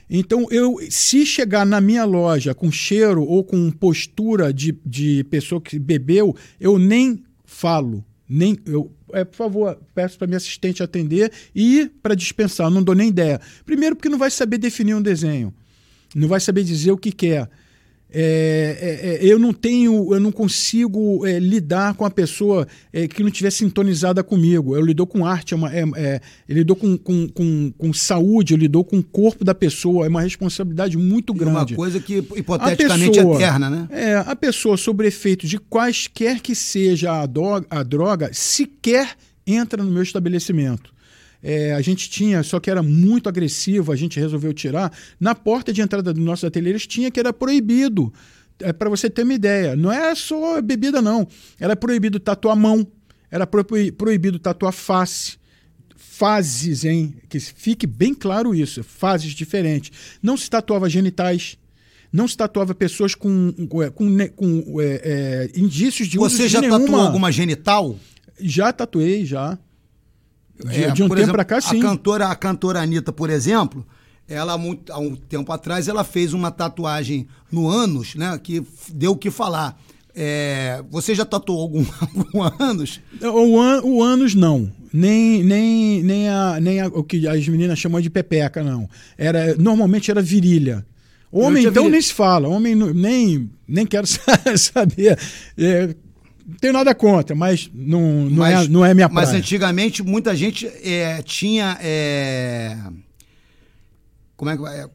Então, 0.08 0.46
eu, 0.50 0.78
se 0.88 1.26
chegar 1.26 1.66
na 1.66 1.80
minha 1.80 2.04
loja 2.04 2.54
com 2.54 2.70
cheiro 2.70 3.24
ou 3.24 3.42
com 3.42 3.70
postura 3.70 4.52
de, 4.52 4.76
de 4.84 5.24
pessoa 5.24 5.60
que 5.60 5.78
bebeu, 5.78 6.34
eu 6.60 6.78
nem 6.78 7.24
falo. 7.44 8.04
Nem, 8.28 8.56
eu, 8.66 8.92
é, 9.12 9.24
por 9.24 9.36
favor, 9.36 9.78
peço 9.94 10.18
para 10.18 10.26
minha 10.26 10.36
assistente 10.36 10.82
atender 10.82 11.32
e 11.54 11.90
para 12.02 12.14
dispensar, 12.14 12.70
não 12.70 12.82
dou 12.82 12.94
nem 12.94 13.08
ideia. 13.08 13.40
Primeiro, 13.64 13.96
porque 13.96 14.08
não 14.08 14.18
vai 14.18 14.30
saber 14.30 14.58
definir 14.58 14.94
um 14.94 15.02
desenho, 15.02 15.54
não 16.14 16.28
vai 16.28 16.40
saber 16.40 16.64
dizer 16.64 16.92
o 16.92 16.96
que 16.96 17.12
quer. 17.12 17.42
É, 17.42 17.48
é, 18.18 19.18
é, 19.18 19.18
eu 19.20 19.38
não 19.38 19.52
tenho, 19.52 20.14
eu 20.14 20.18
não 20.18 20.32
consigo 20.32 21.26
é, 21.26 21.38
lidar 21.38 21.92
com 21.92 22.06
a 22.06 22.10
pessoa 22.10 22.66
é, 22.90 23.06
que 23.06 23.22
não 23.22 23.28
estiver 23.28 23.50
sintonizada 23.50 24.24
comigo. 24.24 24.74
Eu 24.74 24.80
lido 24.80 25.06
com 25.06 25.26
arte, 25.26 25.52
é 25.52 25.56
uma, 25.56 25.70
eu 25.74 26.20
lido 26.48 26.74
com, 26.74 26.96
com, 26.96 27.28
com, 27.28 27.70
com, 27.76 27.92
saúde, 27.92 28.54
eu 28.54 28.58
lido 28.58 28.82
com 28.82 28.98
o 29.00 29.02
corpo 29.02 29.44
da 29.44 29.54
pessoa. 29.54 30.06
É 30.06 30.08
uma 30.08 30.22
responsabilidade 30.22 30.96
muito 30.96 31.34
grande. 31.34 31.74
uma 31.74 31.76
coisa 31.76 32.00
que 32.00 32.16
hipoteticamente 32.16 33.18
pessoa, 33.18 33.34
é 33.34 33.36
eterna, 33.36 33.68
né? 33.68 33.88
É, 33.90 34.14
a 34.14 34.34
pessoa, 34.34 34.78
sobre 34.78 35.08
efeito 35.08 35.46
de 35.46 35.58
quaisquer 35.58 36.40
que 36.40 36.54
seja 36.54 37.20
a 37.20 37.26
droga, 37.26 37.66
a 37.68 37.82
droga 37.82 38.30
sequer 38.32 39.10
entra 39.46 39.82
no 39.84 39.90
meu 39.90 40.02
estabelecimento 40.02 40.95
é, 41.48 41.72
a 41.74 41.80
gente 41.80 42.10
tinha, 42.10 42.42
só 42.42 42.58
que 42.58 42.68
era 42.68 42.82
muito 42.82 43.28
agressivo, 43.28 43.92
a 43.92 43.96
gente 43.96 44.18
resolveu 44.18 44.52
tirar. 44.52 44.92
Na 45.20 45.32
porta 45.32 45.72
de 45.72 45.80
entrada 45.80 46.12
dos 46.12 46.24
nossos 46.24 46.42
ateliês 46.42 46.88
tinha 46.88 47.08
que 47.08 47.20
era 47.20 47.32
proibido. 47.32 48.12
É, 48.58 48.72
Para 48.72 48.90
você 48.90 49.08
ter 49.08 49.22
uma 49.22 49.34
ideia, 49.34 49.76
não 49.76 49.92
é 49.92 50.12
só 50.16 50.60
bebida, 50.60 51.00
não. 51.00 51.24
Era 51.60 51.76
proibido 51.76 52.18
tatuar 52.18 52.56
mão, 52.56 52.84
era 53.30 53.46
proibido 53.46 54.40
tatuar 54.40 54.72
face. 54.72 55.38
Fases, 55.94 56.84
hein? 56.84 57.14
Que 57.28 57.38
fique 57.38 57.86
bem 57.86 58.12
claro 58.12 58.52
isso, 58.52 58.82
fases 58.82 59.32
diferentes. 59.32 59.92
Não 60.20 60.36
se 60.36 60.50
tatuava 60.50 60.88
genitais, 60.90 61.58
não 62.12 62.26
se 62.26 62.36
tatuava 62.36 62.74
pessoas 62.74 63.14
com, 63.14 63.52
com, 63.52 63.88
com, 63.92 64.28
com 64.30 64.80
é, 64.80 65.00
é, 65.04 65.50
indícios 65.54 66.08
de 66.08 66.18
Você 66.18 66.48
já 66.48 66.60
tatuou 66.60 67.00
alguma 67.00 67.30
genital? 67.30 67.96
Já 68.40 68.72
tatuei, 68.72 69.24
já. 69.24 69.56
De, 70.64 70.84
é, 70.84 70.90
de 70.90 71.02
um 71.02 71.08
tempo 71.08 71.32
para 71.32 71.44
cá, 71.44 71.60
sim. 71.60 71.78
A 71.78 71.82
cantora, 71.82 72.26
a 72.28 72.34
cantora 72.34 72.80
Anitta, 72.80 73.12
por 73.12 73.30
exemplo, 73.30 73.86
ela 74.28 74.56
muito, 74.58 74.92
há 74.92 74.98
um 74.98 75.14
tempo 75.14 75.52
atrás 75.52 75.88
ela 75.88 76.02
fez 76.02 76.32
uma 76.32 76.50
tatuagem 76.50 77.26
no 77.50 77.68
ânus, 77.68 78.14
né? 78.14 78.38
Que 78.42 78.62
deu 78.92 79.12
o 79.12 79.16
que 79.16 79.30
falar. 79.30 79.80
É, 80.14 80.82
você 80.90 81.14
já 81.14 81.24
tatuou 81.24 81.60
algum, 81.60 81.84
algum 82.00 82.42
ânus? 82.58 83.00
O, 83.22 83.60
an, 83.60 83.82
o 83.82 84.02
ânus 84.02 84.34
não. 84.34 84.72
Nem, 84.92 85.44
nem, 85.44 86.02
nem, 86.02 86.28
a, 86.28 86.58
nem 86.58 86.80
a, 86.80 86.86
o 86.86 87.04
que 87.04 87.28
as 87.28 87.46
meninas 87.46 87.78
chamam 87.78 88.00
de 88.00 88.08
pepeca, 88.08 88.62
não. 88.62 88.88
Era, 89.18 89.54
normalmente 89.56 90.10
era 90.10 90.22
virilha. 90.22 90.86
Homem, 91.30 91.66
então, 91.66 91.88
nem 91.88 92.00
se 92.00 92.14
fala. 92.14 92.48
Homem, 92.48 92.74
nem, 92.74 93.50
nem 93.68 93.84
quero 93.84 94.06
saber. 94.56 95.18
É, 95.58 95.94
não 96.46 96.56
tenho 96.56 96.72
nada 96.72 96.94
contra, 96.94 97.34
mas 97.34 97.68
não, 97.74 98.30
não, 98.30 98.46
é, 98.46 98.54
mas, 98.54 98.66
é, 98.66 98.68
não 98.68 98.84
é 98.84 98.94
minha 98.94 99.08
praia. 99.08 99.26
Mas 99.26 99.34
antigamente 99.34 100.02
muita 100.02 100.34
gente 100.36 100.66
é, 100.66 101.20
tinha. 101.22 101.76
É, 101.80 102.76
como 104.36 104.50
é 104.50 104.56
que. 104.56 104.64
É, 104.64 104.88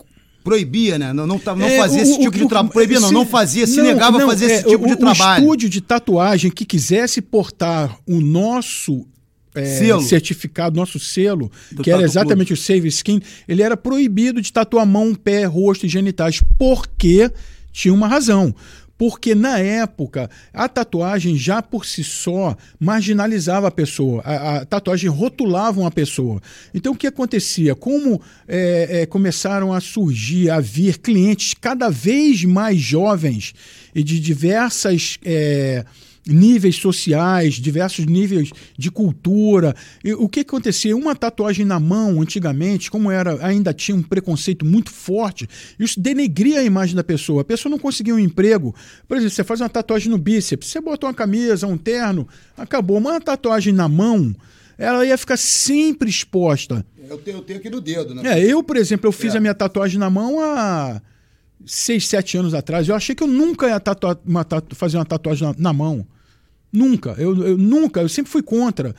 proibia, 0.44 0.98
né? 0.98 1.14
Não, 1.14 1.28
não, 1.28 1.40
não 1.46 1.66
é, 1.66 1.78
fazia 1.78 2.00
o, 2.00 2.02
esse 2.04 2.20
tipo 2.20 2.36
o, 2.36 2.40
de 2.40 2.48
trabalho. 2.48 2.72
Proibia, 2.72 3.00
não, 3.00 3.12
não 3.12 3.26
fazia, 3.26 3.68
se 3.68 3.78
não, 3.78 3.84
negava 3.84 4.18
não, 4.18 4.26
a 4.26 4.30
fazer 4.30 4.46
esse 4.46 4.66
é, 4.66 4.70
tipo 4.70 4.88
de 4.88 4.96
trabalho. 4.96 5.44
O 5.44 5.46
estúdio 5.46 5.70
de 5.70 5.82
tatuagem 5.82 6.50
que 6.50 6.66
quisesse 6.66 7.22
portar 7.22 7.98
o 8.08 8.22
nosso 8.22 9.06
é, 9.54 10.00
certificado, 10.00 10.76
nosso 10.76 11.00
selo, 11.00 11.52
Do 11.72 11.84
que 11.84 11.92
era 11.92 12.02
exatamente 12.02 12.48
Club. 12.48 12.60
o 12.60 12.62
Save 12.62 12.88
Skin, 12.88 13.22
ele 13.48 13.62
era 13.62 13.76
proibido 13.76 14.42
de 14.42 14.52
tatuar 14.52 14.86
mão, 14.86 15.14
pé, 15.14 15.44
rosto 15.46 15.86
e 15.86 15.90
genitais, 15.90 16.42
porque 16.58 17.30
tinha 17.72 17.94
uma 17.94 18.08
razão. 18.08 18.56
Porque 19.02 19.34
na 19.34 19.58
época 19.58 20.30
a 20.54 20.70
tatuagem 20.70 21.36
já 21.36 21.60
por 21.60 21.88
si 21.88 22.04
só 22.04 22.56
marginalizava 22.80 23.68
a 23.68 23.72
pessoa, 23.72 24.22
a, 24.24 24.58
a 24.58 24.66
tatuagem 24.66 25.10
rotulava 25.10 25.80
uma 25.80 25.90
pessoa. 25.90 26.40
Então 26.72 26.94
o 26.94 26.96
que 26.96 27.08
acontecia? 27.08 27.74
Como 27.74 28.22
é, 28.48 29.02
é, 29.02 29.06
começaram 29.08 29.74
a 29.74 29.82
surgir, 29.82 30.52
a 30.52 30.60
vir 30.60 31.00
clientes 31.00 31.56
cada 31.60 31.90
vez 31.90 32.44
mais 32.44 32.78
jovens 32.78 33.56
e 33.96 34.04
de 34.04 34.20
diversas. 34.20 35.18
É, 35.26 35.84
níveis 36.28 36.76
sociais, 36.78 37.56
diversos 37.56 38.06
níveis 38.06 38.52
de 38.78 38.92
cultura. 38.92 39.76
E 40.04 40.14
o 40.14 40.30
que 40.30 40.42
acontecia? 40.42 40.96
Uma 40.96 41.16
tatuagem 41.16 41.66
na 41.66 41.80
mão, 41.80 42.22
antigamente, 42.22 42.92
como 42.92 43.10
era, 43.10 43.46
ainda 43.46 43.74
tinha 43.74 43.96
um 43.96 44.04
preconceito 44.04 44.66
muito 44.66 44.92
forte, 44.92 45.48
isso 45.80 46.00
denegria 46.00 46.60
a 46.60 46.64
imagem 46.64 46.96
da 46.96 47.04
pessoa. 47.04 47.42
A 47.42 47.46
pessoa 47.46 47.70
não 47.72 47.80
conseguia 47.80 48.14
um 48.14 48.20
emprego. 48.20 48.76
Por 49.08 49.18
exemplo, 49.18 49.36
você 49.36 49.44
faz 49.44 49.62
uma 49.62 49.70
tatuagem 49.70 50.10
no 50.10 50.18
bíceps, 50.18 50.70
você 50.70 50.80
bota 50.80 51.08
uma 51.08 51.14
camisa, 51.14 51.68
um 51.68 51.78
terno, 51.78 52.28
acabou. 52.58 52.98
Uma 52.98 53.20
tatuagem 53.20 53.74
na 53.74 53.88
mão, 53.88 54.36
ela 54.78 55.06
ia 55.06 55.18
ficar 55.18 55.38
sempre 55.38 56.10
exposta. 56.10 56.86
Eu 57.10 57.18
tenho, 57.18 57.38
eu 57.38 57.42
tenho 57.42 57.60
aqui 57.60 57.70
no 57.70 57.82
dedo, 57.82 58.14
né? 58.16 58.40
É, 58.40 58.46
eu, 58.46 58.64
por 58.64 58.78
exemplo, 58.78 59.08
eu 59.08 59.12
fiz 59.12 59.34
é. 59.34 59.38
a 59.38 59.42
minha 59.42 59.54
tatuagem 59.56 60.00
na 60.00 60.10
mão 60.10 60.40
há 60.40 61.02
seis, 61.66 62.08
sete 62.08 62.38
anos 62.38 62.54
atrás, 62.54 62.88
eu 62.88 62.96
achei 62.96 63.16
que 63.16 63.24
eu 63.24 63.28
nunca 63.28 63.68
ia 63.68 63.80
tatuar, 63.80 64.18
uma 64.26 64.44
tatu, 64.44 64.76
fazer 64.76 64.98
uma 64.98 65.06
tatuagem 65.06 65.48
na, 65.48 65.56
na 65.58 65.74
mão. 65.74 66.06
Nunca, 66.72 67.16
eu, 67.18 67.36
eu, 67.46 67.58
nunca, 67.58 68.02
eu 68.02 68.08
sempre 68.08 68.32
fui 68.32 68.42
contra. 68.42 68.96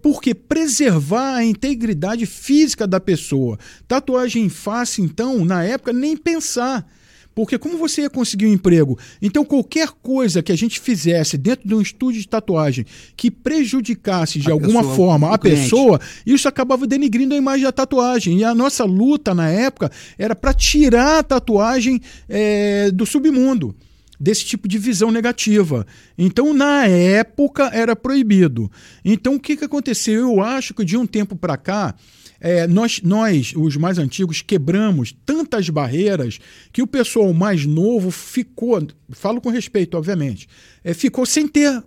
Porque 0.00 0.34
preservar 0.34 1.36
a 1.36 1.44
integridade 1.44 2.24
física 2.26 2.86
da 2.86 3.00
pessoa. 3.00 3.58
Tatuagem 3.88 4.44
em 4.44 4.48
face, 4.48 5.02
então, 5.02 5.44
na 5.44 5.64
época, 5.64 5.92
nem 5.92 6.16
pensar. 6.16 6.88
Porque 7.38 7.56
como 7.56 7.78
você 7.78 8.00
ia 8.00 8.10
conseguir 8.10 8.46
um 8.46 8.52
emprego? 8.52 8.98
Então, 9.22 9.44
qualquer 9.44 9.90
coisa 10.02 10.42
que 10.42 10.50
a 10.50 10.56
gente 10.56 10.80
fizesse 10.80 11.38
dentro 11.38 11.68
de 11.68 11.72
um 11.72 11.80
estúdio 11.80 12.20
de 12.20 12.26
tatuagem 12.26 12.84
que 13.16 13.30
prejudicasse 13.30 14.40
de 14.40 14.50
a 14.50 14.52
alguma 14.54 14.80
pessoa, 14.80 14.96
forma 14.96 15.32
a 15.32 15.38
cliente. 15.38 15.60
pessoa, 15.62 16.00
isso 16.26 16.48
acabava 16.48 16.84
denigrindo 16.84 17.34
a 17.34 17.36
imagem 17.36 17.62
da 17.62 17.70
tatuagem. 17.70 18.38
E 18.38 18.44
a 18.44 18.52
nossa 18.52 18.82
luta 18.82 19.36
na 19.36 19.48
época 19.48 19.88
era 20.18 20.34
para 20.34 20.52
tirar 20.52 21.20
a 21.20 21.22
tatuagem 21.22 22.00
é, 22.28 22.90
do 22.90 23.06
submundo 23.06 23.72
desse 24.18 24.44
tipo 24.44 24.66
de 24.66 24.76
visão 24.76 25.12
negativa. 25.12 25.86
Então, 26.18 26.52
na 26.52 26.86
época, 26.86 27.70
era 27.72 27.94
proibido. 27.94 28.68
Então, 29.04 29.36
o 29.36 29.40
que, 29.40 29.56
que 29.56 29.64
aconteceu? 29.64 30.22
Eu 30.22 30.42
acho 30.42 30.74
que 30.74 30.84
de 30.84 30.96
um 30.96 31.06
tempo 31.06 31.36
para 31.36 31.56
cá, 31.56 31.94
é, 32.40 32.66
nós, 32.66 33.00
nós, 33.02 33.52
os 33.56 33.76
mais 33.76 33.98
antigos, 33.98 34.42
quebramos 34.42 35.14
tantas 35.26 35.68
barreiras 35.68 36.38
que 36.72 36.82
o 36.82 36.86
pessoal 36.86 37.32
mais 37.32 37.66
novo 37.66 38.10
ficou, 38.10 38.86
falo 39.10 39.40
com 39.40 39.50
respeito, 39.50 39.96
obviamente, 39.96 40.48
é, 40.84 40.94
ficou 40.94 41.26
sem 41.26 41.48
ter 41.48 41.82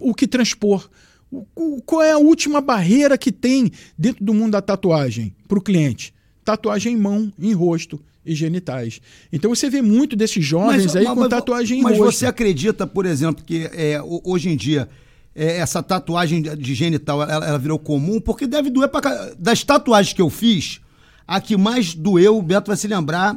o 0.00 0.14
que 0.14 0.26
transpor. 0.26 0.88
O, 1.56 1.82
qual 1.82 2.02
é 2.02 2.12
a 2.12 2.18
última 2.18 2.60
barreira 2.60 3.18
que 3.18 3.32
tem 3.32 3.70
dentro 3.98 4.24
do 4.24 4.32
mundo 4.32 4.52
da 4.52 4.62
tatuagem 4.62 5.34
para 5.48 5.58
o 5.58 5.62
cliente? 5.62 6.14
Tatuagem 6.44 6.92
em 6.92 6.96
mão, 6.96 7.32
em 7.38 7.52
rosto 7.52 8.00
e 8.24 8.34
genitais. 8.34 9.00
Então 9.32 9.54
você 9.54 9.68
vê 9.68 9.82
muito 9.82 10.14
desses 10.14 10.44
jovens 10.44 10.84
mas, 10.84 10.96
aí 10.96 11.04
mas, 11.04 11.14
com 11.14 11.28
tatuagem 11.28 11.80
em 11.80 11.82
mas 11.82 11.92
rosto. 11.92 12.04
Mas 12.04 12.16
você 12.16 12.26
acredita, 12.26 12.86
por 12.86 13.04
exemplo, 13.04 13.44
que 13.44 13.68
é, 13.72 14.00
hoje 14.22 14.50
em 14.50 14.56
dia 14.56 14.88
é, 15.34 15.56
essa 15.58 15.82
tatuagem 15.82 16.42
de 16.42 16.74
genital 16.74 17.22
ela, 17.22 17.46
ela, 17.46 17.58
virou 17.58 17.78
comum? 17.78 18.20
Porque 18.20 18.46
deve 18.46 18.70
doer 18.70 18.88
para 18.88 19.34
Das 19.38 19.62
tatuagens 19.64 20.12
que 20.12 20.22
eu 20.22 20.30
fiz, 20.30 20.80
a 21.26 21.40
que 21.40 21.56
mais 21.56 21.94
doeu, 21.94 22.38
o 22.38 22.42
Beto 22.42 22.68
vai 22.68 22.76
se 22.76 22.86
lembrar, 22.86 23.36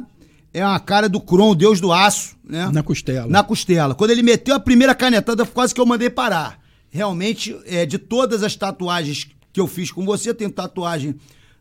é 0.52 0.62
a 0.62 0.78
cara 0.78 1.08
do 1.08 1.20
Kron, 1.20 1.54
Deus 1.54 1.80
do 1.80 1.92
Aço, 1.92 2.36
né? 2.44 2.70
Na 2.72 2.82
costela. 2.82 3.26
Na 3.26 3.42
costela. 3.42 3.94
Quando 3.94 4.10
ele 4.10 4.22
meteu 4.22 4.54
a 4.54 4.60
primeira 4.60 4.94
canetada, 4.94 5.44
quase 5.44 5.74
que 5.74 5.80
eu 5.80 5.86
mandei 5.86 6.08
parar. 6.08 6.58
Realmente, 6.90 7.56
é, 7.66 7.84
de 7.84 7.98
todas 7.98 8.42
as 8.42 8.56
tatuagens 8.56 9.28
que 9.52 9.60
eu 9.60 9.66
fiz 9.66 9.90
com 9.90 10.04
você, 10.04 10.32
tem 10.32 10.48
tatuagem 10.48 11.16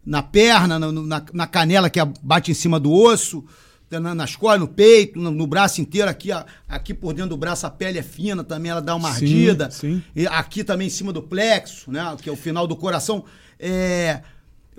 na 0.05 0.23
perna, 0.23 0.79
na, 0.79 0.91
na, 0.91 1.25
na 1.33 1.47
canela 1.47 1.89
que 1.89 1.99
bate 2.23 2.51
em 2.51 2.53
cima 2.53 2.79
do 2.79 2.91
osso, 2.93 3.43
na, 3.89 4.13
nas 4.13 4.35
costas, 4.35 4.59
no 4.59 4.67
peito, 4.67 5.19
no, 5.19 5.31
no, 5.31 5.47
braço 5.47 5.79
inteiro, 5.79 6.09
aqui, 6.09 6.29
aqui 6.67 6.93
por 6.93 7.13
dentro 7.13 7.29
do 7.29 7.37
braço 7.37 7.65
a 7.65 7.69
pele 7.69 7.99
é 7.99 8.03
fina 8.03 8.43
também, 8.43 8.71
ela 8.71 8.81
dá 8.81 8.95
uma 8.95 9.13
sim, 9.13 9.25
ardida. 9.25 9.71
Sim. 9.71 10.03
E 10.15 10.27
aqui 10.27 10.63
também 10.63 10.87
em 10.87 10.91
cima 10.91 11.13
do 11.13 11.21
plexo, 11.21 11.91
né? 11.91 12.15
Que 12.21 12.29
é 12.29 12.31
o 12.31 12.35
final 12.35 12.67
do 12.67 12.75
coração. 12.75 13.23
É, 13.59 14.21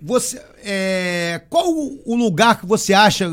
você, 0.00 0.40
é, 0.62 1.42
qual 1.50 1.66
o 1.68 2.14
lugar 2.14 2.60
que 2.60 2.66
você 2.66 2.94
acha 2.94 3.28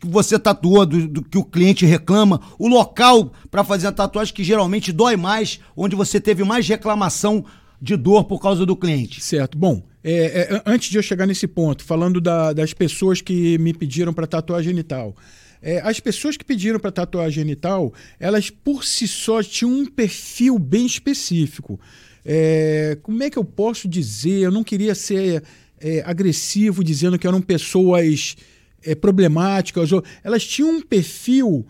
que 0.00 0.06
você 0.06 0.38
tatuou, 0.38 0.86
do, 0.86 1.06
do 1.06 1.22
que 1.22 1.36
o 1.36 1.44
cliente 1.44 1.84
reclama, 1.84 2.40
o 2.58 2.66
local 2.66 3.32
para 3.50 3.62
fazer 3.62 3.88
a 3.88 3.92
tatuagem 3.92 4.32
que 4.32 4.44
geralmente 4.44 4.92
dói 4.92 5.16
mais, 5.16 5.60
onde 5.76 5.94
você 5.94 6.20
teve 6.20 6.44
mais 6.44 6.66
reclamação 6.66 7.44
de 7.80 7.94
dor 7.94 8.24
por 8.24 8.40
causa 8.40 8.64
do 8.64 8.74
cliente? 8.74 9.20
Certo. 9.20 9.58
Bom, 9.58 9.82
é, 10.08 10.54
é, 10.54 10.62
antes 10.64 10.88
de 10.88 10.96
eu 10.96 11.02
chegar 11.02 11.26
nesse 11.26 11.48
ponto, 11.48 11.82
falando 11.82 12.20
da, 12.20 12.52
das 12.52 12.72
pessoas 12.72 13.20
que 13.20 13.58
me 13.58 13.74
pediram 13.74 14.14
para 14.14 14.24
tatuar 14.24 14.62
genital. 14.62 15.16
É, 15.60 15.80
as 15.80 15.98
pessoas 15.98 16.36
que 16.36 16.44
pediram 16.44 16.78
para 16.78 16.92
tatuar 16.92 17.28
genital, 17.28 17.92
elas 18.20 18.48
por 18.48 18.84
si 18.84 19.08
só 19.08 19.42
tinham 19.42 19.72
um 19.72 19.84
perfil 19.84 20.60
bem 20.60 20.86
específico. 20.86 21.80
É, 22.24 22.96
como 23.02 23.20
é 23.20 23.28
que 23.28 23.36
eu 23.36 23.44
posso 23.44 23.88
dizer? 23.88 24.42
Eu 24.42 24.52
não 24.52 24.62
queria 24.62 24.94
ser 24.94 25.42
é, 25.80 26.04
agressivo 26.06 26.84
dizendo 26.84 27.18
que 27.18 27.26
eram 27.26 27.42
pessoas 27.42 28.36
é, 28.84 28.94
problemáticas. 28.94 29.90
Ou, 29.90 30.04
elas 30.22 30.46
tinham 30.46 30.70
um 30.70 30.82
perfil. 30.82 31.66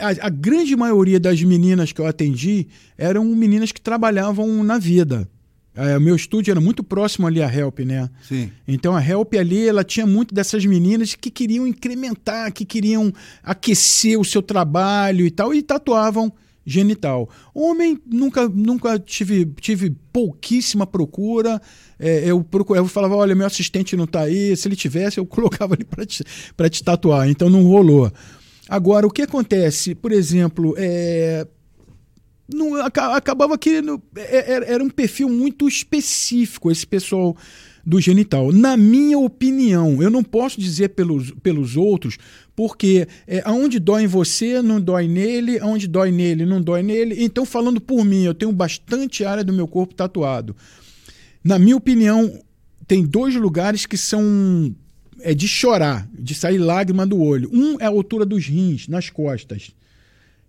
A, 0.00 0.26
a, 0.26 0.30
grande 0.30 0.76
maioria 0.76 1.18
das 1.18 1.42
meninas 1.42 1.90
que 1.92 2.00
eu 2.00 2.06
atendi 2.06 2.68
eram 2.96 3.24
meninas 3.24 3.72
que 3.72 3.80
trabalhavam 3.80 4.62
na 4.62 4.78
vida. 4.78 5.28
É, 5.76 5.98
o 5.98 6.00
meu 6.00 6.16
estúdio 6.16 6.50
era 6.50 6.60
muito 6.60 6.82
próximo 6.82 7.26
ali 7.26 7.42
à 7.42 7.54
Help, 7.54 7.80
né? 7.80 8.08
Sim. 8.26 8.50
Então 8.66 8.96
a 8.96 9.06
Help 9.06 9.34
ali, 9.34 9.68
ela 9.68 9.84
tinha 9.84 10.06
muito 10.06 10.34
dessas 10.34 10.64
meninas 10.64 11.14
que 11.14 11.30
queriam 11.30 11.66
incrementar, 11.66 12.50
que 12.52 12.64
queriam 12.64 13.12
aquecer 13.42 14.18
o 14.18 14.24
seu 14.24 14.40
trabalho 14.40 15.26
e 15.26 15.30
tal, 15.30 15.52
e 15.52 15.62
tatuavam 15.62 16.32
genital. 16.64 17.30
Homem, 17.54 18.00
nunca, 18.04 18.48
nunca 18.48 18.98
tive, 18.98 19.46
tive 19.60 19.94
pouquíssima 20.12 20.86
procura. 20.86 21.60
É, 21.98 22.28
eu, 22.28 22.42
procurava, 22.42 22.84
eu 22.84 22.90
falava, 22.90 23.14
olha, 23.14 23.34
meu 23.34 23.46
assistente 23.46 23.96
não 23.96 24.04
está 24.04 24.22
aí. 24.22 24.56
Se 24.56 24.66
ele 24.66 24.76
tivesse, 24.76 25.18
eu 25.18 25.24
colocava 25.26 25.74
ele 25.74 25.84
para 25.84 26.04
te, 26.04 26.24
te 26.24 26.82
tatuar. 26.82 27.28
Então 27.28 27.48
não 27.48 27.62
rolou. 27.62 28.10
Agora, 28.68 29.06
o 29.06 29.10
que 29.10 29.22
acontece? 29.22 29.94
Por 29.94 30.10
exemplo, 30.10 30.74
é, 30.76 31.46
não, 32.52 32.76
acabava 32.76 33.58
que 33.58 33.70
é, 33.70 33.82
é, 34.16 34.72
era 34.72 34.82
um 34.82 34.90
perfil 34.90 35.28
muito 35.28 35.66
específico 35.66 36.70
esse 36.70 36.86
pessoal 36.86 37.36
do 37.84 38.00
genital. 38.00 38.52
Na 38.52 38.76
minha 38.76 39.18
opinião, 39.18 40.02
eu 40.02 40.10
não 40.10 40.22
posso 40.22 40.60
dizer 40.60 40.90
pelos, 40.90 41.30
pelos 41.42 41.76
outros, 41.76 42.18
porque 42.54 43.06
é, 43.26 43.42
aonde 43.44 43.78
dói 43.78 44.04
em 44.04 44.08
você, 44.08 44.60
não 44.62 44.80
dói 44.80 45.06
nele, 45.06 45.58
aonde 45.60 45.86
dói 45.86 46.10
nele, 46.10 46.44
não 46.44 46.60
dói 46.60 46.82
nele. 46.82 47.16
Então, 47.22 47.44
falando 47.44 47.80
por 47.80 48.04
mim, 48.04 48.24
eu 48.24 48.34
tenho 48.34 48.52
bastante 48.52 49.24
área 49.24 49.44
do 49.44 49.52
meu 49.52 49.68
corpo 49.68 49.94
tatuado. 49.94 50.56
Na 51.44 51.58
minha 51.58 51.76
opinião, 51.76 52.40
tem 52.88 53.04
dois 53.04 53.34
lugares 53.36 53.86
que 53.86 53.96
são 53.96 54.74
é 55.20 55.34
de 55.34 55.48
chorar, 55.48 56.08
de 56.12 56.34
sair 56.34 56.58
lágrima 56.58 57.06
do 57.06 57.20
olho. 57.20 57.48
Um 57.52 57.80
é 57.80 57.84
a 57.84 57.88
altura 57.88 58.24
dos 58.24 58.46
rins, 58.46 58.86
nas 58.88 59.10
costas. 59.10 59.70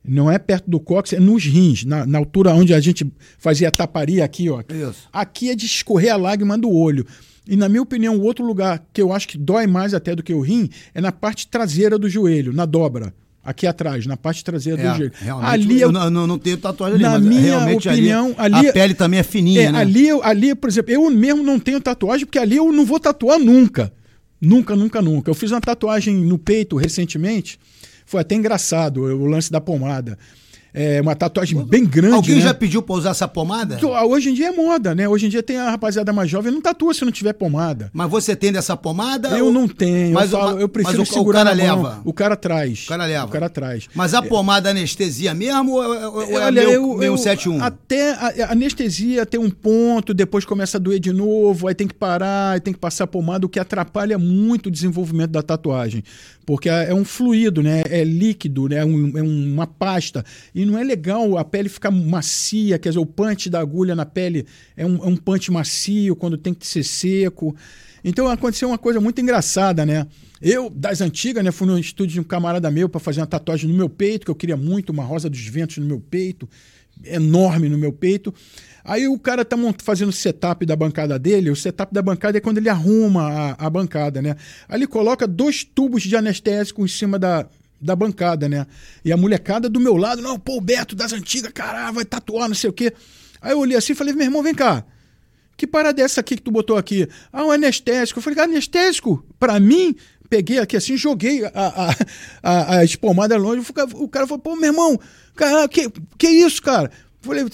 Não 0.03 0.31
é 0.31 0.39
perto 0.39 0.69
do 0.69 0.79
cóccix, 0.79 1.19
é 1.19 1.19
nos 1.19 1.43
rins, 1.43 1.83
na, 1.83 2.05
na, 2.05 2.17
altura 2.17 2.53
onde 2.53 2.73
a 2.73 2.79
gente 2.79 3.05
fazia 3.37 3.67
a 3.67 3.71
taparia 3.71 4.23
aqui, 4.23 4.49
ó. 4.49 4.61
Isso. 4.61 5.07
Aqui 5.11 5.49
é 5.49 5.55
de 5.55 5.65
escorrer 5.65 6.13
a 6.13 6.17
lágrima 6.17 6.57
do 6.57 6.71
olho. 6.71 7.05
E 7.47 7.55
na 7.55 7.69
minha 7.69 7.81
opinião, 7.81 8.17
o 8.17 8.23
outro 8.23 8.45
lugar 8.45 8.83
que 8.91 9.01
eu 9.01 9.13
acho 9.13 9.27
que 9.27 9.37
dói 9.37 9.67
mais 9.67 9.93
até 9.93 10.15
do 10.15 10.21
que 10.21 10.33
o 10.33 10.41
rim 10.41 10.69
é 10.93 10.99
na 10.99 11.11
parte 11.11 11.47
traseira 11.47 11.97
do 11.97 12.09
joelho, 12.09 12.53
na 12.53 12.65
dobra. 12.65 13.13
Aqui 13.43 13.65
atrás, 13.65 14.05
na 14.05 14.17
parte 14.17 14.43
traseira 14.43 14.81
é, 14.81 14.91
do 14.91 14.97
joelho. 14.97 15.13
Ali 15.41 15.79
eu, 15.79 15.87
eu 15.87 16.09
não, 16.09 16.27
não, 16.27 16.37
tenho 16.37 16.57
tatuagem 16.57 16.95
ali, 16.95 17.03
na 17.03 17.17
minha 17.17 17.57
opinião, 17.77 18.35
ali, 18.37 18.55
ali, 18.55 18.67
a 18.67 18.73
pele 18.73 18.93
também 18.93 19.21
é 19.21 19.23
fininha, 19.23 19.61
é, 19.61 19.71
né? 19.71 19.79
Ali, 19.79 20.09
ali, 20.21 20.53
por 20.53 20.69
exemplo, 20.69 20.91
eu 20.91 21.09
mesmo 21.09 21.43
não 21.43 21.57
tenho 21.57 21.79
tatuagem 21.79 22.25
porque 22.25 22.39
ali 22.39 22.57
eu 22.57 22.69
não 22.73 22.85
vou 22.85 22.99
tatuar 22.99 23.39
nunca. 23.39 23.91
Nunca, 24.39 24.75
nunca, 24.75 25.01
nunca. 25.01 25.31
Eu 25.31 25.33
fiz 25.33 25.51
uma 25.51 25.61
tatuagem 25.61 26.13
no 26.13 26.37
peito 26.37 26.75
recentemente 26.75 27.57
foi 28.07 28.21
até 28.21 28.33
engraçado 28.33 29.01
o 29.01 29.25
lance 29.25 29.51
da 29.51 29.61
pomada. 29.61 30.17
É 30.79 31.01
uma 31.01 31.15
tatuagem 31.15 31.59
bem 31.65 31.83
grande. 31.83 32.13
Alguém 32.13 32.35
né? 32.35 32.41
já 32.41 32.53
pediu 32.53 32.83
pra 32.83 32.95
usar 32.95 33.09
essa 33.09 33.27
pomada? 33.27 33.79
Hoje 34.05 34.29
em 34.29 34.33
dia 34.35 34.49
é 34.49 34.51
moda, 34.51 34.93
né? 34.93 35.09
Hoje 35.09 35.25
em 35.25 35.29
dia 35.29 35.41
tem 35.41 35.57
a 35.57 35.71
rapaziada 35.71 36.13
mais 36.13 36.29
jovem, 36.29 36.51
não 36.51 36.61
tatua 36.61 36.93
se 36.93 37.03
não 37.03 37.11
tiver 37.11 37.33
pomada. 37.33 37.89
Mas 37.91 38.09
você 38.11 38.35
tem 38.35 38.51
dessa 38.51 38.77
pomada? 38.77 39.29
Eu 39.29 39.47
ou... 39.47 39.51
não 39.51 39.67
tenho. 39.67 40.13
Mas, 40.13 40.31
eu, 40.31 40.39
falo, 40.39 40.59
eu 40.59 40.69
prefiro 40.69 40.99
mas 40.99 41.09
o, 41.09 41.11
segurar 41.11 41.39
o 41.39 41.43
cara 41.45 41.55
leva. 41.55 42.01
O 42.05 42.13
cara 42.13 42.35
traz. 42.35 42.85
O 42.85 42.89
cara 42.89 43.05
leva. 43.05 43.25
O 43.25 43.29
cara 43.29 43.49
traz. 43.49 43.87
Mas 43.95 44.13
a 44.13 44.21
pomada 44.21 44.69
anestesia 44.69 45.33
mesmo 45.33 45.71
ou, 45.71 45.81
ou 45.81 46.39
é 46.39 46.45
Olha, 46.45 46.61
meu, 46.61 46.71
eu, 46.71 46.97
meu 46.97 47.17
71? 47.17 47.63
Até 47.63 48.11
a, 48.11 48.49
a 48.49 48.51
anestesia 48.51 49.25
tem 49.25 49.39
um 49.39 49.49
ponto, 49.49 50.13
depois 50.13 50.45
começa 50.45 50.77
a 50.77 50.79
doer 50.79 50.99
de 50.99 51.11
novo, 51.11 51.67
aí 51.67 51.73
tem 51.73 51.87
que 51.87 51.95
parar, 51.95 52.51
aí 52.51 52.59
tem 52.59 52.71
que 52.71 52.79
passar 52.79 53.07
pomada, 53.07 53.47
o 53.47 53.49
que 53.49 53.59
atrapalha 53.59 54.19
muito 54.19 54.67
o 54.67 54.71
desenvolvimento 54.71 55.31
da 55.31 55.41
tatuagem. 55.41 56.03
Porque 56.47 56.69
é 56.69 56.93
um 56.93 57.03
fluido, 57.03 57.61
né? 57.61 57.83
É 57.89 58.05
líquido, 58.05 58.69
né? 58.69 58.77
É, 58.77 58.85
um, 58.85 59.17
é 59.17 59.21
uma 59.21 59.67
pasta. 59.67 60.23
E 60.55 60.65
não 60.65 60.77
é 60.77 60.83
legal 60.83 61.37
a 61.37 61.43
pele 61.43 61.67
ficar 61.67 61.91
macia, 61.91 62.79
quer 62.79 62.87
dizer, 62.87 63.01
o 63.01 63.05
punch 63.05 63.49
da 63.49 63.59
agulha 63.59 63.93
na 63.93 64.05
pele 64.05 64.45
é 64.77 64.85
um, 64.85 64.95
é 64.95 65.07
um 65.07 65.17
punch 65.17 65.51
macio 65.51 66.15
quando 66.15 66.37
tem 66.37 66.53
que 66.53 66.65
ser 66.65 66.85
seco. 66.85 67.53
Então 68.01 68.29
aconteceu 68.29 68.69
uma 68.69 68.77
coisa 68.77 69.01
muito 69.01 69.19
engraçada, 69.19 69.85
né? 69.85 70.07
Eu, 70.41 70.69
das 70.69 71.01
antigas, 71.01 71.43
né, 71.43 71.51
fui 71.51 71.67
no 71.67 71.77
estúdio 71.77 72.13
de 72.13 72.19
um 72.21 72.23
camarada 72.23 72.71
meu 72.71 72.87
para 72.87 73.01
fazer 73.01 73.19
uma 73.19 73.27
tatuagem 73.27 73.69
no 73.69 73.75
meu 73.75 73.89
peito, 73.89 74.23
que 74.23 74.31
eu 74.31 74.35
queria 74.35 74.55
muito, 74.55 74.91
uma 74.91 75.03
rosa 75.03 75.29
dos 75.29 75.41
ventos 75.41 75.79
no 75.79 75.85
meu 75.85 75.99
peito, 75.99 76.47
enorme 77.03 77.67
no 77.67 77.77
meu 77.77 77.91
peito. 77.91 78.33
Aí 78.87 79.05
o 79.05 79.19
cara 79.19 79.43
tá 79.43 79.57
fazendo 79.83 80.07
o 80.07 80.13
setup 80.13 80.65
da 80.65 80.73
bancada 80.73 81.19
dele. 81.19 81.51
O 81.51 81.55
setup 81.57 81.93
da 81.93 82.01
bancada 82.01 82.37
é 82.37 82.41
quando 82.41 82.59
ele 82.59 82.69
arruma 82.69 83.55
a, 83.59 83.67
a 83.67 83.69
bancada, 83.69 84.21
né? 84.21 84.37
Aí 84.69 84.79
ele 84.79 84.87
coloca 84.87 85.27
dois 85.27 85.65
tubos 85.65 86.03
de 86.03 86.15
anestésico 86.15 86.85
em 86.85 86.87
cima 86.87 87.19
da, 87.19 87.45
da 87.81 87.97
bancada, 87.97 88.47
né? 88.47 88.65
E 89.03 89.11
a 89.11 89.17
molecada 89.17 89.67
do 89.67 89.77
meu 89.77 89.97
lado, 89.97 90.21
não, 90.21 90.39
pô, 90.39 90.55
o 90.55 90.61
Beto 90.61 90.95
das 90.95 91.11
antigas, 91.11 91.51
caralho, 91.51 91.95
vai 91.95 92.05
tatuar, 92.05 92.47
não 92.47 92.55
sei 92.55 92.69
o 92.69 92.73
quê. 92.73 92.93
Aí 93.41 93.51
eu 93.51 93.59
olhei 93.59 93.75
assim 93.75 93.91
e 93.91 93.95
falei, 93.95 94.13
meu 94.13 94.23
irmão, 94.23 94.41
vem 94.41 94.55
cá. 94.55 94.85
Que 95.57 95.67
parada 95.67 96.01
é 96.01 96.05
essa 96.05 96.21
aqui 96.21 96.37
que 96.37 96.41
tu 96.41 96.51
botou 96.51 96.77
aqui? 96.77 97.09
Ah, 97.33 97.43
um 97.43 97.51
anestésico. 97.51 98.19
Eu 98.19 98.23
falei, 98.23 98.39
anestésico? 98.39 99.21
Pra 99.37 99.59
mim? 99.59 99.97
Peguei 100.29 100.59
aqui 100.59 100.77
assim, 100.77 100.95
joguei 100.95 101.43
a, 101.43 101.51
a, 101.53 101.95
a, 102.43 102.81
a 102.81 103.37
longe. 103.37 103.65
O 103.95 104.07
cara 104.07 104.27
falou, 104.27 104.39
pô, 104.39 104.55
meu 104.55 104.67
irmão, 104.71 104.97
cara, 105.35 105.67
que, 105.67 105.89
que 106.17 106.27
isso, 106.27 106.61
cara? 106.61 106.89
Falei, 107.21 107.45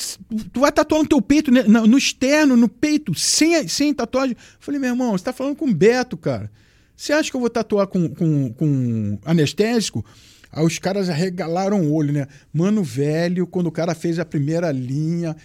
tu 0.52 0.60
vai 0.60 0.72
tatuar 0.72 1.02
no 1.02 1.08
teu 1.08 1.22
peito, 1.22 1.52
né? 1.52 1.64
no 1.64 1.98
externo, 1.98 2.56
no 2.56 2.68
peito, 2.68 3.18
sem, 3.18 3.68
sem 3.68 3.94
tatuagem. 3.94 4.36
Falei, 4.60 4.80
meu 4.80 4.92
irmão, 4.92 5.12
você 5.12 5.24
tá 5.24 5.34
falando 5.34 5.56
com 5.56 5.66
o 5.66 5.74
Beto, 5.74 6.18
cara. 6.18 6.52
Você 6.96 7.14
acha 7.14 7.30
que 7.30 7.36
eu 7.36 7.42
vou 7.42 7.50
tatuar 7.50 7.88
com, 7.88 8.08
com, 8.10 8.54
com 8.54 9.20
anestésico? 9.26 10.06
Aí 10.52 10.64
os 10.64 10.78
caras 10.78 11.10
arregalaram 11.10 11.82
o 11.82 11.94
olho, 11.94 12.14
né? 12.14 12.28
Mano 12.54 12.84
velho, 12.84 13.48
quando 13.48 13.68
o 13.68 13.72
cara 13.72 13.96
fez 13.96 14.20
a 14.20 14.26
primeira 14.26 14.72
linha, 14.72 15.36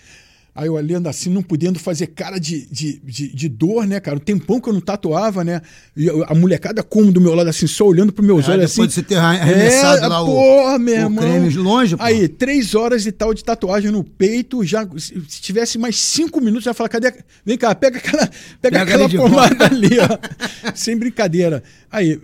Aí 0.59 0.67
eu 0.67 0.75
olhando 0.75 1.09
assim, 1.09 1.31
não 1.31 1.41
podendo 1.41 1.79
fazer 1.79 2.09
cara 2.09 2.37
de, 2.37 2.67
de, 2.67 3.01
de, 3.05 3.33
de, 3.33 3.49
dor, 3.49 3.87
né, 3.87 4.01
cara? 4.01 4.17
O 4.17 4.21
tempão 4.21 4.61
que 4.61 4.69
eu 4.69 4.73
não 4.73 4.81
tatuava, 4.81 5.45
né? 5.45 5.63
E 5.97 6.11
a 6.27 6.35
molecada 6.35 6.83
como 6.83 7.13
do 7.13 7.21
meu 7.21 7.33
lado, 7.33 7.49
assim, 7.49 7.69
só 7.69 7.87
olhando 7.87 8.13
pros 8.13 8.27
meus 8.27 8.49
é, 8.49 8.51
olhos 8.51 8.73
depois 8.73 8.73
assim. 8.73 8.81
Depois 8.81 8.89
de 8.89 8.95
você 8.95 9.03
ter 9.05 9.15
arremessado 9.15 10.05
é, 10.05 10.09
lá 10.09 10.25
porra, 10.25 10.75
o, 10.75 10.79
meu 10.81 10.95
o 10.95 10.99
irmão. 10.99 11.25
creme 11.25 11.51
longe, 11.51 11.97
pô. 11.97 12.03
Aí, 12.03 12.27
três 12.27 12.75
horas 12.75 13.07
e 13.07 13.13
tal 13.13 13.33
de 13.33 13.45
tatuagem 13.45 13.93
no 13.93 14.03
peito, 14.03 14.65
já, 14.65 14.85
se 14.97 15.41
tivesse 15.41 15.79
mais 15.79 15.97
cinco 15.97 16.41
minutos, 16.41 16.65
já 16.65 16.75
falar, 16.75 16.89
cadê? 16.89 17.15
Vem 17.47 17.57
cá, 17.57 17.73
pega 17.73 17.99
aquela, 17.99 18.27
pega, 18.61 18.81
pega 18.81 18.83
aquela 18.83 19.09
pomada 19.09 19.65
ali, 19.67 19.97
ó. 20.01 20.19
Sem 20.75 20.97
brincadeira. 20.97 21.63
Aí, 21.89 22.21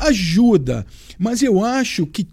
ajuda. 0.00 0.84
Mas 1.18 1.42
eu 1.42 1.64
acho 1.64 2.06
que 2.06 2.28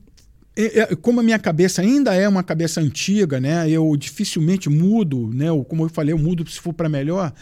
como 1.01 1.19
a 1.19 1.23
minha 1.23 1.39
cabeça 1.39 1.81
ainda 1.81 2.13
é 2.13 2.27
uma 2.27 2.43
cabeça 2.43 2.81
antiga, 2.81 3.39
né? 3.39 3.69
Eu 3.69 3.95
dificilmente 3.95 4.69
mudo, 4.69 5.29
né? 5.33 5.47
Como 5.67 5.85
eu 5.85 5.89
falei, 5.89 6.13
eu 6.13 6.17
mudo 6.17 6.47
se 6.49 6.59
for 6.59 6.73
para 6.73 6.89
melhor. 6.89 7.33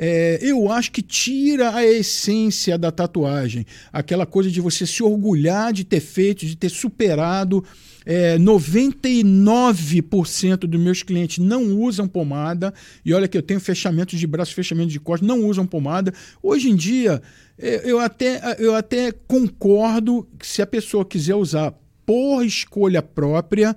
É, 0.00 0.38
eu 0.40 0.70
acho 0.70 0.92
que 0.92 1.02
tira 1.02 1.74
a 1.74 1.84
essência 1.84 2.78
da 2.78 2.92
tatuagem. 2.92 3.66
Aquela 3.92 4.24
coisa 4.24 4.48
de 4.48 4.60
você 4.60 4.86
se 4.86 5.02
orgulhar 5.02 5.72
de 5.72 5.82
ter 5.82 5.98
feito, 5.98 6.46
de 6.46 6.56
ter 6.56 6.68
superado. 6.68 7.64
É, 8.06 8.38
99% 8.38 10.58
dos 10.58 10.80
meus 10.80 11.02
clientes 11.02 11.38
não 11.38 11.80
usam 11.80 12.06
pomada. 12.06 12.72
E 13.04 13.12
olha 13.12 13.26
que 13.26 13.36
eu 13.36 13.42
tenho 13.42 13.58
fechamentos 13.58 14.20
de 14.20 14.26
braço, 14.26 14.54
fechamento 14.54 14.90
de 14.90 15.00
costas, 15.00 15.26
não 15.26 15.44
usam 15.44 15.66
pomada. 15.66 16.14
Hoje 16.40 16.70
em 16.70 16.76
dia, 16.76 17.20
é, 17.58 17.82
eu 17.84 17.98
até, 17.98 18.54
eu 18.60 18.76
até 18.76 19.10
concordo 19.10 20.28
que 20.38 20.46
se 20.46 20.62
a 20.62 20.66
pessoa 20.66 21.04
quiser 21.04 21.34
usar 21.34 21.74
por 22.08 22.42
escolha 22.42 23.02
própria, 23.02 23.76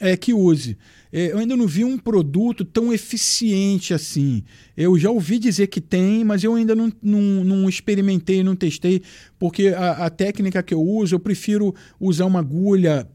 é, 0.00 0.16
que 0.16 0.34
use. 0.34 0.76
É, 1.12 1.30
eu 1.30 1.38
ainda 1.38 1.56
não 1.56 1.64
vi 1.64 1.84
um 1.84 1.96
produto 1.96 2.64
tão 2.64 2.92
eficiente 2.92 3.94
assim. 3.94 4.42
Eu 4.76 4.98
já 4.98 5.12
ouvi 5.12 5.38
dizer 5.38 5.68
que 5.68 5.80
tem, 5.80 6.24
mas 6.24 6.42
eu 6.42 6.56
ainda 6.56 6.74
não, 6.74 6.92
não, 7.00 7.20
não 7.44 7.68
experimentei, 7.68 8.42
não 8.42 8.56
testei, 8.56 9.00
porque 9.38 9.68
a, 9.68 10.06
a, 10.06 10.10
técnica 10.10 10.60
que 10.60 10.74
eu 10.74 10.82
uso, 10.82 11.14
eu 11.14 11.20
prefiro 11.20 11.72
usar 12.00 12.26
uma 12.26 12.40
agulha 12.40 13.08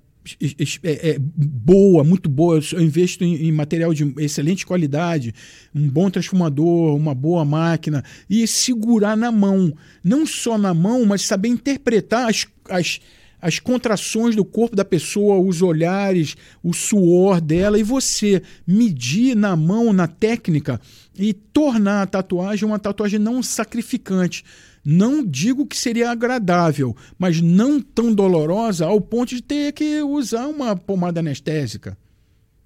é, 0.81 1.09
é, 1.09 1.19
boa, 1.19 2.05
muito 2.05 2.29
boa. 2.29 2.57
Eu 2.71 2.81
investo 2.81 3.25
em, 3.25 3.47
em, 3.47 3.51
material 3.51 3.93
de 3.93 4.13
excelente 4.17 4.65
qualidade, 4.65 5.35
um 5.75 5.89
bom 5.89 6.09
transformador, 6.09 6.95
uma 6.95 7.13
boa 7.13 7.43
máquina 7.43 8.01
e 8.29 8.47
segurar 8.47 9.17
na 9.17 9.29
mão. 9.29 9.73
Não 10.01 10.25
só 10.25 10.57
na 10.57 10.73
mão, 10.73 11.05
mas 11.05 11.23
saber 11.23 11.49
interpretar 11.49 12.29
as, 12.29 12.47
as 12.69 13.01
as 13.43 13.59
contrações 13.59 14.37
do 14.37 14.45
corpo 14.45 14.73
da 14.73 14.85
pessoa, 14.85 15.37
os 15.37 15.61
olhares, 15.61 16.37
o 16.63 16.73
suor 16.73 17.41
dela, 17.41 17.77
e 17.77 17.83
você 17.83 18.41
medir 18.65 19.35
na 19.35 19.53
mão, 19.53 19.91
na 19.91 20.07
técnica, 20.07 20.79
e 21.13 21.33
tornar 21.33 22.03
a 22.03 22.07
tatuagem 22.07 22.65
uma 22.65 22.79
tatuagem 22.79 23.19
não 23.19 23.43
sacrificante. 23.43 24.45
Não 24.85 25.25
digo 25.25 25.65
que 25.65 25.77
seria 25.77 26.09
agradável, 26.09 26.95
mas 27.19 27.41
não 27.41 27.81
tão 27.81 28.13
dolorosa 28.13 28.85
ao 28.85 29.01
ponto 29.01 29.35
de 29.35 29.41
ter 29.41 29.73
que 29.73 30.01
usar 30.01 30.47
uma 30.47 30.73
pomada 30.73 31.19
anestésica. 31.19 31.97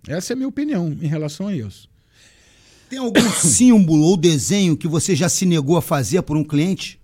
Essa 0.08 0.34
é 0.34 0.36
a 0.36 0.38
minha 0.38 0.48
opinião 0.48 0.95
em 1.02 1.08
relação 1.08 1.48
a 1.48 1.56
isso. 1.56 1.90
Tem 2.88 2.99
algum 2.99 3.30
símbolo 3.34 4.04
ou 4.04 4.16
desenho 4.16 4.78
que 4.78 4.88
você 4.88 5.16
já 5.16 5.28
se 5.28 5.44
negou 5.44 5.76
a 5.76 5.82
fazer 5.82 6.22
por 6.22 6.38
um 6.38 6.44
cliente? 6.44 6.99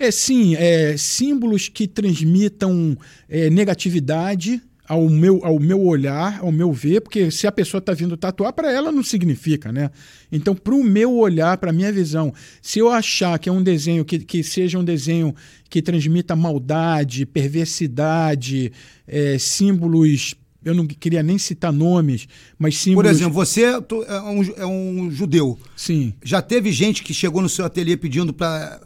É 0.00 0.10
sim, 0.10 0.56
é, 0.56 0.96
símbolos 0.96 1.68
que 1.68 1.86
transmitam 1.86 2.96
é, 3.28 3.50
negatividade 3.50 4.62
ao 4.88 5.10
meu, 5.10 5.44
ao 5.44 5.60
meu 5.60 5.78
olhar, 5.82 6.40
ao 6.40 6.50
meu 6.50 6.72
ver, 6.72 7.02
porque 7.02 7.30
se 7.30 7.46
a 7.46 7.52
pessoa 7.52 7.80
está 7.80 7.92
vindo 7.92 8.16
tatuar, 8.16 8.50
para 8.54 8.72
ela 8.72 8.90
não 8.90 9.02
significa, 9.02 9.70
né? 9.70 9.90
Então, 10.32 10.54
para 10.54 10.74
o 10.74 10.82
meu 10.82 11.14
olhar, 11.16 11.58
para 11.58 11.68
a 11.68 11.72
minha 11.72 11.92
visão, 11.92 12.32
se 12.62 12.78
eu 12.78 12.88
achar 12.88 13.38
que 13.38 13.50
é 13.50 13.52
um 13.52 13.62
desenho 13.62 14.02
que, 14.02 14.18
que 14.20 14.42
seja 14.42 14.78
um 14.78 14.84
desenho 14.84 15.34
que 15.68 15.82
transmita 15.82 16.34
maldade, 16.34 17.26
perversidade, 17.26 18.72
é, 19.06 19.36
símbolos 19.38 20.34
eu 20.64 20.74
não 20.74 20.86
queria 20.86 21.22
nem 21.22 21.38
citar 21.38 21.72
nomes, 21.72 22.26
mas 22.58 22.76
símbolos... 22.76 23.10
Por 23.10 23.16
exemplo, 23.16 23.32
você 23.32 23.62
é 23.62 24.20
um, 24.20 24.42
é 24.56 24.66
um 24.66 25.10
judeu. 25.10 25.58
Sim. 25.74 26.12
Já 26.22 26.42
teve 26.42 26.70
gente 26.70 27.02
que 27.02 27.14
chegou 27.14 27.40
no 27.40 27.48
seu 27.48 27.64
ateliê 27.64 27.96
pedindo 27.96 28.32
para 28.32 28.80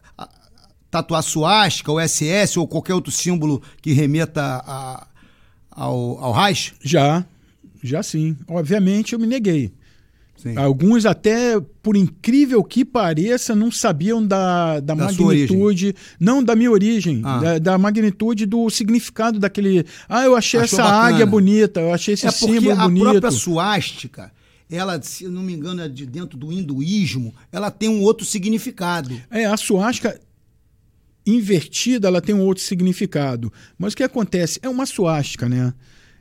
tatuar 0.95 1.23
suástica, 1.25 1.91
ou 1.91 2.01
SS, 2.01 2.57
ou 2.57 2.69
qualquer 2.69 2.95
outro 2.95 3.11
símbolo 3.11 3.61
que 3.83 3.93
remeta 3.93 4.63
a, 4.65 5.07
ao, 5.69 6.19
ao 6.23 6.33
Reich? 6.33 6.73
Já, 6.81 7.25
já 7.83 8.01
sim. 8.01 8.37
Obviamente 8.47 9.13
eu 9.13 9.19
me 9.19 9.27
neguei. 9.27 9.73
Sim. 10.37 10.57
Alguns 10.57 11.05
até, 11.05 11.61
por 11.83 11.97
incrível 11.97 12.63
que 12.63 12.85
pareça, 12.85 13.57
não 13.57 13.73
sabiam 13.73 14.25
da, 14.25 14.75
da, 14.75 14.95
da 14.95 14.95
magnitude, 14.95 15.97
não 16.21 16.45
da 16.45 16.55
minha 16.55 16.71
origem, 16.71 17.23
ah. 17.25 17.39
da, 17.39 17.59
da, 17.59 17.79
magnitude 17.79 18.47
do 18.47 18.69
significado 18.71 19.39
daquele. 19.41 19.85
Ah, 20.09 20.25
eu 20.25 20.37
achei 20.37 20.61
Achou 20.61 20.79
essa 20.79 20.89
bacana. 20.89 21.09
águia 21.09 21.27
bonita, 21.27 21.81
eu 21.81 21.93
achei 21.93 22.15
esse 22.15 22.27
é 22.27 22.31
símbolo 22.31 22.77
bonito. 22.77 23.07
A 23.07 23.11
própria 23.11 23.31
suástica, 23.31 24.33
ela, 24.71 25.01
se 25.03 25.27
não 25.27 25.43
me 25.43 25.55
engano, 25.55 25.83
é 25.83 25.89
de 25.89 26.05
dentro 26.05 26.37
do 26.37 26.53
hinduísmo, 26.53 27.35
ela 27.51 27.71
tem 27.71 27.89
um 27.89 28.03
outro 28.03 28.25
significado. 28.25 29.19
É, 29.31 29.47
a 29.47 29.57
suástica 29.57 30.21
invertida, 31.27 32.09
ela 32.09 32.21
tem 32.21 32.35
um 32.35 32.43
outro 32.43 32.63
significado. 32.63 33.53
Mas 33.79 33.93
o 33.93 33.97
que 33.97 34.03
acontece? 34.03 34.59
É 34.63 34.69
uma 34.69 34.87
suástica, 34.87 35.49
né? 35.49 35.73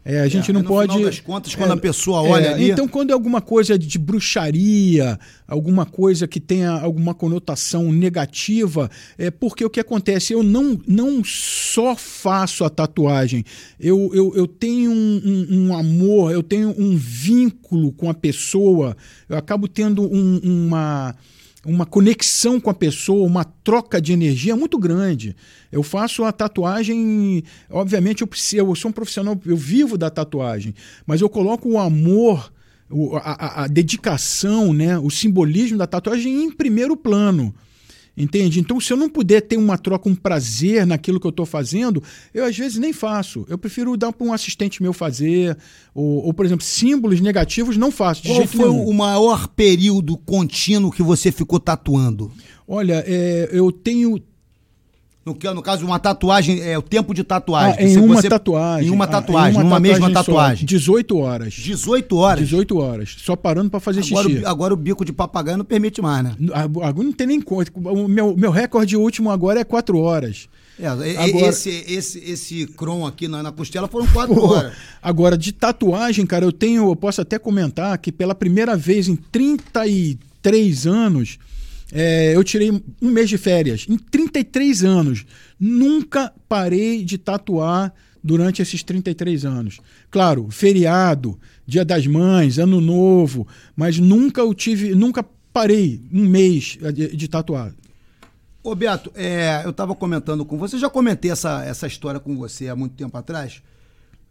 É, 0.06 0.20
a 0.20 0.28
gente 0.28 0.52
é, 0.52 0.54
não 0.54 0.62
no 0.62 0.68
pode. 0.68 0.92
Final 0.92 1.10
das 1.10 1.20
contas, 1.22 1.56
quando 1.56 1.72
é, 1.72 1.74
a 1.74 1.78
pessoa 1.78 2.22
olha 2.22 2.48
é, 2.48 2.54
ali. 2.54 2.72
Então, 2.72 2.88
quando 2.88 3.12
é 3.12 3.14
alguma 3.14 3.40
coisa 3.40 3.80
de 3.80 3.98
bruxaria, 3.98 5.18
alguma 5.48 5.86
coisa 5.86 6.28
que 6.28 6.42
tenha 6.42 6.72
alguma 6.72 7.14
conotação 7.14 7.92
negativa, 7.92 8.92
é 9.18 9.32
porque 9.32 9.64
o 9.64 9.70
que 9.70 9.80
acontece? 9.80 10.34
Eu 10.34 10.44
não, 10.44 10.80
não 10.86 11.24
só 11.24 11.96
faço 11.96 12.66
a 12.66 12.70
tatuagem, 12.70 13.46
eu, 13.80 14.12
eu, 14.14 14.34
eu 14.36 14.46
tenho 14.46 14.92
um, 14.92 15.22
um, 15.24 15.68
um 15.68 15.78
amor, 15.78 16.34
eu 16.34 16.44
tenho 16.44 16.76
um 16.78 16.98
vínculo 16.98 17.94
com 17.94 18.10
a 18.10 18.14
pessoa, 18.14 18.98
eu 19.30 19.38
acabo 19.38 19.70
tendo 19.70 20.04
um, 20.04 20.40
uma 20.44 21.16
uma 21.66 21.86
conexão 21.86 22.60
com 22.60 22.70
a 22.70 22.74
pessoa, 22.74 23.26
uma 23.26 23.44
troca 23.44 24.02
de 24.02 24.12
energia 24.12 24.56
muito 24.56 24.78
grande. 24.78 25.36
Eu 25.72 25.82
faço 25.82 26.24
a 26.24 26.32
tatuagem, 26.32 27.44
obviamente 27.70 28.22
eu, 28.22 28.30
eu 28.58 28.76
sou 28.76 28.90
um 28.90 28.94
profissional, 28.94 29.40
eu 29.46 29.56
vivo 29.56 29.98
da 29.98 30.10
tatuagem, 30.10 30.74
mas 31.06 31.22
eu 31.22 31.30
coloco 31.30 31.70
o 31.70 31.80
amor, 31.80 32.52
a, 33.22 33.62
a, 33.62 33.64
a 33.64 33.68
dedicação, 33.68 34.74
né, 34.74 34.98
o 35.00 35.10
simbolismo 35.10 35.78
da 35.78 35.88
tatuagem 35.88 36.44
em 36.44 36.52
primeiro 36.52 36.98
plano. 36.98 37.54
Entende? 38.16 38.60
Então, 38.60 38.80
se 38.80 38.94
eu 38.94 38.98
não 38.98 39.10
puder 39.10 39.42
ter 39.42 39.58
uma 39.58 39.76
troca, 39.76 40.08
um 40.08 40.14
prazer 40.14 40.86
naquilo 40.86 41.20
que 41.20 41.26
eu 41.26 41.32
estou 41.32 41.48
fazendo, 41.48 42.02
eu 42.32 42.46
às 42.46 42.56
vezes 42.56 42.78
nem 42.78 42.94
faço. 42.94 43.44
Eu 43.50 43.58
prefiro 43.58 43.98
dar 43.98 44.14
para 44.14 44.28
um 44.28 44.32
assistente 44.32 44.84
meu 44.84 44.94
fazer. 44.94 45.58
Ou, 45.96 46.26
ou, 46.26 46.34
por 46.34 46.46
exemplo, 46.46 46.64
símbolos 46.64 47.20
negativos 47.20 47.76
não 47.76 47.92
faço. 47.92 48.22
De 48.22 48.30
Qual 48.30 48.46
foi 48.46 48.70
nenhum. 48.70 48.86
o 48.86 48.94
maior 48.94 49.48
período 49.48 50.16
contínuo 50.16 50.92
que 50.92 51.02
você 51.02 51.32
ficou 51.32 51.60
tatuando? 51.60 52.32
Olha, 52.68 53.04
é, 53.08 53.50
eu 53.52 53.72
tenho 53.72 54.22
No, 55.26 55.38
no 55.54 55.62
caso, 55.62 55.86
uma 55.86 55.98
tatuagem, 56.00 56.60
é 56.62 56.78
o 56.78 56.82
tempo 56.82 57.14
de 57.14 57.24
tatuagem. 57.24 57.76
Ah, 57.80 57.84
em 57.90 57.98
uma 57.98 58.16
você- 58.22 58.28
tatuagem. 58.28 58.90
Em 58.90 58.92
uma 58.92 59.06
Ah, 59.06 59.08
tatuagem, 59.08 59.58
numa 59.64 59.80
mesma 59.80 60.08
só. 60.08 60.14
tatuagem. 60.16 60.66
18 60.66 61.18
horas. 61.18 61.54
18 61.54 62.18
horas. 62.18 62.40
18 62.44 62.78
horas. 62.78 63.16
Só 63.20 63.34
parando 63.36 63.70
pra 63.70 63.80
fazer 63.80 64.02
Agora, 64.06 64.28
xixi. 64.30 64.44
o- 64.44 64.48
agora 64.48 64.74
o 64.74 64.78
bico 64.78 65.06
de 65.06 65.14
papagaio 65.14 65.58
não 65.58 65.64
permite 65.64 66.02
mais, 66.02 66.26
né? 66.26 66.36
Agora 66.54 66.94
não 67.06 67.14
tem 67.14 67.26
nem 67.28 67.40
conta. 67.40 67.72
O 67.74 68.06
meu, 68.08 68.36
meu 68.36 68.52
recorde 68.52 68.98
último 68.98 69.32
agora 69.32 69.62
é 69.62 69.64
4 69.64 69.98
horas. 69.98 70.50
É, 70.78 70.88
Agora- 70.88 71.48
esse, 71.48 71.70
esse, 71.88 72.20
esse 72.20 72.66
cron 72.76 73.06
aqui 73.08 73.28
na, 73.28 73.42
na 73.44 73.52
costela 73.52 73.88
foram 73.88 74.08
4 74.08 74.34
Pô, 74.36 74.48
horas. 74.56 74.74
Agora, 75.02 75.38
de 75.38 75.54
tatuagem, 75.54 76.26
cara, 76.26 76.44
eu 76.44 76.52
tenho, 76.52 76.90
eu 76.90 76.96
posso 76.98 77.22
até 77.22 77.40
comentar 77.40 77.98
que 78.00 78.12
pela 78.12 78.36
primeira 78.36 78.76
vez 78.76 79.08
em 79.08 79.16
33 79.16 80.86
anos, 80.88 81.38
é, 81.96 82.36
eu 82.36 82.44
tirei 82.44 82.72
um 83.00 83.12
mês 83.12 83.30
de 83.30 83.38
férias. 83.38 83.86
Em 83.88 83.98
33 83.98 84.84
anos. 84.84 85.26
Nunca 85.60 86.34
parei 86.50 87.06
de 87.06 87.20
tatuar 87.20 87.94
durante 88.24 88.64
esses 88.64 88.82
33 88.82 89.46
anos. 89.46 89.80
Claro, 90.10 90.50
feriado, 90.50 91.40
Dia 91.68 91.86
das 91.86 92.08
Mães, 92.08 92.58
Ano 92.58 92.82
Novo, 92.82 93.48
mas 93.76 94.00
nunca 94.00 94.42
eu 94.42 94.54
tive, 94.54 94.96
nunca 94.96 95.24
parei 95.54 96.02
um 96.12 96.28
mês 96.28 96.80
de, 96.94 97.16
de 97.16 97.28
tatuar. 97.28 97.74
Ô 98.64 98.74
Beto, 98.74 99.12
é, 99.14 99.62
eu 99.64 99.70
estava 99.70 99.94
comentando 99.94 100.44
com 100.44 100.58
você, 100.58 100.80
já 100.80 100.90
comentei 100.90 101.30
essa, 101.30 101.64
essa 101.64 101.86
história 101.86 102.20
com 102.20 102.36
você 102.36 102.70
há 102.70 102.76
muito 102.76 102.96
tempo 102.96 103.16
atrás. 103.16 103.62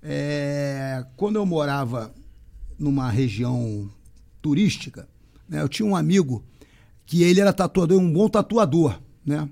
É, 0.02 1.04
quando 1.16 1.36
eu 1.36 1.46
morava 1.46 2.12
numa 2.78 3.08
região 3.08 3.88
turística, 4.40 5.06
né, 5.48 5.60
eu 5.60 5.68
tinha 5.68 5.86
um 5.86 5.94
amigo 5.94 6.42
que 7.06 7.22
ele 7.22 7.40
era 7.40 7.52
tatuador, 7.52 8.00
um 8.00 8.12
bom 8.12 8.28
tatuador, 8.28 9.00
né? 9.24 9.48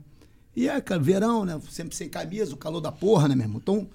E 0.54 0.68
é, 0.68 0.82
verão, 1.00 1.44
né? 1.44 1.60
Sempre 1.70 1.94
sem 1.94 2.08
camisa, 2.08 2.54
o 2.54 2.56
calor 2.56 2.80
da 2.80 2.90
porra, 2.90 3.28
né, 3.28 3.34
meu 3.34 3.44
irmão? 3.44 3.60
Então, 3.62 3.88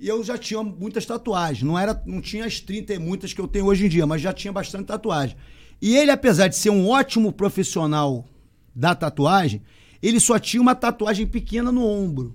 eu 0.00 0.22
já 0.22 0.36
tinha 0.36 0.62
muitas 0.62 1.06
tatuagens. 1.06 1.62
Não 1.62 1.78
era, 1.78 2.00
não 2.06 2.20
tinha 2.20 2.44
as 2.44 2.60
30 2.60 2.94
e 2.94 2.98
muitas 2.98 3.32
que 3.32 3.40
eu 3.40 3.48
tenho 3.48 3.66
hoje 3.66 3.86
em 3.86 3.88
dia, 3.88 4.06
mas 4.06 4.20
já 4.20 4.32
tinha 4.32 4.52
bastante 4.52 4.86
tatuagem. 4.86 5.36
E 5.80 5.96
ele, 5.96 6.10
apesar 6.10 6.48
de 6.48 6.56
ser 6.56 6.70
um 6.70 6.88
ótimo 6.88 7.32
profissional 7.32 8.24
da 8.74 8.94
tatuagem, 8.94 9.62
ele 10.02 10.20
só 10.20 10.38
tinha 10.38 10.60
uma 10.60 10.74
tatuagem 10.74 11.26
pequena 11.26 11.72
no 11.72 11.86
ombro. 11.86 12.34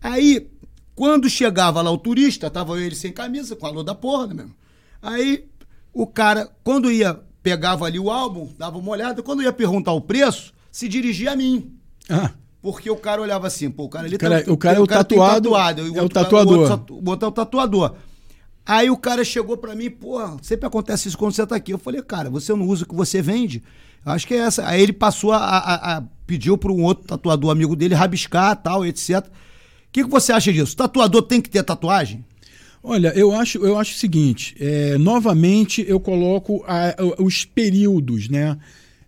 Aí, 0.00 0.50
quando 0.94 1.28
chegava 1.30 1.80
lá 1.80 1.90
o 1.90 1.98
turista, 1.98 2.50
tava 2.50 2.80
ele 2.80 2.94
sem 2.94 3.12
camisa, 3.12 3.56
com 3.56 3.68
lua 3.68 3.84
da 3.84 3.94
porra, 3.94 4.26
né, 4.28 4.34
mesmo? 4.34 4.54
Aí, 5.00 5.46
o 5.92 6.06
cara, 6.06 6.50
quando 6.62 6.90
ia, 6.90 7.20
pegava 7.44 7.84
ali 7.84 8.00
o 8.00 8.10
álbum, 8.10 8.48
dava 8.58 8.78
uma 8.78 8.90
olhada, 8.90 9.22
quando 9.22 9.42
ia 9.42 9.52
perguntar 9.52 9.92
o 9.92 10.00
preço, 10.00 10.52
se 10.72 10.88
dirigia 10.88 11.30
a 11.32 11.36
mim. 11.36 11.72
Ah, 12.10 12.30
Porque 12.62 12.90
o 12.90 12.96
cara 12.96 13.20
olhava 13.20 13.46
assim, 13.46 13.70
pô, 13.70 13.84
o 13.84 13.88
cara 13.90 14.06
ali 14.06 14.16
Cara, 14.16 14.42
tá- 14.42 14.50
o 14.50 14.56
cara 14.56 14.78
é 14.78 14.80
o 14.80 14.86
tem 14.86 14.96
tatuado, 14.96 15.50
tatuado, 15.50 15.80
e 15.82 15.84
é 15.84 16.00
o 16.00 16.02
outro 16.02 16.14
cara- 16.14 16.24
tatuador. 16.24 16.56
O 16.58 16.60
outro, 16.72 16.94
o 16.96 17.10
outro 17.10 17.26
é 17.26 17.28
o 17.28 17.32
tatuador. 17.32 17.94
Aí 18.66 18.88
o 18.90 18.96
cara 18.96 19.22
chegou 19.22 19.58
pra 19.58 19.74
mim, 19.74 19.90
pô, 19.90 20.18
sempre 20.40 20.66
acontece 20.66 21.06
isso 21.06 21.18
quando 21.18 21.32
você 21.34 21.46
tá 21.46 21.54
aqui. 21.54 21.74
Eu 21.74 21.78
falei, 21.78 22.00
cara, 22.00 22.30
você 22.30 22.54
não 22.54 22.66
usa 22.66 22.84
o 22.84 22.88
que 22.88 22.94
você 22.94 23.20
vende? 23.20 23.62
Eu 24.06 24.12
acho 24.12 24.26
que 24.26 24.32
é 24.32 24.38
essa. 24.38 24.66
Aí 24.66 24.80
ele 24.82 24.94
passou 24.94 25.32
a. 25.32 25.36
a- 25.38 25.96
a- 25.98 26.02
pediu 26.26 26.56
para 26.56 26.72
um 26.72 26.82
outro 26.82 27.04
tatuador 27.06 27.50
amigo 27.50 27.76
dele 27.76 27.94
rabiscar 27.94 28.56
tal, 28.56 28.82
etc. 28.86 29.26
O 29.26 29.30
que, 29.92 30.02
que 30.04 30.10
você 30.10 30.32
acha 30.32 30.50
disso? 30.50 30.74
Tatuador 30.74 31.20
tem 31.20 31.42
que 31.42 31.50
ter 31.50 31.62
tatuagem? 31.62 32.24
Olha, 32.86 33.08
eu 33.16 33.32
acho, 33.32 33.56
eu 33.64 33.78
acho 33.78 33.94
o 33.94 33.98
seguinte: 33.98 34.54
é, 34.60 34.98
novamente 34.98 35.82
eu 35.88 35.98
coloco 35.98 36.62
a- 36.68 36.94
os 37.18 37.44
períodos, 37.46 38.28
né? 38.28 38.58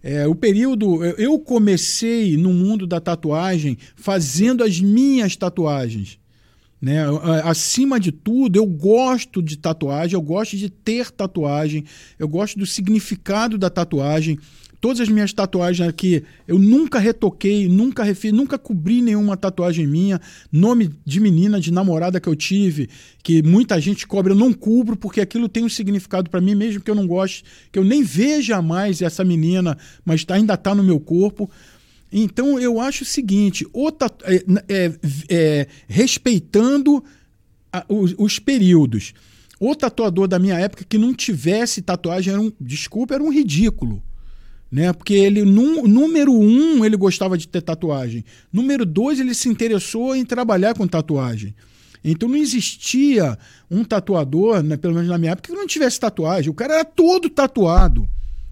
É, 0.03 0.27
o 0.27 0.35
período. 0.35 1.05
eu- 1.05 1.39
comecei 1.39 2.37
no 2.37 2.53
mundo 2.53 2.87
da 2.87 3.01
tatuagem 3.01 3.77
fazendo 3.95 4.65
as 4.65 4.81
minhas 4.81 5.37
tatuagens. 5.37 6.19
Né? 6.81 7.05
A- 7.05 7.51
Acima 7.51 7.99
de 8.01 8.13
tudo, 8.13 8.57
eu 8.59 8.65
gosto 8.67 9.43
de 9.43 9.57
tatuagem, 9.59 10.15
eu 10.15 10.23
gosto 10.23 10.57
de 10.57 10.71
ter 10.71 11.11
tatuagem, 11.11 11.85
eu 12.19 12.29
gosto 12.29 12.59
do 12.59 12.65
significado 12.67 13.59
da 13.59 13.69
tatuagem. 13.69 14.39
Todas 14.87 15.01
as 15.01 15.09
minhas 15.09 15.33
tatuagens 15.33 15.89
aqui, 15.89 16.23
eu 16.47 16.61
nunca 16.61 17.01
retoquei, 17.01 17.67
nunca 17.69 18.05
refiz, 18.05 18.33
nunca 18.33 18.57
cobri 18.57 19.03
nenhuma 19.03 19.37
tatuagem 19.37 19.85
minha. 19.85 20.21
Nome 20.53 20.95
de 21.05 21.19
menina, 21.19 21.59
de 21.59 21.73
namorada 21.73 22.21
que 22.21 22.29
eu 22.29 22.37
tive, 22.37 22.89
que 23.21 23.43
muita 23.43 23.81
gente 23.81 24.07
cobra, 24.07 24.33
eu 24.33 24.37
não 24.37 24.53
cubro, 24.53 24.95
porque 24.95 25.21
aquilo 25.21 25.49
tem 25.49 25.65
um 25.65 25.69
significado 25.69 26.31
para 26.31 26.41
mim, 26.41 26.55
mesmo 26.55 26.81
que 26.81 26.89
eu 26.89 26.95
não 26.95 27.05
goste, 27.05 27.43
que 27.73 27.81
eu 27.81 27.83
nem 27.83 28.05
veja 28.05 28.63
mais 28.63 29.03
essa 29.03 29.25
menina, 29.25 29.77
mas 30.05 30.25
tá- 30.25 30.37
ainda 30.37 30.55
está 30.55 30.73
no 30.73 30.85
meu 30.85 31.01
corpo. 31.01 31.51
Então 32.13 32.57
eu 32.61 32.79
acho 32.81 33.03
o 33.03 33.07
seguinte: 33.07 33.67
tatu- 33.99 34.25
é, 34.25 34.45
é, 34.69 34.93
é, 35.29 35.67
respeitando 35.89 37.03
a- 37.73 37.85
os, 37.89 38.15
os 38.17 38.39
períodos. 38.39 39.15
O 39.59 39.75
tatuador 39.75 40.29
da 40.29 40.39
minha 40.39 40.55
época 40.61 40.85
que 40.89 40.97
não 40.97 41.13
tivesse 41.13 41.83
tatuagem 41.83 42.33
era 42.33 42.41
um, 42.41 42.53
desculpa, 42.61 43.15
era 43.15 43.25
um 43.25 43.33
ridículo. 43.33 44.01
Né? 44.71 44.93
Porque 44.93 45.15
ele, 45.15 45.45
número 45.45 46.33
um, 46.33 46.85
ele 46.85 46.97
gostava 46.97 47.39
de 47.39 47.47
ter 47.47 47.63
tatuagem. 47.63 48.25
Número 48.53 48.85
dois, 48.85 49.21
ele 49.21 49.35
se 49.35 49.49
interessou 49.49 50.15
em 50.15 50.25
trabalhar 50.25 50.75
com 50.75 50.87
tatuagem. 50.87 51.55
Então 52.05 52.29
não 52.29 52.37
existia 52.37 53.37
um 53.71 53.83
tatuador, 53.83 54.63
né, 54.63 54.77
pelo 54.77 54.95
menos 54.95 55.09
na 55.09 55.19
minha 55.19 55.33
época, 55.33 55.49
que 55.49 55.59
não 55.59 55.67
tivesse 55.67 55.99
tatuagem. 55.99 56.51
O 56.51 56.55
cara 56.55 56.75
era 56.75 56.85
todo 56.85 57.29
tatuado. 57.29 58.09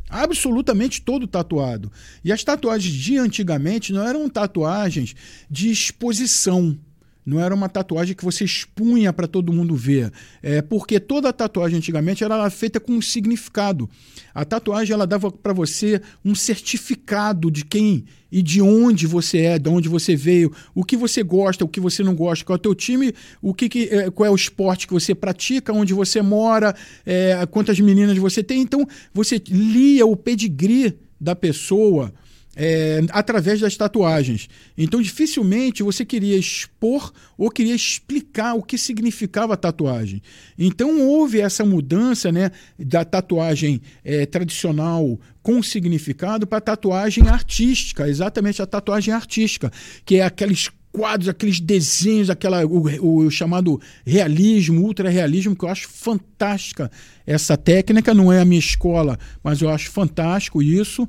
Absolutamente 0.09 1.01
todo 1.03 1.27
tatuado. 1.27 1.91
E 2.25 2.33
as 2.33 2.43
tatuagens 2.45 2.95
de 2.95 3.17
antigamente 3.17 3.93
não 3.93 4.07
eram 4.07 4.29
tatuagens 4.29 5.15
de 5.51 5.71
exposição. 5.71 6.79
Não 7.25 7.41
era 7.41 7.55
uma 7.55 7.69
tatuagem 7.69 8.15
que 8.15 8.25
você 8.25 8.45
expunha 8.45 9.13
para 9.13 9.27
todo 9.27 9.53
mundo 9.53 9.75
ver. 9.75 10.13
É 10.43 10.61
porque 10.61 11.01
toda 11.01 11.33
tatuagem 11.33 11.79
antigamente 11.79 12.23
era 12.23 12.51
feita 12.51 12.79
com 12.79 12.93
um 12.93 13.01
significado. 13.01 13.89
A 14.35 14.45
tatuagem 14.45 14.93
ela 14.93 15.07
dava 15.07 15.31
para 15.31 15.53
você 15.53 16.03
um 16.25 16.35
certificado 16.35 17.51
de 17.51 17.65
quem 17.65 18.05
e 18.31 18.43
de 18.43 18.61
onde 18.61 19.07
você 19.07 19.39
é, 19.39 19.59
de 19.59 19.69
onde 19.69 19.89
você 19.89 20.17
veio, 20.17 20.53
o 20.75 20.85
que 20.85 20.97
você 20.97 21.23
gosta, 21.23 21.65
o 21.65 21.69
que 21.69 21.81
você 21.81 22.03
não 22.03 22.15
gosta, 22.15 22.45
qual 22.45 22.57
é 22.57 22.59
o 22.59 22.63
teu 22.63 22.75
time, 22.75 23.15
o 23.41 23.55
que, 23.55 23.69
que 23.69 23.89
é, 23.91 24.11
qual 24.11 24.27
é 24.27 24.31
o 24.31 24.35
esporte 24.35 24.87
que 24.87 24.93
você 24.93 25.15
pratica, 25.15 25.73
onde 25.73 25.95
você 25.95 26.21
mora, 26.21 26.75
é, 27.07 27.47
quantas 27.47 27.79
meninas 27.79 28.19
você 28.19 28.43
tem. 28.43 28.61
Então 28.61 28.87
você 29.15 29.41
lia 29.49 30.05
o 30.05 30.17
pedigree 30.17 30.99
da 31.21 31.35
pessoa 31.35 32.13
é, 32.57 33.01
através 33.11 33.61
das 33.61 33.77
tatuagens. 33.77 34.49
Então, 34.77 35.01
dificilmente 35.01 35.83
você 35.83 36.05
queria 36.05 36.37
expor 36.37 37.13
ou 37.37 37.51
queria 37.51 37.75
explicar 37.75 38.55
o 38.55 38.63
que 38.63 38.79
significava 38.79 39.55
a 39.55 39.57
tatuagem. 39.57 40.23
Então, 40.59 41.01
houve 41.01 41.41
essa 41.41 41.65
mudança 41.65 42.31
né, 42.31 42.51
da 42.79 43.05
tatuagem 43.05 43.81
é, 44.05 44.27
tradicional 44.27 45.19
com 45.43 45.63
significado 45.63 46.47
para 46.47 46.59
a 46.59 46.63
tatuagem 46.63 47.29
artística, 47.29 48.09
exatamente 48.09 48.63
a 48.63 48.67
tatuagem 48.67 49.13
artística, 49.13 49.71
que 50.05 50.17
é 50.17 50.25
aqueles 50.25 50.71
quadros, 50.91 51.29
aqueles 51.29 51.59
desenhos, 51.59 52.31
aquela, 52.31 52.65
o, 52.65 53.25
o 53.25 53.31
chamado 53.31 53.81
realismo, 54.07 54.81
ultra-realismo, 54.81 55.57
que 55.57 55.65
eu 55.65 55.69
acho 55.69 55.89
fantástica 55.89 56.91
essa 57.27 57.57
técnica. 57.57 58.15
Não 58.15 58.33
é 58.33 58.41
a 58.41 58.45
minha 58.45 58.61
escola, 58.61 59.19
mas 59.43 59.61
eu 59.61 59.69
acho 59.69 59.91
fantástico 59.91 60.63
isso 60.63 61.09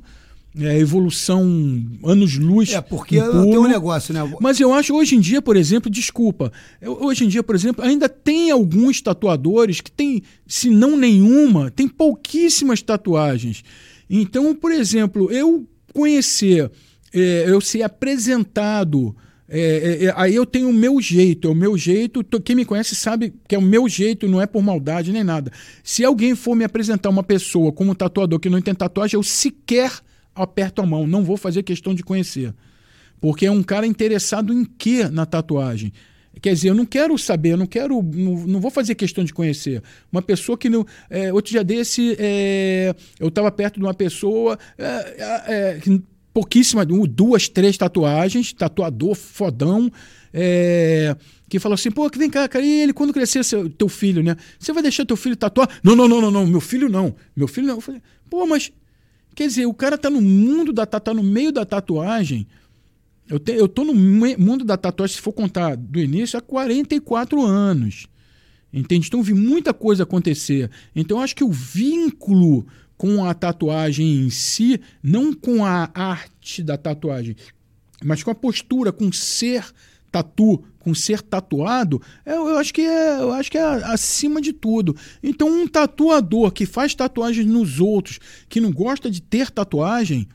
é, 0.60 0.78
evolução 0.78 1.44
anos-luz. 2.02 2.70
É, 2.70 2.80
porque 2.80 3.20
tem 3.20 3.58
um 3.58 3.68
negócio, 3.68 4.14
né? 4.14 4.20
Mas 4.40 4.58
eu 4.58 4.72
acho, 4.72 4.94
hoje 4.94 5.14
em 5.14 5.20
dia, 5.20 5.42
por 5.42 5.56
exemplo, 5.56 5.90
desculpa, 5.90 6.52
eu, 6.80 6.96
hoje 7.02 7.24
em 7.24 7.28
dia, 7.28 7.42
por 7.42 7.54
exemplo, 7.54 7.84
ainda 7.84 8.08
tem 8.08 8.50
alguns 8.50 9.00
tatuadores 9.00 9.80
que 9.80 9.90
tem, 9.90 10.22
se 10.46 10.70
não 10.70 10.96
nenhuma, 10.96 11.70
tem 11.70 11.86
pouquíssimas 11.86 12.80
tatuagens. 12.80 13.62
Então, 14.08 14.54
por 14.54 14.72
exemplo, 14.72 15.30
eu 15.30 15.66
conhecer, 15.92 16.70
é, 17.12 17.44
eu 17.46 17.60
ser 17.60 17.82
apresentado. 17.82 19.14
É, 19.48 20.06
é, 20.06 20.14
aí 20.16 20.34
eu 20.34 20.44
tenho 20.44 20.68
o 20.68 20.72
meu 20.72 21.00
jeito, 21.00 21.48
é 21.48 21.50
o 21.50 21.54
meu 21.54 21.76
jeito. 21.76 22.24
Quem 22.40 22.56
me 22.56 22.64
conhece 22.64 22.94
sabe 22.96 23.34
que 23.46 23.54
é 23.54 23.58
o 23.58 23.62
meu 23.62 23.88
jeito, 23.88 24.26
não 24.26 24.40
é 24.40 24.46
por 24.46 24.62
maldade 24.62 25.12
nem 25.12 25.22
nada. 25.22 25.52
Se 25.84 26.04
alguém 26.04 26.34
for 26.34 26.54
me 26.54 26.64
apresentar 26.64 27.10
uma 27.10 27.22
pessoa 27.22 27.70
como 27.72 27.94
tatuador 27.94 28.40
que 28.40 28.48
não 28.48 28.60
tem 28.60 28.74
tatuagem, 28.74 29.16
eu 29.16 29.22
sequer 29.22 29.92
aperto 30.36 30.82
a 30.82 30.86
mão, 30.86 31.06
não 31.06 31.24
vou 31.24 31.36
fazer 31.36 31.62
questão 31.62 31.94
de 31.94 32.02
conhecer. 32.02 32.54
Porque 33.20 33.46
é 33.46 33.50
um 33.50 33.62
cara 33.62 33.86
interessado 33.86 34.52
em 34.52 34.64
quê 34.64 35.08
na 35.08 35.24
tatuagem? 35.24 35.92
Quer 36.40 36.52
dizer, 36.52 36.68
eu 36.68 36.74
não 36.74 36.84
quero 36.84 37.16
saber, 37.16 37.52
eu 37.52 37.56
não 37.56 37.66
quero, 37.66 38.02
não, 38.02 38.46
não 38.46 38.60
vou 38.60 38.70
fazer 38.70 38.94
questão 38.94 39.24
de 39.24 39.32
conhecer. 39.32 39.82
Uma 40.12 40.20
pessoa 40.20 40.58
que 40.58 40.68
não. 40.68 40.84
É, 41.08 41.32
outro 41.32 41.50
dia 41.50 41.64
desse, 41.64 42.14
é, 42.18 42.94
eu 43.18 43.28
estava 43.28 43.50
perto 43.50 43.76
de 43.76 43.86
uma 43.86 43.94
pessoa, 43.94 44.58
é, 44.76 45.80
pouquíssima, 46.34 46.84
duas, 46.84 47.48
três 47.48 47.78
tatuagens, 47.78 48.52
tatuador 48.52 49.14
fodão, 49.14 49.90
que 51.48 51.58
falou 51.58 51.74
assim: 51.74 51.90
pô, 51.90 52.10
que 52.10 52.18
vem 52.18 52.28
cá, 52.28 52.46
cara, 52.46 52.62
e 52.62 52.82
ele 52.82 52.92
quando 52.92 53.14
crescer 53.14 53.42
seu, 53.42 53.70
teu 53.70 53.88
filho, 53.88 54.22
né? 54.22 54.36
Você 54.58 54.74
vai 54.74 54.82
deixar 54.82 55.06
teu 55.06 55.16
filho 55.16 55.36
tatuar? 55.36 55.68
Não, 55.82 55.96
não, 55.96 56.06
não, 56.06 56.20
não, 56.20 56.30
não, 56.30 56.46
meu 56.46 56.60
filho 56.60 56.90
não. 56.90 57.14
Meu 57.34 57.48
filho 57.48 57.66
não. 57.66 57.76
Eu 57.76 57.80
falei, 57.80 58.02
pô, 58.28 58.46
mas 58.46 58.70
Quer 59.36 59.48
dizer, 59.48 59.66
o 59.66 59.74
cara 59.74 59.98
tá 59.98 60.08
no 60.08 60.22
mundo 60.22 60.72
da 60.72 60.86
tá 60.86 61.12
no 61.12 61.22
meio 61.22 61.52
da 61.52 61.66
tatuagem. 61.66 62.48
Eu, 63.28 63.38
te, 63.38 63.52
eu 63.52 63.68
tô 63.68 63.84
no 63.84 63.94
mundo 63.94 64.64
da 64.64 64.78
tatuagem, 64.78 65.16
se 65.16 65.20
for 65.20 65.34
contar 65.34 65.76
do 65.76 66.00
início, 66.00 66.38
há 66.38 66.42
44 66.42 67.44
anos. 67.44 68.06
Entende? 68.72 69.08
Então 69.08 69.22
vi 69.22 69.34
muita 69.34 69.74
coisa 69.74 70.04
acontecer. 70.04 70.70
Então 70.94 71.20
acho 71.20 71.36
que 71.36 71.44
o 71.44 71.50
vínculo 71.50 72.66
com 72.96 73.26
a 73.26 73.34
tatuagem 73.34 74.24
em 74.24 74.30
si, 74.30 74.80
não 75.02 75.34
com 75.34 75.66
a 75.66 75.90
arte 75.94 76.62
da 76.62 76.78
tatuagem, 76.78 77.36
mas 78.02 78.22
com 78.22 78.30
a 78.30 78.34
postura, 78.34 78.90
com 78.90 79.12
ser 79.12 79.66
tatu, 80.16 80.62
com 80.78 80.94
ser 80.94 81.20
tatuado, 81.20 82.00
eu, 82.24 82.48
eu, 82.48 82.58
acho 82.58 82.72
que 82.72 82.80
é, 82.80 83.20
eu 83.20 83.32
acho 83.32 83.50
que 83.50 83.58
é 83.58 83.62
acima 83.62 84.40
de 84.40 84.52
tudo. 84.52 84.96
Então, 85.22 85.48
um 85.48 85.66
tatuador 85.66 86.50
que 86.52 86.64
faz 86.64 86.94
tatuagens 86.94 87.46
nos 87.46 87.80
outros, 87.80 88.18
que 88.48 88.60
não 88.60 88.70
gosta 88.70 89.10
de 89.10 89.20
ter 89.20 89.50
tatuagem, 89.50 90.28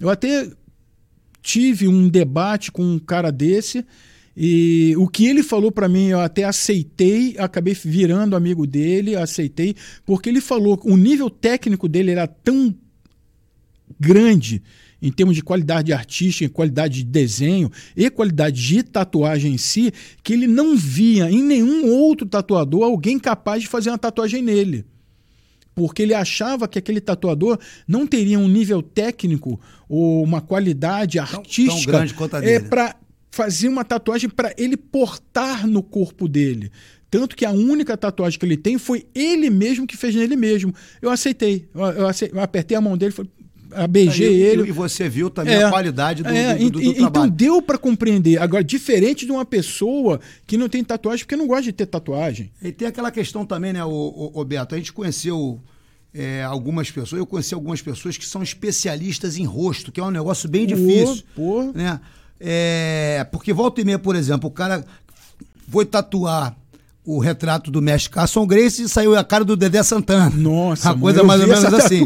eu 0.00 0.08
até 0.08 0.50
tive 1.42 1.86
um 1.86 2.08
debate 2.08 2.72
com 2.72 2.82
um 2.82 2.98
cara 2.98 3.30
desse 3.30 3.84
e 4.36 4.94
o 4.98 5.08
que 5.08 5.26
ele 5.26 5.42
falou 5.42 5.72
para 5.72 5.88
mim, 5.88 6.08
eu 6.08 6.20
até 6.20 6.44
aceitei, 6.44 7.34
acabei 7.38 7.74
virando 7.74 8.36
amigo 8.36 8.66
dele, 8.66 9.16
aceitei, 9.16 9.74
porque 10.04 10.28
ele 10.28 10.40
falou, 10.40 10.80
o 10.84 10.96
nível 10.96 11.30
técnico 11.30 11.88
dele 11.88 12.10
era 12.10 12.26
tão 12.26 12.74
grande 13.98 14.62
em 15.00 15.12
termos 15.12 15.36
de 15.36 15.42
qualidade 15.42 15.92
artística, 15.92 16.52
qualidade 16.52 17.02
de 17.02 17.04
desenho 17.04 17.70
e 17.96 18.08
qualidade 18.10 18.60
de 18.60 18.82
tatuagem 18.82 19.54
em 19.54 19.58
si, 19.58 19.92
que 20.22 20.32
ele 20.32 20.46
não 20.46 20.76
via 20.76 21.30
em 21.30 21.42
nenhum 21.42 21.90
outro 21.90 22.26
tatuador 22.26 22.84
alguém 22.84 23.18
capaz 23.18 23.62
de 23.62 23.68
fazer 23.68 23.90
uma 23.90 23.98
tatuagem 23.98 24.42
nele. 24.42 24.84
Porque 25.74 26.02
ele 26.02 26.14
achava 26.14 26.66
que 26.66 26.78
aquele 26.78 27.02
tatuador 27.02 27.58
não 27.86 28.06
teria 28.06 28.38
um 28.38 28.48
nível 28.48 28.80
técnico 28.80 29.60
ou 29.86 30.22
uma 30.22 30.40
qualidade 30.40 31.18
artística 31.18 31.74
tão, 31.74 31.82
tão 31.82 31.92
grande 31.92 32.14
quanto 32.14 32.36
a 32.36 32.40
dele. 32.40 32.52
É 32.52 32.60
para 32.60 32.96
fazer 33.30 33.68
uma 33.68 33.84
tatuagem 33.84 34.30
para 34.30 34.54
ele 34.56 34.78
portar 34.78 35.66
no 35.66 35.82
corpo 35.82 36.26
dele. 36.26 36.72
Tanto 37.10 37.36
que 37.36 37.44
a 37.44 37.50
única 37.50 37.96
tatuagem 37.96 38.38
que 38.38 38.46
ele 38.46 38.56
tem 38.56 38.78
foi 38.78 39.06
ele 39.14 39.50
mesmo 39.50 39.86
que 39.86 39.96
fez 39.96 40.14
nele 40.14 40.34
mesmo. 40.34 40.74
Eu 41.00 41.10
aceitei. 41.10 41.68
Eu, 41.74 41.82
eu, 41.82 42.06
aceitei, 42.06 42.38
eu 42.38 42.42
apertei 42.42 42.76
a 42.76 42.80
mão 42.80 42.96
dele, 42.96 43.12
falei, 43.12 43.30
beijei 43.88 44.32
e, 44.32 44.42
ele. 44.42 44.68
E 44.68 44.72
você 44.72 45.08
viu 45.08 45.28
também 45.28 45.54
é, 45.54 45.64
a 45.64 45.70
qualidade 45.70 46.22
do, 46.22 46.28
é, 46.28 46.54
do, 46.54 46.70
do, 46.70 46.70
do 46.70 46.82
então 46.82 46.94
trabalho. 46.94 47.26
Então 47.26 47.28
deu 47.28 47.60
para 47.60 47.76
compreender. 47.76 48.40
Agora, 48.40 48.62
diferente 48.62 49.26
de 49.26 49.32
uma 49.32 49.44
pessoa 49.44 50.20
que 50.46 50.56
não 50.56 50.68
tem 50.68 50.84
tatuagem 50.84 51.24
porque 51.24 51.36
não 51.36 51.46
gosta 51.46 51.64
de 51.64 51.72
ter 51.72 51.86
tatuagem. 51.86 52.50
E 52.62 52.70
tem 52.70 52.86
aquela 52.86 53.10
questão 53.10 53.44
também, 53.44 53.72
né, 53.72 53.84
o, 53.84 53.88
o, 53.88 54.40
o 54.40 54.44
Beto? 54.44 54.74
A 54.74 54.78
gente 54.78 54.92
conheceu 54.92 55.60
é, 56.14 56.42
algumas 56.44 56.90
pessoas, 56.90 57.18
eu 57.18 57.26
conheci 57.26 57.54
algumas 57.54 57.82
pessoas 57.82 58.16
que 58.16 58.24
são 58.24 58.42
especialistas 58.42 59.36
em 59.36 59.44
rosto, 59.44 59.92
que 59.92 60.00
é 60.00 60.04
um 60.04 60.10
negócio 60.10 60.48
bem 60.48 60.66
difícil. 60.66 61.24
Pô, 61.34 61.72
Né? 61.74 62.00
É, 62.40 63.26
porque 63.30 63.52
volta 63.52 63.80
e 63.80 63.84
meia, 63.84 63.98
por 63.98 64.14
exemplo, 64.14 64.48
o 64.48 64.52
cara 64.52 64.84
foi 65.68 65.84
tatuar 65.84 66.56
o 67.06 67.20
retrato 67.20 67.70
do 67.70 67.80
mestre 67.80 68.10
Carson 68.10 68.44
Grace 68.44 68.82
e 68.82 68.88
saiu 68.88 69.16
a 69.16 69.22
cara 69.22 69.44
do 69.44 69.56
Dedé 69.56 69.80
Santana. 69.84 70.28
Nossa, 70.30 70.90
a 70.90 70.98
coisa 70.98 71.22
mais 71.22 71.40
ou 71.40 71.46
menos 71.46 71.64
assim. 71.64 72.04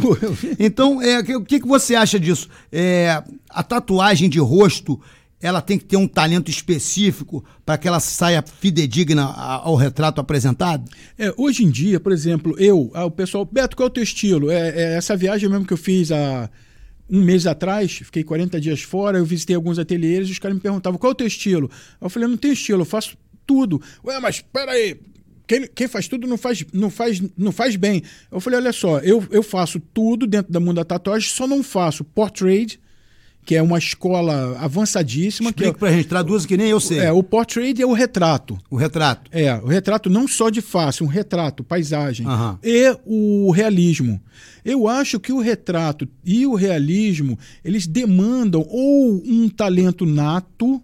Então, 0.58 1.00
é, 1.00 1.20
o 1.34 1.42
que, 1.42 1.58
que 1.58 1.66
você 1.66 1.94
acha 1.94 2.20
disso? 2.20 2.48
É, 2.70 3.22
a 3.48 3.62
tatuagem 3.62 4.28
de 4.28 4.38
rosto, 4.38 5.00
ela 5.40 5.62
tem 5.62 5.78
que 5.78 5.86
ter 5.86 5.96
um 5.96 6.06
talento 6.06 6.50
específico 6.50 7.42
para 7.64 7.78
que 7.78 7.88
ela 7.88 7.98
saia 7.98 8.44
fidedigna 8.60 9.24
ao 9.24 9.74
retrato 9.74 10.20
apresentado? 10.20 10.84
É, 11.18 11.32
hoje 11.38 11.64
em 11.64 11.70
dia, 11.70 11.98
por 11.98 12.12
exemplo, 12.12 12.54
eu, 12.58 12.90
ah, 12.92 13.06
o 13.06 13.10
pessoal, 13.10 13.48
Beto, 13.50 13.74
qual 13.76 13.86
é 13.86 13.90
o 13.90 13.92
teu 13.92 14.02
estilo? 14.02 14.50
É, 14.50 14.68
é 14.68 14.96
essa 14.96 15.16
viagem 15.16 15.48
mesmo 15.48 15.64
que 15.64 15.72
eu 15.72 15.78
fiz 15.78 16.12
a 16.12 16.50
um 17.08 17.22
mês 17.22 17.46
atrás, 17.46 17.90
fiquei 17.92 18.22
40 18.22 18.60
dias 18.60 18.82
fora, 18.82 19.18
eu 19.18 19.24
visitei 19.24 19.56
alguns 19.56 19.78
ateliês 19.78 20.28
e 20.28 20.32
os 20.32 20.38
caras 20.38 20.54
me 20.54 20.60
perguntavam 20.60 20.98
qual 20.98 21.10
é 21.10 21.12
o 21.12 21.16
teu 21.16 21.26
estilo. 21.26 21.70
Eu 22.00 22.10
falei, 22.10 22.28
não 22.28 22.36
tenho 22.36 22.52
estilo, 22.52 22.82
eu 22.82 22.86
faço 22.86 23.16
tudo. 23.50 23.82
Ué, 24.04 24.20
mas 24.20 24.40
peraí, 24.40 24.96
quem, 25.44 25.66
quem 25.66 25.88
faz 25.88 26.06
tudo 26.06 26.28
não 26.28 26.38
faz, 26.38 26.64
não, 26.72 26.88
faz, 26.88 27.20
não 27.36 27.50
faz 27.50 27.74
bem. 27.74 28.04
Eu 28.30 28.38
falei, 28.38 28.60
olha 28.60 28.72
só, 28.72 28.98
eu, 29.00 29.26
eu 29.32 29.42
faço 29.42 29.80
tudo 29.80 30.24
dentro 30.24 30.52
do 30.52 30.60
mundo 30.60 30.76
da 30.76 30.84
tatuagem, 30.84 31.28
só 31.28 31.48
não 31.48 31.60
faço 31.60 32.04
portrait, 32.04 32.78
que 33.44 33.56
é 33.56 33.62
uma 33.62 33.76
escola 33.76 34.56
avançadíssima. 34.60 35.50
Explica 35.50 35.72
que 35.72 35.76
é, 35.76 35.78
pra 35.80 35.90
gente, 35.90 36.06
traduz 36.06 36.46
que 36.46 36.56
nem 36.56 36.68
eu 36.68 36.78
sei. 36.78 37.00
É, 37.00 37.10
o 37.10 37.20
portrait 37.20 37.82
é 37.82 37.84
o 37.84 37.92
retrato. 37.92 38.56
O 38.70 38.76
retrato. 38.76 39.28
É, 39.34 39.52
o 39.56 39.66
retrato 39.66 40.08
não 40.08 40.28
só 40.28 40.50
de 40.50 40.60
face, 40.60 41.02
um 41.02 41.08
retrato, 41.08 41.64
paisagem. 41.64 42.28
Aham. 42.28 42.56
E 42.62 42.96
o 43.04 43.50
realismo. 43.50 44.22
Eu 44.64 44.86
acho 44.86 45.18
que 45.18 45.32
o 45.32 45.40
retrato 45.40 46.06
e 46.24 46.46
o 46.46 46.54
realismo, 46.54 47.36
eles 47.64 47.88
demandam 47.88 48.64
ou 48.68 49.20
um 49.26 49.48
talento 49.48 50.06
nato, 50.06 50.80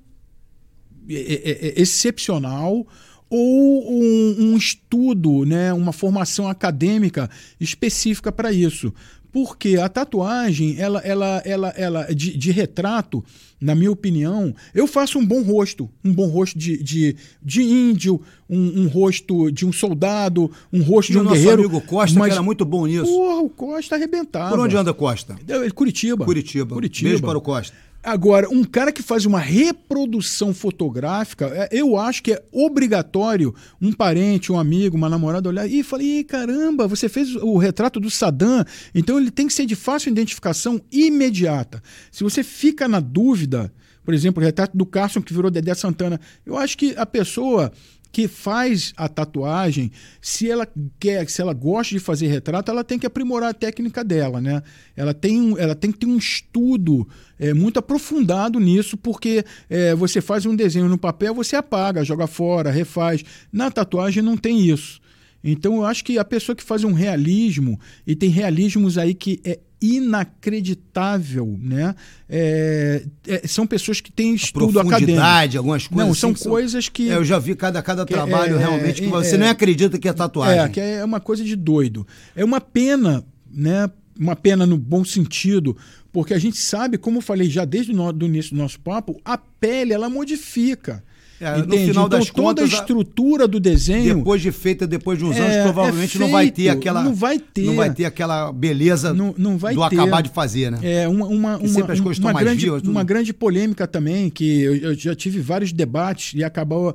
é, 1.08 1.14
é, 1.14 1.68
é, 1.68 1.80
excepcional, 1.80 2.86
ou 3.28 3.92
um, 3.92 4.36
um 4.38 4.56
estudo, 4.56 5.44
né, 5.44 5.72
uma 5.72 5.92
formação 5.92 6.48
acadêmica 6.48 7.28
específica 7.60 8.30
para 8.30 8.52
isso. 8.52 8.92
Porque 9.32 9.76
a 9.76 9.86
tatuagem, 9.86 10.76
ela, 10.78 10.98
ela, 11.00 11.42
ela, 11.44 11.68
ela 11.76 12.04
de, 12.04 12.34
de, 12.38 12.50
retrato, 12.50 13.22
na 13.60 13.74
minha 13.74 13.90
opinião, 13.90 14.54
eu 14.74 14.86
faço 14.86 15.18
um 15.18 15.26
bom 15.26 15.42
rosto. 15.42 15.90
Um 16.02 16.10
bom 16.10 16.26
rosto 16.26 16.58
de, 16.58 16.82
de, 16.82 17.16
de 17.42 17.62
índio, 17.62 18.18
um, 18.48 18.84
um 18.84 18.88
rosto 18.88 19.50
de 19.50 19.66
um 19.66 19.72
soldado, 19.72 20.50
um 20.72 20.80
rosto 20.82 21.10
E 21.10 21.12
de 21.12 21.18
o 21.18 21.20
um 21.20 21.24
nosso 21.24 21.36
guerreiro. 21.36 21.64
amigo 21.64 21.80
Costa, 21.82 22.18
mas- 22.18 22.28
que 22.28 22.32
era 22.32 22.42
muito 22.42 22.64
bom 22.64 22.86
nisso. 22.86 23.04
Porra, 23.04 23.42
o 23.42 23.50
Costa 23.50 23.96
arrebentava. 23.96 24.48
Por 24.48 24.60
onde 24.60 24.74
anda 24.74 24.94
Costa? 24.94 25.36
Curitiba. 25.74 26.24
Curitiba. 26.24 26.74
Curitiba. 26.74 27.10
Beijo 27.10 27.22
para 27.22 27.36
o 27.36 27.42
Costa. 27.42 27.76
Agora, 28.06 28.48
um 28.48 28.62
cara 28.62 28.92
que 28.92 29.02
faz 29.02 29.26
uma 29.26 29.40
reprodução 29.40 30.54
fotográfica, 30.54 31.46
é, 31.46 31.68
eu 31.72 31.96
acho 31.96 32.22
que 32.22 32.34
é 32.34 32.44
obrigatório 32.52 33.52
um 33.82 33.92
parente, 33.92 34.52
um 34.52 34.60
amigo, 34.60 34.96
uma 34.96 35.08
namorada 35.08 35.48
olhar 35.48 35.68
e 35.68 35.82
falar: 35.82 36.04
Ih, 36.04 36.22
caramba, 36.22 36.86
você 36.86 37.08
fez 37.08 37.34
o 37.34 37.56
retrato 37.56 37.98
do 37.98 38.08
Saddam, 38.08 38.64
então 38.94 39.18
ele 39.18 39.32
tem 39.32 39.48
que 39.48 39.52
ser 39.52 39.66
de 39.66 39.74
fácil 39.74 40.12
identificação 40.12 40.80
imediata. 40.92 41.82
Se 42.12 42.22
você 42.22 42.44
fica 42.44 42.86
na 42.86 43.00
dúvida, 43.00 43.72
por 44.04 44.14
exemplo, 44.14 44.40
o 44.40 44.46
retrato 44.46 44.76
do 44.76 44.86
Carson 44.86 45.20
que 45.20 45.34
virou 45.34 45.50
Dedé 45.50 45.74
Santana, 45.74 46.20
eu 46.46 46.56
acho 46.56 46.78
que 46.78 46.94
a 46.96 47.04
pessoa 47.04 47.72
que 48.10 48.26
faz 48.26 48.92
a 48.96 49.08
tatuagem, 49.08 49.90
se 50.20 50.50
ela 50.50 50.66
quer, 50.98 51.28
se 51.28 51.42
ela 51.42 51.52
gosta 51.52 51.94
de 51.94 52.00
fazer 52.00 52.28
retrato, 52.28 52.70
ela 52.70 52.82
tem 52.82 52.98
que 52.98 53.06
aprimorar 53.06 53.50
a 53.50 53.54
técnica 53.54 54.02
dela, 54.02 54.40
né? 54.40 54.62
Ela 54.96 55.12
tem, 55.12 55.40
um, 55.40 55.58
ela 55.58 55.74
tem 55.74 55.92
que 55.92 55.98
ter 55.98 56.06
um 56.06 56.16
estudo 56.16 57.06
é, 57.38 57.52
muito 57.52 57.78
aprofundado 57.78 58.58
nisso, 58.58 58.96
porque 58.96 59.44
é, 59.68 59.94
você 59.94 60.20
faz 60.20 60.46
um 60.46 60.56
desenho 60.56 60.88
no 60.88 60.98
papel, 60.98 61.34
você 61.34 61.56
apaga, 61.56 62.04
joga 62.04 62.26
fora, 62.26 62.70
refaz. 62.70 63.22
Na 63.52 63.70
tatuagem 63.70 64.22
não 64.22 64.36
tem 64.36 64.66
isso. 64.66 65.00
Então 65.44 65.76
eu 65.76 65.84
acho 65.84 66.04
que 66.04 66.18
a 66.18 66.24
pessoa 66.24 66.56
que 66.56 66.62
faz 66.62 66.82
um 66.82 66.92
realismo, 66.92 67.78
e 68.06 68.16
tem 68.16 68.30
realismos 68.30 68.98
aí 68.98 69.14
que 69.14 69.40
é 69.44 69.60
inacreditável, 69.80 71.58
né? 71.60 71.94
É, 72.28 73.04
é, 73.26 73.46
são 73.46 73.66
pessoas 73.66 74.00
que 74.00 74.10
têm 74.10 74.34
estudo 74.34 74.78
acadêmico. 74.80 74.90
Profundidade, 75.06 75.56
algumas 75.58 75.86
coisas. 75.86 76.06
Não, 76.06 76.14
são 76.14 76.32
que 76.34 76.42
coisas 76.44 76.88
que. 76.88 77.10
É, 77.10 77.14
eu 77.16 77.24
já 77.24 77.38
vi 77.38 77.54
cada, 77.54 77.82
cada 77.82 78.04
que 78.04 78.12
trabalho 78.12 78.56
é- 78.56 78.58
realmente 78.58 79.00
que 79.02 79.06
é- 79.06 79.10
você 79.10 79.34
é- 79.34 79.38
nem 79.38 79.48
acredita 79.48 79.98
que 79.98 80.08
é 80.08 80.12
tatuagem. 80.12 80.60
É, 80.64 80.68
que 80.68 80.80
é 80.80 81.04
uma 81.04 81.20
coisa 81.20 81.44
de 81.44 81.54
doido. 81.56 82.06
É 82.34 82.44
uma 82.44 82.60
pena, 82.60 83.24
né? 83.50 83.90
Uma 84.18 84.34
pena 84.34 84.64
no 84.66 84.78
bom 84.78 85.04
sentido, 85.04 85.76
porque 86.10 86.32
a 86.32 86.38
gente 86.38 86.56
sabe, 86.56 86.96
como 86.96 87.18
eu 87.18 87.22
falei 87.22 87.50
já 87.50 87.64
desde 87.66 87.92
o 87.92 87.94
no- 87.94 88.12
do 88.12 88.24
início 88.26 88.54
do 88.54 88.62
nosso 88.62 88.80
papo, 88.80 89.20
a 89.24 89.36
pele 89.36 89.92
ela 89.92 90.08
modifica. 90.08 91.04
É, 91.40 91.52
no 91.58 91.64
entende? 91.64 91.88
final 91.88 92.06
então 92.06 92.18
das 92.18 92.30
toda 92.30 92.42
contas, 92.42 92.72
a 92.72 92.76
a- 92.76 92.80
estrutura 92.80 93.46
do 93.46 93.60
desenho 93.60 94.16
Depois 94.16 94.40
de 94.40 94.50
feita, 94.50 94.86
depois 94.86 95.18
de 95.18 95.24
uns 95.26 95.36
anos, 95.36 95.54
É, 95.54 95.62
provavelmente 95.64 96.16
é 96.16 96.20
não 96.20 96.30
vai 96.30 96.50
ter 96.50 96.62
feito, 96.64 96.78
aquela. 96.78 97.02
não 97.02 97.14
vai 97.14 97.38
ter. 97.38 97.62
não 97.66 97.74
vai 97.76 97.92
ter 97.92 98.04
aquela 98.06 98.52
beleza 98.52 99.12
não, 99.12 99.34
não 99.36 99.58
vai 99.58 99.74
do 99.74 99.86
ter. 99.88 100.00
acabar 100.00 100.22
de 100.22 100.30
fazer, 100.30 100.70
né? 100.72 100.78
É 100.82 101.06
uma, 101.08 101.26
uma, 101.26 101.58
Que 101.58 101.68
sempre 101.68 101.92
as 101.92 101.98
uma, 101.98 102.04
coisas 102.04 102.22
uma 102.24 102.30
estão 102.30 102.42
grande, 102.42 102.64
vivas, 102.64 102.80
tudo. 102.82 102.90
uma 102.90 103.04
grande 103.04 103.32
polêmica 103.34 103.86
também, 103.86 104.30
que 104.30 104.62
eu, 104.62 104.76
eu 104.76 104.94
já 104.94 105.14
tive 105.14 105.40
vários 105.40 105.72
debates 105.72 106.32
e 106.34 106.42
acabou 106.42 106.94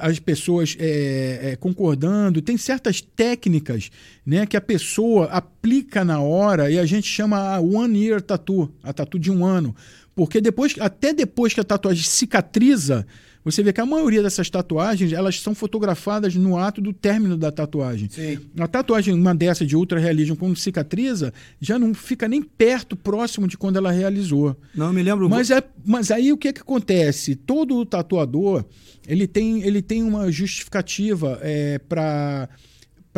as 0.00 0.18
pessoas 0.18 0.74
é, 0.80 1.50
é, 1.52 1.56
concordando. 1.56 2.40
Tem 2.40 2.56
certas 2.56 3.02
técnicas 3.02 3.90
né, 4.24 4.46
que 4.46 4.56
a 4.56 4.60
pessoa 4.60 5.26
aplica 5.26 6.02
na 6.02 6.18
hora 6.20 6.70
e 6.70 6.78
a 6.78 6.86
gente 6.86 7.06
chama 7.06 7.36
a 7.38 7.60
one 7.60 7.98
year 8.06 8.22
tattoo, 8.22 8.70
a 8.82 8.90
tatu 8.92 9.18
de 9.18 9.30
um 9.30 9.44
ano. 9.44 9.76
Porque 10.20 10.38
depois, 10.38 10.74
até 10.78 11.14
depois 11.14 11.54
que 11.54 11.60
a 11.60 11.64
tatuagem 11.64 12.04
cicatriza, 12.04 13.06
você 13.42 13.62
vê 13.62 13.72
que 13.72 13.80
a 13.80 13.86
maioria 13.86 14.22
dessas 14.22 14.50
tatuagens 14.50 15.14
elas 15.14 15.40
são 15.40 15.54
fotografadas 15.54 16.34
no 16.34 16.58
ato 16.58 16.78
do 16.78 16.92
término 16.92 17.38
da 17.38 17.50
tatuagem. 17.50 18.10
Sim. 18.10 18.38
A 18.58 18.68
tatuagem, 18.68 19.14
uma 19.14 19.34
dessa 19.34 19.64
de 19.64 19.74
ultra 19.74 19.98
realismo, 19.98 20.36
quando 20.36 20.58
cicatriza, 20.58 21.32
já 21.58 21.78
não 21.78 21.94
fica 21.94 22.28
nem 22.28 22.42
perto, 22.42 22.96
próximo 22.96 23.48
de 23.48 23.56
quando 23.56 23.78
ela 23.78 23.90
realizou. 23.90 24.54
Não, 24.74 24.92
me 24.92 25.02
lembro. 25.02 25.26
Mas, 25.26 25.50
é, 25.50 25.62
mas 25.86 26.10
aí 26.10 26.34
o 26.34 26.36
que, 26.36 26.52
que 26.52 26.60
acontece? 26.60 27.34
Todo 27.34 27.86
tatuador 27.86 28.66
ele 29.08 29.26
tem, 29.26 29.62
ele 29.62 29.80
tem 29.80 30.02
uma 30.02 30.30
justificativa 30.30 31.38
é, 31.40 31.78
para 31.78 32.46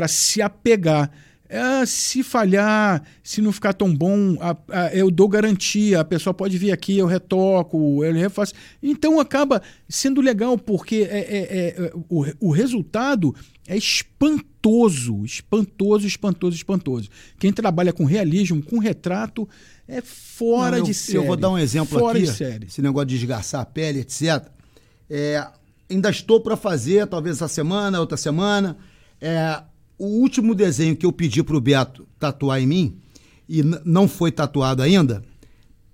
se 0.06 0.40
apegar. 0.40 1.10
É, 1.52 1.84
se 1.84 2.22
falhar, 2.22 3.02
se 3.22 3.42
não 3.42 3.52
ficar 3.52 3.74
tão 3.74 3.94
bom, 3.94 4.38
a, 4.40 4.56
a, 4.70 4.94
eu 4.94 5.10
dou 5.10 5.28
garantia, 5.28 6.00
a 6.00 6.04
pessoa 6.04 6.32
pode 6.32 6.56
vir 6.56 6.72
aqui, 6.72 6.96
eu 6.96 7.04
retoco, 7.04 8.02
eu 8.02 8.14
refaço. 8.14 8.54
Então 8.82 9.20
acaba 9.20 9.60
sendo 9.86 10.22
legal, 10.22 10.56
porque 10.56 11.06
é, 11.10 11.18
é, 11.18 11.84
é 11.86 11.92
o, 12.08 12.24
o 12.40 12.50
resultado 12.50 13.34
é 13.68 13.76
espantoso, 13.76 15.26
espantoso, 15.26 16.06
espantoso, 16.06 16.56
espantoso. 16.56 17.10
Quem 17.38 17.52
trabalha 17.52 17.92
com 17.92 18.06
realismo, 18.06 18.62
com 18.62 18.78
retrato, 18.78 19.46
é 19.86 20.00
fora 20.00 20.70
não, 20.70 20.78
eu, 20.78 20.84
de 20.84 20.94
série. 20.94 21.18
Eu 21.18 21.26
vou 21.26 21.36
dar 21.36 21.50
um 21.50 21.58
exemplo 21.58 21.98
fora 21.98 22.16
aqui. 22.16 22.26
De 22.26 22.32
série. 22.32 22.66
Esse 22.66 22.80
negócio 22.80 23.08
de 23.08 23.18
desgastar 23.18 23.60
a 23.60 23.66
pele, 23.66 24.00
etc. 24.00 24.48
É, 25.10 25.46
ainda 25.90 26.08
estou 26.08 26.40
para 26.40 26.56
fazer, 26.56 27.06
talvez 27.06 27.36
essa 27.36 27.48
semana, 27.48 28.00
outra 28.00 28.16
semana. 28.16 28.78
É, 29.20 29.62
o 29.98 30.06
último 30.06 30.54
desenho 30.54 30.96
que 30.96 31.06
eu 31.06 31.12
pedi 31.12 31.42
para 31.42 31.56
o 31.56 31.60
Beto 31.60 32.06
tatuar 32.18 32.60
em 32.60 32.66
mim, 32.66 32.98
e 33.48 33.62
não 33.84 34.08
foi 34.08 34.32
tatuado 34.32 34.82
ainda, 34.82 35.22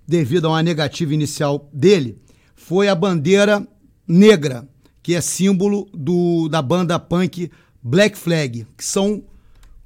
devido 0.07 0.45
a 0.45 0.51
uma 0.51 0.63
negativa 0.63 1.13
inicial 1.13 1.69
dele, 1.73 2.17
foi 2.55 2.87
a 2.87 2.95
bandeira 2.95 3.67
negra, 4.07 4.67
que 5.03 5.15
é 5.15 5.21
símbolo 5.21 5.87
do, 5.93 6.49
da 6.49 6.61
banda 6.61 6.99
punk 6.99 7.51
Black 7.81 8.17
Flag, 8.17 8.65
que 8.75 8.83
são 8.83 9.23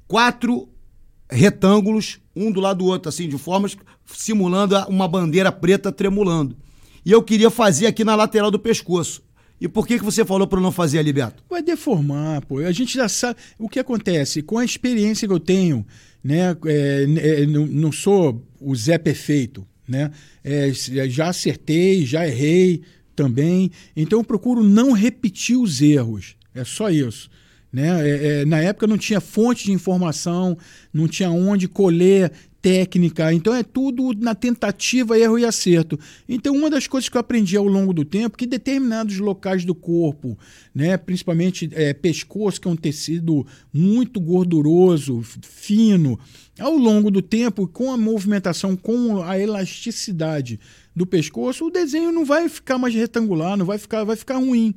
quatro 0.08 0.68
retângulos, 1.30 2.20
um 2.34 2.50
do 2.50 2.60
lado 2.60 2.78
do 2.78 2.86
outro, 2.86 3.08
assim, 3.08 3.28
de 3.28 3.38
formas 3.38 3.76
simulando 4.06 4.76
uma 4.88 5.08
bandeira 5.08 5.50
preta 5.52 5.92
tremulando. 5.92 6.56
E 7.04 7.12
eu 7.12 7.22
queria 7.22 7.50
fazer 7.50 7.86
aqui 7.86 8.04
na 8.04 8.14
lateral 8.14 8.50
do 8.50 8.58
pescoço. 8.58 9.22
E 9.64 9.68
por 9.68 9.86
que, 9.86 9.98
que 9.98 10.04
você 10.04 10.26
falou 10.26 10.46
para 10.46 10.60
não 10.60 10.70
fazer 10.70 10.98
ali, 10.98 11.10
Beto? 11.10 11.42
Vai 11.48 11.62
deformar, 11.62 12.44
pô. 12.44 12.58
A 12.58 12.70
gente 12.70 12.96
já 12.96 13.08
sabe 13.08 13.38
o 13.58 13.66
que 13.66 13.78
acontece. 13.78 14.42
Com 14.42 14.58
a 14.58 14.64
experiência 14.64 15.26
que 15.26 15.32
eu 15.32 15.40
tenho, 15.40 15.86
né? 16.22 16.54
É, 16.66 17.06
é, 17.16 17.46
não, 17.46 17.90
sou 17.90 18.46
o 18.60 18.76
Zé 18.76 18.98
perfeito, 18.98 19.66
né? 19.88 20.10
É, 20.44 20.70
já 20.74 21.30
acertei, 21.30 22.04
já 22.04 22.28
errei 22.28 22.82
também. 23.16 23.70
Então 23.96 24.18
eu 24.18 24.24
procuro 24.24 24.62
não 24.62 24.92
repetir 24.92 25.56
os 25.56 25.80
erros. 25.80 26.36
É 26.54 26.62
só 26.62 26.90
isso. 26.90 27.30
Né? 27.72 27.88
É, 28.06 28.26
é, 28.42 28.44
na 28.44 28.60
época 28.60 28.86
não 28.86 28.98
tinha 28.98 29.18
fonte 29.18 29.64
de 29.64 29.72
informação, 29.72 30.58
não 30.92 31.08
tinha 31.08 31.30
onde 31.30 31.66
colher 31.66 32.30
técnica, 32.64 33.30
então 33.30 33.54
é 33.54 33.62
tudo 33.62 34.14
na 34.18 34.34
tentativa, 34.34 35.18
erro 35.18 35.38
e 35.38 35.44
acerto. 35.44 36.00
Então, 36.26 36.56
uma 36.56 36.70
das 36.70 36.86
coisas 36.86 37.10
que 37.10 37.16
eu 37.18 37.20
aprendi 37.20 37.58
ao 37.58 37.66
longo 37.66 37.92
do 37.92 38.06
tempo, 38.06 38.38
que 38.38 38.46
determinados 38.46 39.18
locais 39.18 39.66
do 39.66 39.74
corpo, 39.74 40.38
né, 40.74 40.96
principalmente 40.96 41.68
é, 41.74 41.92
pescoço, 41.92 42.58
que 42.58 42.66
é 42.66 42.70
um 42.70 42.76
tecido 42.76 43.46
muito 43.70 44.18
gorduroso, 44.18 45.20
fino, 45.42 46.18
ao 46.58 46.74
longo 46.74 47.10
do 47.10 47.20
tempo, 47.20 47.68
com 47.68 47.92
a 47.92 47.98
movimentação, 47.98 48.74
com 48.74 49.22
a 49.22 49.38
elasticidade 49.38 50.58
do 50.96 51.04
pescoço, 51.04 51.66
o 51.66 51.70
desenho 51.70 52.10
não 52.12 52.24
vai 52.24 52.48
ficar 52.48 52.78
mais 52.78 52.94
retangular, 52.94 53.58
não 53.58 53.66
vai 53.66 53.76
ficar, 53.76 54.04
vai 54.04 54.16
ficar 54.16 54.38
ruim. 54.38 54.74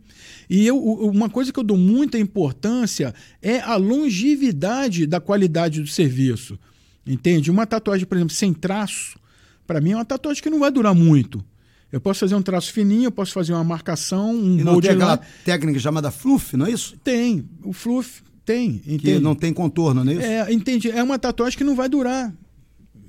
E 0.50 0.68
eu, 0.68 0.78
uma 0.78 1.30
coisa 1.30 1.54
que 1.54 1.60
eu 1.60 1.64
dou 1.64 1.78
muita 1.78 2.20
importância 2.20 3.16
é 3.42 3.62
a 3.62 3.78
longevidade 3.78 5.08
da 5.08 5.22
qualidade 5.22 5.80
do 5.80 5.88
serviço. 5.88 6.60
Entende? 7.08 7.50
Uma 7.50 7.66
tatuagem, 7.66 8.06
por 8.06 8.16
exemplo, 8.16 8.34
sem 8.34 8.54
traço, 8.54 9.18
para 9.66 9.80
mim 9.82 9.92
é 9.92 9.96
uma 9.96 10.06
tatuagem 10.06 10.42
que 10.42 10.50
não 10.50 10.60
vai 10.60 10.72
durar 10.72 10.94
muito. 10.94 11.44
Eu 11.92 12.02
posso 12.02 12.20
fazer 12.20 12.36
um 12.36 12.42
traço 12.42 12.74
fininho, 12.74 13.06
eu 13.06 13.12
posso 13.12 13.32
fazer 13.32 13.54
uma 13.54 13.64
marcação, 13.64 14.36
um 14.36 14.60
e 14.60 14.64
não 14.64 14.80
tem 14.82 14.92
aquela 14.92 15.18
técnica 15.46 15.80
chamada 15.80 16.12
fluff, 16.12 16.58
não 16.58 16.66
é 16.66 16.72
isso? 16.72 16.98
Tem. 16.98 17.48
O 17.64 17.72
fluff 17.72 18.22
tem. 18.44 18.82
Entende? 18.86 18.98
Que 19.00 19.20
não 19.20 19.36
tem 19.36 19.54
contorno, 19.54 20.04
não 20.04 20.12
é 20.12 20.16
isso? 20.16 20.26
É, 20.26 20.54
entende? 20.54 20.92
É 20.92 21.02
uma 21.02 21.18
tatuagem 21.18 21.58
que 21.58 21.64
não 21.64 21.76
vai 21.76 21.88
durar. 21.88 22.34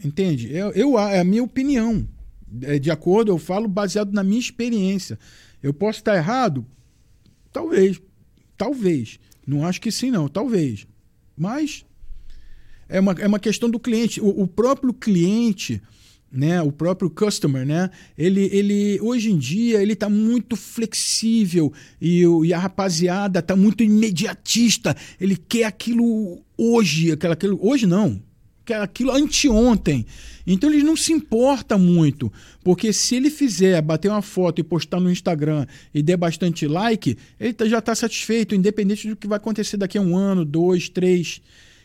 Entende? 0.05 0.53
Eu, 0.53 0.71
eu, 0.73 0.99
é 0.99 1.21
a 1.21 1.25
minha 1.25 1.43
opinião. 1.43 2.07
É, 2.63 2.79
de 2.79 2.91
acordo, 2.91 3.33
eu 3.33 3.39
falo 3.39 3.67
baseado 3.67 4.13
na 4.13 4.23
minha 4.23 4.39
experiência. 4.39 5.19
Eu 5.61 5.75
posso 5.75 5.99
estar 5.99 6.17
errado? 6.17 6.65
Talvez. 7.53 8.01
Talvez. 8.57 9.19
Não 9.45 9.67
acho 9.67 9.81
que 9.81 9.91
sim, 9.91 10.11
não. 10.11 10.29
Talvez. 10.29 10.87
Mas 11.37 11.85
é 12.89 13.01
uma, 13.01 13.13
é 13.13 13.27
uma 13.27 13.39
questão 13.39 13.69
do 13.69 13.79
cliente. 13.79 14.21
O, 14.21 14.43
o 14.43 14.47
próprio 14.47 14.93
cliente, 14.93 15.83
né, 16.31 16.61
o 16.63 16.73
próprio 16.73 17.11
customer, 17.11 17.67
né, 17.67 17.91
ele, 18.17 18.49
ele 18.53 19.01
hoje 19.01 19.31
em 19.31 19.39
dia 19.39 19.83
ele 19.83 19.93
está 19.93 20.09
muito 20.09 20.57
flexível 20.57 21.73
e, 22.01 22.23
e 22.45 22.53
a 22.53 22.59
rapaziada 22.59 23.41
está 23.41 23.55
muito 23.55 23.83
imediatista. 23.83 24.97
Ele 25.21 25.37
quer 25.37 25.65
aquilo 25.65 26.43
hoje, 26.57 27.13
aquilo, 27.13 27.33
aquilo 27.33 27.59
hoje 27.63 27.87
não, 27.87 28.21
aquilo 28.75 29.11
anteontem. 29.11 30.07
Então 30.47 30.73
ele 30.73 30.83
não 30.83 30.97
se 30.97 31.13
importa 31.13 31.77
muito, 31.77 32.33
porque 32.65 32.91
se 32.91 33.17
ele 33.17 33.29
fizer, 33.29 33.83
bater 33.83 34.11
uma 34.11 34.23
foto 34.23 34.61
e 34.61 34.65
postar 34.65 34.99
no 34.99 35.11
Instagram 35.11 35.67
e 35.93 36.03
der 36.03 36.17
bastante 36.17 36.67
like, 36.67 37.19
ele 37.39 37.53
tá, 37.53 37.67
já 37.67 37.79
está 37.79 37.95
satisfeito, 37.95 38.55
independente 38.55 39.09
do 39.09 39.17
que 39.17 39.27
vai 39.27 39.37
acontecer 39.37 39.77
daqui 39.77 39.99
a 39.99 40.01
um 40.01 40.17
ano, 40.17 40.47
dois, 40.47 40.89
três. 40.89 41.43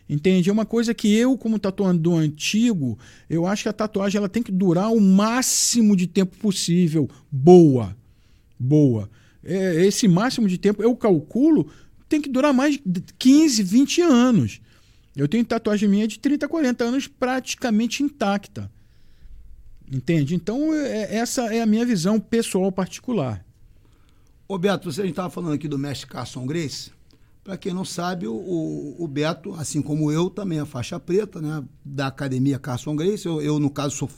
Entende? 0.08 0.50
É 0.50 0.54
uma 0.54 0.66
coisa 0.66 0.94
que 0.94 1.14
eu, 1.16 1.38
como 1.38 1.58
tatuador 1.58 2.20
antigo, 2.20 3.00
eu 3.30 3.48
acho 3.48 3.64
que 3.64 3.70
a 3.70 3.74
tatuagem 3.74 4.18
ela 4.18 4.30
tem 4.30 4.44
que 4.44 4.52
durar 4.52 4.92
o 4.92 5.00
máximo 5.00 5.96
de 5.96 6.08
tempo 6.08 6.38
possível. 6.38 7.10
Boa. 7.32 7.96
Boa. 8.60 9.10
É, 9.44 9.86
esse 9.86 10.08
máximo 10.08 10.48
de 10.48 10.58
tempo, 10.58 10.84
eu 10.84 10.96
calculo, 10.96 11.70
tem 12.08 12.22
que 12.22 12.30
durar 12.30 12.54
mais 12.54 12.80
de 12.86 13.04
15, 13.18 13.64
20 13.64 14.02
anos. 14.02 14.62
Eu 15.16 15.28
tenho 15.28 15.46
tatuagem 15.46 15.88
minha 15.88 16.08
de 16.08 16.20
30, 16.20 16.48
40 16.48 16.84
anos 16.84 17.08
praticamente 17.08 18.04
intacta. 18.04 18.72
Entende? 19.92 20.36
Então, 20.36 20.74
é, 20.74 21.16
essa 21.16 21.54
é 21.54 21.62
a 21.62 21.66
minha 21.66 21.86
visão 21.86 22.20
pessoal 22.20 22.72
particular. 22.72 23.46
Ô 24.48 24.58
Beto, 24.58 24.92
você, 24.92 25.06
estava 25.06 25.30
falando 25.30 25.54
aqui 25.54 25.68
do 25.68 25.78
mestre 25.78 26.08
Carson 26.08 26.46
Grace. 26.46 26.92
Para 27.44 27.58
quem 27.58 27.74
não 27.74 27.84
sabe, 27.84 28.26
o, 28.26 28.96
o, 28.98 29.06
Beto, 29.08 29.54
assim 29.56 29.82
como 29.82 30.10
eu, 30.10 30.30
também 30.30 30.60
é 30.60 30.66
faixa 30.66 30.98
preta, 30.98 31.42
né? 31.42 31.62
Da 31.84 32.08
Academia 32.08 32.58
Carson 32.58 32.96
Grace. 32.96 33.26
Eu, 33.26 33.42
eu, 33.42 33.60
no 33.60 33.70
caso, 33.70 33.96
sou 33.98 34.10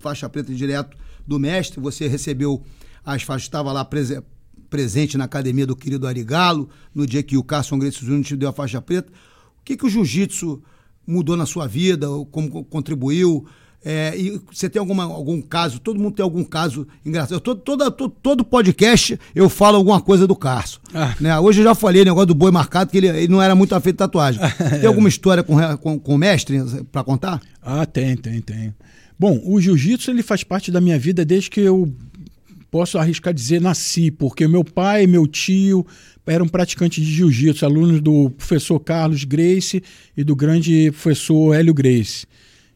faixa 0.00 0.28
preta 0.28 0.52
direto 0.52 0.96
do 1.24 1.38
mestre. 1.38 1.80
Você 1.80 2.08
recebeu 2.08 2.64
as 3.04 3.22
faixas, 3.22 3.44
estava 3.44 3.72
lá 3.72 3.84
prese, 3.84 4.20
presente 4.68 5.16
na 5.16 5.24
academia 5.24 5.64
do 5.64 5.76
querido 5.76 6.04
Arigalo, 6.04 6.68
no 6.92 7.06
dia 7.06 7.22
que 7.22 7.36
o 7.36 7.44
Carson 7.44 7.78
Grace 7.78 8.04
Júnior 8.04 8.24
te 8.24 8.36
deu 8.36 8.48
a 8.48 8.52
faixa 8.52 8.82
preta. 8.82 9.12
O 9.60 9.64
que, 9.64 9.76
que 9.76 9.86
o 9.86 9.88
jiu-jitsu 9.88 10.60
mudou 11.06 11.36
na 11.36 11.46
sua 11.46 11.68
vida? 11.68 12.08
Como 12.32 12.64
contribuiu? 12.64 13.46
É, 13.84 14.14
e 14.16 14.40
você 14.50 14.68
tem 14.68 14.80
alguma, 14.80 15.04
algum 15.04 15.42
caso? 15.42 15.78
Todo 15.78 16.00
mundo 16.00 16.14
tem 16.14 16.22
algum 16.22 16.42
caso 16.42 16.86
engraçado. 17.04 17.38
Todo, 17.40 17.60
todo, 17.60 18.08
todo 18.08 18.44
podcast 18.44 19.18
eu 19.34 19.48
falo 19.48 19.76
alguma 19.76 20.00
coisa 20.00 20.26
do 20.26 20.34
Carso. 20.34 20.80
Ah. 20.94 21.14
Né? 21.20 21.38
Hoje 21.38 21.60
eu 21.60 21.64
já 21.64 21.74
falei 21.74 22.04
negócio 22.04 22.26
do 22.26 22.34
boi 22.34 22.50
marcado, 22.50 22.90
que 22.90 22.96
ele, 22.96 23.08
ele 23.08 23.28
não 23.28 23.42
era 23.42 23.54
muito 23.54 23.74
afeito 23.74 23.96
de 23.96 23.98
tatuagem. 23.98 24.40
tem 24.80 24.86
alguma 24.86 25.08
história 25.08 25.42
com, 25.42 25.56
com, 25.76 25.98
com 25.98 26.14
o 26.14 26.18
mestre 26.18 26.58
para 26.90 27.04
contar? 27.04 27.42
Ah, 27.60 27.84
tem, 27.84 28.16
tem, 28.16 28.40
tem. 28.40 28.74
Bom, 29.18 29.40
o 29.44 29.60
jiu-jitsu 29.60 30.10
ele 30.10 30.22
faz 30.22 30.42
parte 30.42 30.70
da 30.70 30.80
minha 30.80 30.98
vida 30.98 31.24
desde 31.24 31.50
que 31.50 31.60
eu 31.60 31.92
posso 32.70 32.98
arriscar 32.98 33.32
dizer 33.32 33.60
nasci, 33.60 34.10
porque 34.10 34.48
meu 34.48 34.64
pai, 34.64 35.06
meu 35.06 35.26
tio 35.26 35.86
eram 36.26 36.48
praticantes 36.48 37.04
de 37.04 37.12
jiu-jitsu, 37.12 37.64
alunos 37.64 38.00
do 38.00 38.30
professor 38.30 38.80
Carlos 38.80 39.24
Grace 39.24 39.82
e 40.16 40.24
do 40.24 40.34
grande 40.34 40.90
professor 40.90 41.54
Hélio 41.54 41.74
Grace. 41.74 42.26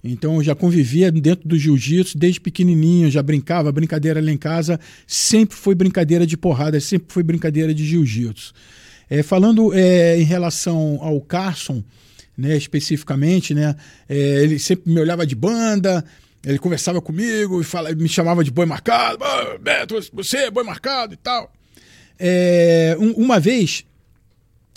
Então 0.03 0.37
eu 0.37 0.43
já 0.43 0.55
convivia 0.55 1.11
dentro 1.11 1.49
do 1.49 1.59
jiu-jitsu 1.59 2.17
desde 2.17 2.41
pequenininho, 2.41 3.11
já 3.11 3.23
brincava, 3.23 3.73
brincadeira 3.73 4.21
lá 4.21 4.31
em 4.31 4.37
casa, 4.37 4.79
sempre 5.07 5.57
foi 5.57 5.75
brincadeira 5.75 6.27
de 6.27 6.37
porrada, 6.37 6.81
sempre 6.81 7.13
foi 7.13 7.23
brincadeira 7.23 7.75
de 7.75 7.85
jiu-jitsu. 7.85 8.53
É, 9.11 9.23
falando 9.23 9.73
é, 9.75 10.21
em 10.21 10.25
relação 10.25 10.99
ao 11.01 11.21
Carson, 11.21 11.83
né, 12.37 12.57
especificamente, 12.57 13.55
né, 13.55 13.75
é, 14.09 14.43
ele 14.43 14.59
sempre 14.59 14.93
me 14.93 15.01
olhava 15.01 15.27
de 15.27 15.35
banda, 15.35 16.05
ele 16.45 16.59
conversava 16.59 17.01
comigo 17.01 17.61
e 17.61 17.65
fala, 17.65 17.93
me 17.95 18.09
chamava 18.09 18.45
de 18.45 18.51
boi 18.51 18.67
marcado, 18.67 19.19
oh, 19.25 19.59
Beto, 19.59 19.99
você 20.13 20.37
é 20.39 20.51
boi 20.51 20.63
marcado 20.63 21.15
e 21.15 21.17
tal. 21.17 21.53
É, 22.19 22.97
um, 23.01 23.13
uma 23.13 23.41
vez 23.41 23.85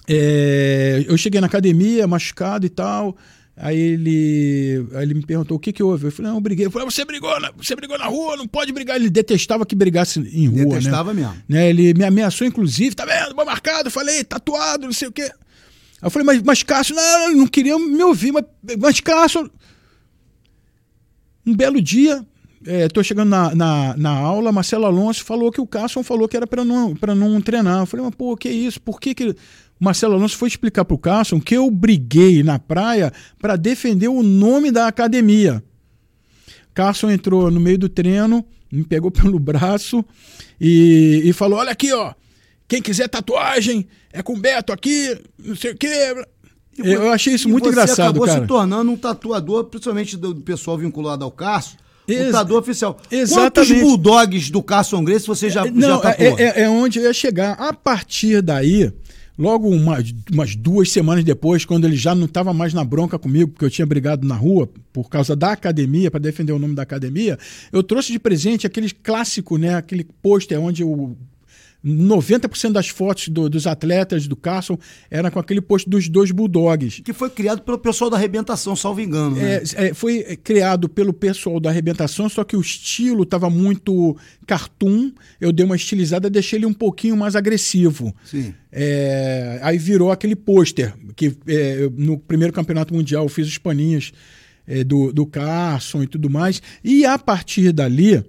é, 0.08 1.06
eu 1.08 1.18
cheguei 1.18 1.40
na 1.40 1.48
academia 1.48 2.08
machucado 2.08 2.66
e 2.66 2.70
tal, 2.70 3.16
Aí 3.64 3.78
ele, 3.78 4.88
aí 4.96 5.04
ele 5.04 5.14
me 5.14 5.24
perguntou 5.24 5.56
o 5.56 5.60
que 5.60 5.72
que 5.72 5.84
houve. 5.84 6.08
Eu 6.08 6.12
falei, 6.12 6.32
não, 6.32 6.38
eu 6.40 6.42
briguei. 6.42 6.66
Eu 6.66 6.72
falei, 6.72 6.90
você 6.90 7.06
brigou, 7.06 7.40
na, 7.40 7.52
você 7.52 7.76
brigou 7.76 7.96
na 7.96 8.08
rua, 8.08 8.36
não 8.36 8.48
pode 8.48 8.72
brigar. 8.74 8.96
Ele 8.96 9.08
detestava 9.08 9.68
que 9.68 9.76
brigasse 9.76 10.20
em 10.20 10.48
rua. 10.48 10.58
Né? 10.58 10.66
Detestava 10.66 11.14
né? 11.14 11.22
mesmo. 11.22 11.44
Né? 11.48 11.70
Ele 11.70 11.94
me 11.94 12.04
ameaçou, 12.04 12.48
inclusive, 12.48 12.96
tá 12.96 13.06
vendo? 13.06 13.36
Bom 13.36 13.46
marcado. 13.46 13.88
Eu 13.88 13.92
falei, 13.92 14.24
tatuado, 14.24 14.86
não 14.86 14.94
sei 14.94 15.10
o 15.10 15.12
quê. 15.12 15.22
Aí 15.22 15.32
eu 16.02 16.10
falei, 16.10 16.26
mas, 16.26 16.42
mas 16.42 16.64
Cássio, 16.64 16.96
não, 16.96 17.36
não 17.36 17.48
queria 17.48 17.78
me 17.78 18.04
ouvir, 18.04 18.32
mas, 18.32 18.46
mas 18.80 19.00
Cássio. 19.00 19.48
Um 21.46 21.56
belo 21.56 21.80
dia, 21.80 22.26
estou 22.66 23.02
é, 23.02 23.04
chegando 23.04 23.30
na, 23.30 23.54
na, 23.54 23.96
na, 23.96 24.10
aula, 24.10 24.52
Marcelo 24.52 24.86
Alonso 24.86 25.24
falou 25.24 25.52
que 25.52 25.62
o 25.62 25.68
Cássio 25.68 26.02
falou 26.02 26.28
que 26.28 26.36
era 26.36 26.48
para 26.48 26.66
não, 26.66 26.96
não 27.16 27.42
treinar. 27.42 27.82
Eu 27.82 27.86
falei, 27.86 28.08
mas 28.08 28.16
pô, 28.16 28.36
que 28.36 28.50
isso? 28.50 28.82
Por 28.82 29.00
que, 29.00 29.14
que 29.14 29.36
Marcelo 29.82 30.14
Alonso 30.14 30.38
foi 30.38 30.48
explicar 30.48 30.86
para 30.86 30.94
o 30.94 30.98
Carson 31.00 31.42
que 31.42 31.56
eu 31.58 31.70
briguei 31.72 32.44
na 32.44 32.60
praia 32.60 33.12
para 33.40 33.56
defender 33.56 34.10
o 34.10 34.22
nome 34.22 34.70
da 34.72 34.86
academia. 34.86 35.64
Carson 36.74 37.10
entrou 37.10 37.50
no 37.50 37.60
meio 37.60 37.80
do 37.80 37.90
treino, 37.90 38.46
me 38.72 38.84
pegou 38.84 39.10
pelo 39.12 39.40
braço 39.40 40.06
e, 40.60 41.22
e 41.26 41.34
falou: 41.34 41.58
Olha 41.60 41.72
aqui, 41.72 41.92
ó. 41.92 42.14
Quem 42.68 42.82
quiser 42.82 43.10
tatuagem, 43.10 43.88
é 44.14 44.22
com 44.22 44.40
Beto 44.40 44.72
aqui, 44.72 45.18
não 45.38 45.56
sei 45.56 45.72
o 45.72 45.76
quê. 45.76 46.16
Eu 46.78 47.12
achei 47.12 47.34
isso 47.34 47.50
muito 47.50 47.66
você 47.66 47.72
engraçado, 47.72 48.10
acabou 48.12 48.26
cara. 48.26 48.42
se 48.42 48.48
tornando 48.48 48.92
um 48.92 48.96
tatuador, 48.96 49.66
principalmente 49.66 50.16
do 50.16 50.34
pessoal 50.38 50.78
vinculado 50.78 51.26
ao 51.26 51.32
Carso, 51.32 51.76
tatuador 52.08 52.60
oficial. 52.60 52.98
Exatamente. 53.12 53.74
Quantos 53.74 53.82
bulldogs 53.82 54.50
do 54.50 54.64
Carson 54.64 55.04
Grace 55.04 55.28
você 55.28 55.50
já, 55.50 55.66
já 55.66 55.72
Não, 55.72 56.00
tatuou? 56.00 56.40
é, 56.40 56.44
é- 56.44 56.62
é 56.62 56.70
onde 56.70 57.00
eu 57.00 57.04
ia 57.04 57.14
chegar. 57.14 57.54
A 57.60 57.74
partir 57.74 58.42
daí, 58.42 58.90
logo 59.38 59.70
uma- 59.70 60.04
umas 60.32 60.56
duas 60.56 60.92
semanas 60.92 61.24
depois, 61.24 61.66
quando 61.66 61.86
ele 61.86 61.96
já 61.96 62.14
não 62.14 62.26
estava 62.26 62.54
mais 62.54 62.74
na 62.74 62.84
bronca 62.84 63.18
comigo, 63.18 63.52
porque 63.52 63.66
eu 63.66 63.70
tinha 63.70 63.86
brigado 63.86 64.28
na 64.28 64.36
rua 64.36 64.70
por 64.94 65.10
causa 65.10 65.36
da 65.36 65.52
academia, 65.52 66.12
para 66.12 66.20
defender 66.20 66.52
o 66.52 66.60
nome 66.60 66.76
da 66.76 66.84
academia, 66.84 67.38
eu 67.72 67.82
trouxe 67.82 68.12
de 68.12 68.20
presente 68.20 68.68
aquele 68.68 68.90
clássico, 68.90 69.58
né? 69.58 69.76
Aquele 69.76 70.04
pôster 70.22 70.60
onde 70.60 70.84
o 70.84 71.16
90% 71.84 72.74
das 72.74 72.90
fotos 72.90 73.28
do- 73.30 73.50
dos 73.50 73.66
atletas 73.66 74.28
do 74.28 74.36
Carson 74.36 74.78
era 75.10 75.32
com 75.32 75.40
aquele 75.40 75.60
pôster 75.62 75.90
dos 75.90 76.08
dois 76.08 76.30
bulldogs. 76.32 77.02
Que 77.04 77.12
foi 77.14 77.30
criado 77.30 77.62
pelo 77.64 77.78
pessoal 77.80 78.10
da 78.10 78.18
arrebentação, 78.18 78.76
salvo 78.76 79.02
engano. 79.02 79.36
né? 79.36 79.62
É, 79.76 79.88
é, 79.88 79.94
foi 79.94 80.22
criado 80.44 80.88
pelo 80.88 81.12
pessoal 81.12 81.60
da 81.60 81.70
arrebentação, 81.70 82.30
só 82.30 82.44
que 82.44 82.56
o 82.56 82.62
estilo 82.62 83.24
estava 83.24 83.50
muito 83.50 84.16
cartoon. 84.46 85.12
Eu 85.40 85.52
dei 85.52 85.66
uma 85.66 85.76
estilizada, 85.76 86.30
deixei 86.30 86.60
ele 86.60 86.66
um 86.68 86.74
pouquinho 86.74 87.18
mais 87.18 87.36
agressivo. 87.36 88.14
Sim. 88.24 88.54
É, 88.72 89.60
aí 89.64 89.78
virou 89.78 90.12
aquele 90.12 90.36
pôster 90.36 90.94
que 91.16 91.36
é, 91.48 91.90
no 91.98 92.18
primeiro 92.18 92.54
campeonato 92.54 92.94
mundial 92.94 93.24
eu 93.24 93.30
fiz 93.30 93.48
os 93.48 93.58
paninhos 93.58 94.12
é, 94.68 94.84
do, 94.84 95.12
do 95.12 95.26
Carson 95.26 96.04
e 96.04 96.08
tudo 96.08 96.30
mais. 96.30 96.62
E 96.84 97.06
a 97.06 97.18
partir 97.18 97.72
dali, 97.72 98.24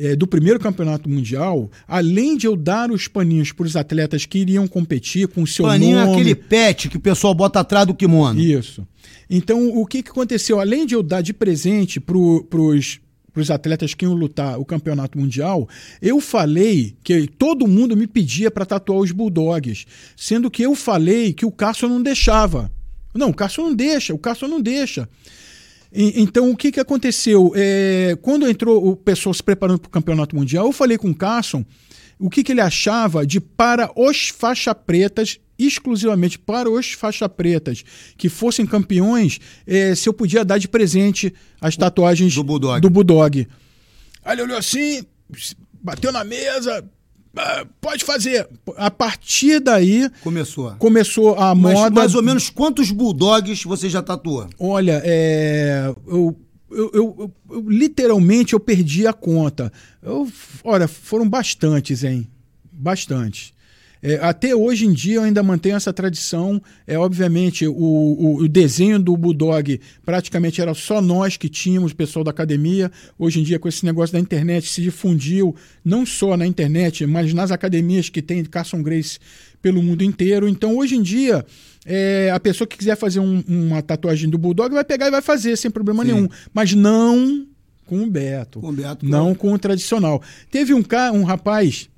é, 0.00 0.16
do 0.16 0.26
primeiro 0.26 0.58
campeonato 0.58 1.08
mundial, 1.10 1.70
além 1.86 2.36
de 2.36 2.46
eu 2.46 2.56
dar 2.56 2.90
os 2.90 3.06
paninhos 3.06 3.52
para 3.52 3.66
os 3.66 3.76
atletas 3.76 4.24
que 4.24 4.38
iriam 4.38 4.66
competir 4.66 5.28
com 5.28 5.42
o 5.42 5.46
seu 5.46 5.66
Paninho 5.66 5.98
é 5.98 6.04
nome, 6.06 6.14
aquele 6.14 6.34
pet 6.34 6.88
que 6.88 6.96
o 6.96 7.00
pessoal 7.00 7.34
bota 7.34 7.60
atrás 7.60 7.86
do 7.86 7.94
kimono. 7.94 8.40
isso. 8.40 8.86
Então, 9.28 9.68
o 9.68 9.84
que, 9.84 10.02
que 10.02 10.10
aconteceu? 10.10 10.58
Além 10.58 10.86
de 10.86 10.94
eu 10.94 11.02
dar 11.02 11.20
de 11.20 11.34
presente 11.34 12.00
para 12.00 12.16
os 12.16 13.50
atletas 13.50 13.92
que 13.92 14.06
iam 14.06 14.14
lutar 14.14 14.58
o 14.58 14.64
campeonato 14.64 15.18
mundial, 15.18 15.68
eu 16.00 16.18
falei 16.18 16.96
que 17.04 17.26
todo 17.26 17.68
mundo 17.68 17.96
me 17.96 18.06
pedia 18.06 18.50
para 18.50 18.64
tatuar 18.64 19.00
os 19.00 19.12
Bulldogs, 19.12 19.84
sendo 20.16 20.50
que 20.50 20.62
eu 20.62 20.74
falei 20.74 21.32
que 21.34 21.44
o 21.44 21.52
Cássio 21.52 21.88
não 21.88 22.02
deixava. 22.02 22.72
Não, 23.14 23.30
o 23.30 23.34
Cássio 23.34 23.64
não 23.64 23.74
deixa, 23.74 24.14
o 24.14 24.18
Cássio 24.18 24.48
não 24.48 24.60
deixa. 24.60 25.08
E- 25.92 26.20
Então, 26.22 26.50
o 26.50 26.56
que, 26.56 26.70
que 26.72 26.80
aconteceu? 26.80 27.52
É, 27.56 28.16
quando 28.22 28.48
entrou 28.48 28.86
o 28.88 28.96
pessoal 28.96 29.34
se 29.34 29.42
preparando 29.42 29.78
para 29.80 29.88
o 29.88 29.90
campeonato 29.90 30.36
mundial, 30.36 30.66
eu 30.66 30.72
falei 30.72 30.96
com 30.98 31.10
o 31.10 31.14
Carson 31.14 31.64
o 32.18 32.28
que, 32.28 32.44
que 32.44 32.52
ele 32.52 32.60
achava 32.60 33.26
de 33.26 33.40
para 33.40 33.90
os 33.96 34.28
faixa 34.28 34.74
pretas, 34.74 35.38
exclusivamente 35.58 36.38
para 36.38 36.70
os 36.70 36.92
faixa 36.92 37.28
pretas 37.28 37.82
que 38.16 38.28
fossem 38.28 38.66
campeões, 38.66 39.40
é, 39.66 39.94
se 39.94 40.08
eu 40.08 40.12
podia 40.12 40.44
dar 40.44 40.58
de 40.58 40.68
presente 40.68 41.32
as 41.60 41.76
tatuagens 41.76 42.34
do 42.34 42.44
Bulldog. 42.44 42.80
do 42.80 42.90
Bulldog. 42.90 43.48
Aí 44.22 44.34
ele 44.34 44.42
olhou 44.42 44.58
assim, 44.58 45.02
bateu 45.82 46.12
na 46.12 46.22
mesa, 46.24 46.78
"Ah, 46.78 46.84
pode 47.80 48.04
fazer. 48.04 48.48
A 48.76 48.90
partir 48.90 49.60
daí 49.60 50.10
Começou. 50.22 50.72
começou 50.76 51.34
a 51.36 51.54
Mas 51.54 51.74
moda. 51.74 51.90
mais 51.94 52.14
ou 52.14 52.22
menos 52.22 52.50
quantos 52.50 52.90
bulldogs 52.90 53.62
você 53.64 53.88
já 53.88 54.02
tatuou? 54.02 54.48
Olha, 54.58 55.00
é, 55.04 55.92
eu, 56.06 56.36
eu, 56.70 56.90
eu- 56.92 57.32
eu- 57.50 57.64
literalmente 57.68 58.52
eu 58.52 58.60
perdi 58.60 59.06
a 59.06 59.12
conta. 59.12 59.72
Eu, 60.02 60.30
olha, 60.64 60.86
foram 60.88 61.28
bastantes, 61.28 62.02
hein? 62.04 62.28
Bastante. 62.72 63.54
É, 64.02 64.14
até 64.22 64.56
hoje 64.56 64.86
em 64.86 64.92
dia 64.94 65.16
eu 65.16 65.22
ainda 65.24 65.42
mantenho 65.42 65.76
essa 65.76 65.92
tradição. 65.92 66.60
É 66.86 66.98
obviamente 66.98 67.66
o, 67.66 67.74
o, 67.74 68.36
o 68.42 68.48
desenho 68.48 68.98
do 68.98 69.14
Bulldog 69.16 69.78
praticamente 70.04 70.60
era 70.60 70.72
só 70.72 71.02
nós 71.02 71.36
que 71.36 71.48
tínhamos, 71.48 71.92
o 71.92 71.96
pessoal 71.96 72.24
da 72.24 72.30
academia. 72.30 72.90
Hoje 73.18 73.40
em 73.40 73.42
dia, 73.42 73.58
com 73.58 73.68
esse 73.68 73.84
negócio 73.84 74.12
da 74.14 74.18
internet, 74.20 74.68
se 74.68 74.80
difundiu 74.80 75.54
não 75.84 76.06
só 76.06 76.34
na 76.36 76.46
internet, 76.46 77.04
mas 77.04 77.34
nas 77.34 77.50
academias 77.50 78.08
que 78.08 78.22
tem 78.22 78.42
Carson 78.44 78.82
Grace 78.82 79.18
pelo 79.60 79.82
mundo 79.82 80.02
inteiro. 80.02 80.48
Então, 80.48 80.78
hoje 80.78 80.96
em 80.96 81.02
dia, 81.02 81.44
é, 81.84 82.30
a 82.32 82.40
pessoa 82.40 82.66
que 82.66 82.78
quiser 82.78 82.96
fazer 82.96 83.20
um- 83.20 83.44
uma 83.46 83.82
tatuagem 83.82 84.30
do 84.30 84.38
Bulldog 84.38 84.72
vai 84.74 84.84
pegar 84.84 85.08
e 85.08 85.10
vai 85.10 85.20
fazer 85.20 85.56
sem 85.58 85.70
problema 85.70 86.02
Sim. 86.06 86.12
nenhum. 86.12 86.28
Mas 86.54 86.72
não 86.72 87.46
com 87.84 88.02
o 88.02 88.06
Beto. 88.10 88.60
Com 88.60 88.68
o 88.68 88.72
Beto, 88.72 89.04
Não 89.04 89.34
com 89.34 89.52
o 89.52 89.58
tradicional. 89.58 90.22
Teve 90.50 90.72
um, 90.72 90.82
ca- 90.82 91.12
um 91.12 91.24
rapaz 91.24 91.89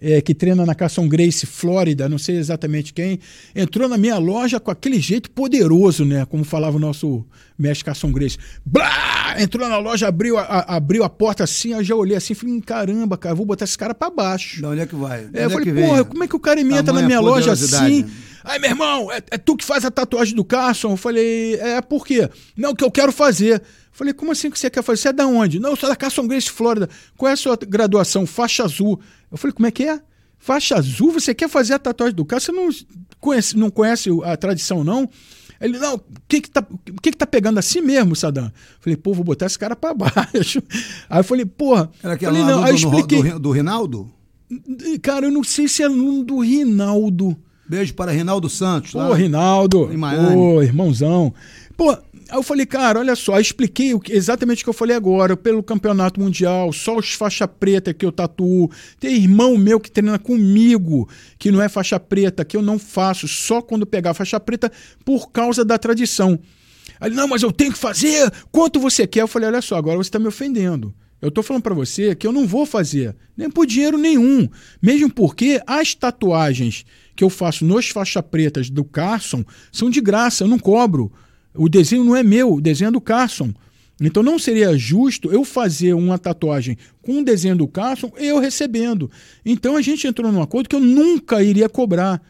é, 0.00 0.20
que 0.20 0.34
treina 0.34 0.66
na 0.66 0.74
Carson 0.74 1.08
Grace, 1.08 1.46
Flórida, 1.46 2.08
não 2.08 2.18
sei 2.18 2.36
exatamente 2.36 2.92
quem, 2.92 3.18
entrou 3.54 3.88
na 3.88 3.96
minha 3.96 4.18
loja 4.18 4.60
com 4.60 4.70
aquele 4.70 5.00
jeito 5.00 5.30
poderoso, 5.30 6.04
né? 6.04 6.24
Como 6.26 6.44
falava 6.44 6.76
o 6.76 6.80
nosso 6.80 7.24
mestre 7.58 7.84
Carson 7.86 8.12
Grace. 8.12 8.36
Blá! 8.64 9.34
Entrou 9.40 9.68
na 9.68 9.78
loja, 9.78 10.08
abriu 10.08 10.36
a, 10.38 10.42
a- 10.42 10.76
abriu 10.76 11.02
a 11.04 11.08
porta 11.08 11.44
assim, 11.44 11.72
eu 11.72 11.82
já 11.84 11.94
olhei 11.94 12.16
assim, 12.16 12.34
falei, 12.34 12.60
caramba, 12.60 13.16
cara, 13.16 13.34
vou 13.34 13.46
botar 13.46 13.64
esse 13.64 13.76
cara 13.76 13.94
pra 13.94 14.10
baixo. 14.10 14.56
De 14.60 14.66
onde 14.66 14.80
é 14.80 14.86
que 14.86 14.94
vai? 14.94 15.24
De 15.26 15.38
É, 15.38 15.44
eu 15.44 15.46
é 15.46 15.50
falei, 15.50 15.64
que 15.64 15.72
vem? 15.72 15.86
porra, 15.86 16.04
como 16.04 16.24
é 16.24 16.28
que 16.28 16.36
o 16.36 16.40
cara 16.40 16.60
entra 16.60 16.92
na 16.92 17.02
minha 17.02 17.20
loja 17.20 17.52
assim? 17.52 18.04
Aí, 18.44 18.60
meu 18.60 18.70
irmão, 18.70 19.10
é, 19.10 19.16
é 19.32 19.38
tu 19.38 19.56
que 19.56 19.64
faz 19.64 19.84
a 19.84 19.90
tatuagem 19.90 20.34
do 20.36 20.44
Carson? 20.44 20.92
Eu 20.92 20.96
falei, 20.96 21.54
é, 21.56 21.80
por 21.80 22.06
quê? 22.06 22.28
Não, 22.56 22.74
que 22.76 22.84
eu 22.84 22.90
quero 22.92 23.10
fazer. 23.10 23.60
Falei, 23.90 24.12
como 24.14 24.30
assim 24.30 24.50
que 24.50 24.58
você 24.58 24.70
quer 24.70 24.84
fazer? 24.84 25.00
Você 25.02 25.08
é 25.08 25.12
da 25.12 25.26
onde? 25.26 25.58
Não, 25.58 25.70
eu 25.70 25.76
sou 25.76 25.88
da 25.88 25.96
Carson 25.96 26.28
Grace, 26.28 26.48
Flórida. 26.50 26.88
Qual 27.16 27.28
é 27.28 27.32
a 27.32 27.36
sua 27.36 27.56
graduação? 27.56 28.24
Faixa 28.24 28.62
azul. 28.62 29.00
Eu 29.30 29.36
falei, 29.38 29.52
como 29.54 29.66
é 29.66 29.70
que 29.70 29.84
é? 29.84 30.00
Faixa 30.38 30.76
azul? 30.76 31.12
Você 31.12 31.34
quer 31.34 31.48
fazer 31.48 31.74
a 31.74 31.78
tatuagem 31.78 32.14
do 32.14 32.24
Carson? 32.24 32.52
Você 32.52 32.58
não 32.58 32.70
conhece, 33.20 33.56
não 33.56 33.70
conhece 33.70 34.10
a 34.24 34.36
tradição, 34.36 34.84
não? 34.84 35.08
Ele, 35.60 35.78
não, 35.78 35.94
o 35.94 36.00
que 36.28 36.42
que 36.42 36.50
tá, 36.50 36.62
o 36.70 37.00
que 37.00 37.10
que 37.10 37.16
tá 37.16 37.26
pegando 37.26 37.58
assim 37.58 37.80
mesmo, 37.80 38.14
Sadam? 38.14 38.44
Eu 38.44 38.52
Falei, 38.80 38.96
pô, 38.96 39.14
vou 39.14 39.24
botar 39.24 39.46
esse 39.46 39.58
cara 39.58 39.74
pra 39.74 39.92
baixo. 39.94 40.62
Aí 41.08 41.20
eu 41.20 41.24
falei, 41.24 41.46
porra. 41.46 41.90
Era 42.02 42.12
aquele 42.14 42.38
não, 42.44 42.62
do, 42.62 42.70
expliquei. 42.70 43.22
do- 43.22 43.38
do 43.40 43.50
Rinaldo? 43.50 44.10
Cara, 45.02 45.26
eu 45.26 45.32
não 45.32 45.42
sei 45.42 45.66
se 45.66 45.82
é 45.82 45.86
aluno 45.86 46.22
do 46.24 46.40
Rinaldo. 46.40 47.36
Beijo 47.68 47.94
para 47.94 48.12
Rinaldo 48.12 48.48
Santos. 48.48 48.92
Lá. 48.94 49.12
Rinaldo. 49.14 49.90
Em 49.92 49.96
Miami. 49.96 50.34
Pô, 50.34 50.62
irmãozão. 50.62 51.34
Pô, 51.76 51.96
aí 52.28 52.36
eu 52.38 52.42
falei, 52.42 52.66
cara, 52.66 52.98
olha 53.00 53.14
só, 53.16 53.38
expliquei 53.38 53.94
o 53.94 54.00
que- 54.00 54.12
exatamente 54.12 54.62
o 54.62 54.64
que 54.64 54.68
eu 54.70 54.74
falei 54.74 54.96
agora, 54.96 55.36
pelo 55.36 55.62
campeonato 55.62 56.20
mundial, 56.20 56.72
só 56.72 56.96
os 56.96 57.12
faixa 57.12 57.46
preta 57.46 57.92
que 57.94 58.04
eu 58.04 58.12
tatuo. 58.12 58.70
Tem 58.98 59.14
irmão 59.14 59.56
meu 59.56 59.78
que 59.80 59.90
treina 59.90 60.18
comigo, 60.18 61.08
que 61.38 61.50
não 61.50 61.62
é 61.62 61.68
faixa 61.68 61.98
preta, 62.00 62.44
que 62.44 62.56
eu 62.56 62.62
não 62.62 62.78
faço, 62.78 63.26
só 63.26 63.60
quando 63.62 63.86
pegar 63.86 64.14
faixa 64.14 64.38
preta 64.40 64.70
por 65.04 65.30
causa 65.30 65.64
da 65.64 65.78
tradição. 65.78 66.38
Aí 67.00 67.10
não, 67.10 67.28
mas 67.28 67.42
eu 67.42 67.52
tenho 67.52 67.72
que 67.72 67.78
fazer, 67.78 68.32
quanto 68.50 68.80
você 68.80 69.06
quer? 69.06 69.22
Eu 69.22 69.28
falei, 69.28 69.48
olha 69.48 69.60
só, 69.60 69.76
agora 69.76 69.96
você 69.96 70.08
está 70.08 70.18
me 70.18 70.28
ofendendo. 70.28 70.94
Eu 71.20 71.30
tô 71.30 71.42
falando 71.42 71.62
para 71.62 71.74
você 71.74 72.14
que 72.14 72.26
eu 72.26 72.32
não 72.32 72.46
vou 72.46 72.66
fazer, 72.66 73.16
nem 73.36 73.50
por 73.50 73.66
dinheiro 73.66 73.96
nenhum. 73.96 74.48
Mesmo 74.82 75.10
porque 75.10 75.60
as 75.66 75.94
tatuagens 75.94 76.84
que 77.14 77.24
eu 77.24 77.30
faço 77.30 77.64
nos 77.64 77.88
faixa 77.88 78.22
pretas 78.22 78.68
do 78.68 78.84
Carson 78.84 79.42
são 79.72 79.88
de 79.88 80.00
graça, 80.00 80.44
eu 80.44 80.48
não 80.48 80.58
cobro. 80.58 81.10
O 81.56 81.68
desenho 81.68 82.04
não 82.04 82.16
é 82.16 82.22
meu, 82.22 82.54
o 82.54 82.60
desenho 82.60 82.88
é 82.88 82.92
do 82.92 83.00
Carson. 83.00 83.52
Então 84.00 84.22
não 84.22 84.38
seria 84.38 84.76
justo 84.76 85.32
eu 85.32 85.42
fazer 85.42 85.94
uma 85.94 86.18
tatuagem 86.18 86.76
com 87.00 87.20
o 87.20 87.24
desenho 87.24 87.56
do 87.56 87.66
Carson 87.66 88.12
e 88.18 88.26
eu 88.26 88.38
recebendo. 88.38 89.10
Então 89.44 89.76
a 89.76 89.80
gente 89.80 90.06
entrou 90.06 90.30
num 90.30 90.42
acordo 90.42 90.68
que 90.68 90.76
eu 90.76 90.80
nunca 90.80 91.42
iria 91.42 91.68
cobrar. 91.68 92.20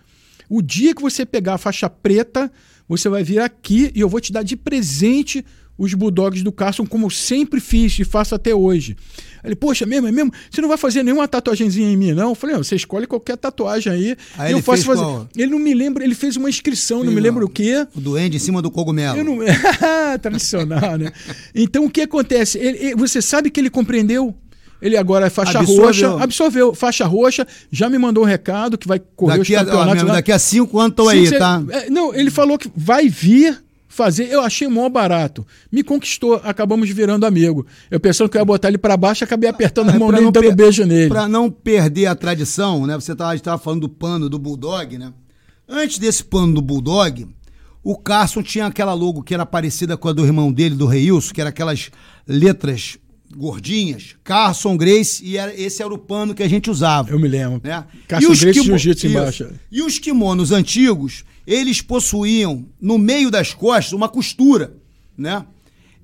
O 0.48 0.62
dia 0.62 0.94
que 0.94 1.02
você 1.02 1.26
pegar 1.26 1.54
a 1.54 1.58
faixa 1.58 1.90
preta, 1.90 2.52
você 2.88 3.08
vai 3.08 3.24
vir 3.24 3.40
aqui 3.40 3.90
e 3.94 4.00
eu 4.00 4.08
vou 4.08 4.20
te 4.20 4.32
dar 4.32 4.44
de 4.44 4.56
presente 4.56 5.44
os 5.78 5.92
Bulldogs 5.94 6.42
do 6.42 6.50
Carson, 6.52 6.86
como 6.86 7.06
eu 7.06 7.10
sempre 7.10 7.60
fiz 7.60 7.98
e 7.98 8.04
faço 8.04 8.34
até 8.34 8.54
hoje. 8.54 8.96
Ele, 9.44 9.54
poxa, 9.54 9.86
mesmo, 9.86 10.08
é 10.08 10.12
mesmo? 10.12 10.32
Você 10.50 10.60
não 10.60 10.68
vai 10.68 10.78
fazer 10.78 11.02
nenhuma 11.02 11.28
tatuagenzinha 11.28 11.88
em 11.90 11.96
mim, 11.96 12.12
não? 12.12 12.30
Eu 12.30 12.34
falei, 12.34 12.56
não, 12.56 12.64
você 12.64 12.74
escolhe 12.74 13.06
qualquer 13.06 13.36
tatuagem 13.36 13.92
aí. 13.92 14.16
Aí 14.36 14.50
eu 14.52 14.58
ele 14.58 14.62
faço 14.62 14.84
fazer. 14.84 15.02
qual? 15.02 15.28
Ele 15.36 15.50
não 15.52 15.58
me 15.58 15.72
lembra, 15.74 16.02
ele 16.02 16.14
fez 16.14 16.36
uma 16.36 16.48
inscrição, 16.48 17.04
não 17.04 17.12
me 17.12 17.20
lembro 17.20 17.46
o 17.46 17.48
quê. 17.48 17.86
O 17.94 18.00
duende 18.00 18.36
em 18.36 18.40
cima 18.40 18.60
do 18.60 18.70
cogumelo. 18.70 19.18
Eu 19.18 19.24
não... 19.24 19.38
Tradicional, 20.20 20.96
né? 20.96 21.12
Então 21.54 21.84
o 21.84 21.90
que 21.90 22.00
acontece? 22.02 22.58
Ele- 22.58 22.78
ele- 22.78 22.96
você 22.96 23.20
sabe 23.22 23.50
que 23.50 23.60
ele 23.60 23.70
compreendeu? 23.70 24.34
Ele 24.80 24.96
agora 24.96 25.26
é 25.26 25.30
faixa 25.30 25.58
Absorveu. 25.58 25.84
roxa, 25.86 26.22
absorveu, 26.22 26.74
faixa 26.74 27.06
roxa, 27.06 27.46
já 27.70 27.88
me 27.88 27.96
mandou 27.96 28.24
um 28.24 28.26
recado 28.26 28.76
que 28.76 28.86
vai 28.86 28.98
correr 28.98 29.38
Daqui 29.38 29.52
os 29.54 29.58
a, 29.58 29.62
ó, 29.62 29.64
campeonatos 29.64 29.94
mesmo, 30.02 30.12
daqui 30.12 30.32
a 30.32 30.38
cinco 30.38 30.78
anos 30.78 30.90
estão 30.90 31.08
Sim, 31.10 31.16
aí, 31.18 31.38
tá? 31.38 31.62
é, 31.70 31.88
não, 31.90 32.14
ele 32.14 32.30
falou 32.30 32.58
que 32.58 32.70
vai 32.76 33.08
vir 33.08 33.58
fazer. 33.96 34.28
Eu 34.30 34.40
achei 34.42 34.68
mó 34.68 34.88
barato. 34.88 35.46
Me 35.72 35.82
conquistou, 35.82 36.40
acabamos 36.44 36.88
virando 36.90 37.24
amigo. 37.26 37.66
Eu 37.90 37.98
pensando 37.98 38.28
que 38.28 38.36
eu 38.36 38.40
ia 38.40 38.44
botar 38.44 38.68
ele 38.68 38.78
pra 38.78 38.96
baixo, 38.96 39.24
acabei 39.24 39.48
apertando 39.50 39.90
a 39.90 39.98
mão 39.98 40.08
É, 40.08 40.10
Pra 40.10 40.18
dele 40.18 40.28
e 40.28 40.32
dando 40.32 40.42
per- 40.44 40.54
beijo 40.54 40.84
nele. 40.84 41.08
Pra 41.08 41.26
não 41.26 41.50
perder 41.50 42.06
a 42.06 42.14
tradição, 42.14 42.86
né? 42.86 42.94
Você 42.94 43.12
estava 43.12 43.58
falando 43.58 43.80
do 43.80 43.88
pano 43.88 44.28
do 44.28 44.38
Bulldog, 44.38 44.96
né? 44.98 45.12
Antes 45.68 45.98
desse 45.98 46.22
plano 46.22 46.54
do 46.54 46.62
Bulldog, 46.62 47.26
o 47.82 47.96
Carson 47.96 48.42
tinha 48.42 48.66
aquela 48.66 48.94
logo 48.94 49.22
que 49.22 49.34
era 49.34 49.44
parecida 49.46 49.96
com 49.96 50.08
a 50.08 50.12
do 50.12 50.24
irmão 50.24 50.52
dele, 50.52 50.74
do 50.76 50.86
Reilson, 50.86 51.32
que 51.34 51.40
era 51.40 51.50
aquelas 51.50 51.90
letras 52.28 52.98
gordinhas, 53.36 54.14
Carson 54.22 54.76
Grace, 54.76 55.24
e 55.24 55.36
era, 55.36 55.52
esse 55.60 55.82
era 55.82 55.92
o 55.92 55.98
pano 55.98 56.34
que 56.34 56.42
a 56.42 56.48
gente 56.48 56.70
usava. 56.70 57.10
Eu 57.10 57.18
me 57.18 57.28
lembro. 57.28 57.60
Né? 57.62 57.84
Carson 58.08 58.30
os 58.30 58.40
Grace 58.40 58.60
kimo- 58.60 58.78
Jiu-Jitsu 58.78 59.06
embaixo. 59.08 59.48
E 59.70 59.82
os 59.82 59.98
kimonos 59.98 60.52
antigos, 60.52 61.24
eles 61.46 61.80
possuíam 61.80 62.66
no 62.80 62.98
meio 62.98 63.30
das 63.30 63.54
costas 63.54 63.92
uma 63.92 64.08
costura, 64.08 64.76
né? 65.16 65.44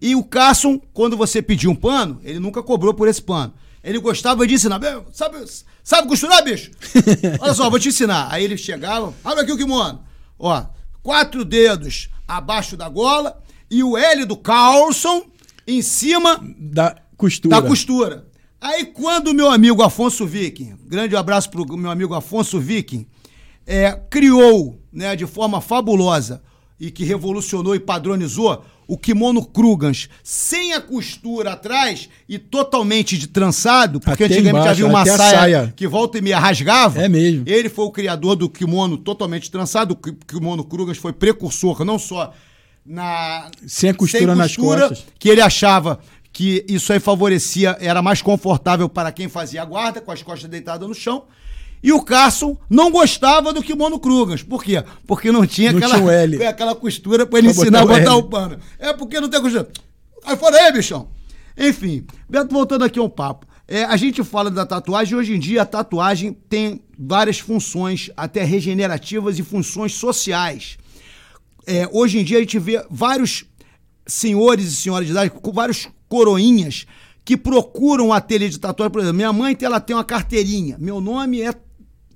E 0.01 0.15
o 0.17 0.23
Carson, 0.25 0.81
quando 0.93 1.17
você 1.17 1.41
pedia 1.41 1.71
um 1.71 1.75
pano, 1.75 2.21
ele 2.25 2.39
nunca 2.41 2.63
cobrou 2.63 2.93
por 2.93 3.09
esse 3.09 3.23
pano. 3.23 3.53
Ele 3.85 3.99
gostava 3.99 4.47
de 4.47 4.55
ensinar. 4.55 4.79
"Bem, 4.79 5.01
Sabe, 5.13 5.37
sabe 5.83 6.09
costurar, 6.09 6.43
bicho? 6.45 6.71
Olha 7.41 7.55
só, 7.55 7.69
vou 7.71 7.79
te 7.79 7.89
ensinar. 7.89 8.29
Aí 8.31 8.45
ele 8.45 8.57
chegava, 8.57 9.13
abre 9.25 9.43
aqui 9.43 9.53
o 9.53 9.57
kimono. 9.57 10.03
Ó, 10.39 10.65
quatro 11.03 11.45
dedos 11.45 12.09
abaixo 12.27 12.77
da 12.77 12.89
gola 12.89 13.41
e 13.71 13.83
o 13.83 13.97
L 13.97 14.25
do 14.25 14.37
Carlson 14.37 15.25
em 15.67 15.83
cima 15.83 16.41
Da 16.59 16.97
costura. 17.17 17.61
da 17.61 17.67
costura. 17.67 18.27
Aí 18.61 18.87
quando 18.87 19.29
o 19.29 19.35
meu 19.35 19.51
amigo 19.51 19.83
Afonso 19.83 20.27
Viking, 20.27 20.77
grande 20.87 21.17
abraço 21.17 21.51
pro 21.51 21.65
meu 21.77 21.91
amigo 21.91 22.15
Afonso 22.15 22.61
Viking, 22.61 23.07
é, 23.67 23.93
criou, 24.11 24.79
né, 24.93 25.15
de 25.17 25.27
forma 25.27 25.61
fabulosa 25.61 26.43
e 26.81 26.91
que 26.91 27.05
revolucionou 27.05 27.75
e 27.75 27.81
padronizou 27.81 28.65
o 28.89 28.99
kimono 28.99 29.45
Krugans 29.47 30.09
sem 30.23 30.73
a 30.75 30.81
costura 30.81 31.53
atrás 31.53 32.09
e 32.29 32.39
totalmente 32.39 33.17
de 33.17 33.29
trançado, 33.29 34.01
porque 34.01 34.25
Até 34.25 34.35
antigamente 34.35 34.51
embaixo, 34.65 34.71
havia 34.71 34.87
uma 34.87 35.07
saia, 35.07 35.39
saia. 35.39 35.73
que 35.77 35.87
volta 35.87 36.19
e 36.19 36.21
meia 36.21 36.39
rasgava. 36.39 37.01
É 37.01 37.09
mesmo. 37.09 37.45
Ele 37.47 37.69
foi 37.69 37.85
o 37.85 37.91
criador 37.91 38.35
do 38.37 38.51
kimono 38.51 38.99
totalmente 38.99 39.51
trançado. 39.51 39.95
O 39.95 39.97
ki- 39.97 40.17
kimono 40.27 40.65
Krugans 40.65 40.99
foi 40.99 41.13
precursor, 41.13 41.85
não 41.85 41.99
só 41.99 42.33
na 42.85 43.49
Sem 43.67 43.91
a 43.91 43.95
costura 43.95 44.35
nas 44.35 44.57
costas. 44.57 45.05
que 45.19 45.29
ele 45.29 45.41
achava 45.41 46.01
que 46.33 46.65
isso 46.69 46.93
aí 46.93 46.99
favorecia, 46.99 47.77
era 47.81 48.03
mais 48.03 48.21
confortável 48.21 48.89
para 48.89 49.13
quem 49.13 49.29
fazia 49.29 49.63
a 49.63 49.65
guarda, 49.65 50.01
com 50.01 50.11
as 50.11 50.23
costas 50.23 50.51
deitadas 50.51 50.89
no 50.89 50.95
chão. 50.95 51.25
E 51.83 51.93
o 51.93 52.01
Carson 52.01 52.57
não 52.71 52.91
gostava 52.91 53.53
do 53.53 53.63
kimono 53.63 53.99
Krugans. 53.99 54.43
Por 54.43 54.63
quê? 54.63 54.85
Porque 55.07 55.33
não 55.33 55.45
tinha 55.47 55.73
Não 55.73 55.79
aquela, 55.79 55.95
tinha 55.97 56.07
o 56.07 56.11
L. 56.11 56.45
aquela 56.47 56.75
costura 56.75 57.27
para 57.27 57.39
ele 57.41 57.53
Pra 57.53 57.63
ensinar 57.63 57.81
a 57.81 57.87
botar 57.87 57.97
o 57.97 58.01
botar 58.01 58.13
L. 58.13 58.21
o 58.21 58.23
pano. 58.25 58.59
É 58.79 58.93
porque 58.93 59.21
não 59.21 59.29
tem 59.29 59.41
costura. 59.41 59.69
Aí 60.25 60.37
fora 60.37 60.57
aí, 60.57 60.73
bichão. 60.73 61.09
Enfim, 61.57 62.07
Beto, 62.29 62.55
voltando 62.55 62.85
aqui 62.85 62.99
ao 62.99 63.09
papo. 63.09 63.47
É, 63.67 63.85
a 63.85 63.97
gente 63.97 64.23
fala 64.23 64.51
da 64.51 64.67
tatuagem, 64.67 65.17
hoje 65.17 65.35
em 65.35 65.39
dia 65.39 65.63
a 65.63 65.67
tatuagem 65.67 66.33
tem 66.33 66.83
várias 66.99 67.39
funções, 67.39 68.11
até 68.17 68.45
regenerativas 68.45 69.39
e 69.39 69.43
funções 69.43 69.95
sociais. 69.95 70.77
É, 71.67 71.89
hoje 71.93 72.19
em 72.19 72.25
dia 72.25 72.39
a 72.39 72.41
gente 72.41 72.59
vê 72.59 72.85
vários 72.91 73.45
senhores 74.07 74.67
e 74.67 74.77
senhoras 74.77 75.07
de 75.07 75.13
idade, 75.13 75.31
com 75.31 75.53
vários 75.53 75.89
coroinhas, 76.09 76.87
que 77.25 77.37
procuram 77.37 78.09
um 78.09 78.13
ateliê 78.13 78.49
de 78.49 78.59
tatuagem. 78.59 78.91
Por 78.91 79.01
exemplo, 79.01 79.17
minha 79.17 79.33
mãe 79.33 79.57
ela 79.63 79.81
tem 79.81 79.95
uma 79.95 80.05
carteirinha, 80.05 80.77
meu 80.79 81.01
nome 81.01 81.41
é 81.41 81.55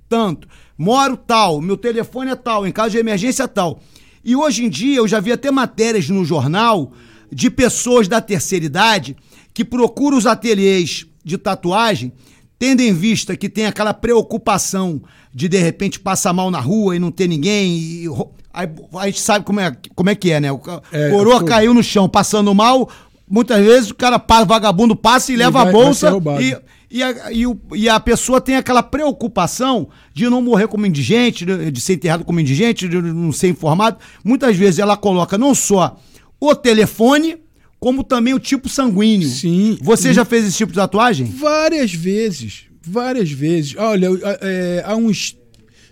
tanto, 0.09 0.47
moro 0.77 1.15
tal, 1.17 1.61
meu 1.61 1.77
telefone 1.77 2.31
é 2.31 2.35
tal, 2.35 2.65
em 2.67 2.71
caso 2.71 2.91
de 2.91 2.97
emergência 2.97 3.43
é 3.43 3.47
tal. 3.47 3.79
E 4.23 4.35
hoje 4.35 4.65
em 4.65 4.69
dia 4.69 4.97
eu 4.97 5.07
já 5.07 5.19
vi 5.19 5.31
até 5.31 5.49
matérias 5.51 6.09
no 6.09 6.23
jornal 6.25 6.91
de 7.31 7.49
pessoas 7.49 8.07
da 8.07 8.19
terceira 8.21 8.65
idade 8.65 9.15
que 9.53 9.63
procuram 9.65 10.17
os 10.17 10.25
ateliês 10.25 11.05
de 11.23 11.37
tatuagem, 11.37 12.11
tendo 12.59 12.81
em 12.81 12.93
vista 12.93 13.35
que 13.35 13.49
tem 13.49 13.65
aquela 13.65 13.93
preocupação 13.93 15.01
de 15.33 15.47
de 15.47 15.57
repente 15.57 15.99
passar 15.99 16.33
mal 16.33 16.49
na 16.51 16.59
rua 16.59 16.95
e 16.95 16.99
não 16.99 17.11
ter 17.11 17.27
ninguém. 17.27 17.71
E, 17.77 18.05
aí 18.53 18.67
a 18.95 19.05
gente 19.07 19.21
sabe 19.21 19.45
como 19.45 19.59
é, 19.59 19.75
como 19.95 20.09
é 20.09 20.15
que 20.15 20.31
é, 20.31 20.39
né? 20.39 20.51
O 20.51 20.57
ca- 20.57 20.81
É, 20.91 21.09
coroa 21.09 21.43
caiu 21.43 21.73
no 21.73 21.83
chão 21.83 22.09
passando 22.09 22.53
mal, 22.55 22.89
muitas 23.29 23.63
vezes 23.63 23.89
o 23.91 23.95
cara 23.95 24.17
vagabundo 24.45 24.95
passa 24.95 25.31
e, 25.31 25.35
leva 25.35 25.63
vai- 25.63 25.69
a 25.69 25.71
bolsa 25.71 26.09
e, 26.41 26.57
e, 26.89 27.03
a, 27.03 27.31
e, 27.31 27.45
o- 27.45 27.59
e 27.75 27.89
a 27.89 27.99
pessoa 27.99 28.39
tem 28.39 28.55
aquela 28.55 28.81
preocupação 28.83 29.89
de 30.13 30.29
não 30.29 30.41
morrer 30.41 30.67
como 30.67 30.85
indigente, 30.85 31.45
de, 31.45 31.81
ser 31.81 31.93
enterrado 31.93 32.23
como 32.23 32.39
indigente, 32.39 32.87
de 32.87 33.01
não 33.01 33.31
ser 33.31 33.49
informado. 33.49 33.97
Muitas 34.23 34.55
vezes 34.55 34.79
ela 34.79 34.95
coloca 34.95 35.37
não 35.37 35.53
só 35.53 35.99
o 36.39 36.55
telefone, 36.55 37.37
como 37.79 38.03
também 38.03 38.33
o 38.33 38.39
tipo 38.39 38.69
sanguíneo. 38.69 39.27
Sim. 39.29 39.77
Você 39.81 40.13
já 40.13 40.23
fez 40.25 40.45
esse 40.45 40.57
tipo 40.57 40.71
de 40.71 40.77
tatuagem? 40.77 41.27
Várias 41.27 41.93
vezes. 41.93 42.63
Várias 42.81 43.29
vezes. 43.31 43.75
Olha, 43.77 44.07
é, 44.41 44.81
há 44.85 44.95
uns, 44.95 45.37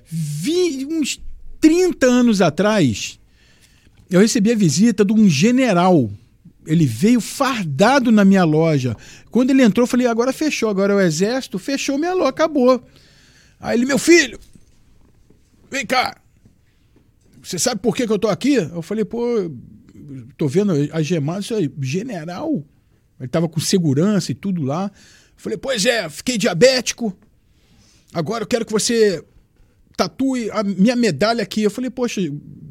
vi, 0.05 0.85
uns 0.89 1.19
30 1.59 2.05
anos 2.07 2.41
atrás, 2.41 3.19
eu 4.09 4.19
recebi 4.21 4.51
a 4.51 4.55
visita 4.55 5.03
de 5.03 5.11
um 5.13 5.27
general. 5.27 6.09
Ele 6.65 6.85
veio 6.85 7.21
fardado 7.21 8.11
na 8.11 8.25
minha 8.25 8.43
loja. 8.43 8.95
Quando 9.29 9.51
ele 9.51 9.63
entrou, 9.63 9.83
eu 9.83 9.89
falei: 9.89 10.07
agora 10.07 10.33
fechou, 10.33 10.69
agora 10.69 10.93
é 10.93 10.95
o 10.95 11.01
exército, 11.01 11.59
fechou 11.59 11.97
minha 11.97 12.13
loja, 12.13 12.29
acabou. 12.29 12.83
Aí 13.59 13.77
ele, 13.77 13.85
meu 13.85 13.97
filho, 13.97 14.39
vem 15.69 15.85
cá. 15.85 16.17
Você 17.41 17.59
sabe 17.59 17.79
por 17.79 17.95
que, 17.95 18.07
que 18.07 18.11
eu 18.11 18.19
tô 18.19 18.27
aqui? 18.27 18.55
Eu 18.55 18.81
falei, 18.81 19.05
pô, 19.05 19.51
tô 20.35 20.47
vendo 20.47 20.73
a 20.91 21.01
gemada, 21.01 21.41
isso 21.41 21.53
aí, 21.53 21.71
general. 21.79 22.65
Ele 23.19 23.29
tava 23.29 23.47
com 23.47 23.59
segurança 23.59 24.31
e 24.31 24.35
tudo 24.35 24.63
lá. 24.63 24.85
Eu 24.85 24.91
falei, 25.35 25.57
pois 25.57 25.85
é, 25.85 26.09
fiquei 26.09 26.37
diabético. 26.37 27.15
Agora 28.13 28.43
eu 28.43 28.47
quero 28.47 28.65
que 28.65 28.71
você 28.71 29.23
tatue 29.95 30.49
a 30.51 30.63
minha 30.63 30.95
medalha 30.95 31.43
aqui. 31.43 31.63
Eu 31.63 31.71
falei, 31.71 31.89
poxa, 31.89 32.21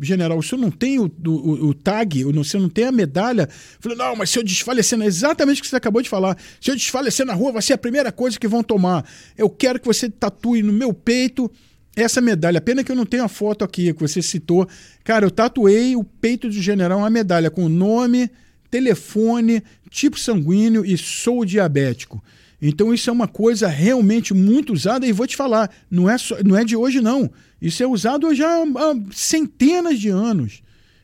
general, 0.01 0.39
o 0.39 0.43
senhor 0.43 0.61
não 0.61 0.71
tem 0.71 0.99
o, 0.99 1.11
o, 1.27 1.69
o 1.69 1.75
tag, 1.75 2.25
o 2.25 2.45
senhor 2.45 2.63
não 2.63 2.69
tem 2.69 2.85
a 2.85 2.93
medalha? 2.93 3.43
Eu 3.43 3.79
falei, 3.81 3.99
não, 3.99 4.17
mas 4.17 4.31
se 4.31 4.39
eu 4.39 4.43
desfalecer, 4.43 5.01
exatamente 5.03 5.61
o 5.61 5.65
que 5.65 5.69
você 5.69 5.77
acabou 5.77 6.03
de 6.03 6.09
falar. 6.09 6.37
Se 6.61 6.71
eu 6.71 6.77
desfalecer 6.77 7.25
na 7.25 7.35
rua, 7.35 7.53
vai 7.53 7.63
ser 7.63 7.73
a 7.73 7.79
primeira 7.79 8.13
coisa 8.13 8.39
que 8.39 8.49
vão 8.49 8.63
tomar. 8.63 9.09
Eu 9.37 9.49
quero 9.49 9.81
que 9.81 9.87
você 9.87 10.09
tatue 10.09 10.63
no 10.63 10.73
meu 10.73 10.93
peito 10.93 11.51
essa 11.97 12.21
medalha. 12.21 12.61
Pena 12.61 12.83
que 12.83 12.91
eu 12.91 12.97
não 12.97 13.07
tenho 13.07 13.25
a 13.25 13.29
foto 13.29 13.65
aqui 13.65 13.93
que 13.93 14.01
você 14.01 14.21
citou. 14.21 14.69
Cara, 15.03 15.25
eu 15.25 15.31
tatuei 15.31 15.97
o 15.97 16.05
peito 16.05 16.49
do 16.49 16.55
general, 16.55 16.99
uma 16.99 17.11
medalha 17.11 17.51
com 17.51 17.69
nome, 17.69 18.31
telefone, 18.71 19.63
tipo 19.91 20.19
sanguíneo 20.19 20.85
e 20.85 20.99
sou 20.99 21.45
diabético. 21.45 22.23
Então 22.67 22.95
isso 22.95 23.11
é 23.11 23.13
uma 23.13 23.29
coisa 23.29 23.69
realmente 23.69 24.33
muito 24.33 24.73
usada 24.73 25.07
e 25.07 25.13
vou 25.13 25.27
te 25.27 25.37
falar, 25.37 25.71
não 25.91 26.09
é, 26.09 26.17
só, 26.17 26.37
não 26.43 26.57
é 26.57 26.65
de 26.65 26.75
hoje 26.75 26.99
não. 27.03 27.31
Isso 27.61 27.83
é 27.83 27.87
usado 27.87 28.35
já 28.35 28.49
há 28.63 28.97
centenas 29.13 30.01
de 30.01 30.09
anos. 30.09 30.63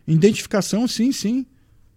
Identificação, 0.09 0.89
sim, 0.89 1.13
sim. 1.13 1.45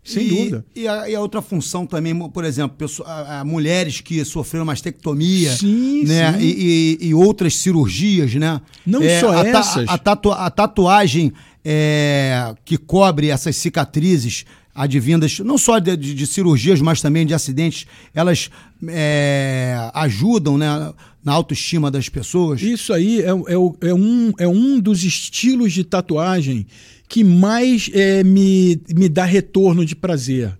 Sem 0.03 0.25
e, 0.25 0.29
dúvida. 0.29 0.65
E 0.75 0.85
a, 0.85 1.09
e 1.09 1.15
a 1.15 1.21
outra 1.21 1.41
função 1.41 1.85
também, 1.85 2.13
por 2.29 2.43
exemplo, 2.43 2.75
pessoa- 2.77 3.07
a- 3.07 3.39
a 3.39 3.45
mulheres 3.45 4.01
que 4.01 4.23
sofreram 4.25 4.65
mastectomia, 4.65 5.55
Sim, 5.55 6.03
né? 6.03 6.33
sim. 6.33 6.39
E, 6.41 6.97
e- 6.99 7.13
outras 7.13 7.55
cirurgias, 7.55 8.35
né? 8.35 8.59
Não 8.85 8.99
só 9.21 9.31
a 9.31 9.47
essas. 9.47 9.87
A, 9.87 9.97
tatu- 9.97 10.33
a 10.33 10.49
tatuagem 10.51 11.31
é, 11.63 12.53
que 12.65 12.77
cobre 12.77 13.29
essas 13.29 13.55
cicatrizes 13.55 14.45
advindas, 14.73 15.39
não 15.39 15.57
só 15.57 15.77
de, 15.79 15.95
de- 15.95 16.25
cirurgias, 16.27 16.81
mas 16.81 17.01
também 17.01 17.25
de 17.25 17.33
acidentes, 17.33 17.85
elas 18.13 18.49
é, 18.87 19.75
ajudam 19.93 20.57
né, 20.57 20.67
na 21.23 21.31
autoestima 21.33 21.91
das 21.91 22.09
pessoas. 22.09 22.61
Isso 22.61 22.91
aí 22.93 23.21
é, 23.21 23.29
é 23.29 23.89
é 23.89 23.93
um, 23.93 24.33
é 24.39 24.47
um 24.47 24.79
dos 24.79 25.03
estilos 25.03 25.73
de 25.73 25.83
tatuagem 25.83 26.65
que 27.07 27.23
mais 27.23 27.89
é, 27.93 28.23
me, 28.23 28.81
me 28.95 29.07
dá 29.07 29.25
retorno 29.25 29.85
de 29.85 29.95
prazer. 29.95 30.57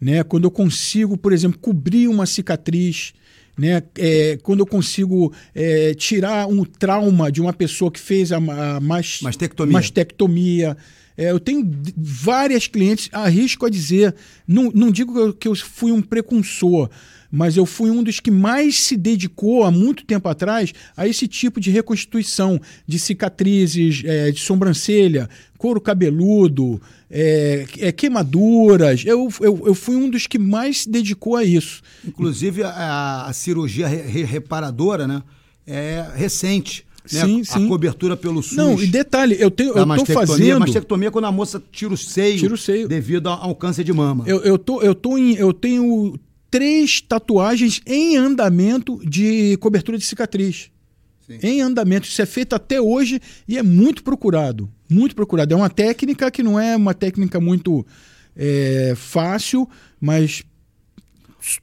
Né? 0.00 0.22
Quando 0.24 0.44
eu 0.44 0.50
consigo, 0.50 1.16
por 1.16 1.32
exemplo, 1.32 1.58
cobrir 1.58 2.08
uma 2.08 2.26
cicatriz, 2.26 3.12
né? 3.56 3.82
É, 3.98 4.38
quando 4.42 4.60
eu 4.60 4.66
consigo 4.66 5.30
é, 5.54 5.92
tirar 5.94 6.46
um 6.48 6.64
trauma 6.64 7.30
de 7.30 7.38
uma 7.40 7.52
pessoa 7.52 7.90
que 7.92 8.00
fez 8.00 8.32
a, 8.32 8.38
a 8.38 8.80
mas- 8.80 9.18
Mastectomia. 9.20 9.72
mastectomia. 9.74 10.76
É, 11.16 11.30
eu 11.30 11.38
tenho 11.40 11.70
várias 11.96 12.66
clientes, 12.66 13.08
arrisco 13.12 13.66
a 13.66 13.70
dizer, 13.70 14.14
não, 14.46 14.70
não 14.74 14.90
digo 14.90 15.32
que 15.34 15.46
eu, 15.48 15.54
fui 15.54 15.92
um 15.92 16.00
precursor, 16.00 16.88
mas 17.30 17.56
eu 17.56 17.64
fui 17.64 17.90
um 17.90 18.02
dos 18.02 18.20
que 18.20 18.30
mais 18.30 18.80
se 18.82 18.96
dedicou 18.96 19.64
há 19.64 19.70
muito 19.70 20.04
tempo 20.04 20.28
atrás 20.28 20.72
a 20.96 21.08
esse 21.08 21.26
tipo 21.26 21.60
de 21.60 21.70
reconstituição 21.70 22.60
de 22.86 22.98
cicatrizes, 22.98 24.02
é, 24.04 24.30
de 24.30 24.40
sobrancelha, 24.40 25.28
couro 25.56 25.80
cabeludo, 25.80 26.80
é, 27.10 27.66
é, 27.78 27.92
queimaduras. 27.92 29.02
Eu, 29.06 29.28
eu, 29.40 29.62
eu 29.66 29.74
fui 29.74 29.96
um 29.96 30.10
dos 30.10 30.26
que 30.26 30.38
mais 30.38 30.82
se 30.82 30.90
dedicou 30.90 31.36
a 31.36 31.44
isso. 31.44 31.82
Inclusive, 32.06 32.62
a, 32.64 33.26
a 33.26 33.32
cirurgia 33.32 33.86
re- 33.88 34.24
reparadora, 34.24 35.06
né? 35.06 35.22
É 35.66 36.04
recente. 36.14 36.84
Né? 37.10 37.20
Sim, 37.20 37.40
a 37.40 37.44
sim. 37.44 37.68
cobertura 37.68 38.16
pelo 38.16 38.42
SUS. 38.42 38.56
Não, 38.56 38.80
e 38.80 38.86
detalhe, 38.86 39.36
eu, 39.38 39.50
tenho, 39.50 39.76
eu 39.76 39.86
tô 39.96 40.06
fazendo. 40.06 40.60
Mastectomia 40.60 41.08
é 41.08 41.10
quando 41.10 41.24
a 41.24 41.32
moça 41.32 41.62
tira 41.72 41.92
o 41.92 41.96
seio, 41.96 42.38
Tira 42.38 42.54
o 42.54 42.58
seio. 42.58 42.86
devido 42.86 43.28
a, 43.28 43.34
a 43.34 43.46
um 43.46 43.54
câncer 43.54 43.82
de 43.84 43.92
mama. 43.92 44.24
Eu, 44.26 44.40
eu, 44.42 44.58
tô, 44.58 44.80
eu, 44.80 44.94
tô 44.94 45.18
em, 45.18 45.34
eu 45.34 45.52
tenho 45.52 46.14
três 46.50 47.00
tatuagens 47.00 47.80
em 47.86 48.16
andamento 48.16 49.00
de 49.04 49.56
cobertura 49.56 49.98
de 49.98 50.04
cicatriz. 50.04 50.70
Sim. 51.26 51.38
Em 51.42 51.60
andamento. 51.60 52.06
Isso 52.06 52.20
é 52.20 52.26
feito 52.26 52.54
até 52.54 52.80
hoje 52.80 53.20
e 53.48 53.56
é 53.56 53.62
muito 53.62 54.02
procurado. 54.02 54.70
Muito 54.88 55.14
procurado. 55.14 55.54
É 55.54 55.56
uma 55.56 55.70
técnica 55.70 56.30
que 56.30 56.42
não 56.42 56.58
é 56.58 56.76
uma 56.76 56.94
técnica 56.94 57.40
muito 57.40 57.86
é, 58.36 58.92
fácil, 58.96 59.68
mas 60.00 60.42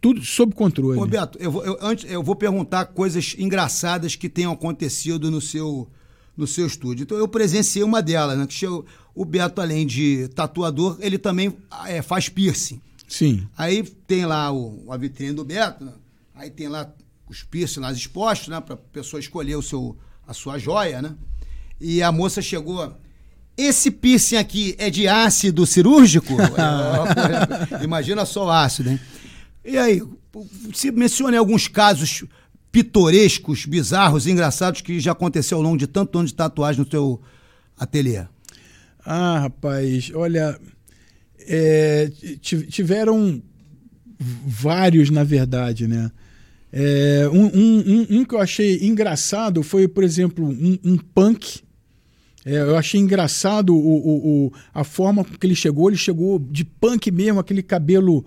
tudo 0.01 0.23
sob 0.23 0.53
controle. 0.53 0.99
Roberto, 0.99 1.37
eu 1.39 1.51
vou, 1.51 1.63
eu, 1.63 1.77
antes, 1.81 2.09
eu 2.09 2.21
vou 2.21 2.35
perguntar 2.35 2.85
coisas 2.85 3.35
engraçadas 3.37 4.15
que 4.15 4.27
tenham 4.27 4.51
acontecido 4.51 5.31
no 5.31 5.39
seu, 5.39 5.89
no 6.35 6.45
seu 6.45 6.67
estúdio. 6.67 7.03
Então, 7.03 7.17
eu 7.17 7.27
presenciei 7.27 7.83
uma 7.83 8.01
delas, 8.01 8.37
né? 8.37 8.45
Que 8.45 8.53
chegou, 8.53 8.85
o 9.15 9.25
Beto, 9.25 9.61
além 9.61 9.85
de 9.85 10.27
tatuador, 10.29 10.97
ele 10.99 11.17
também 11.17 11.55
é, 11.87 12.01
faz 12.01 12.29
piercing. 12.29 12.81
Sim. 13.07 13.47
Aí 13.57 13.83
tem 13.83 14.25
lá 14.25 14.51
o, 14.51 14.85
a 14.91 14.97
vitrine 14.97 15.33
do 15.33 15.43
Beto, 15.43 15.83
né? 15.83 15.93
aí 16.39 16.49
tem 16.49 16.67
lá 16.67 16.89
os 17.29 17.43
piercing 17.43 17.81
lá 17.81 17.91
expostos, 17.91 18.47
né? 18.47 18.59
Para 18.61 18.75
a 18.75 18.77
pessoa 18.77 19.19
escolher 19.19 19.55
o 19.55 19.61
seu, 19.61 19.97
a 20.27 20.33
sua 20.33 20.57
joia, 20.57 21.01
né? 21.01 21.15
E 21.79 22.01
a 22.01 22.11
moça 22.11 22.41
chegou. 22.41 22.95
Esse 23.57 23.91
piercing 23.91 24.37
aqui 24.37 24.73
é 24.77 24.89
de 24.89 25.07
ácido 25.07 25.65
cirúrgico? 25.65 26.33
Imagina 27.83 28.25
só 28.25 28.45
o 28.45 28.49
ácido, 28.49 28.89
hein? 28.89 28.99
E 29.69 29.77
aí, 29.77 30.01
se 30.73 30.91
mencione 30.91 31.37
alguns 31.37 31.67
casos 31.67 32.23
pitorescos, 32.71 33.67
bizarros, 33.67 34.25
engraçados 34.25 34.81
que 34.81 34.99
já 34.99 35.11
aconteceu 35.11 35.57
ao 35.57 35.63
longo 35.63 35.77
de 35.77 35.85
tanto 35.85 36.17
ano 36.17 36.27
de 36.27 36.33
tatuagem 36.33 36.83
no 36.83 36.89
seu 36.89 37.21
ateliê. 37.77 38.25
Ah, 39.05 39.41
rapaz, 39.41 40.11
olha, 40.15 40.59
é, 41.41 42.11
tiveram 42.41 43.43
vários, 44.19 45.11
na 45.11 45.23
verdade, 45.23 45.87
né? 45.87 46.11
É, 46.73 47.29
um, 47.31 47.45
um, 47.45 48.07
um, 48.09 48.25
que 48.25 48.33
eu 48.33 48.39
achei 48.39 48.83
engraçado 48.83 49.61
foi, 49.61 49.87
por 49.87 50.03
exemplo, 50.03 50.47
um, 50.47 50.79
um 50.83 50.97
punk. 50.97 51.61
É, 52.43 52.57
eu 52.57 52.75
achei 52.75 52.99
engraçado 52.99 53.75
o, 53.75 53.77
o, 53.77 54.45
o, 54.47 54.53
a 54.73 54.83
forma 54.83 55.23
que 55.23 55.45
ele 55.45 55.55
chegou. 55.55 55.89
Ele 55.89 55.97
chegou 55.97 56.39
de 56.39 56.65
punk 56.65 57.11
mesmo, 57.11 57.39
aquele 57.39 57.61
cabelo 57.61 58.25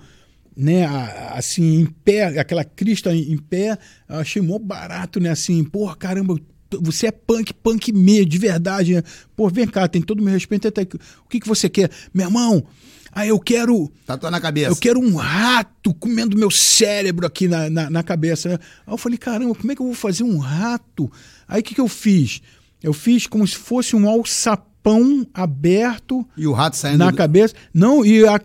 né, 0.56 0.84
assim, 1.32 1.80
em 1.80 1.86
pé, 1.86 2.38
aquela 2.38 2.64
crista 2.64 3.14
em 3.14 3.36
pé, 3.38 3.78
eu 4.08 4.16
achei 4.16 4.42
mó 4.42 4.58
barato, 4.58 5.18
né, 5.18 5.30
assim, 5.30 5.62
porra, 5.64 5.96
caramba, 5.96 6.38
você 6.80 7.08
é 7.08 7.12
punk, 7.12 7.52
punk 7.54 7.92
meio, 7.92 8.24
de 8.24 8.38
verdade, 8.38 8.94
né? 8.94 9.02
Pô, 9.36 9.48
vem 9.48 9.66
cá, 9.66 9.86
tem 9.86 10.00
todo 10.00 10.20
o 10.20 10.22
meu 10.22 10.32
respeito, 10.32 10.68
até 10.68 10.82
o 10.82 11.28
que, 11.28 11.40
que 11.40 11.48
você 11.48 11.68
quer? 11.68 11.90
Meu 12.14 12.26
irmão, 12.26 12.64
aí 13.10 13.28
eu 13.28 13.38
quero... 13.38 13.92
Tatuar 14.06 14.32
na 14.32 14.40
cabeça. 14.40 14.70
Eu 14.70 14.76
quero 14.76 14.98
um 14.98 15.16
rato 15.16 15.92
comendo 15.94 16.36
meu 16.36 16.50
cérebro 16.50 17.26
aqui 17.26 17.46
na, 17.46 17.68
na, 17.68 17.90
na 17.90 18.02
cabeça, 18.02 18.48
né? 18.48 18.58
Aí 18.86 18.94
eu 18.94 18.98
falei, 18.98 19.18
caramba, 19.18 19.54
como 19.54 19.70
é 19.70 19.74
que 19.74 19.82
eu 19.82 19.86
vou 19.86 19.94
fazer 19.94 20.24
um 20.24 20.38
rato? 20.38 21.12
Aí 21.46 21.60
o 21.60 21.64
que, 21.64 21.74
que 21.74 21.80
eu 21.80 21.88
fiz? 21.88 22.40
Eu 22.82 22.92
fiz 22.92 23.26
como 23.26 23.46
se 23.46 23.56
fosse 23.56 23.94
um 23.94 24.08
alçapão 24.08 24.72
pão 24.82 25.26
aberto 25.32 26.26
e 26.36 26.46
o 26.46 26.52
rato 26.52 26.76
saindo 26.76 26.98
na 26.98 27.10
do... 27.10 27.16
cabeça. 27.16 27.54
Não, 27.72 28.04
e 28.04 28.26
a, 28.26 28.40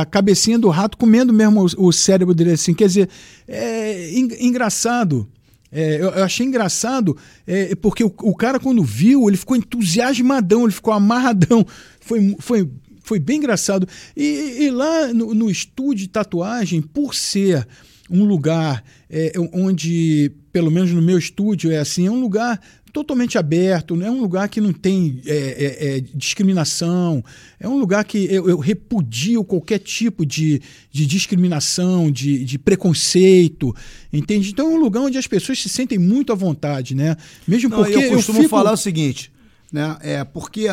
a, 0.00 0.06
cabecinha 0.06 0.58
do 0.58 0.68
rato 0.68 0.96
comendo 0.96 1.32
mesmo 1.32 1.66
o, 1.76 1.88
o 1.88 1.92
cérebro 1.92 2.34
dele 2.34 2.52
assim. 2.52 2.72
Quer 2.72 2.86
dizer, 2.86 3.08
é 3.48 4.12
engraçado. 4.40 5.28
É, 5.72 5.96
eu, 5.96 6.10
eu, 6.10 6.24
achei 6.24 6.44
engraçado 6.44 7.16
é, 7.46 7.76
porque 7.76 8.02
o, 8.02 8.12
o, 8.22 8.34
cara, 8.34 8.58
quando 8.58 8.82
viu, 8.82 9.28
ele 9.28 9.36
ficou 9.36 9.56
entusiasmadão, 9.56 10.64
ele 10.64 10.72
ficou 10.72 10.92
amarradão. 10.92 11.66
Foi, 12.02 12.34
foi, 12.40 12.68
foi 13.04 13.20
bem 13.20 13.36
engraçado. 13.36 13.86
E, 14.16 14.64
e 14.64 14.70
lá 14.70 15.12
no, 15.14 15.32
no 15.32 15.48
estúdio 15.48 16.06
de 16.06 16.08
tatuagem, 16.08 16.82
por 16.82 17.14
ser 17.14 17.68
um 18.10 18.24
lugar 18.24 18.82
é, 19.08 19.32
onde, 19.52 20.32
pelo 20.52 20.70
menos 20.70 20.90
no 20.90 21.00
meu 21.00 21.18
estúdio, 21.18 21.70
é 21.70 21.78
assim, 21.78 22.06
é 22.06 22.10
um 22.10 22.20
lugar 22.20 22.60
totalmente 22.92 23.38
aberto, 23.38 23.96
não 23.96 24.06
é 24.06 24.10
um 24.10 24.20
lugar 24.20 24.48
que 24.48 24.60
não 24.60 24.72
tem 24.72 25.22
é, 25.24 25.36
é, 25.36 25.96
é, 25.96 26.00
discriminação, 26.14 27.24
é 27.58 27.68
um 27.68 27.78
lugar 27.78 28.04
que 28.04 28.26
eu, 28.32 28.48
eu 28.48 28.58
repudio 28.58 29.44
qualquer 29.44 29.78
tipo 29.78 30.26
de, 30.26 30.60
de 30.90 31.06
discriminação, 31.06 32.10
de, 32.10 32.44
de, 32.44 32.58
preconceito, 32.58 33.74
entende? 34.12 34.50
Então 34.50 34.66
é 34.66 34.74
um 34.74 34.80
lugar 34.80 35.02
onde 35.02 35.18
as 35.18 35.26
pessoas 35.26 35.60
se 35.60 35.68
sentem 35.68 35.98
muito 35.98 36.32
à 36.32 36.34
vontade, 36.34 36.94
né? 36.94 37.16
Mesmo 37.46 37.70
não, 37.70 37.78
porque 37.78 37.94
eu 37.94 38.10
costumo 38.10 38.38
eu 38.38 38.42
fico... 38.42 38.50
falar 38.50 38.72
o 38.72 38.76
seguinte, 38.76 39.32
né? 39.72 39.96
É 40.00 40.24
porque 40.24 40.68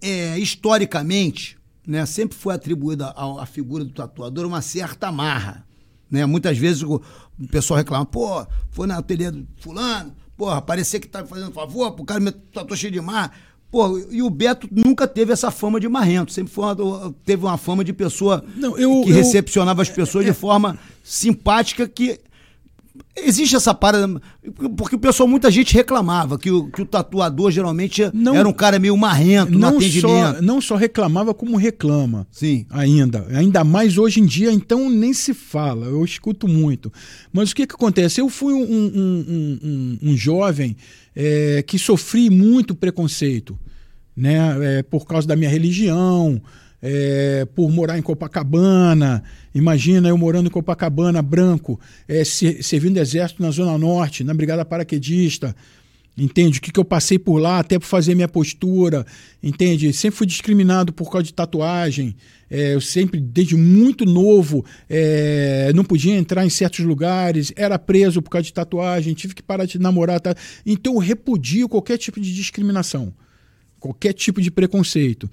é, 0.00 0.38
historicamente, 0.38 1.56
né, 1.86 2.06
sempre 2.06 2.36
foi 2.36 2.54
atribuída 2.54 3.08
à, 3.08 3.42
à 3.42 3.46
figura 3.46 3.84
do 3.84 3.90
tatuador 3.90 4.46
uma 4.46 4.62
certa 4.62 5.10
marra, 5.10 5.66
né? 6.10 6.24
Muitas 6.26 6.56
vezes 6.58 6.82
o, 6.82 7.00
pessoal 7.50 7.78
reclama, 7.78 8.04
pô, 8.06 8.46
foi 8.70 8.86
na 8.86 8.98
ateliê 8.98 9.30
do 9.30 9.46
fulano, 9.56 10.14
porra, 10.36 10.60
parecia 10.60 11.00
que 11.00 11.08
tá 11.08 11.24
fazendo 11.24 11.52
favor, 11.52 11.92
pro 11.92 12.04
cara 12.04 12.20
me 12.20 12.30
tratou 12.30 12.76
cheio 12.76 12.92
de 12.92 13.00
mar. 13.00 13.36
Pô, 13.70 13.98
e 13.98 14.22
o 14.22 14.30
Beto 14.30 14.68
nunca 14.70 15.08
teve 15.08 15.32
essa 15.32 15.50
fama 15.50 15.80
de 15.80 15.88
marrento, 15.88 16.32
sempre 16.32 16.52
uma, 16.56 17.14
teve 17.24 17.44
uma 17.44 17.58
fama 17.58 17.82
de 17.82 17.92
pessoa 17.92 18.44
Não, 18.54 18.78
eu, 18.78 19.02
que 19.02 19.10
eu, 19.10 19.14
recepcionava 19.14 19.82
as 19.82 19.90
pessoas 19.90 20.24
é, 20.24 20.28
de 20.28 20.34
forma 20.34 20.78
simpática 21.02 21.88
que 21.88 22.20
Existe 23.16 23.54
essa 23.54 23.72
parada, 23.72 24.20
porque 24.76 24.96
o 24.96 24.98
pessoal, 24.98 25.28
muita 25.28 25.48
gente 25.48 25.72
reclamava 25.72 26.36
que 26.36 26.50
o, 26.50 26.68
que 26.68 26.82
o 26.82 26.86
tatuador 26.86 27.50
geralmente 27.50 28.02
não, 28.12 28.34
era 28.34 28.48
um 28.48 28.52
cara 28.52 28.76
meio 28.78 28.96
marrento 28.96 29.56
no 29.56 29.66
atendimento. 29.68 30.36
Só, 30.36 30.42
não 30.42 30.60
só 30.60 30.74
reclamava, 30.74 31.32
como 31.32 31.56
reclama. 31.56 32.26
Sim. 32.32 32.66
Ainda. 32.70 33.24
Ainda 33.30 33.62
mais 33.62 33.98
hoje 33.98 34.20
em 34.20 34.26
dia, 34.26 34.50
então 34.52 34.90
nem 34.90 35.12
se 35.12 35.32
fala. 35.32 35.86
Eu 35.86 36.04
escuto 36.04 36.48
muito. 36.48 36.92
Mas 37.32 37.52
o 37.52 37.54
que, 37.54 37.68
que 37.68 37.74
acontece? 37.74 38.20
Eu 38.20 38.28
fui 38.28 38.52
um, 38.52 38.62
um, 38.62 39.58
um, 39.62 39.98
um 40.10 40.16
jovem 40.16 40.76
é, 41.14 41.62
que 41.64 41.78
sofri 41.78 42.28
muito 42.28 42.74
preconceito, 42.74 43.56
né? 44.16 44.78
É, 44.78 44.82
por 44.82 45.06
causa 45.06 45.28
da 45.28 45.36
minha 45.36 45.50
religião 45.50 46.42
é, 46.86 47.46
por 47.54 47.70
morar 47.70 47.98
em 47.98 48.02
Copacabana. 48.02 49.24
Imagina 49.54 50.08
eu 50.08 50.18
morando 50.18 50.48
em 50.48 50.50
Copacabana, 50.50 51.22
branco, 51.22 51.78
é, 52.08 52.24
servindo 52.24 52.98
exército 52.98 53.40
na 53.40 53.50
Zona 53.50 53.78
Norte, 53.78 54.24
na 54.24 54.34
Brigada 54.34 54.64
Paraquedista. 54.64 55.54
Entende? 56.16 56.58
O 56.58 56.62
que, 56.62 56.70
que 56.70 56.78
eu 56.78 56.84
passei 56.84 57.18
por 57.18 57.38
lá, 57.38 57.58
até 57.58 57.76
por 57.78 57.86
fazer 57.86 58.14
minha 58.14 58.28
postura. 58.28 59.04
Entende? 59.42 59.92
Sempre 59.92 60.16
fui 60.16 60.26
discriminado 60.26 60.92
por 60.92 61.10
causa 61.10 61.24
de 61.24 61.34
tatuagem. 61.34 62.14
É, 62.48 62.74
eu 62.74 62.80
sempre, 62.80 63.20
desde 63.20 63.56
muito 63.56 64.04
novo, 64.04 64.64
é, 64.88 65.72
não 65.74 65.82
podia 65.84 66.14
entrar 66.14 66.46
em 66.46 66.50
certos 66.50 66.84
lugares, 66.84 67.52
era 67.56 67.78
preso 67.78 68.22
por 68.22 68.30
causa 68.30 68.44
de 68.44 68.52
tatuagem, 68.52 69.12
tive 69.14 69.34
que 69.34 69.42
parar 69.42 69.64
de 69.64 69.78
namorar. 69.78 70.20
Tá? 70.20 70.34
Então 70.64 70.94
eu 70.94 71.00
repudio 71.00 71.68
qualquer 71.68 71.98
tipo 71.98 72.20
de 72.20 72.32
discriminação, 72.32 73.12
qualquer 73.80 74.12
tipo 74.12 74.40
de 74.40 74.52
preconceito. 74.52 75.28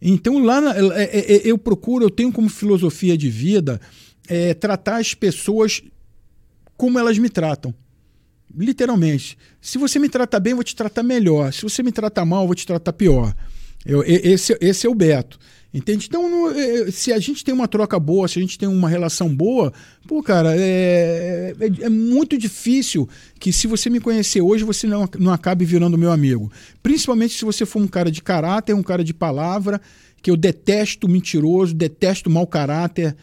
Então, 0.00 0.38
lá 0.38 0.60
na, 0.60 0.76
é, 0.76 1.02
é, 1.02 1.36
é, 1.36 1.40
eu 1.44 1.56
procuro, 1.56 2.04
eu 2.04 2.10
tenho 2.10 2.32
como 2.32 2.48
filosofia 2.48 3.16
de 3.16 3.30
vida 3.30 3.80
é, 4.28 4.54
tratar 4.54 4.98
as 4.98 5.14
pessoas 5.14 5.82
como 6.76 6.98
elas 6.98 7.18
me 7.18 7.28
tratam. 7.28 7.74
Literalmente. 8.54 9.36
Se 9.60 9.78
você 9.78 9.98
me 9.98 10.08
trata 10.08 10.38
bem, 10.38 10.52
eu 10.52 10.56
vou 10.56 10.64
te 10.64 10.74
tratar 10.74 11.02
melhor. 11.02 11.52
Se 11.52 11.62
você 11.62 11.82
me 11.82 11.92
trata 11.92 12.24
mal, 12.24 12.42
eu 12.42 12.46
vou 12.46 12.54
te 12.54 12.66
tratar 12.66 12.92
pior. 12.92 13.34
Eu, 13.84 14.02
esse, 14.04 14.56
esse 14.60 14.86
é 14.86 14.90
o 14.90 14.94
Beto. 14.94 15.38
Entende? 15.76 16.06
Então, 16.08 16.30
no, 16.30 16.58
é, 16.58 16.90
se 16.90 17.12
a 17.12 17.18
gente 17.18 17.44
tem 17.44 17.52
uma 17.52 17.68
troca 17.68 18.00
boa, 18.00 18.26
se 18.26 18.38
a 18.38 18.40
gente 18.40 18.58
tem 18.58 18.66
uma 18.66 18.88
relação 18.88 19.28
boa, 19.28 19.70
pô, 20.08 20.22
cara, 20.22 20.56
é, 20.56 21.54
é, 21.60 21.84
é, 21.84 21.88
muito 21.90 22.38
difícil 22.38 23.06
que 23.38 23.52
se 23.52 23.66
você 23.66 23.90
me 23.90 24.00
conhecer 24.00 24.40
hoje, 24.40 24.64
você 24.64 24.86
não, 24.86 25.06
não 25.18 25.30
acabe 25.30 25.66
virando 25.66 25.98
meu 25.98 26.10
amigo. 26.10 26.50
Principalmente 26.82 27.34
se 27.34 27.44
você 27.44 27.66
for 27.66 27.82
um 27.82 27.86
cara 27.86 28.10
de 28.10 28.22
caráter, 28.22 28.72
um 28.72 28.82
cara 28.82 29.04
de 29.04 29.12
palavra, 29.12 29.78
que 30.22 30.30
eu 30.30 30.36
detesto 30.36 31.06
mentiroso, 31.06 31.74
detesto 31.74 32.30
mau 32.30 32.46
caráter, 32.46 33.14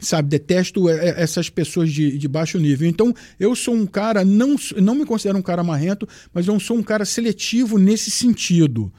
sabe? 0.00 0.28
Detesto 0.28 0.88
é, 0.88 1.10
é, 1.10 1.22
essas 1.22 1.48
pessoas 1.48 1.92
de, 1.92 2.18
de 2.18 2.26
baixo 2.26 2.58
nível. 2.58 2.88
Então, 2.88 3.14
eu 3.38 3.54
sou 3.54 3.74
um 3.74 3.86
cara, 3.86 4.24
não, 4.24 4.56
não 4.74 4.96
me 4.96 5.06
considero 5.06 5.38
um 5.38 5.42
cara 5.42 5.62
marrento, 5.62 6.08
mas 6.34 6.48
eu 6.48 6.58
sou 6.58 6.76
um 6.76 6.82
cara 6.82 7.04
seletivo 7.04 7.78
nesse 7.78 8.10
sentido 8.10 8.92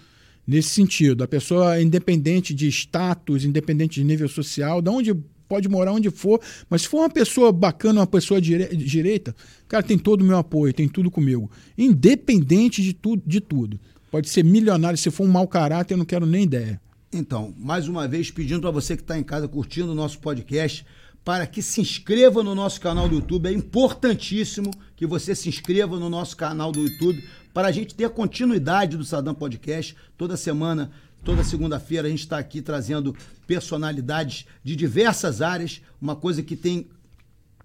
nesse 0.46 0.70
sentido. 0.70 1.24
A 1.24 1.28
pessoa, 1.28 1.82
independente 1.82 2.54
de 2.54 2.68
status, 2.68 3.46
independente 3.46 3.96
de 3.96 4.04
nível 4.04 4.28
social, 4.28 4.82
de 4.82 4.90
onde 4.90 5.14
pode 5.48 5.70
morar 5.70 5.94
onde 5.94 6.10
for, 6.10 6.40
mas 6.70 6.84
se 6.84 6.88
for 6.88 7.00
uma 7.00 7.10
pessoa 7.10 7.52
bacana, 7.52 8.00
uma 8.00 8.08
pessoa 8.08 8.42
dire 8.42 8.76
direita, 8.76 9.36
cara, 9.68 9.84
tem 9.84 9.98
todo 9.98 10.22
o 10.22 10.26
meu 10.26 10.38
apoio, 10.38 10.74
tem 10.74 10.88
tudo 10.88 11.12
comigo. 11.12 11.50
Independente 11.78 12.82
de, 12.82 12.94
tu 12.94 13.16
de 13.18 13.40
tudo. 13.40 13.80
Pode 14.10 14.30
ser 14.30 14.44
milionário, 14.44 14.98
se 14.98 15.12
for 15.12 15.26
um 15.26 15.32
mau 15.32 15.48
caráter, 15.48 15.94
eu 15.94 15.98
não 15.98 16.06
quero 16.06 16.26
nem 16.26 16.44
ideia. 16.44 16.82
Então, 17.12 17.54
mais 17.58 17.88
uma 17.88 18.08
vez, 18.08 18.32
pedindo 18.32 18.62
para 18.62 18.72
você 18.72 18.96
que 18.96 19.04
está 19.04 19.18
em 19.18 19.24
casa 19.24 19.48
curtindo 19.48 19.92
o 19.92 19.96
nosso 19.96 20.20
podcast, 20.20 20.84
para 21.24 21.48
que 21.48 21.62
se 21.62 21.80
inscreva 21.80 22.44
no 22.44 22.54
nosso 22.54 22.82
canal 22.82 23.08
do 23.08 23.16
YouTube. 23.16 23.48
É 23.48 23.52
importantíssimo 23.54 24.72
que 24.96 25.06
você 25.06 25.34
se 25.34 25.48
inscreva 25.48 26.00
no 26.00 26.10
nosso 26.10 26.36
canal 26.36 26.72
do 26.72 26.82
YouTube 26.82 27.24
para 27.54 27.68
a 27.68 27.72
gente 27.72 27.94
ter 27.94 28.06
a 28.06 28.10
continuidade 28.10 28.98
do 28.98 29.06
Sadam 29.06 29.36
Podcast. 29.36 29.96
Toda 30.18 30.36
semana, 30.36 30.92
toda 31.24 31.44
segunda-feira, 31.44 32.08
a 32.08 32.12
gente 32.12 32.22
está 32.22 32.38
aqui 32.38 32.62
trazendo 32.62 33.16
personalidades 33.46 34.46
de 34.64 34.76
diversas 34.76 35.42
áreas, 35.42 35.82
uma 36.02 36.16
coisa 36.16 36.42
que 36.42 36.56
tem 36.56 36.88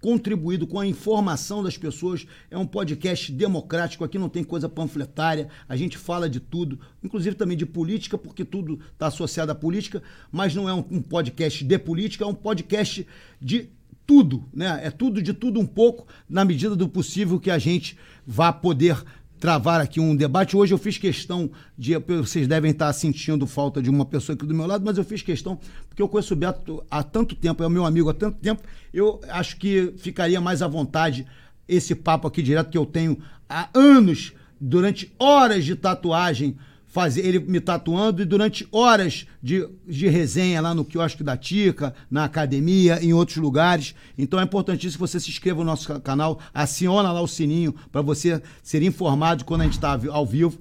contribuído 0.01 0.65
com 0.65 0.79
a 0.79 0.87
informação 0.87 1.63
das 1.63 1.77
pessoas. 1.77 2.25
É 2.49 2.57
um 2.57 2.65
podcast 2.65 3.31
democrático, 3.31 4.03
aqui 4.03 4.17
não 4.17 4.29
tem 4.29 4.43
coisa 4.43 4.69
panfletária, 4.69 5.49
a 5.67 5.75
gente 5.75 5.97
fala 5.97 6.29
de 6.29 6.39
tudo, 6.39 6.79
inclusive 7.03 7.35
também 7.35 7.57
de 7.57 7.65
política, 7.65 8.17
porque 8.17 8.45
tudo 8.45 8.79
está 8.93 9.07
associado 9.07 9.51
à 9.51 9.55
política, 9.55 10.01
mas 10.31 10.55
não 10.55 10.69
é 10.69 10.73
um, 10.73 11.01
podcast 11.01 11.63
de 11.63 11.77
política, 11.79 12.23
é 12.23 12.27
um 12.27 12.33
podcast 12.33 13.05
de 13.41 13.69
tudo, 14.05 14.43
né? 14.51 14.79
É 14.83 14.89
tudo 14.89 15.21
de 15.21 15.33
tudo 15.33 15.59
um 15.59 15.67
pouco, 15.67 16.07
na 16.27 16.43
medida 16.43 16.75
do 16.75 16.89
possível 16.89 17.39
que 17.39 17.51
a 17.51 17.59
gente 17.59 17.95
vá 18.25 18.51
poder 18.51 19.03
travar 19.39 19.79
aqui 19.79 19.99
um 19.99 20.15
debate. 20.15 20.57
Hoje 20.57 20.73
eu 20.73 20.77
fiz 20.77 20.97
questão 20.97 21.49
de. 21.77 21.97
Vocês 21.97 22.47
devem 22.47 22.71
estar 22.71 22.91
sentindo 22.93 23.47
falta 23.47 23.81
de 23.81 23.89
uma 23.89 24.05
pessoa 24.05 24.35
aqui 24.35 24.45
do 24.45 24.53
meu 24.53 24.67
lado, 24.67 24.83
mas 24.85 24.97
eu 24.97 25.03
fiz 25.03 25.21
questão, 25.21 25.57
porque 25.87 26.01
eu 26.01 26.09
conheço 26.09 26.33
o 26.33 26.37
Beto 26.37 26.83
há 26.91 27.01
tanto 27.01 27.35
tempo, 27.35 27.63
é 27.63 27.67
o 27.67 27.69
meu 27.69 27.85
amigo 27.85 28.09
há 28.09 28.13
tanto 28.13 28.37
tempo, 28.39 28.61
eu 28.93 29.19
acho 29.29 29.57
que 29.57 29.93
ficaria 29.97 30.41
mais 30.41 30.61
à 30.61 30.67
vontade 30.67 31.25
esse 31.67 31.95
papo 31.95 32.27
aqui 32.27 32.41
direto 32.41 32.69
que 32.69 32.77
eu 32.77 32.85
tenho 32.85 33.17
há 33.47 33.69
anos, 33.73 34.33
durante 34.59 35.13
horas 35.17 35.63
de 35.63 35.75
tatuagem 35.75 36.57
fazer 36.89 37.25
ele 37.25 37.39
me 37.39 37.61
tatuando 37.61 38.21
e 38.21 38.25
durante 38.25 38.67
horas 38.71 39.25
de, 39.41 39.65
de 39.87 40.07
resenha 40.07 40.59
lá 40.59 40.73
no 40.73 40.83
quiosque 40.83 41.23
da 41.23 41.37
Tica, 41.37 41.93
na 42.09 42.25
academia, 42.25 42.99
em 43.01 43.13
outros 43.13 43.37
lugares. 43.37 43.95
Então 44.17 44.39
é 44.39 44.43
importantíssimo 44.43 45.05
que 45.05 45.11
você 45.11 45.19
se 45.19 45.29
inscreva 45.29 45.59
no 45.59 45.65
nosso 45.65 45.99
canal, 46.01 46.39
aciona 46.53 47.11
lá 47.11 47.21
o 47.21 47.27
sininho 47.27 47.73
para 47.91 48.01
você 48.01 48.41
ser 48.63 48.81
informado 48.81 49.45
quando 49.45 49.61
a 49.61 49.63
gente 49.65 49.73
está 49.73 49.97
ao 50.09 50.25
vivo. 50.25 50.59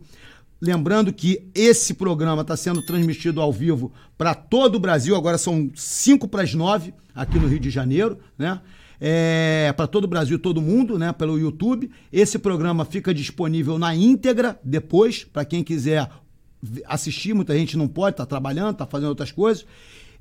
Lembrando 0.61 1.13
que 1.13 1.49
esse 1.55 1.95
programa 1.95 2.43
está 2.43 2.57
sendo 2.57 2.83
transmitido 2.83 3.41
ao 3.41 3.53
vivo 3.53 3.93
para 4.17 4.35
todo 4.35 4.75
o 4.75 4.81
Brasil, 4.81 5.17
agora 5.17 5.39
são 5.39 5.71
5 5.75 6.29
para 6.29 6.43
as 6.43 6.53
9 6.53 6.93
aqui 7.15 7.39
no 7.39 7.49
Rio 7.49 7.61
de 7.61 7.71
Janeiro, 7.71 8.19
né? 8.37 8.61
É, 9.01 9.73
para 9.77 9.87
todo 9.87 10.05
o 10.05 10.09
Brasil, 10.09 10.39
todo 10.39 10.61
mundo, 10.61 10.99
né, 10.99 11.13
pelo 11.13 11.39
YouTube. 11.39 11.91
Esse 12.13 12.39
programa 12.39 12.85
fica 12.85 13.15
disponível 13.15 13.79
na 13.79 13.95
íntegra 13.95 14.59
depois, 14.63 15.25
para 15.25 15.45
quem 15.45 15.63
quiser 15.63 16.11
assistir. 16.87 17.35
Muita 17.35 17.57
gente 17.57 17.77
não 17.77 17.87
pode, 17.87 18.15
está 18.15 18.27
trabalhando, 18.27 18.73
está 18.73 18.87
fazendo 18.87 19.11
outras 19.11 19.31
coisas. 19.31 19.65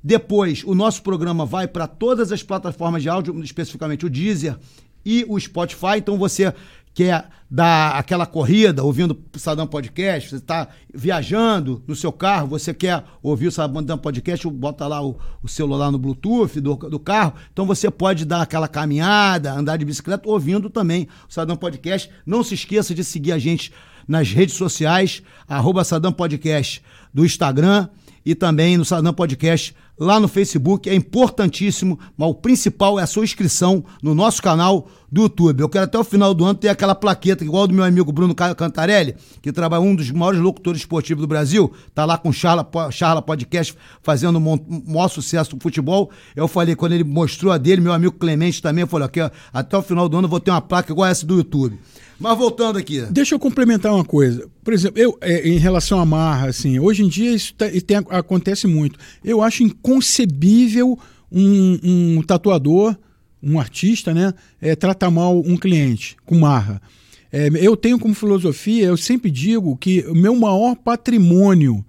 Depois, 0.02 0.62
o 0.64 0.74
nosso 0.74 1.02
programa 1.02 1.44
vai 1.44 1.66
para 1.66 1.86
todas 1.86 2.30
as 2.32 2.42
plataformas 2.42 3.02
de 3.02 3.08
áudio, 3.08 3.42
especificamente 3.42 4.06
o 4.06 4.10
Deezer 4.10 4.56
e 5.04 5.24
o 5.28 5.38
Spotify. 5.38 5.96
Então 5.98 6.16
você 6.16 6.52
quer 6.98 7.28
dar 7.48 7.92
aquela 7.92 8.26
corrida 8.26 8.82
ouvindo 8.82 9.16
o 9.34 9.38
Sadam 9.38 9.66
Podcast, 9.66 10.30
você 10.30 10.36
está 10.36 10.68
viajando 10.92 11.82
no 11.86 11.94
seu 11.94 12.10
carro, 12.10 12.48
você 12.48 12.74
quer 12.74 13.04
ouvir 13.22 13.46
o 13.46 13.52
Sadam 13.52 13.96
Podcast, 13.96 14.48
bota 14.48 14.86
lá 14.86 15.00
o, 15.00 15.16
o 15.40 15.48
celular 15.48 15.92
no 15.92 15.98
Bluetooth 15.98 16.60
do, 16.60 16.74
do, 16.74 16.98
carro, 16.98 17.34
então 17.52 17.64
você 17.64 17.88
pode 17.88 18.24
dar 18.24 18.42
aquela 18.42 18.66
caminhada, 18.66 19.52
andar 19.52 19.76
de 19.76 19.84
bicicleta, 19.84 20.28
ouvindo 20.28 20.68
também 20.68 21.06
o 21.28 21.32
Sadam 21.32 21.56
Podcast. 21.56 22.10
Não 22.26 22.42
se 22.42 22.54
esqueça 22.54 22.92
de 22.92 23.04
seguir 23.04 23.30
a 23.30 23.38
gente 23.38 23.72
nas 24.08 24.32
redes 24.32 24.56
sociais, 24.56 25.22
arroba 25.46 25.82
Podcast 26.16 26.82
do 27.14 27.24
Instagram 27.24 27.88
e 28.26 28.34
também 28.34 28.76
no 28.76 28.84
Sadam 28.84 29.14
Podcast 29.14 29.74
lá 29.98 30.20
no 30.20 30.28
Facebook. 30.28 30.88
É 30.88 30.94
importantíssimo, 30.94 31.98
mas 32.16 32.28
o 32.28 32.34
principal 32.34 32.98
é 32.98 33.02
a 33.02 33.06
sua 33.06 33.24
inscrição 33.24 33.84
no 34.02 34.14
nosso 34.14 34.42
canal 34.42 34.88
do 35.10 35.22
YouTube. 35.22 35.60
Eu 35.60 35.68
quero 35.68 35.84
até 35.84 35.98
o 35.98 36.04
final 36.04 36.34
do 36.34 36.44
ano 36.44 36.54
ter 36.54 36.68
aquela 36.68 36.94
plaqueta, 36.94 37.42
igual 37.42 37.66
do 37.66 37.74
meu 37.74 37.84
amigo 37.84 38.12
Bruno 38.12 38.34
Cantarelli, 38.34 39.16
que 39.40 39.50
trabalha 39.50 39.82
um 39.82 39.94
dos 39.94 40.10
maiores 40.10 40.40
locutores 40.40 40.82
esportivos 40.82 41.22
do 41.22 41.26
Brasil, 41.26 41.72
tá 41.94 42.04
lá 42.04 42.18
com 42.18 42.28
o 42.28 42.32
Charla, 42.32 42.68
Charla 42.90 43.22
Podcast 43.22 43.74
fazendo 44.02 44.38
um 44.38 44.82
maior 44.86 45.08
sucesso 45.08 45.54
no 45.54 45.60
futebol. 45.60 46.10
Eu 46.36 46.46
falei, 46.46 46.76
quando 46.76 46.92
ele 46.92 47.04
mostrou 47.04 47.52
a 47.52 47.58
dele, 47.58 47.80
meu 47.80 47.92
amigo 47.92 48.12
Clemente 48.12 48.60
também, 48.62 48.86
falou 48.86 49.06
aqui, 49.06 49.20
até 49.52 49.76
o 49.76 49.82
final 49.82 50.08
do 50.08 50.16
ano 50.16 50.26
eu 50.26 50.30
vou 50.30 50.40
ter 50.40 50.50
uma 50.50 50.60
placa 50.60 50.92
igual 50.92 51.08
essa 51.08 51.26
do 51.26 51.36
YouTube. 51.36 51.78
Mas 52.18 52.36
voltando 52.36 52.78
aqui. 52.78 53.02
Deixa 53.10 53.34
eu 53.34 53.38
complementar 53.38 53.94
uma 53.94 54.04
coisa. 54.04 54.48
Por 54.64 54.72
exemplo, 54.72 55.00
eu, 55.00 55.16
é, 55.20 55.48
em 55.48 55.58
relação 55.58 56.00
à 56.00 56.04
marra, 56.04 56.48
assim, 56.48 56.78
hoje 56.78 57.04
em 57.04 57.08
dia 57.08 57.32
isso 57.32 57.54
tá, 57.54 57.66
tem, 57.86 57.96
acontece 58.10 58.66
muito. 58.66 58.98
Eu 59.24 59.40
acho 59.40 59.62
inconcebível 59.62 60.98
um, 61.30 61.78
um 61.82 62.22
tatuador, 62.22 62.96
um 63.42 63.60
artista, 63.60 64.12
né, 64.12 64.34
é, 64.60 64.74
tratar 64.74 65.10
mal 65.10 65.38
um 65.38 65.56
cliente 65.56 66.16
com 66.26 66.38
marra. 66.38 66.82
É, 67.30 67.48
eu 67.54 67.76
tenho 67.76 67.98
como 67.98 68.14
filosofia, 68.14 68.86
eu 68.86 68.96
sempre 68.96 69.30
digo 69.30 69.76
que 69.76 70.00
o 70.08 70.14
meu 70.14 70.34
maior 70.34 70.74
patrimônio, 70.74 71.84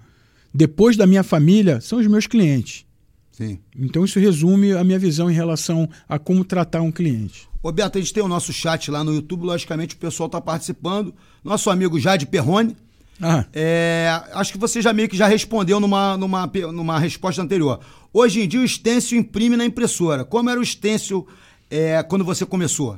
depois 0.53 0.95
da 0.95 1.07
minha 1.07 1.23
família, 1.23 1.81
são 1.81 1.97
os 1.97 2.07
meus 2.07 2.27
clientes. 2.27 2.85
Sim. 3.31 3.57
Então 3.75 4.03
isso 4.03 4.19
resume 4.19 4.73
a 4.73 4.83
minha 4.83 4.99
visão 4.99 5.31
em 5.31 5.33
relação 5.33 5.89
a 6.07 6.19
como 6.19 6.43
tratar 6.43 6.81
um 6.81 6.91
cliente. 6.91 7.48
Roberto, 7.63 7.97
a 7.97 8.01
gente 8.01 8.13
tem 8.13 8.23
o 8.23 8.27
nosso 8.27 8.53
chat 8.53 8.89
lá 8.89 9.03
no 9.03 9.13
YouTube, 9.13 9.45
logicamente 9.45 9.95
o 9.95 9.97
pessoal 9.97 10.27
está 10.27 10.39
participando. 10.39 11.13
Nosso 11.43 11.69
amigo 11.69 11.99
Jade 11.99 12.25
Perrone. 12.25 12.75
Ah. 13.21 13.45
É, 13.53 14.09
acho 14.33 14.53
que 14.53 14.57
você 14.57 14.81
já 14.81 14.93
meio 14.93 15.09
que 15.09 15.17
já 15.17 15.27
respondeu 15.27 15.79
numa, 15.79 16.15
numa, 16.15 16.49
numa 16.71 16.99
resposta 16.99 17.41
anterior. 17.41 17.79
Hoje 18.13 18.41
em 18.41 18.47
dia 18.47 18.61
o 18.61 18.67
stencil 18.67 19.19
imprime 19.19 19.57
na 19.57 19.65
impressora. 19.65 20.23
Como 20.23 20.49
era 20.49 20.59
o 20.59 20.65
stencil 20.65 21.27
é, 21.69 22.01
quando 22.03 22.23
você 22.23 22.45
começou? 22.45 22.97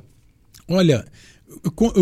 Olha, 0.68 1.06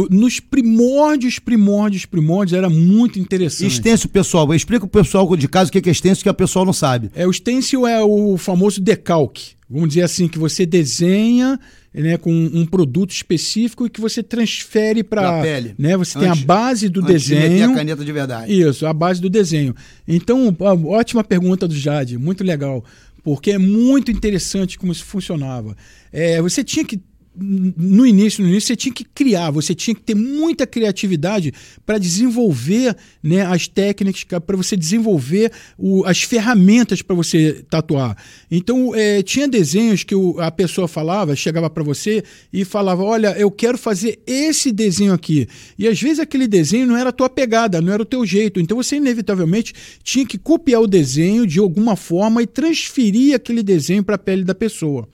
nos 0.10 0.40
primórdios, 0.40 1.40
primórdios, 1.40 2.06
primórdios, 2.06 2.58
era 2.58 2.70
muito 2.70 3.20
interessante. 3.20 3.74
Stencil, 3.74 4.10
pessoal, 4.10 4.54
explica 4.54 4.86
o 4.86 4.90
pessoal 4.90 5.36
de 5.36 5.48
casa 5.48 5.70
o 5.70 5.72
que 5.72 5.90
é 5.90 5.94
stencil, 5.94 6.24
que 6.24 6.30
a 6.30 6.34
pessoa 6.34 6.66
não 6.66 6.74
sabe. 6.74 7.10
É, 7.16 7.26
o 7.26 7.34
stencil 7.34 7.88
é 7.88 8.04
o 8.04 8.38
famoso 8.38 8.82
decalque. 8.82 9.54
Vamos 9.70 9.90
dizer 9.90 10.02
assim, 10.02 10.28
que 10.28 10.38
você 10.38 10.66
desenha 10.66 11.60
né, 11.94 12.18
com 12.18 12.32
um 12.32 12.66
produto 12.66 13.12
específico 13.12 13.86
e 13.86 13.90
que 13.90 14.00
você 14.00 14.22
transfere 14.22 15.04
para 15.04 15.40
a 15.40 15.42
pele. 15.42 15.74
Né, 15.78 15.98
você 15.98 16.18
antes, 16.18 16.32
tem 16.32 16.44
a 16.44 16.46
base 16.46 16.90
do 16.90 17.02
desenho. 17.02 17.68
De 17.68 17.74
a 17.74 17.76
caneta 17.76 18.06
de 18.06 18.12
verdade. 18.12 18.54
Isso, 18.54 18.86
a 18.86 18.94
base 18.94 19.22
do 19.22 19.30
desenho. 19.30 19.76
Então, 20.08 20.56
ótima 20.86 21.24
pergunta 21.24 21.68
do 21.68 21.76
Jade, 21.76 22.18
muito 22.18 22.44
legal, 22.44 22.84
porque 23.24 23.52
é 23.52 23.58
muito 23.58 24.12
interessante 24.12 24.78
como 24.78 24.92
isso 24.92 25.06
funcionava. 25.06 25.76
É, 26.12 26.42
você 26.42 26.64
tinha 26.64 26.86
que 26.86 27.00
no 27.42 28.06
início, 28.06 28.44
no 28.44 28.50
início 28.50 28.68
você 28.68 28.76
tinha 28.76 28.94
que 28.94 29.04
criar, 29.04 29.52
você 29.52 29.74
tinha 29.74 29.96
que 29.96 30.02
ter 30.02 30.16
muita 30.16 30.68
criatividade 30.68 31.54
para 31.86 31.98
desenvolver 31.98 32.96
né, 33.24 33.46
as 33.46 33.68
técnicas, 33.68 34.24
para 34.24 34.58
você 34.58 34.76
desenvolver 34.76 35.52
o, 35.78 36.04
as 36.06 36.24
ferramentas 36.24 37.02
para 37.02 37.16
você 37.16 37.64
tatuar. 37.70 38.18
Então, 38.50 38.94
é, 38.94 39.22
tinha 39.22 39.48
desenhos 39.48 40.04
que 40.04 40.16
o, 40.16 40.40
a 40.40 40.52
pessoa 40.52 40.88
falava, 40.88 41.36
chegava 41.36 41.70
para 41.70 41.84
você 41.84 42.24
e 42.52 42.66
falava: 42.66 43.04
Olha, 43.04 43.36
eu 43.38 43.50
quero 43.50 43.78
fazer 43.78 44.20
esse 44.26 44.72
desenho 44.72 45.14
aqui. 45.14 45.48
E 45.78 45.88
às 45.88 46.02
vezes 46.02 46.20
aquele 46.20 46.48
desenho 46.48 46.88
não 46.88 46.98
era 46.98 47.10
a 47.10 47.14
tua 47.14 47.30
pegada, 47.30 47.82
não 47.82 47.94
era 47.94 48.02
o 48.02 48.06
teu 48.06 48.26
jeito. 48.26 48.60
Então, 48.60 48.78
você 48.78 48.98
inevitavelmente 48.98 49.74
tinha 50.04 50.26
que 50.26 50.38
copiar 50.38 50.82
o 50.82 50.88
desenho 50.88 51.46
de 51.48 51.60
alguma 51.60 51.96
forma 51.96 52.42
e 52.42 52.48
transferir 52.48 53.36
aquele 53.36 53.64
desenho 53.64 54.04
para 54.04 54.16
a 54.16 54.20
pele 54.20 54.44
da 54.44 54.56
pessoa. 54.56 55.08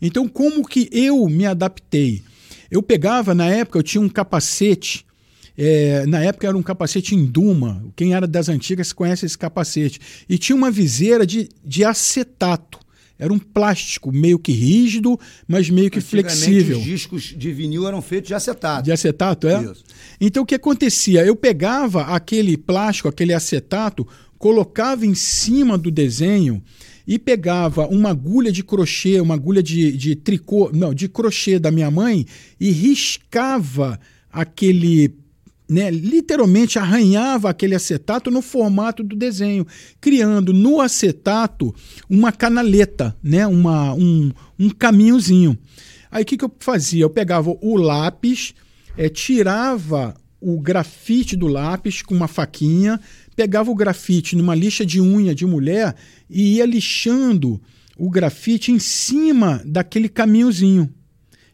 Então, 0.00 0.28
como 0.28 0.66
que 0.66 0.88
eu 0.92 1.26
me 1.28 1.46
adaptei? 1.46 2.22
Eu 2.70 2.82
pegava, 2.82 3.34
na 3.34 3.46
época, 3.46 3.78
eu 3.78 3.82
tinha 3.82 4.00
um 4.00 4.08
capacete. 4.08 5.04
É, 5.58 6.06
na 6.06 6.22
época 6.22 6.46
era 6.46 6.56
um 6.56 6.62
capacete 6.62 7.14
Induma. 7.14 7.84
Quem 7.94 8.14
era 8.14 8.26
das 8.26 8.48
antigas 8.48 8.92
conhece 8.92 9.26
esse 9.26 9.36
capacete. 9.36 10.00
E 10.28 10.38
tinha 10.38 10.56
uma 10.56 10.70
viseira 10.70 11.26
de, 11.26 11.48
de 11.64 11.84
acetato. 11.84 12.78
Era 13.18 13.30
um 13.30 13.38
plástico 13.38 14.10
meio 14.10 14.38
que 14.38 14.50
rígido, 14.50 15.20
mas 15.46 15.68
meio 15.68 15.90
que 15.90 16.00
flexível. 16.00 16.78
Os 16.78 16.84
discos 16.84 17.22
de 17.36 17.52
vinil 17.52 17.86
eram 17.86 18.00
feitos 18.00 18.28
de 18.28 18.34
acetato. 18.34 18.84
De 18.84 18.92
acetato, 18.92 19.46
é? 19.46 19.62
Isso. 19.62 19.84
Então 20.18 20.42
o 20.42 20.46
que 20.46 20.54
acontecia? 20.54 21.22
Eu 21.26 21.36
pegava 21.36 22.04
aquele 22.04 22.56
plástico, 22.56 23.08
aquele 23.08 23.34
acetato, 23.34 24.08
colocava 24.38 25.04
em 25.04 25.14
cima 25.14 25.76
do 25.76 25.90
desenho 25.90 26.62
e 27.10 27.18
pegava 27.18 27.88
uma 27.88 28.10
agulha 28.10 28.52
de 28.52 28.62
crochê, 28.62 29.20
uma 29.20 29.34
agulha 29.34 29.60
de, 29.60 29.90
de 29.96 30.14
tricô, 30.14 30.70
não, 30.72 30.94
de 30.94 31.08
crochê 31.08 31.58
da 31.58 31.68
minha 31.68 31.90
mãe 31.90 32.24
e 32.60 32.70
riscava 32.70 33.98
aquele 34.30 35.12
né, 35.68 35.90
literalmente 35.90 36.78
arranhava 36.78 37.50
aquele 37.50 37.74
acetato 37.74 38.30
no 38.30 38.40
formato 38.40 39.02
do 39.02 39.16
desenho, 39.16 39.66
criando 40.00 40.52
no 40.52 40.80
acetato 40.80 41.74
uma 42.08 42.30
canaleta, 42.30 43.16
né, 43.20 43.44
uma, 43.44 43.92
um, 43.92 44.30
um 44.56 44.70
caminhozinho. 44.70 45.58
Aí 46.12 46.22
o 46.22 46.26
que, 46.26 46.36
que 46.36 46.44
eu 46.44 46.52
fazia? 46.60 47.02
Eu 47.02 47.10
pegava 47.10 47.50
o 47.60 47.76
lápis, 47.76 48.54
é, 48.96 49.08
tirava 49.08 50.14
o 50.40 50.60
grafite 50.60 51.36
do 51.36 51.48
lápis 51.48 52.02
com 52.02 52.14
uma 52.14 52.28
faquinha, 52.28 53.00
pegava 53.40 53.70
o 53.70 53.74
grafite 53.74 54.36
numa 54.36 54.54
lixa 54.54 54.84
de 54.84 55.00
unha 55.00 55.34
de 55.34 55.46
mulher 55.46 55.96
e 56.28 56.56
ia 56.56 56.66
lixando 56.66 57.58
o 57.96 58.10
grafite 58.10 58.70
em 58.70 58.78
cima 58.78 59.62
daquele 59.64 60.10
caminhozinho. 60.10 60.92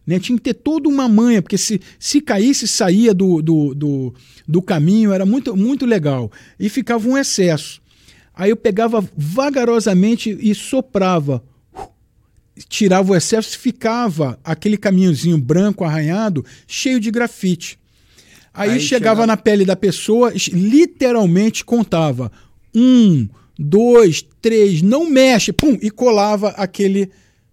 Né? 0.04 0.18
Tinha 0.18 0.36
que 0.36 0.42
ter 0.42 0.54
toda 0.54 0.88
uma 0.88 1.08
manha, 1.08 1.40
porque 1.40 1.56
se, 1.56 1.80
se 1.96 2.20
caísse, 2.20 2.66
saía 2.66 3.14
do, 3.14 3.40
do, 3.40 3.72
do, 3.72 4.14
do 4.48 4.60
caminho, 4.60 5.12
era 5.12 5.24
muito, 5.24 5.56
muito 5.56 5.86
legal. 5.86 6.28
E 6.58 6.68
ficava 6.68 7.08
um 7.08 7.16
excesso. 7.16 7.80
Aí 8.34 8.50
eu 8.50 8.56
pegava 8.56 9.08
vagarosamente 9.16 10.36
e 10.40 10.56
soprava 10.56 11.44
tirava 12.68 13.12
o 13.12 13.14
excesso, 13.14 13.56
ficava 13.58 14.40
aquele 14.42 14.78
caminhozinho 14.78 15.38
branco 15.38 15.84
arranhado, 15.84 16.44
cheio 16.66 16.98
de 16.98 17.12
grafite. 17.12 17.78
Aí, 18.56 18.70
Aí 18.70 18.80
chegava 18.80 19.20
chegava- 19.20 19.26
na 19.26 19.36
pele 19.36 19.64
da 19.64 19.76
pessoa, 19.76 20.32
literalmente 20.52 21.64
contava 21.64 22.32
um, 22.74 23.28
dois, 23.58 24.24
três, 24.40 24.82
não 24.82 25.08
mexe, 25.08 25.52
pum, 25.52 25.78
e 25.80 25.90
colava 25.90 26.48
aquele 26.50 27.10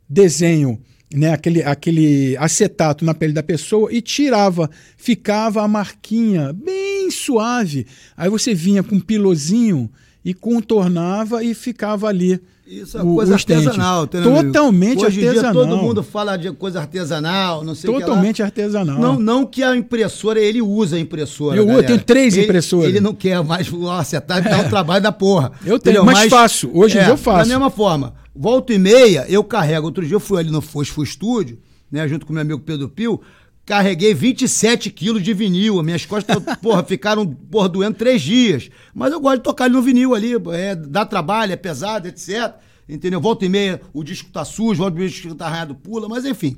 desenho, 0.07 0.79
né, 1.13 1.31
aquele, 1.33 1.61
aquele 1.63 2.35
acetato 2.37 3.05
na 3.05 3.13
pele 3.13 3.33
da 3.33 3.43
pessoa 3.43 3.91
e 3.93 4.01
tirava. 4.01 4.69
Ficava 4.97 5.61
a 5.61 5.67
marquinha 5.67 6.51
bem 6.53 7.11
suave. 7.11 7.85
Aí 8.17 8.29
você 8.29 8.53
vinha 8.53 8.81
com 8.83 8.95
um 8.95 8.99
pilozinho 8.99 9.89
e 10.25 10.33
contornava 10.33 11.43
e 11.43 11.53
ficava 11.53 12.07
ali. 12.07 12.39
Isso 12.65 12.97
é 12.97 13.03
o- 13.03 13.15
coisa 13.15 13.33
artesanal, 13.33 14.05
entendeu, 14.05 14.31
amigo? 14.31 14.53
Totalmente 14.53 15.05
Hoje 15.05 15.25
artesanal. 15.27 15.53
todo 15.53 15.77
mundo 15.77 16.01
fala 16.01 16.37
de 16.37 16.51
coisa 16.53 16.79
artesanal, 16.79 17.63
não 17.63 17.75
sei 17.75 17.89
o 17.89 17.93
que. 17.95 17.99
Totalmente 17.99 18.41
artesanal. 18.41 18.97
Não, 18.99 19.19
não 19.19 19.45
que 19.45 19.61
a 19.61 19.75
impressora, 19.75 20.39
ele 20.39 20.61
usa 20.61 20.95
a 20.95 20.99
impressora. 20.99 21.57
Eu 21.57 21.69
eu 21.69 21.83
tenho 21.83 21.99
três 22.01 22.35
Ele- 22.35 22.45
impressoras. 22.45 22.87
Ele 22.87 22.99
não 23.01 23.13
quer 23.13 23.43
mais 23.43 23.69
acertar 23.99 24.37
e 24.39 24.49
dar 24.49 24.65
um 24.65 24.69
trabalho 24.69 25.03
da 25.03 25.11
porra. 25.11 25.51
Eu 25.65 25.77
tenho, 25.77 26.05
mas 26.05 26.29
faço. 26.29 26.69
Hoje 26.73 26.97
dia 26.97 27.09
eu 27.09 27.17
faço. 27.17 27.49
Da 27.49 27.55
mesma 27.55 27.69
forma, 27.69 28.13
volta 28.33 28.73
e 28.73 28.79
meia, 28.79 29.25
eu 29.27 29.43
carrego. 29.43 29.85
Outro 29.87 30.05
dia 30.05 30.15
eu 30.15 30.19
fui 30.21 30.39
ali 30.39 30.49
no 30.49 30.61
Fosfo 30.61 31.03
Estúdio, 31.03 31.59
né, 31.91 32.07
junto 32.07 32.25
com 32.25 32.31
meu 32.31 32.41
amigo 32.41 32.59
Pedro 32.61 32.87
Pio, 32.87 33.19
carreguei 33.65 34.13
27 34.13 34.89
quilos 34.89 35.23
de 35.23 35.33
vinil. 35.33 35.81
Minhas 35.83 36.05
costas, 36.05 36.37
porra, 36.61 36.83
ficaram 36.83 37.25
porra, 37.25 37.69
doendo 37.69 37.97
três 37.97 38.21
dias. 38.21 38.69
Mas 38.93 39.11
eu 39.11 39.19
gosto 39.19 39.37
de 39.37 39.43
tocar 39.43 39.69
no 39.69 39.81
vinil 39.81 40.13
ali, 40.13 40.33
é, 40.51 40.75
dá 40.75 41.05
trabalho, 41.05 41.53
é 41.53 41.55
pesado, 41.55 42.07
etc. 42.07 42.53
Entendeu? 42.87 43.21
Volta 43.21 43.45
e 43.45 43.49
meia, 43.49 43.81
o 43.93 44.03
disco 44.03 44.29
tá 44.29 44.43
sujo, 44.43 44.79
volta 44.79 44.95
e 44.95 44.99
meia, 44.99 45.09
o 45.09 45.11
disco 45.11 45.35
tá 45.35 45.47
arranhado, 45.47 45.75
pula, 45.75 46.07
mas 46.09 46.25
enfim. 46.25 46.57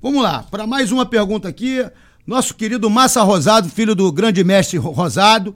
Vamos 0.00 0.22
lá, 0.22 0.42
para 0.42 0.66
mais 0.66 0.92
uma 0.92 1.06
pergunta 1.06 1.48
aqui. 1.48 1.84
Nosso 2.26 2.54
querido 2.54 2.88
Massa 2.88 3.22
Rosado, 3.22 3.68
filho 3.68 3.94
do 3.94 4.10
grande 4.10 4.42
mestre 4.42 4.78
Rosado. 4.78 5.54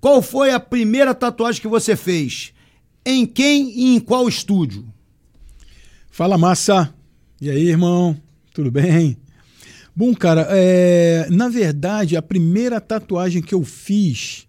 Qual 0.00 0.22
foi 0.22 0.50
a 0.52 0.60
primeira 0.60 1.14
tatuagem 1.14 1.60
que 1.60 1.68
você 1.68 1.96
fez? 1.96 2.52
Em 3.04 3.26
quem 3.26 3.70
e 3.70 3.94
em 3.94 4.00
qual 4.00 4.28
estúdio? 4.28 4.86
Fala, 6.10 6.38
massa. 6.38 6.94
E 7.40 7.50
aí, 7.50 7.68
irmão? 7.68 8.16
Tudo 8.54 8.70
bem? 8.70 9.16
Bom, 9.98 10.14
cara, 10.14 10.46
é, 10.50 11.26
na 11.30 11.48
verdade, 11.48 12.18
a 12.18 12.22
primeira 12.22 12.78
tatuagem 12.82 13.40
que 13.40 13.54
eu 13.54 13.64
fiz 13.64 14.46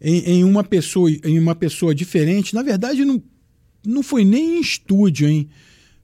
em, 0.00 0.20
em 0.20 0.44
uma 0.44 0.64
pessoa 0.64 1.10
em 1.10 1.38
uma 1.38 1.54
pessoa 1.54 1.94
diferente, 1.94 2.54
na 2.54 2.62
verdade, 2.62 3.04
não, 3.04 3.22
não 3.86 4.02
foi 4.02 4.24
nem 4.24 4.56
em 4.56 4.60
estúdio, 4.62 5.28
hein? 5.28 5.50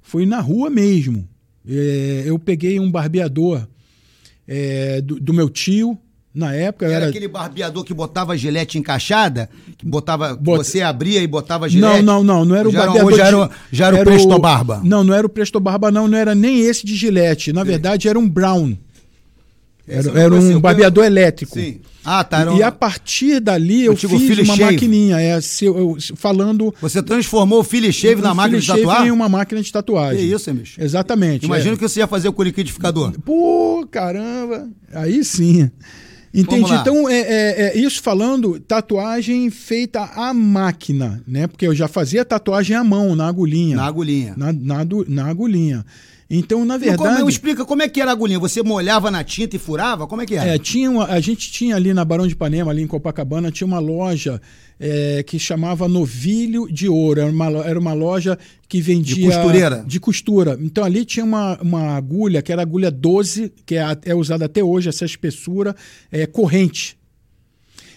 Foi 0.03 0.27
na 0.27 0.41
rua 0.41 0.69
mesmo. 0.69 1.27
É, 1.67 2.25
eu 2.27 2.39
peguei 2.39 2.79
um 2.79 2.91
barbeador 2.91 3.67
é, 4.47 5.01
do, 5.01 5.19
do 5.19 5.33
meu 5.33 5.49
tio, 5.49 5.99
na 6.35 6.55
época. 6.55 6.87
Era, 6.87 6.95
era 6.95 7.07
aquele 7.09 7.29
barbeador 7.29 7.85
que 7.85 7.93
botava 7.93 8.37
gilete 8.37 8.79
encaixada? 8.79 9.49
Que 9.77 9.85
botava. 9.87 10.35
Bota- 10.35 10.65
Você 10.65 10.81
abria 10.81 11.21
e 11.23 11.27
botava 11.27 11.67
Não, 11.67 11.71
gilete? 11.71 12.03
não, 12.03 12.25
não, 12.25 12.45
não 12.45 12.57
era 12.57 12.69
o 12.69 12.73
Já 12.73 12.79
barbeador. 12.87 13.11
Ou 13.13 13.17
já 13.19 13.27
era, 13.27 13.39
o- 13.39 13.51
já 13.71 13.87
era 13.89 13.97
o 13.97 13.99
era 13.99 14.11
Presto 14.11 14.39
Barba? 14.39 14.81
Não, 14.85 15.05
não 15.05 15.15
era 15.15 15.27
o 15.27 15.31
Presto 15.31 15.61
Barba, 15.61 15.91
não, 15.91 16.09
não 16.09 16.17
era 16.17 16.35
nem 16.35 16.61
esse 16.61 16.87
de 16.87 16.95
gilete. 16.97 17.53
Na 17.53 17.65
verdade, 17.65 18.09
era 18.09 18.19
um 18.19 18.29
Brown. 18.29 18.77
Era, 19.87 20.07
eu 20.09 20.15
não 20.15 20.21
era 20.21 20.35
um 20.35 20.51
eu 20.53 20.61
barbeador 20.61 21.05
elétrico. 21.05 21.55
Sim. 21.59 21.81
Ah, 22.05 22.23
tá. 22.23 22.41
Era 22.41 22.53
um- 22.53 22.57
E 22.57 22.63
a 22.63 22.71
partir 22.71 23.41
dali 23.41 23.85
eu 23.85 23.93
Antigo 23.93 24.17
fiz 24.19 24.27
Philly 24.29 24.43
uma 24.43 24.57
Shave. 24.57 24.73
maquininha, 24.75 25.21
é, 25.21 25.41
se 25.41 25.65
eu- 25.65 25.77
eu- 25.77 25.97
falando 26.17 26.73
Você 26.81 27.03
transformou 27.03 27.61
o 27.61 27.65
Philly 27.65 27.93
Shave 27.93 28.23
na 28.23 28.33
um 28.33 28.35
máquina 28.35 28.61
de 28.61 28.67
Philly 28.67 28.79
tatuar? 28.87 29.07
em 29.07 29.11
uma 29.11 29.29
máquina 29.29 29.61
de 29.61 29.73
tatuagem. 29.73 30.19
Que 30.29 30.35
isso, 30.35 30.51
hein, 30.51 30.57
bicho? 30.57 30.81
Exatamente. 30.83 31.47
Imagina 31.47 31.75
é. 31.75 31.77
que 31.77 31.83
você 31.89 31.99
ia 32.01 32.07
fazer 32.07 32.31
com 32.31 32.41
o 32.43 32.45
liquidificador. 32.45 33.13
Pô, 33.25 33.87
caramba. 33.91 34.69
Aí 34.95 35.25
sim. 35.25 35.69
Entendi. 36.35 36.73
Então, 36.81 37.09
é, 37.09 37.19
é- 37.21 37.73
é 37.75 37.79
isso 37.79 38.03
falando 38.03 38.59
tatuagem 38.61 39.51
feita 39.51 40.01
à 40.01 40.33
máquina, 40.33 41.23
né? 41.27 41.47
Porque 41.47 41.67
eu 41.67 41.75
já 41.75 41.87
fazia 41.89 42.25
tatuagem 42.25 42.75
à 42.77 42.83
mão, 42.83 43.15
na 43.15 43.27
agulhinha. 43.29 43.77
Na 43.77 43.85
agulhinha. 43.87 44.35
Na, 44.37 44.53
na, 44.53 44.79
na 45.09 45.27
agulhinha. 45.27 45.85
Então, 46.31 46.65
na 46.65 46.79
Não, 46.79 46.87
como- 46.97 47.03
verdade. 47.09 47.29
explica 47.31 47.65
como 47.65 47.83
é 47.83 47.89
que 47.89 48.01
era 48.01 48.11
a 48.11 48.15
agulhinha. 48.15 48.39
Você 48.39 48.63
molhava 48.63 49.11
na 49.11 49.23
tinta 49.23 49.55
e 49.57 49.59
furava? 49.59 50.07
Como 50.07 50.23
é 50.23 50.27
que 50.27 50.35
era? 50.35 50.55
É, 50.55 50.59
tinha 50.59 50.91
uma- 50.91 51.05
a 51.07 51.21
gente 51.21 51.53
tinha 51.53 51.77
ali 51.77 51.93
na 51.93 52.05
Barão 52.05 52.27
de 52.27 52.33
Ipanema, 52.33 52.71
ali 52.71 52.81
em 52.83 52.87
Copacabana, 52.87 53.51
tinha 53.51 53.67
uma 53.67 53.79
loja 53.79 54.41
é, 54.85 55.23
que 55.23 55.39
chamava 55.39 55.87
Novilho 55.87 56.67
de 56.73 56.89
Ouro. 56.89 57.21
Era 57.21 57.31
uma, 57.31 57.47
era 57.65 57.79
uma 57.79 57.93
loja 57.93 58.37
que 58.69 58.81
vendia. 58.81 59.27
costureira? 59.31 59.85
De 59.87 60.01
costura. 60.01 60.59
Então 60.61 60.83
ali 60.83 61.05
tinha 61.05 61.25
uma, 61.25 61.57
uma 61.63 61.95
agulha, 61.97 62.43
que 62.43 62.51
era 62.51 62.63
a 62.63 62.65
agulha 62.65 62.91
12, 62.91 63.53
que 63.65 63.77
é, 63.77 63.85
é 64.07 64.15
usada 64.15 64.47
até 64.47 64.65
hoje, 64.65 64.89
essa 64.89 65.05
espessura, 65.05 65.77
é, 66.11 66.27
corrente. 66.27 66.97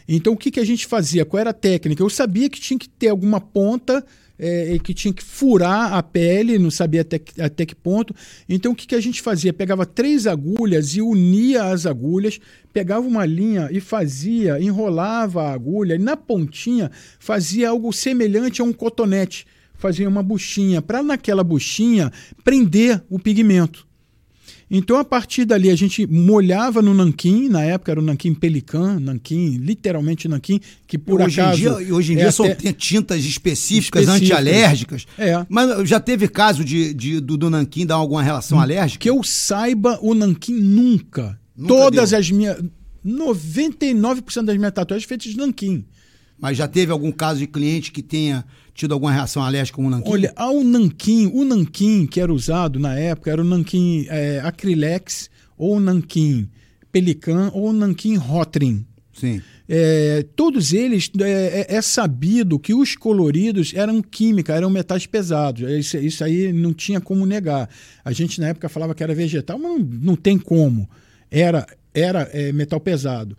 Então 0.08 0.34
o 0.34 0.38
que, 0.38 0.52
que 0.52 0.60
a 0.60 0.66
gente 0.66 0.86
fazia? 0.86 1.26
Qual 1.26 1.40
era 1.42 1.50
a 1.50 1.54
técnica? 1.54 2.04
Eu 2.04 2.10
sabia 2.10 2.50
que 2.50 2.60
tinha 2.60 2.78
que 2.78 2.88
ter 2.88 3.08
alguma 3.08 3.42
ponta, 3.42 4.06
é, 4.38 4.78
que 4.84 4.94
tinha 4.94 5.14
que 5.14 5.24
furar 5.24 5.94
a 5.94 6.04
pele, 6.04 6.58
não 6.60 6.70
sabia 6.72 7.02
até, 7.02 7.18
que- 7.20 7.42
até 7.42 7.66
que 7.66 7.76
ponto. 7.76 8.14
Então 8.48 8.72
o 8.72 8.76
que, 8.76 8.88
que 8.88 8.96
a 8.96 9.02
gente 9.02 9.22
fazia? 9.22 9.54
Pegava 9.54 9.86
três 9.86 10.28
agulhas 10.28 10.96
e 10.96 11.02
unia 11.02 11.66
as 11.66 11.86
agulhas, 11.86 12.40
pegava 12.74 13.08
uma 13.08 13.26
linha 13.26 13.70
e 13.72 13.80
fazia, 13.80 14.60
enrolava 14.60 15.44
a 15.44 15.54
agulha, 15.54 15.96
e 15.96 16.00
na 16.00 16.18
pontinha 16.18 16.92
fazia 17.20 17.70
algo 17.70 17.92
semelhante 17.94 18.62
a 18.62 18.64
um 18.64 18.74
cotonete. 18.74 19.46
Fazia 19.78 20.08
uma 20.08 20.24
buchinha, 20.24 20.82
para 20.82 21.04
naquela 21.04 21.44
buchinha 21.44 22.12
prender 22.46 23.04
o 23.10 23.20
pigmento. 23.20 23.85
Então, 24.78 24.98
a 24.98 25.06
partir 25.06 25.46
dali, 25.46 25.70
a 25.70 25.76
gente 25.76 26.06
molhava 26.06 26.82
no 26.82 26.94
nanquim, 26.94 27.48
na 27.48 27.64
época 27.64 27.92
era 27.92 28.00
o 28.00 28.04
nanquim 28.04 28.34
pelican, 28.34 29.00
nanquim, 29.00 29.58
literalmente 29.58 30.28
nanquim, 30.28 30.60
que 30.86 30.98
por 30.98 31.22
hoje 31.22 31.40
acaso... 31.40 31.58
em 31.58 31.62
dia, 31.62 31.96
hoje 31.96 32.14
em 32.14 32.16
é 32.18 32.20
dia 32.20 32.32
são 32.32 32.46
tintas 32.78 33.24
específicas, 33.24 34.02
Específicas. 34.04 34.10
antialérgicas. 34.10 35.06
É. 35.18 35.46
Mas 35.48 35.88
já 35.88 36.00
teve 36.00 36.28
caso 36.28 36.64
de, 36.64 36.94
de- 36.94 37.20
do, 37.22 37.38
do 37.38 37.50
nanquim 37.50 37.86
dar 37.86 37.96
alguma 37.96 38.22
relação 38.22 38.60
alérgica? 38.60 39.02
Que 39.02 39.10
eu 39.10 39.24
saiba, 39.24 39.98
o 40.02 40.14
nanquim 40.14 40.60
nunca. 40.60 41.40
Nunca 41.56 41.74
Todas 41.74 42.10
deu. 42.10 42.20
as 42.20 42.30
minhas... 42.30 42.62
99% 43.06 44.44
das 44.44 44.58
minhas 44.58 44.74
tatuagens 44.74 45.08
feitas 45.08 45.32
de 45.32 45.38
nanquim. 45.38 45.86
Mas 46.40 46.58
já 46.58 46.68
teve 46.68 46.92
algum 46.92 47.12
caso 47.12 47.40
de 47.40 47.48
cliente 47.48 47.92
que 47.92 48.02
tenha 48.02 48.44
tido 48.76 48.94
alguma 48.94 49.12
reação 49.12 49.42
alérgica 49.42 49.78
com 49.78 49.88
o 49.88 49.90
nanquim? 49.90 50.12
Olha, 50.12 50.34
ao 50.36 50.64
nanquim, 50.64 51.32
o 51.34 51.46
nanquim 51.46 52.06
que 52.06 52.20
era 52.20 52.32
usado 52.32 52.78
na 52.78 52.94
época 53.00 53.32
era 53.32 53.42
o 53.42 53.46
nanquim 53.46 54.06
é, 54.10 54.42
acrylex, 54.44 55.30
ou 55.58 55.78
o 55.78 55.80
nanquim 55.80 56.50
pelican, 56.92 57.50
ou 57.54 57.70
o 57.70 57.74
nanquim 57.74 58.16
rotring. 58.18 58.86
Sim. 59.14 59.42
É, 59.68 60.24
todos 60.36 60.74
eles 60.74 61.10
é, 61.20 61.66
é- 61.70 61.76
é 61.78 61.82
sabido 61.82 62.60
que 62.60 62.74
os 62.74 62.96
coloridos 62.96 63.74
eram 63.74 64.02
química, 64.02 64.54
eram 64.54 64.70
metais 64.70 65.08
pesados. 65.08 65.68
Isso, 65.72 65.98
isso 65.98 66.24
aí 66.24 66.52
não 66.54 66.74
tinha 66.74 67.00
como 67.00 67.26
negar. 67.26 67.70
A 68.04 68.12
gente 68.12 68.40
na 68.42 68.50
época 68.50 68.70
falava 68.70 68.94
que 68.94 69.02
era 69.02 69.16
vegetal, 69.16 69.58
mas 69.58 69.72
não, 69.72 69.80
não 69.80 70.16
tem 70.16 70.38
como. 70.38 70.88
Era, 71.32 71.66
era 71.94 72.30
é, 72.34 72.52
metal 72.52 72.80
pesado. 72.80 73.38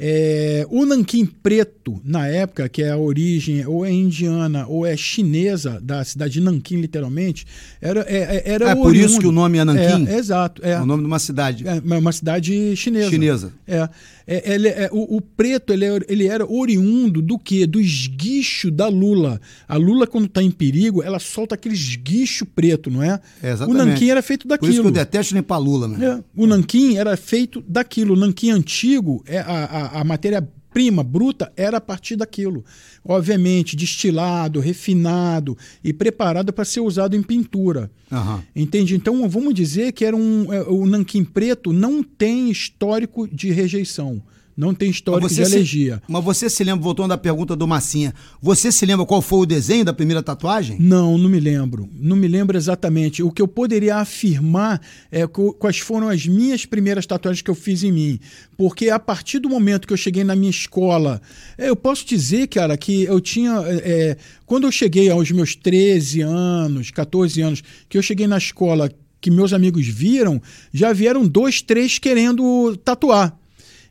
É, 0.00 0.64
o 0.70 0.86
nanquim 0.86 1.26
preto, 1.26 2.00
na 2.04 2.26
época, 2.28 2.68
que 2.68 2.84
é 2.84 2.90
a 2.90 2.96
origem 2.96 3.66
ou 3.66 3.84
é 3.84 3.90
indiana 3.90 4.64
ou 4.68 4.86
é 4.86 4.96
chinesa, 4.96 5.80
da 5.82 6.04
cidade 6.04 6.34
de 6.34 6.40
Nanquim, 6.40 6.76
literalmente, 6.80 7.44
era, 7.80 8.02
é, 8.08 8.36
é- 8.36 8.52
era 8.52 8.70
É 8.70 8.74
por 8.76 8.94
isso 8.94 9.18
que 9.18 9.26
o 9.26 9.32
nome 9.32 9.58
é 9.58 9.64
Nanquim? 9.64 10.06
É, 10.06 10.16
exato. 10.16 10.64
É. 10.64 10.80
O 10.80 10.86
nome 10.86 11.02
de 11.02 11.06
uma 11.08 11.18
cidade. 11.18 11.64
É 11.66 11.80
uma 11.98 12.12
cidade 12.12 12.76
chinesa. 12.76 13.10
Chinesa. 13.10 13.52
É. 13.66 13.88
É, 14.30 14.52
ele 14.54 14.68
é- 14.68 14.90
o, 14.92 15.16
o 15.16 15.20
preto 15.22 15.72
ele, 15.72 15.86
ele 16.06 16.26
era 16.26 16.44
oriundo 16.46 17.22
do 17.22 17.38
quê? 17.38 17.66
Do 17.66 17.80
esguicho 17.80 18.70
da 18.70 18.86
lula. 18.86 19.40
A 19.66 19.76
lula, 19.76 20.06
quando 20.06 20.26
está 20.26 20.42
em 20.42 20.50
perigo, 20.50 21.02
ela 21.02 21.18
solta 21.18 21.54
aquele 21.54 21.74
esguicho 21.74 22.44
preto, 22.44 22.90
não 22.90 23.02
é? 23.02 23.20
É, 23.42 23.48
o 23.50 23.52
exatamente. 23.54 23.86
nanquim 23.86 24.10
era 24.10 24.20
feito 24.20 24.46
Por 24.46 24.54
isso 24.54 24.60
que 24.60 24.66
daquilo. 24.68 24.88
eu 24.88 24.92
detesto 24.92 25.32
nem 25.32 25.42
palula, 25.42 25.88
mano. 25.88 26.04
É, 26.04 26.22
O 26.36 26.46
nanquim 26.46 26.98
era 26.98 27.16
feito 27.16 27.64
daquilo. 27.66 28.12
O 28.12 28.16
nanquim 28.18 28.50
antigo, 28.50 29.22
é 29.26 29.38
a, 29.38 29.44
a, 29.64 29.86
a 29.92 30.04
matéria-prima 30.04 31.02
bruta 31.02 31.52
era 31.56 31.78
a 31.78 31.80
partir 31.80 32.16
daquilo. 32.16 32.64
Obviamente, 33.04 33.76
destilado, 33.76 34.60
refinado 34.60 35.56
e 35.82 35.92
preparado 35.92 36.52
para 36.52 36.64
ser 36.64 36.80
usado 36.80 37.16
em 37.16 37.22
pintura. 37.22 37.90
Aham. 38.10 38.42
Entende? 38.54 38.94
Então, 38.94 39.28
vamos 39.28 39.54
dizer 39.54 39.92
que 39.92 40.04
era 40.04 40.16
um, 40.16 40.52
é, 40.52 40.62
o 40.62 40.86
nanquim 40.86 41.24
preto 41.24 41.72
não 41.72 42.02
tem 42.02 42.50
histórico 42.50 43.26
de 43.26 43.50
rejeição. 43.50 44.22
Não 44.58 44.74
tem 44.74 44.90
histórico 44.90 45.32
de 45.32 45.40
alergia. 45.40 46.02
Se, 46.04 46.12
mas 46.12 46.24
você 46.24 46.50
se 46.50 46.64
lembra, 46.64 46.82
voltando 46.82 47.12
à 47.12 47.16
pergunta 47.16 47.54
do 47.54 47.64
Massinha, 47.64 48.12
você 48.42 48.72
se 48.72 48.84
lembra 48.84 49.06
qual 49.06 49.22
foi 49.22 49.38
o 49.38 49.46
desenho 49.46 49.84
da 49.84 49.92
primeira 49.92 50.20
tatuagem? 50.20 50.76
Não, 50.80 51.16
não 51.16 51.28
me 51.28 51.38
lembro. 51.38 51.88
Não 51.92 52.16
me 52.16 52.26
lembro 52.26 52.56
exatamente. 52.56 53.22
O 53.22 53.30
que 53.30 53.40
eu 53.40 53.46
poderia 53.46 53.98
afirmar 53.98 54.82
é 55.12 55.24
quais 55.28 55.78
foram 55.78 56.08
as 56.08 56.26
minhas 56.26 56.66
primeiras 56.66 57.06
tatuagens 57.06 57.40
que 57.40 57.48
eu 57.48 57.54
fiz 57.54 57.84
em 57.84 57.92
mim. 57.92 58.18
Porque 58.56 58.90
a 58.90 58.98
partir 58.98 59.38
do 59.38 59.48
momento 59.48 59.86
que 59.86 59.92
eu 59.92 59.96
cheguei 59.96 60.24
na 60.24 60.34
minha 60.34 60.50
escola, 60.50 61.22
é, 61.56 61.68
eu 61.68 61.76
posso 61.76 62.04
dizer, 62.04 62.48
cara, 62.48 62.76
que 62.76 63.04
eu 63.04 63.20
tinha. 63.20 63.62
É, 63.64 64.16
quando 64.44 64.64
eu 64.64 64.72
cheguei 64.72 65.08
aos 65.08 65.30
meus 65.30 65.54
13 65.54 66.22
anos, 66.22 66.90
14 66.90 67.40
anos, 67.42 67.62
que 67.88 67.96
eu 67.96 68.02
cheguei 68.02 68.26
na 68.26 68.38
escola 68.38 68.90
que 69.20 69.30
meus 69.30 69.52
amigos 69.52 69.86
viram, 69.86 70.42
já 70.72 70.92
vieram 70.92 71.28
dois, 71.28 71.62
três 71.62 71.96
querendo 71.98 72.76
tatuar. 72.78 73.38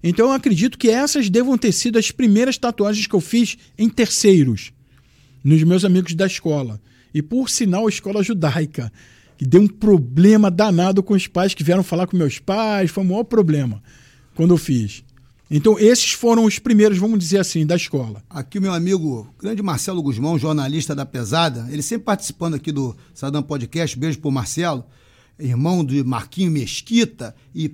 Então 0.04 0.28
eu 0.28 0.32
acredito 0.34 0.78
que 0.78 0.90
essas 0.90 1.30
devam 1.30 1.58
ter 1.58 1.72
sido 1.72 1.98
as 1.98 2.12
primeiras 2.12 2.58
tatuagens 2.58 3.08
que 3.08 3.16
eu 3.16 3.22
fiz 3.22 3.58
em 3.78 3.90
terceiros, 3.90 4.72
nos 5.44 5.64
meus 5.64 5.84
amigos 5.84 6.14
da 6.14 6.26
escola. 6.26 6.80
E 7.14 7.22
por 7.22 7.50
sinal, 7.50 7.88
a 7.88 7.90
escola 7.90 8.22
judaica, 8.22 8.92
que 9.38 9.46
deu 9.46 9.62
um 9.62 9.68
problema 9.68 10.52
danado 10.52 11.02
com 11.02 11.14
os 11.14 11.28
pais 11.28 11.54
que 11.54 11.64
vieram 11.64 11.84
falar 11.84 12.08
com 12.08 12.18
meus 12.18 12.40
pais, 12.40 12.92
foi 12.92 13.04
o 13.04 13.08
maior 13.08 13.24
problema 13.24 13.82
quando 14.36 14.54
eu 14.54 14.58
fiz. 14.58 15.04
Então, 15.50 15.80
esses 15.80 16.12
foram 16.12 16.44
os 16.44 16.60
primeiros, 16.60 16.98
vamos 16.98 17.18
dizer 17.20 17.40
assim, 17.40 17.66
da 17.66 17.76
escola. 17.76 18.22
Aqui, 18.30 18.60
o 18.60 18.62
meu 18.62 18.74
amigo, 18.74 19.34
grande 19.40 19.64
Marcelo 19.64 20.02
Guzmão, 20.02 20.38
jornalista 20.38 20.94
da 20.94 21.06
Pesada, 21.06 21.68
ele 21.72 21.82
sempre 21.82 22.04
participando 22.04 22.56
aqui 22.56 22.72
do 22.72 22.96
Sadam 23.14 23.42
Podcast, 23.42 23.98
beijo 23.98 24.20
pro 24.20 24.30
Marcelo, 24.30 24.86
irmão 25.40 25.86
de 25.86 26.04
Marquinho 26.04 26.52
Mesquita 26.52 27.34
e 27.56 27.70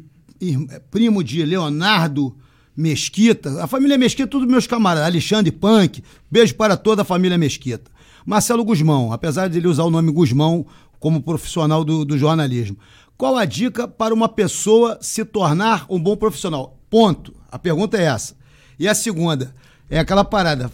primo 0.91 1.23
de 1.23 1.45
Leonardo 1.45 2.35
Mesquita. 2.75 3.63
A 3.63 3.67
família 3.67 3.97
Mesquita, 3.97 4.27
todos 4.27 4.47
meus 4.47 4.67
camaradas. 4.67 5.07
Alexandre 5.07 5.51
Punk. 5.51 6.03
Beijo 6.29 6.55
para 6.55 6.75
toda 6.75 7.03
a 7.03 7.05
família 7.05 7.37
Mesquita. 7.37 7.91
Marcelo 8.25 8.63
Guzmão, 8.63 9.11
apesar 9.11 9.47
de 9.47 9.57
ele 9.57 9.67
usar 9.67 9.83
o 9.83 9.89
nome 9.89 10.11
Guzmão 10.11 10.65
como 10.99 11.21
profissional 11.21 11.83
do, 11.83 12.05
do 12.05 12.17
jornalismo. 12.17 12.77
Qual 13.17 13.37
a 13.37 13.45
dica 13.45 13.87
para 13.87 14.13
uma 14.13 14.29
pessoa 14.29 14.97
se 15.01 15.23
tornar 15.23 15.85
um 15.89 15.99
bom 15.99 16.15
profissional? 16.15 16.79
Ponto. 16.89 17.33
A 17.51 17.59
pergunta 17.59 17.97
é 17.97 18.03
essa. 18.03 18.35
E 18.79 18.87
a 18.87 18.95
segunda 18.95 19.53
é 19.89 19.99
aquela 19.99 20.23
parada. 20.23 20.71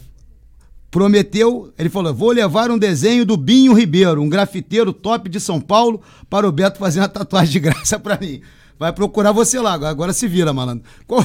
Prometeu, 0.89 1.73
ele 1.77 1.89
falou: 1.89 2.13
vou 2.13 2.31
levar 2.31 2.71
um 2.71 2.77
desenho 2.77 3.25
do 3.25 3.35
Binho 3.35 3.73
Ribeiro, 3.73 4.21
um 4.21 4.29
grafiteiro 4.29 4.93
top 4.93 5.29
de 5.29 5.39
São 5.39 5.59
Paulo, 5.59 6.01
para 6.29 6.47
o 6.47 6.51
Beto 6.51 6.79
fazer 6.79 6.99
uma 6.99 7.09
tatuagem 7.09 7.51
de 7.51 7.59
graça 7.59 7.99
para 7.99 8.17
mim 8.19 8.41
vai 8.80 8.93
procurar 8.93 9.34
você 9.34 9.60
lá. 9.60 9.73
Agora 9.73 10.14
se 10.14 10.27
vira, 10.27 10.53
malandro. 10.53 10.85
Qual, 11.06 11.23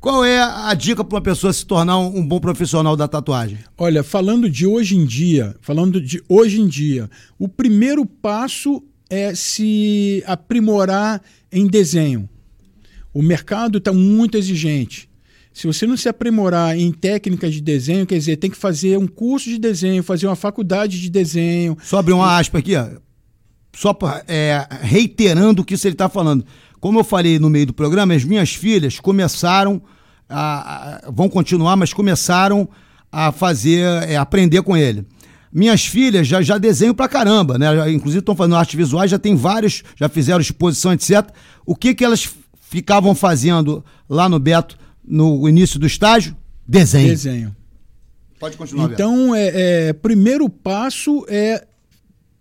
qual 0.00 0.24
é 0.24 0.40
a 0.40 0.74
dica 0.74 1.04
para 1.04 1.16
uma 1.16 1.22
pessoa 1.22 1.52
se 1.52 1.64
tornar 1.64 1.98
um, 1.98 2.18
um, 2.18 2.26
bom 2.26 2.40
profissional 2.40 2.96
da 2.96 3.06
tatuagem? 3.06 3.58
Olha, 3.78 4.02
falando 4.02 4.50
de 4.50 4.66
hoje 4.66 4.96
em 4.96 5.06
dia, 5.06 5.54
falando 5.60 6.00
de 6.00 6.20
hoje 6.28 6.60
em 6.60 6.66
dia, 6.66 7.08
o 7.38 7.48
primeiro 7.48 8.04
passo 8.04 8.82
é 9.08 9.34
se 9.34 10.22
aprimorar 10.26 11.22
em 11.52 11.68
desenho. 11.68 12.28
O 13.14 13.22
mercado 13.22 13.78
está 13.78 13.92
muito 13.92 14.36
exigente. 14.36 15.08
Se 15.54 15.66
você 15.66 15.86
não 15.86 15.96
se 15.96 16.06
aprimorar 16.06 16.78
em 16.78 16.92
técnicas 16.92 17.54
de 17.54 17.62
desenho, 17.62 18.04
quer 18.04 18.18
dizer, 18.18 18.36
tem 18.36 18.50
que 18.50 18.56
fazer 18.58 18.98
um 18.98 19.06
curso 19.06 19.48
de 19.48 19.56
desenho, 19.58 20.02
fazer 20.02 20.26
uma 20.26 20.36
faculdade 20.36 21.00
de 21.00 21.08
desenho. 21.08 21.78
Só 21.82 21.98
abrir 21.98 22.12
uma 22.12 22.36
aspa 22.36 22.58
aqui, 22.58 22.76
ó. 22.76 22.88
Só 23.74 23.94
pra, 23.94 24.22
é, 24.28 24.66
reiterando 24.82 25.62
o 25.62 25.64
que 25.64 25.72
ele 25.74 25.94
está 25.94 26.10
falando. 26.10 26.44
Como 26.80 27.00
eu 27.00 27.04
falei 27.04 27.38
no 27.38 27.50
meio 27.50 27.66
do 27.66 27.72
programa, 27.72 28.14
as 28.14 28.24
minhas 28.24 28.54
filhas 28.54 29.00
começaram 29.00 29.82
a, 30.28 31.06
a 31.06 31.10
vão 31.10 31.28
continuar, 31.28 31.76
mas 31.76 31.92
começaram 31.92 32.68
a 33.10 33.32
fazer, 33.32 33.84
é, 34.08 34.16
aprender 34.16 34.62
com 34.62 34.76
ele. 34.76 35.06
Minhas 35.52 35.86
filhas 35.86 36.26
já, 36.26 36.42
já 36.42 36.58
desenham 36.58 36.94
pra 36.94 37.08
caramba, 37.08 37.58
né? 37.58 37.90
Inclusive 37.90 38.20
estão 38.20 38.36
fazendo 38.36 38.56
artes 38.56 38.74
visuais, 38.74 39.10
já 39.10 39.18
tem 39.18 39.34
vários, 39.34 39.82
já 39.96 40.08
fizeram 40.08 40.40
exposição, 40.40 40.92
etc. 40.92 41.28
O 41.64 41.74
que 41.74 41.94
que 41.94 42.04
elas 42.04 42.28
ficavam 42.60 43.14
fazendo 43.14 43.84
lá 44.08 44.28
no 44.28 44.38
Beto 44.38 44.76
no 45.02 45.48
início 45.48 45.78
do 45.78 45.86
estágio? 45.86 46.36
Desenho. 46.66 47.08
Desenho. 47.08 47.56
Pode 48.38 48.56
continuar. 48.56 48.90
Então, 48.92 49.34
é, 49.34 49.88
é, 49.88 49.92
primeiro 49.94 50.48
passo 50.50 51.24
é, 51.28 51.64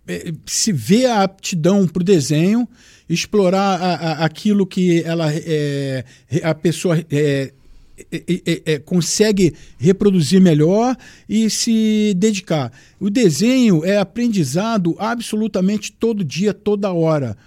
é 0.07 0.33
se 0.45 0.73
ver 0.73 1.05
a 1.05 1.23
aptidão 1.23 1.87
para 1.87 2.01
o 2.01 2.03
desenho 2.03 2.67
explorar 3.07 3.81
a, 3.81 3.93
a, 3.93 4.25
aquilo 4.25 4.65
que 4.65 5.03
ela 5.03 5.31
é, 5.31 6.03
a 6.43 6.53
pessoa 6.55 6.97
é, 7.11 7.53
é, 8.11 8.61
é, 8.65 8.79
consegue 8.79 9.53
reproduzir 9.77 10.41
melhor 10.41 10.97
e 11.29 11.49
se 11.49 12.13
dedicar. 12.17 12.71
O 12.99 13.09
desenho 13.09 13.85
é 13.85 13.97
aprendizado 13.97 14.95
absolutamente 14.99 15.91
todo 15.91 16.23
dia, 16.23 16.53
toda 16.53 16.91
hora. 16.91 17.37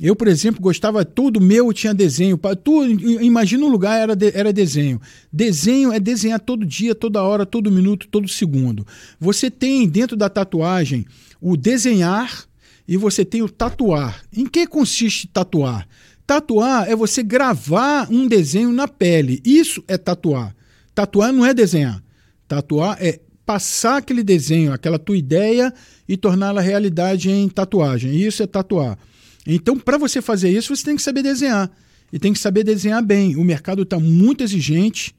Eu, 0.00 0.16
por 0.16 0.28
exemplo, 0.28 0.62
gostava, 0.62 1.04
todo 1.04 1.38
meu 1.38 1.70
tinha 1.74 1.92
desenho. 1.92 2.40
Tu, 2.64 2.86
imagina 3.20 3.66
um 3.66 3.68
lugar, 3.68 4.00
era, 4.00 4.16
de, 4.16 4.34
era 4.34 4.50
desenho. 4.50 4.98
Desenho 5.30 5.92
é 5.92 6.00
desenhar 6.00 6.40
todo 6.40 6.64
dia, 6.64 6.94
toda 6.94 7.22
hora, 7.22 7.44
todo 7.44 7.70
minuto, 7.70 8.08
todo 8.08 8.26
segundo. 8.26 8.86
Você 9.20 9.50
tem 9.50 9.86
dentro 9.86 10.16
da 10.16 10.30
tatuagem 10.30 11.04
o 11.38 11.54
desenhar, 11.54 12.44
e 12.90 12.96
você 12.96 13.24
tem 13.24 13.40
o 13.40 13.48
tatuar. 13.48 14.20
Em 14.36 14.44
que 14.44 14.66
consiste 14.66 15.28
tatuar? 15.28 15.86
Tatuar 16.26 16.90
é 16.90 16.96
você 16.96 17.22
gravar 17.22 18.08
um 18.10 18.26
desenho 18.26 18.72
na 18.72 18.88
pele. 18.88 19.40
Isso 19.44 19.84
é 19.86 19.96
tatuar. 19.96 20.52
Tatuar 20.92 21.32
não 21.32 21.46
é 21.46 21.54
desenhar. 21.54 22.02
Tatuar 22.48 22.98
é 23.00 23.20
passar 23.46 23.98
aquele 23.98 24.24
desenho, 24.24 24.72
aquela 24.72 24.98
tua 24.98 25.16
ideia 25.16 25.72
e 26.08 26.16
torná-la 26.16 26.60
realidade 26.60 27.30
em 27.30 27.48
tatuagem. 27.48 28.12
Isso 28.12 28.42
é 28.42 28.46
tatuar. 28.46 28.98
Então, 29.46 29.78
para 29.78 29.96
você 29.96 30.20
fazer 30.20 30.50
isso, 30.50 30.74
você 30.74 30.82
tem 30.82 30.96
que 30.96 31.02
saber 31.02 31.22
desenhar. 31.22 31.70
E 32.12 32.18
tem 32.18 32.32
que 32.32 32.40
saber 32.40 32.64
desenhar 32.64 33.04
bem. 33.04 33.36
O 33.36 33.44
mercado 33.44 33.82
está 33.82 34.00
muito 34.00 34.42
exigente. 34.42 35.14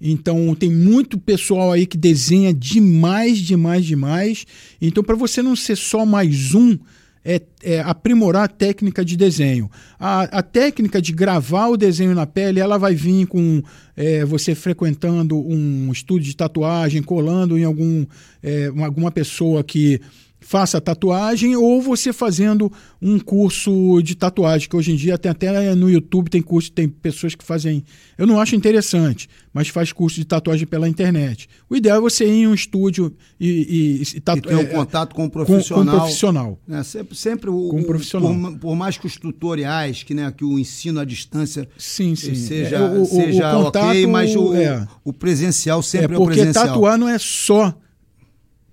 Então, 0.00 0.52
tem 0.56 0.70
muito 0.70 1.16
pessoal 1.16 1.70
aí 1.70 1.86
que 1.86 1.96
desenha 1.96 2.52
demais, 2.52 3.38
demais, 3.38 3.84
demais. 3.84 4.44
Então, 4.82 5.04
para 5.04 5.14
você 5.14 5.42
não 5.42 5.54
ser 5.54 5.76
só 5.76 6.04
mais 6.04 6.56
um, 6.56 6.76
é, 7.24 7.40
é, 7.62 7.80
aprimorar 7.80 8.44
a 8.44 8.48
técnica 8.48 9.04
de 9.04 9.16
desenho. 9.16 9.70
A, 9.98 10.22
a, 10.24 10.42
técnica 10.42 11.00
de 11.00 11.12
gravar 11.12 11.68
o 11.68 11.76
desenho 11.76 12.14
na 12.14 12.26
pele, 12.26 12.60
ela 12.60 12.76
vai 12.76 12.94
vir 12.94 13.26
com 13.26 13.62
é, 13.96 14.24
você 14.24 14.54
frequentando 14.54 15.38
um 15.38 15.90
estúdio 15.90 16.28
de 16.28 16.36
tatuagem, 16.36 17.02
colando 17.02 17.56
em 17.58 17.64
algum, 17.64 18.04
é, 18.42 18.66
alguma 18.84 19.10
pessoa 19.10 19.64
que 19.64 20.00
faça 20.44 20.78
tatuagem 20.78 21.56
ou 21.56 21.80
você 21.80 22.12
fazendo 22.12 22.70
um 23.00 23.18
curso 23.18 24.02
de 24.02 24.14
tatuagem, 24.14 24.68
que 24.68 24.76
hoje 24.76 24.92
em 24.92 24.96
dia 24.96 25.16
tem 25.16 25.30
até 25.30 25.74
no 25.74 25.90
YouTube 25.90 26.28
tem 26.28 26.42
curso, 26.42 26.70
tem 26.70 26.86
pessoas 26.88 27.34
que 27.34 27.42
fazem. 27.42 27.82
Eu 28.18 28.26
não 28.26 28.38
acho 28.38 28.54
interessante, 28.54 29.28
mas 29.52 29.68
faz 29.68 29.90
curso 29.90 30.16
de 30.16 30.24
tatuagem 30.24 30.66
pela 30.66 30.86
internet. 30.86 31.48
O 31.68 31.74
ideal 31.74 31.96
é 31.96 32.00
você 32.00 32.26
ir 32.26 32.42
em 32.42 32.46
um 32.46 32.54
estúdio 32.54 33.14
e, 33.40 33.48
e, 33.48 34.16
e, 34.16 34.20
tatu... 34.20 34.40
e 34.40 34.42
ter 34.42 34.54
um 34.54 34.60
é, 34.60 34.64
contato 34.66 35.14
com 35.14 35.24
um 35.24 35.28
profissional. 35.30 35.84
Com, 35.84 35.90
com 35.90 35.96
um 35.96 36.00
profissional. 36.00 36.58
É, 36.68 36.82
sempre, 36.82 37.16
sempre 37.16 37.50
o, 37.50 37.68
com 37.68 37.80
um 37.80 37.84
profissional. 37.84 38.34
Por, 38.34 38.58
por, 38.58 38.76
mais 38.76 38.98
que 38.98 39.06
os 39.06 39.16
tutoriais, 39.16 40.02
que, 40.02 40.12
né, 40.12 40.30
que 40.30 40.44
o 40.44 40.58
ensino 40.58 41.00
à 41.00 41.04
distância 41.06 41.66
sim, 41.78 42.14
sim. 42.14 42.34
seja, 42.34 42.76
é, 42.76 42.98
o, 42.98 43.04
seja 43.06 43.58
o 43.58 43.64
contato, 43.64 43.86
ok, 43.86 44.06
mas 44.06 44.36
o, 44.36 44.54
é. 44.54 44.86
o 45.02 45.12
presencial 45.12 45.82
sempre 45.82 46.14
é, 46.14 46.18
é 46.18 46.20
o 46.20 46.26
presencial. 46.26 46.52
Porque 46.52 46.68
tatuar 46.68 46.98
não 46.98 47.08
é 47.08 47.18
só 47.18 47.74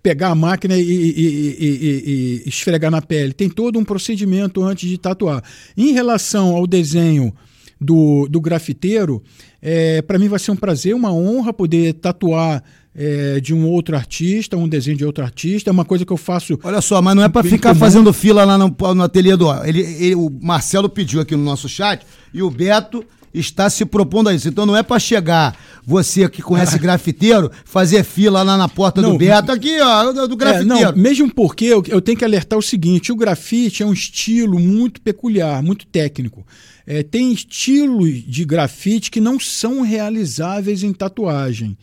pegar 0.02 0.30
a 0.30 0.36
máquina 0.36 0.78
e, 0.78 0.82
e, 0.82 1.10
e, 1.19 2.44
e, 2.45 2.49
esfregar 2.49 2.90
na 2.90 3.02
pele. 3.02 3.34
Tem 3.34 3.49
todo 3.49 3.78
um 3.78 3.84
procedimento 3.84 4.64
antes 4.64 4.90
de 4.90 4.98
tatuar. 4.98 5.44
Em 5.78 5.91
relação 5.91 6.56
ao 6.56 6.65
desenho 6.65 7.34
do, 7.80 8.28
do 8.30 8.41
grafiteiro, 8.41 9.22
é, 9.61 10.02
para 10.02 10.19
mim 10.19 10.28
vai 10.28 10.40
ser 10.40 10.52
um 10.52 10.56
prazer, 10.56 10.95
uma 10.95 11.14
honra 11.14 11.53
poder 11.53 11.94
tatuar 11.94 12.64
é, 12.94 13.40
de 13.40 13.53
um 13.53 13.68
outro 13.68 13.95
artista, 13.95 14.57
um 14.57 14.68
desenho 14.68 14.98
de 14.98 15.06
outro 15.06 15.23
artista. 15.23 15.69
É 15.69 15.72
uma 15.72 15.86
coisa 15.86 16.06
que 16.06 16.11
eu 16.11 16.18
faço. 16.18 16.60
Olha 16.64 16.82
só, 16.82 17.02
mas 17.02 17.15
não 17.15 17.23
é 17.23 17.30
para 17.30 17.44
ficar 17.44 17.69
comum. 17.69 17.80
fazendo 17.80 18.14
fila 18.14 18.44
lá 18.44 18.57
no, 18.57 18.76
no 18.95 19.03
ateliê 19.03 19.36
do. 19.38 19.52
Ele, 19.64 19.82
ele, 19.82 20.15
o 20.15 20.30
Marcelo 20.41 20.90
pediu 20.90 21.22
aqui 21.22 21.36
no 21.36 21.44
nosso 21.44 21.69
chat 21.69 22.06
e 22.34 22.41
o 22.41 22.49
Beto 22.49 23.06
está 23.34 23.70
se 23.70 23.86
propondo 23.86 24.30
a 24.30 24.34
isso. 24.34 24.48
Então 24.48 24.66
não 24.66 24.76
é 24.76 24.84
para 24.84 24.99
chegar 24.99 25.58
você 25.86 26.28
que 26.30 26.41
conhece 26.41 26.78
grafiteiro, 26.80 27.52
fazer 27.66 28.03
fila 28.03 28.44
lá 28.44 28.58
na 28.58 28.68
porta 28.68 29.02
não, 29.02 29.12
do 29.12 29.18
Beto, 29.18 29.52
aqui, 29.52 29.80
ó, 29.80 30.12
do 30.28 30.36
grafiteiro. 30.36 30.74
É, 30.74 30.91
não, 30.91 30.95
mesmo 30.95 31.34
porque 31.34 31.66
eu, 31.66 31.84
eu, 31.88 32.02
tenho 32.02 32.18
que 32.18 32.26
alertar 32.26 32.58
o 32.58 32.62
seguinte: 32.62 33.12
o 33.12 33.16
grafite 33.16 33.84
é 33.84 33.86
um 33.86 33.94
estilo 33.94 34.60
muito 34.60 35.02
peculiar, 35.02 35.62
muito 35.64 35.86
técnico. 35.86 36.45
É, 36.86 37.03
tem 37.03 37.32
estilos 37.32 38.24
de 38.26 38.44
grafite 38.44 39.12
que 39.12 39.22
não 39.22 39.40
são 39.40 39.82
realizáveis 39.82 40.84
em 40.84 40.94
tatuagem. 40.94 41.78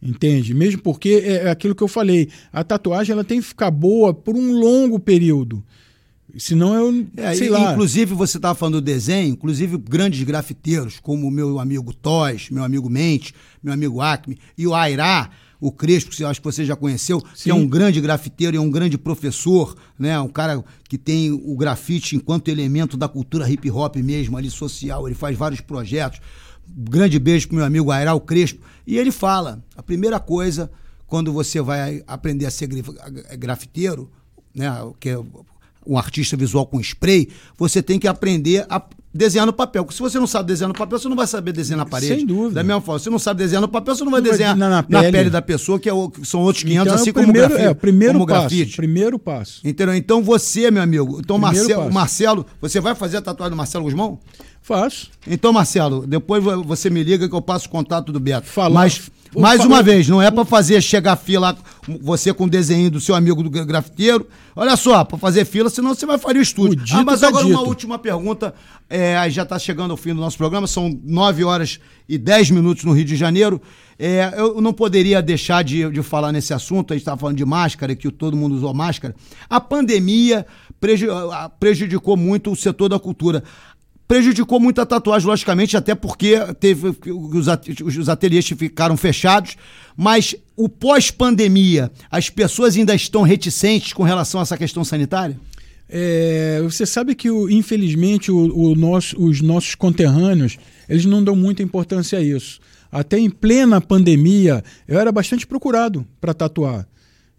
Entende? 0.00 0.54
Mesmo 0.54 0.80
porque 0.80 1.22
é, 1.24 1.46
é 1.46 1.50
aquilo 1.50 1.74
que 1.74 1.82
eu 1.82 1.88
falei, 1.88 2.28
a 2.52 2.62
tatuagem 2.62 3.12
ela 3.12 3.24
tem 3.24 3.40
que 3.40 3.46
ficar 3.46 3.70
boa 3.70 4.14
por 4.14 4.36
um 4.36 4.52
longo 4.52 4.98
período. 5.00 5.62
Senão 6.36 6.74
eu, 6.74 7.06
É, 7.16 7.34
sei 7.34 7.46
e- 7.46 7.50
lá. 7.50 7.72
Inclusive, 7.72 8.14
você 8.14 8.36
estava 8.36 8.54
falando 8.54 8.74
do 8.74 8.84
desenho, 8.84 9.30
inclusive 9.32 9.76
grandes 9.78 10.22
grafiteiros, 10.22 11.00
como 11.00 11.26
o 11.26 11.30
meu 11.30 11.58
amigo 11.58 11.92
Toys, 11.94 12.50
meu 12.50 12.62
amigo 12.64 12.88
Mente, 12.90 13.34
meu 13.62 13.72
amigo 13.72 14.00
Acme, 14.00 14.38
e 14.56 14.66
o 14.66 14.74
Airá, 14.74 15.30
o 15.60 15.72
Crespo, 15.72 16.10
que 16.10 16.22
eu 16.22 16.28
acho 16.28 16.40
que 16.40 16.44
você 16.44 16.64
já 16.64 16.76
conheceu, 16.76 17.20
que 17.20 17.28
Sim. 17.44 17.50
é 17.50 17.54
um 17.54 17.66
grande 17.66 18.00
grafiteiro 18.00 18.54
e 18.54 18.58
é 18.58 18.60
um 18.60 18.70
grande 18.70 18.96
professor, 18.98 19.74
né? 19.98 20.20
Um 20.20 20.28
cara 20.28 20.62
que 20.88 20.96
tem 20.98 21.32
o 21.32 21.56
grafite 21.56 22.14
enquanto 22.14 22.48
elemento 22.48 22.96
da 22.96 23.08
cultura 23.08 23.48
hip 23.50 23.68
hop 23.70 23.96
mesmo, 23.96 24.36
ali 24.36 24.50
social, 24.50 25.08
ele 25.08 25.16
faz 25.16 25.36
vários 25.36 25.60
projetos. 25.60 26.20
Grande 26.68 27.18
beijo 27.18 27.48
pro 27.48 27.56
meu 27.56 27.64
amigo 27.64 27.90
Airá, 27.90 28.14
o 28.14 28.20
Crespo. 28.20 28.60
E 28.86 28.98
ele 28.98 29.10
fala: 29.10 29.64
a 29.74 29.82
primeira 29.82 30.20
coisa, 30.20 30.70
quando 31.06 31.32
você 31.32 31.60
vai 31.60 32.04
aprender 32.06 32.44
a 32.46 32.50
ser 32.50 32.68
grafiteiro, 33.36 34.10
né? 34.54 34.68
Que 35.00 35.08
é 35.10 35.18
um 35.88 35.96
artista 35.96 36.36
visual 36.36 36.66
com 36.66 36.78
spray, 36.80 37.28
você 37.56 37.82
tem 37.82 37.98
que 37.98 38.06
aprender 38.06 38.66
a 38.68 38.80
desenhar 39.14 39.46
no 39.46 39.52
papel. 39.54 39.84
Porque 39.84 39.96
se 39.96 40.02
você 40.02 40.18
não 40.18 40.26
sabe 40.26 40.48
desenhar 40.48 40.68
no 40.68 40.74
papel, 40.78 40.98
você 40.98 41.08
não 41.08 41.16
vai 41.16 41.26
saber 41.26 41.50
desenhar 41.52 41.78
na 41.78 41.86
parede. 41.86 42.14
Sem 42.14 42.26
dúvida. 42.26 42.56
Da 42.56 42.62
mesma 42.62 42.80
forma, 42.82 42.98
se 42.98 43.04
você 43.04 43.10
não 43.10 43.18
sabe 43.18 43.38
desenhar 43.38 43.62
no 43.62 43.68
papel, 43.68 43.94
você 43.96 44.04
não 44.04 44.10
vai 44.12 44.20
Não 44.20 44.24
vai 44.26 44.32
desenhar 44.32 44.54
na- 44.56 44.68
na, 44.68 44.76
na 44.76 45.00
pele. 45.00 45.12
pele. 45.12 45.30
da 45.30 45.40
pessoa, 45.42 45.78
que, 45.80 45.88
é 45.88 45.92
o- 45.92 46.10
que 46.10 46.24
são 46.26 46.40
outros 46.42 46.62
500, 46.62 46.86
então, 46.86 46.94
assim 46.94 47.08
é 47.08 47.10
o 47.10 47.14
como 47.14 47.24
primeiro, 47.26 47.46
o 47.46 47.50
grafite. 47.50 47.70
é, 47.70 47.74
primeiro 47.74 48.12
como 48.14 48.26
passo. 48.26 48.40
grafite. 48.40 48.76
Primeiro 48.76 49.18
passo. 49.18 49.60
Entendeu? 49.66 49.94
Então 49.94 50.22
você, 50.22 50.70
meu 50.70 50.82
amigo, 50.82 51.18
então 51.20 51.38
Marcelo. 51.38 51.90
Marcelo, 51.92 52.46
você 52.60 52.80
vai 52.80 52.94
fazer 52.94 53.16
a 53.16 53.22
tatuagem 53.22 53.50
do 53.50 53.56
Marcelo 53.56 53.84
Guzmão? 53.84 54.18
Faço. 54.62 55.10
Então, 55.26 55.52
Marcelo, 55.52 56.06
depois 56.06 56.42
vo- 56.44 56.62
você 56.62 56.90
me 56.90 57.02
liga 57.02 57.28
que 57.28 57.34
eu 57.34 57.40
passo 57.42 57.66
o 57.66 57.70
contato 57.70 58.12
do 58.12 58.20
Beto. 58.20 58.46
Falar- 58.46 58.74
Mas, 58.80 59.10
o- 59.34 59.40
mais 59.40 59.64
uma 59.64 59.82
vez, 59.82 60.06
não 60.08 60.20
é 60.20 60.30
pra 60.30 60.44
fazer 60.44 60.82
chegar 60.82 61.16
fila, 61.16 61.56
você 62.02 62.34
com 62.34 62.44
o 62.44 62.50
desenho 62.50 62.90
do 62.90 63.00
seu 63.00 63.14
amigo 63.14 63.42
do 63.42 63.48
gra- 63.48 63.64
grafiteiro. 63.64 64.26
Olha 64.54 64.76
só, 64.76 65.04
pra 65.04 65.16
fazer 65.16 65.46
fila, 65.46 65.70
senão 65.70 65.94
você 65.94 66.04
vai 66.04 66.18
fazer 66.18 66.38
o 66.38 66.42
estúdio. 66.42 66.78
O 66.80 66.98
ah, 66.98 67.04
mas 67.04 67.20
tá 67.20 67.28
agora 67.28 67.46
uma 67.46 67.56
dito. 67.58 67.68
última 67.68 67.98
pergunta. 67.98 68.54
É, 68.90 69.16
aí 69.16 69.30
já 69.30 69.44
tá 69.46 69.58
chegando 69.58 69.90
ao 69.92 69.96
fim 69.96 70.14
do 70.14 70.20
nosso 70.20 70.36
programa, 70.36 70.66
são 70.66 70.98
9 71.02 71.44
horas 71.44 71.78
e 72.08 72.18
10 72.18 72.50
minutos 72.50 72.84
no 72.84 72.92
Rio 72.92 73.04
de 73.06 73.16
Janeiro. 73.16 73.60
É, 73.98 74.32
eu 74.36 74.60
não 74.60 74.72
poderia 74.72 75.20
deixar 75.22 75.64
de, 75.64 75.90
de 75.90 76.02
falar 76.02 76.30
nesse 76.30 76.52
assunto, 76.54 76.92
a 76.92 76.94
gente 76.96 77.02
estava 77.02 77.18
falando 77.18 77.36
de 77.36 77.44
máscara, 77.44 77.96
que 77.96 78.10
todo 78.10 78.36
mundo 78.36 78.54
usou 78.54 78.72
máscara. 78.74 79.14
A 79.50 79.60
pandemia 79.60 80.46
prejudicou 81.58 82.16
muito 82.16 82.52
o 82.52 82.56
setor 82.56 82.88
da 82.88 82.98
cultura. 82.98 83.42
Prejudicou 84.08 84.58
muito 84.58 84.80
a 84.80 84.86
tatuagem, 84.86 85.28
logicamente, 85.28 85.76
até 85.76 85.94
porque 85.94 86.34
teve 86.58 86.96
os, 87.12 87.46
at- 87.46 87.68
os 87.82 88.08
ateliês 88.08 88.48
ficaram 88.48 88.96
fechados. 88.96 89.54
Mas 89.94 90.34
o 90.56 90.66
pós-pandemia, 90.68 91.92
as 92.10 92.30
pessoas 92.30 92.74
ainda 92.76 92.94
estão 92.94 93.20
reticentes 93.22 93.92
com 93.92 94.02
relação 94.02 94.40
a 94.40 94.42
essa 94.44 94.56
questão 94.56 94.82
sanitária? 94.82 95.38
É, 95.90 96.60
você 96.62 96.86
sabe 96.86 97.14
que, 97.14 97.30
o- 97.30 97.50
infelizmente, 97.50 98.30
o, 98.32 98.56
o 98.56 98.74
nosso- 98.74 99.14
os 99.22 99.40
nossos 99.42 99.74
conterrâneos 99.74 100.56
eles 100.88 101.04
não 101.04 101.22
dão 101.22 101.36
muita 101.36 101.62
importância 101.62 102.18
a 102.18 102.22
isso. 102.22 102.60
Até 102.90 103.18
em 103.18 103.28
plena 103.28 103.78
pandemia, 103.78 104.64
eu 104.86 104.98
era 104.98 105.12
bastante 105.12 105.46
procurado 105.46 106.06
para 106.18 106.32
tatuar. 106.32 106.88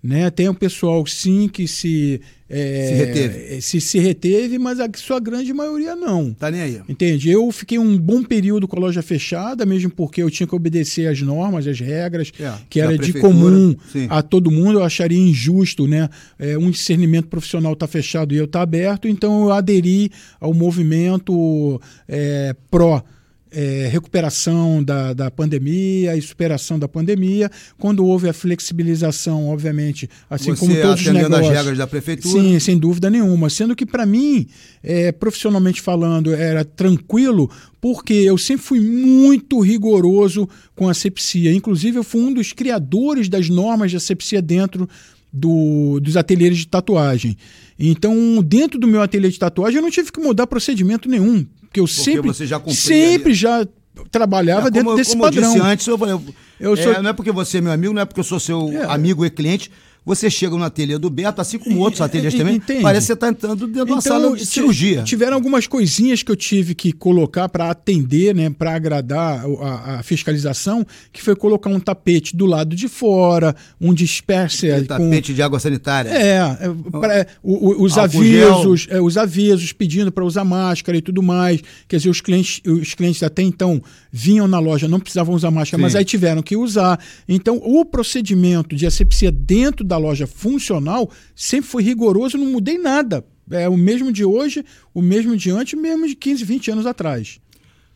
Né? 0.04 0.30
Tem 0.30 0.48
um 0.48 0.54
pessoal, 0.54 1.04
sim, 1.08 1.48
que 1.48 1.68
se, 1.68 2.22
é, 2.50 2.88
Se 2.88 2.94
reteve. 2.94 3.62
Se, 3.62 3.82
se 3.82 4.00
reteve, 4.00 4.58
mas 4.58 4.80
a 4.80 4.90
sua 4.96 5.20
grande 5.20 5.54
maioria 5.54 5.96
não. 5.96 6.34
Tá 6.34 6.50
nem 6.50 6.62
aí. 6.62 6.82
Entende? 6.90 7.30
Eu 7.30 7.52
fiquei 7.52 7.78
um 7.78 7.98
bom 7.98 8.24
período 8.24 8.68
com 8.68 8.76
a 8.78 8.80
loja 8.80 9.02
fechada, 9.02 9.66
mesmo 9.66 9.90
porque 9.92 10.24
eu 10.24 10.32
tinha 10.32 10.48
que 10.48 10.56
obedecer 10.56 11.08
às 11.08 11.22
normas, 11.22 11.68
às 11.68 11.80
regras, 11.80 12.32
É, 12.40 12.54
que 12.70 12.80
era 12.80 12.98
de 12.98 13.14
comum 13.14 13.76
sim. 13.92 14.08
a 14.10 14.22
todo 14.22 14.50
mundo. 14.50 14.80
Eu 14.80 14.84
acharia 14.84 15.18
injusto, 15.20 15.88
né? 15.88 16.10
É, 16.38 16.58
um 16.58 16.72
discernimento 16.72 17.28
profissional 17.28 17.76
tá 17.76 17.88
fechado 17.88 18.34
e 18.34 18.38
eu 18.38 18.48
tá 18.48 18.62
aberto, 18.62 19.08
então 19.08 19.44
eu 19.44 19.52
aderi 19.52 20.12
ao 20.40 20.54
movimento 20.54 21.80
é, 22.08 22.56
pró. 22.72 23.04
É, 23.52 23.90
recuperação 23.92 24.84
da, 24.84 25.14
da 25.14 25.32
pandemia 25.32 26.16
e 26.16 26.22
superação 26.22 26.78
da 26.78 26.88
pandemia, 26.88 27.50
quando 27.78 28.06
houve 28.06 28.30
a 28.30 28.34
flexibilização, 28.34 29.48
obviamente, 29.48 30.10
assim 30.30 30.52
Você 30.52 30.60
como 30.60 30.82
todos 30.82 31.06
os 31.06 31.14
negócios. 31.14 31.50
regras 31.50 31.78
da 31.78 31.88
prefeitura. 31.88 32.42
Sim, 32.42 32.60
sem 32.60 32.78
dúvida 32.78 33.10
nenhuma. 33.10 33.50
Sendo 33.50 33.76
que, 33.76 33.86
para 33.86 34.06
mim, 34.06 34.48
é, 34.84 35.12
profissionalmente 35.12 35.82
falando, 35.82 36.34
era 36.34 36.64
tranquilo, 36.64 37.50
porque 37.82 38.14
eu 38.14 38.38
sempre 38.38 38.64
fui 38.64 38.80
muito 38.80 39.60
rigoroso 39.60 40.48
com 40.76 40.88
a 40.88 40.92
asepsia. 40.92 41.54
Inclusive, 41.54 41.98
eu 41.98 42.04
fui 42.04 42.22
um 42.22 42.34
dos 42.34 42.54
criadores 42.54 43.30
das 43.30 43.50
normas 43.50 43.92
de 43.92 43.98
asepsia 43.98 44.42
dentro 44.42 44.88
do, 45.32 46.00
dos 46.00 46.18
ateliês 46.18 46.58
de 46.58 46.68
tatuagem. 46.68 47.38
Então, 47.78 48.44
dentro 48.44 48.80
do 48.80 48.88
meu 48.88 49.02
ateliê 49.02 49.30
de 49.30 49.40
tatuagem, 49.40 49.78
eu 49.78 49.82
não 49.82 49.92
tive 49.92 50.12
que 50.12 50.20
mudar 50.20 50.48
procedimento 50.48 51.10
nenhum. 51.10 51.46
Porque 51.70 51.80
eu 51.80 51.88
sempre, 51.88 52.28
você 52.34 52.48
já 52.48 52.60
sempre 52.70 53.34
já 53.34 53.66
trabalhava 54.12 54.68
É, 54.68 54.72
dentro 54.72 54.86
como, 54.88 54.98
desse 54.98 55.12
como 55.12 55.24
padrão. 55.24 55.44
eu 55.44 55.54
disse 55.54 55.66
antes, 55.66 55.88
eu, 55.88 55.98
falei, 55.98 56.20
Eu 56.60 56.74
é, 56.74 56.76
sou- 56.84 57.04
não 57.04 57.10
é 57.12 57.14
porque 57.14 57.32
você 57.32 57.60
é 57.60 57.62
meu 57.62 57.72
amigo, 57.72 57.94
não 57.94 58.02
é 58.02 58.06
porque 58.06 58.20
eu 58.20 58.24
sou 58.24 58.40
seu 58.40 58.70
É. 58.72 58.86
amigo 58.86 59.24
e 59.26 59.30
cliente. 59.30 59.72
Você 60.06 60.30
chega 60.30 60.56
no 60.58 60.64
ateliê 60.64 60.98
do 60.98 61.10
Beto, 61.10 61.40
assim 61.42 61.60
como 61.60 61.78
outros 61.80 62.02
ateliês 62.02 62.34
também, 62.36 62.56
entende? 62.56 62.82
parece 62.82 63.02
que 63.02 63.08
você 63.08 63.14
está 63.14 63.28
entrando 63.30 63.68
dentro 63.68 63.86
de 63.86 63.92
uma 63.92 64.02
sala 64.02 64.36
de 64.36 64.46
cirurgia. 64.46 65.04
Tiveram 65.04 65.36
algumas 65.36 65.68
coisinhas 65.68 66.24
que 66.24 66.32
eu 66.32 66.36
tive 66.36 66.74
que 66.74 66.92
colocar 66.92 67.48
para 67.50 67.70
atender, 67.70 68.34
né, 68.34 68.50
para 68.50 68.74
agradar 68.74 69.44
a, 69.62 70.00
a 70.00 70.04
fiscalização, 70.04 70.86
que 71.14 71.22
foi 71.22 71.36
colocar 71.36 71.70
um 71.70 71.80
tapete 71.80 72.36
do 72.36 72.46
lado 72.46 72.76
de 72.76 72.88
fora, 72.88 73.56
um 73.80 73.94
disperser 73.94 74.82
com 74.88 75.10
Tapete 75.10 75.34
de 75.34 75.42
água 75.42 75.60
sanitária. 75.60 76.10
é, 76.10 76.38
é, 76.38 76.90
pra- 76.92 77.28
o- 77.44 77.70
o- 77.82 77.84
os 77.84 77.98
Álcool 77.98 78.18
avisos, 78.20 78.88
é, 78.90 79.00
os 79.02 79.18
avisos 79.18 79.74
pedindo 79.74 80.12
para 80.12 80.24
usar 80.26 80.44
máscara 80.44 80.98
e 80.98 81.02
tudo 81.02 81.22
mais. 81.22 81.62
Quer 81.88 81.98
dizer, 81.98 82.10
os 82.10 82.22
clientes, 82.22 82.62
os 82.66 82.94
clientes 82.94 83.22
até 83.22 83.42
então 83.44 83.82
vinham 84.12 84.48
na 84.48 84.60
loja, 84.60 84.88
não 84.88 85.00
precisavam 85.00 85.36
usar 85.36 85.52
máscara, 85.52 85.78
Sim. 85.80 85.84
mas 85.84 85.96
aí 85.96 86.04
tiveram 86.06 86.42
que 86.42 86.56
usar. 86.58 87.00
Então, 87.28 87.58
o 87.64 87.86
procedimento 87.86 88.76
de 88.76 88.86
asepsia 88.88 89.32
dentro 89.32 89.84
da 89.86 89.98
loja 89.98 90.26
funcional 90.26 91.10
sempre 91.36 91.70
foi 91.70 91.84
rigoroso, 91.84 92.38
não 92.38 92.48
mudei 92.48 92.78
nada. 92.78 93.24
É 93.52 93.68
o 93.70 93.76
mesmo 93.78 94.12
de 94.12 94.24
hoje, 94.26 94.64
o 94.94 95.02
mesmo 95.02 95.36
de 95.36 95.50
antes, 95.52 95.74
o 95.74 95.78
mesmo 95.82 96.08
de 96.08 96.16
15, 96.16 96.44
20 96.46 96.72
anos 96.72 96.86
atrás. 96.86 97.40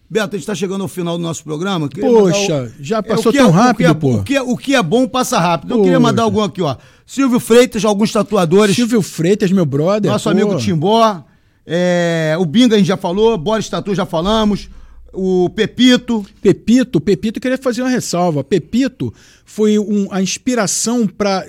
Beto, 0.10 0.36
a 0.36 0.38
gente 0.38 0.42
está 0.44 0.54
chegando 0.54 0.82
ao 0.82 0.88
final 0.88 1.18
do 1.18 1.24
nosso 1.24 1.44
programa. 1.44 1.90
Poxa, 1.90 2.72
já 2.80 2.98
É, 3.00 3.02
passou 3.02 3.32
o 3.32 3.34
que 3.34 3.40
tão 3.40 3.48
é- 3.48 3.50
o 3.50 3.54
que 3.54 3.58
rápido, 3.60 3.90
é- 3.90 3.94
pô. 3.96 4.16
O 4.18 4.24
que, 4.24 4.36
é, 4.36 4.42
o 4.42 4.56
que 4.58 4.76
é 4.76 4.84
bom 4.84 5.08
passa 5.08 5.40
rápido. 5.40 5.74
Eu 5.74 5.82
queria 5.82 6.00
mandar 6.00 6.24
Poxa. 6.24 6.26
algum 6.26 6.42
aqui, 6.44 6.62
ó. 6.62 6.76
Silvio 7.06 7.40
Freitas, 7.40 7.84
alguns 7.84 8.12
tatuadores. 8.12 8.76
Silvio 8.76 9.02
Freitas, 9.02 9.52
meu 9.52 9.66
brother. 9.66 10.12
Nosso 10.12 10.26
pô. 10.26 10.30
amigo 10.30 10.56
Timbó. 10.58 11.24
é, 11.66 12.36
o 12.40 12.46
Binga 12.46 12.76
a 12.76 12.78
gente 12.78 12.88
já 12.88 12.98
falou. 12.98 13.38
Boris 13.38 13.70
Tatu 13.70 13.96
já 13.96 14.06
falamos. 14.06 14.70
O 15.14 15.50
Pepito. 15.50 16.26
Pepito, 16.42 17.00
Pepito 17.00 17.40
queria 17.40 17.58
fazer 17.58 17.82
uma 17.84 17.90
ressalva. 17.90 18.44
Pepito 18.44 19.14
foi 19.46 19.78
um- 19.78 20.08
a 20.12 20.22
inspiração 20.22 21.06
para 21.08 21.46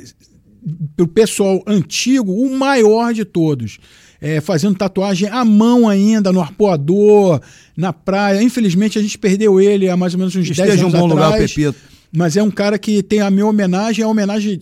o 1.00 1.06
pessoal 1.06 1.62
antigo, 1.66 2.32
o 2.32 2.56
maior 2.56 3.12
de 3.14 3.24
todos. 3.24 3.78
É, 4.20 4.40
fazendo 4.40 4.74
tatuagem 4.76 5.28
à 5.28 5.44
mão 5.44 5.86
ainda, 5.88 6.32
no 6.32 6.40
arpoador, 6.40 7.40
na 7.76 7.92
praia. 7.92 8.42
Infelizmente 8.42 8.98
a 8.98 9.02
gente 9.02 9.18
perdeu 9.18 9.60
ele 9.60 9.88
há 9.88 9.96
mais 9.96 10.14
ou 10.14 10.18
menos 10.18 10.34
uns 10.34 10.46
10 10.46 10.58
Esteja 10.58 10.82
em 10.82 10.84
um 10.84 10.88
anos 10.88 11.00
bom 11.00 11.06
lugar, 11.06 11.30
o 11.30 11.32
atrás. 11.34 11.52
Pepito. 11.52 11.78
Mas 12.16 12.36
é 12.36 12.42
um 12.42 12.50
cara 12.50 12.78
que 12.78 13.02
tem 13.02 13.20
a 13.20 13.30
minha 13.30 13.44
homenagem, 13.46 14.02
é 14.02 14.06
a 14.06 14.08
homenagem, 14.08 14.60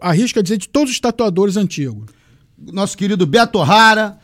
arrisco 0.00 0.38
a 0.38 0.42
dizer, 0.42 0.56
de 0.56 0.68
todos 0.68 0.90
os 0.92 0.98
tatuadores 0.98 1.56
antigos. 1.56 2.06
Nosso 2.72 2.96
querido 2.96 3.24
Beto 3.26 3.60
Rara. 3.62 4.16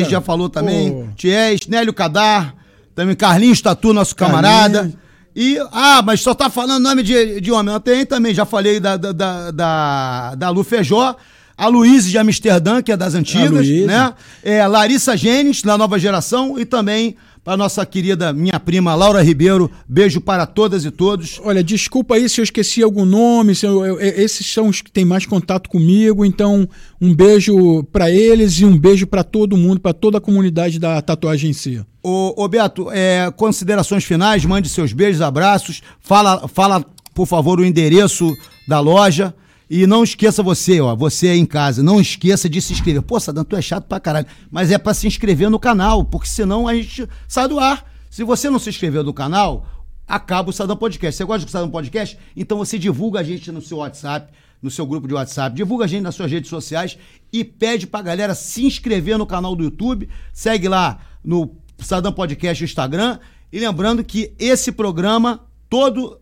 Gente 0.00 0.10
já 0.10 0.20
falou 0.20 0.48
também. 0.50 1.08
Ties, 1.16 1.66
Nélio 1.68 1.94
Cadar. 1.94 2.54
Também 2.98 3.14
Carlinhos 3.14 3.60
Tatu, 3.62 3.92
nosso 3.92 4.16
camarada. 4.16 4.92
E, 5.36 5.56
ah, 5.70 6.02
mas 6.04 6.20
só 6.20 6.34
tá 6.34 6.50
falando 6.50 6.82
nome 6.82 7.04
de, 7.04 7.40
de 7.40 7.52
homem. 7.52 7.78
Tenho 7.78 8.04
também, 8.04 8.34
já 8.34 8.44
falei 8.44 8.80
da, 8.80 8.96
da, 8.96 9.52
da, 9.52 10.34
da, 10.34 10.50
Lu 10.50 10.64
Feijó. 10.64 11.14
A 11.56 11.68
Luíse 11.68 12.10
de 12.10 12.18
Amsterdã, 12.18 12.82
que 12.82 12.90
é 12.90 12.96
das 12.96 13.14
antigas, 13.14 13.68
né? 13.86 14.12
É, 14.42 14.66
Larissa 14.66 15.16
Genes, 15.16 15.62
da 15.62 15.78
nova 15.78 15.96
geração. 15.96 16.58
E 16.58 16.64
também 16.64 17.14
para 17.48 17.56
nossa 17.56 17.86
querida, 17.86 18.30
minha 18.30 18.60
prima 18.60 18.94
Laura 18.94 19.22
Ribeiro. 19.22 19.70
Beijo 19.88 20.20
para 20.20 20.44
todas 20.44 20.84
e 20.84 20.90
todos. 20.90 21.40
Olha, 21.42 21.64
desculpa 21.64 22.14
aí 22.16 22.28
se 22.28 22.42
eu 22.42 22.44
esqueci 22.44 22.82
algum 22.82 23.06
nome, 23.06 23.54
eu- 23.62 23.86
eu- 23.86 23.98
esses 23.98 24.46
são 24.52 24.68
os 24.68 24.82
que 24.82 24.92
têm 24.92 25.02
mais 25.02 25.24
contato 25.24 25.70
comigo, 25.70 26.26
então 26.26 26.68
um 27.00 27.14
beijo 27.14 27.82
para 27.84 28.10
eles 28.10 28.60
e 28.60 28.66
um 28.66 28.76
beijo 28.76 29.06
para 29.06 29.24
todo 29.24 29.56
mundo, 29.56 29.80
para 29.80 29.94
toda 29.94 30.18
a 30.18 30.20
comunidade 30.20 30.78
da 30.78 31.00
tatuagem 31.00 31.48
em 31.48 31.54
si. 31.54 31.80
Ô, 32.02 32.34
ô 32.36 32.46
Beto, 32.48 32.90
é, 32.92 33.32
considerações 33.34 34.04
finais, 34.04 34.44
mande 34.44 34.68
seus 34.68 34.92
beijos, 34.92 35.22
abraços, 35.22 35.80
fala, 36.00 36.46
fala, 36.48 36.84
por 37.14 37.26
favor, 37.26 37.58
o 37.60 37.64
endereço 37.64 38.30
da 38.68 38.78
loja. 38.78 39.34
E 39.70 39.86
não 39.86 40.02
esqueça 40.02 40.42
você, 40.42 40.80
ó, 40.80 40.96
você 40.96 41.28
aí 41.28 41.38
em 41.38 41.44
casa, 41.44 41.82
não 41.82 42.00
esqueça 42.00 42.48
de 42.48 42.60
se 42.60 42.72
inscrever. 42.72 43.02
Pô, 43.02 43.20
Sadam, 43.20 43.44
tu 43.44 43.54
é 43.54 43.60
chato 43.60 43.84
pra 43.84 44.00
caralho. 44.00 44.26
Mas 44.50 44.70
é 44.70 44.78
pra 44.78 44.94
se 44.94 45.06
inscrever 45.06 45.50
no 45.50 45.58
canal, 45.58 46.04
porque 46.04 46.28
senão 46.28 46.66
a 46.66 46.74
gente 46.74 47.06
sai 47.26 47.48
do 47.48 47.60
ar. 47.60 47.84
Se 48.08 48.24
você 48.24 48.48
não 48.48 48.58
se 48.58 48.70
inscrever 48.70 49.04
no 49.04 49.12
canal, 49.12 49.66
acaba 50.06 50.48
o 50.48 50.52
Sadam 50.52 50.76
Podcast. 50.76 51.18
Você 51.18 51.24
gosta 51.24 51.44
do 51.44 51.50
Sadam 51.50 51.70
Podcast? 51.70 52.18
Então 52.34 52.56
você 52.56 52.78
divulga 52.78 53.20
a 53.20 53.22
gente 53.22 53.52
no 53.52 53.60
seu 53.60 53.78
WhatsApp, 53.78 54.32
no 54.62 54.70
seu 54.70 54.86
grupo 54.86 55.06
de 55.06 55.14
WhatsApp, 55.14 55.54
divulga 55.54 55.84
a 55.84 55.88
gente 55.88 56.02
nas 56.02 56.14
suas 56.14 56.30
redes 56.30 56.48
sociais 56.48 56.98
e 57.30 57.44
pede 57.44 57.86
pra 57.86 58.02
galera 58.02 58.34
se 58.34 58.64
inscrever 58.64 59.18
no 59.18 59.26
canal 59.26 59.54
do 59.54 59.64
YouTube. 59.64 60.08
Segue 60.32 60.66
lá 60.66 60.98
no 61.22 61.54
Sadam 61.78 62.12
Podcast 62.12 62.62
no 62.62 62.66
Instagram. 62.66 63.18
E 63.52 63.60
lembrando 63.60 64.02
que 64.02 64.32
esse 64.38 64.72
programa 64.72 65.46
todo 65.68 66.18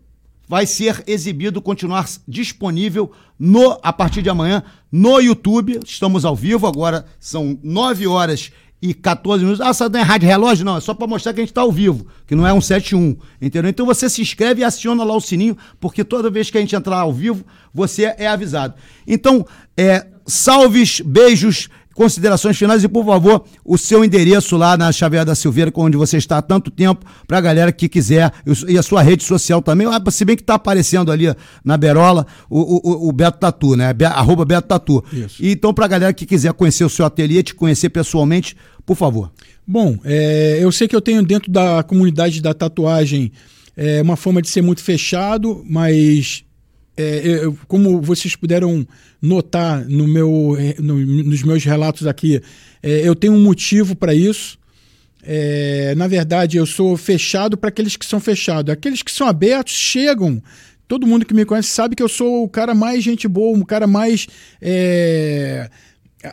vai 0.47 0.65
ser 0.65 1.03
exibido, 1.05 1.61
continuar 1.61 2.07
disponível 2.27 3.11
no 3.37 3.77
a 3.83 3.91
partir 3.91 4.21
de 4.21 4.29
amanhã 4.29 4.63
no 4.91 5.19
YouTube. 5.19 5.79
Estamos 5.85 6.23
ao 6.23 6.35
vivo, 6.35 6.65
agora 6.65 7.05
são 7.19 7.59
9 7.61 8.07
horas 8.07 8.51
e 8.81 8.93
14 8.93 9.43
minutos. 9.43 9.65
Ah, 9.65 9.69
essa 9.69 9.89
não 9.89 9.99
é 9.99 10.03
rádio 10.03 10.27
relógio? 10.27 10.65
Não, 10.65 10.77
é 10.77 10.81
só 10.81 10.93
para 10.93 11.07
mostrar 11.07 11.33
que 11.33 11.39
a 11.39 11.43
gente 11.43 11.51
está 11.51 11.61
ao 11.61 11.71
vivo, 11.71 12.07
que 12.25 12.35
não 12.35 12.47
é 12.47 12.53
um 12.53 12.61
71, 12.61 13.17
entendeu? 13.41 13.69
Então 13.69 13.85
você 13.85 14.09
se 14.09 14.21
inscreve 14.21 14.61
e 14.61 14.63
aciona 14.63 15.03
lá 15.03 15.15
o 15.15 15.21
sininho, 15.21 15.57
porque 15.79 16.03
toda 16.03 16.29
vez 16.29 16.49
que 16.49 16.57
a 16.57 16.61
gente 16.61 16.75
entrar 16.75 16.99
ao 16.99 17.13
vivo, 17.13 17.43
você 17.73 18.15
é 18.17 18.27
avisado. 18.27 18.75
Então, 19.05 19.45
é, 19.75 20.07
salves, 20.25 21.01
beijos, 21.01 21.69
considerações 21.97 22.55
finais 22.55 22.83
e, 22.83 22.87
por 22.87 23.03
favor, 23.03 23.43
o 23.65 23.75
seu 23.75 24.05
endereço 24.05 24.55
lá 24.55 24.77
na 24.77 24.91
Xavier 24.91 25.25
da 25.25 25.33
Silveira, 25.33 25.71
onde 25.75 25.97
você 25.97 26.17
está 26.17 26.37
há 26.37 26.41
tanto 26.43 26.69
tempo, 26.69 27.03
para 27.27 27.39
a 27.39 27.41
galera 27.41 27.71
que 27.71 27.89
quiser, 27.89 28.31
e 28.67 28.77
a 28.77 28.83
sua 28.83 29.01
rede 29.01 29.23
social 29.23 29.63
também, 29.63 29.87
ah, 29.87 29.99
se 30.11 30.23
bem 30.23 30.35
que 30.35 30.43
está 30.43 30.53
aparecendo 30.53 31.11
ali 31.11 31.25
na 31.65 31.75
Berola 31.75 32.27
o, 32.47 32.59
o, 32.59 33.09
o 33.09 33.11
Beto 33.11 33.39
Tatu, 33.39 33.75
né? 33.75 33.95
Arroba 34.13 34.45
Beto 34.45 34.67
Tatu. 34.67 35.03
Isso. 35.11 35.43
E, 35.43 35.53
então, 35.53 35.73
para 35.73 35.85
a 35.85 35.87
galera 35.87 36.13
que 36.13 36.27
quiser 36.27 36.53
conhecer 36.53 36.85
o 36.85 36.89
seu 36.89 37.03
ateliê, 37.03 37.41
te 37.41 37.55
conhecer 37.55 37.89
pessoalmente, 37.89 38.55
por 38.85 38.95
favor. 38.95 39.31
Bom, 39.65 39.97
é, 40.05 40.59
eu 40.61 40.71
sei 40.71 40.87
que 40.87 40.95
eu 40.95 41.01
tenho 41.01 41.23
dentro 41.23 41.51
da 41.51 41.81
comunidade 41.81 42.43
da 42.43 42.53
tatuagem 42.53 43.31
é, 43.75 44.03
uma 44.03 44.15
forma 44.15 44.39
de 44.39 44.49
ser 44.49 44.61
muito 44.61 44.83
fechado, 44.83 45.63
mas 45.67 46.43
é, 46.97 47.45
eu, 47.45 47.57
como 47.67 48.01
vocês 48.01 48.35
puderam 48.35 48.85
notar 49.21 49.85
no 49.85 50.07
meu, 50.07 50.57
é, 50.59 50.75
no, 50.81 50.97
nos 50.97 51.43
meus 51.43 51.63
relatos 51.63 52.07
aqui, 52.07 52.41
é, 52.81 53.07
eu 53.07 53.15
tenho 53.15 53.33
um 53.33 53.43
motivo 53.43 53.95
para 53.95 54.15
isso. 54.15 54.57
É, 55.21 55.93
na 55.95 56.07
verdade, 56.07 56.57
eu 56.57 56.65
sou 56.65 56.97
fechado 56.97 57.55
para 57.55 57.69
aqueles 57.69 57.95
que 57.95 58.05
são 58.05 58.19
fechados. 58.19 58.73
Aqueles 58.73 59.03
que 59.03 59.11
são 59.11 59.27
abertos 59.27 59.73
chegam. 59.73 60.41
Todo 60.87 61.05
mundo 61.05 61.25
que 61.25 61.33
me 61.33 61.45
conhece 61.45 61.69
sabe 61.69 61.95
que 61.95 62.01
eu 62.01 62.09
sou 62.09 62.43
o 62.43 62.49
cara 62.49 62.73
mais 62.73 63.03
gente 63.03 63.27
boa, 63.27 63.57
o 63.57 63.65
cara 63.65 63.85
mais 63.85 64.25
é, 64.61 65.69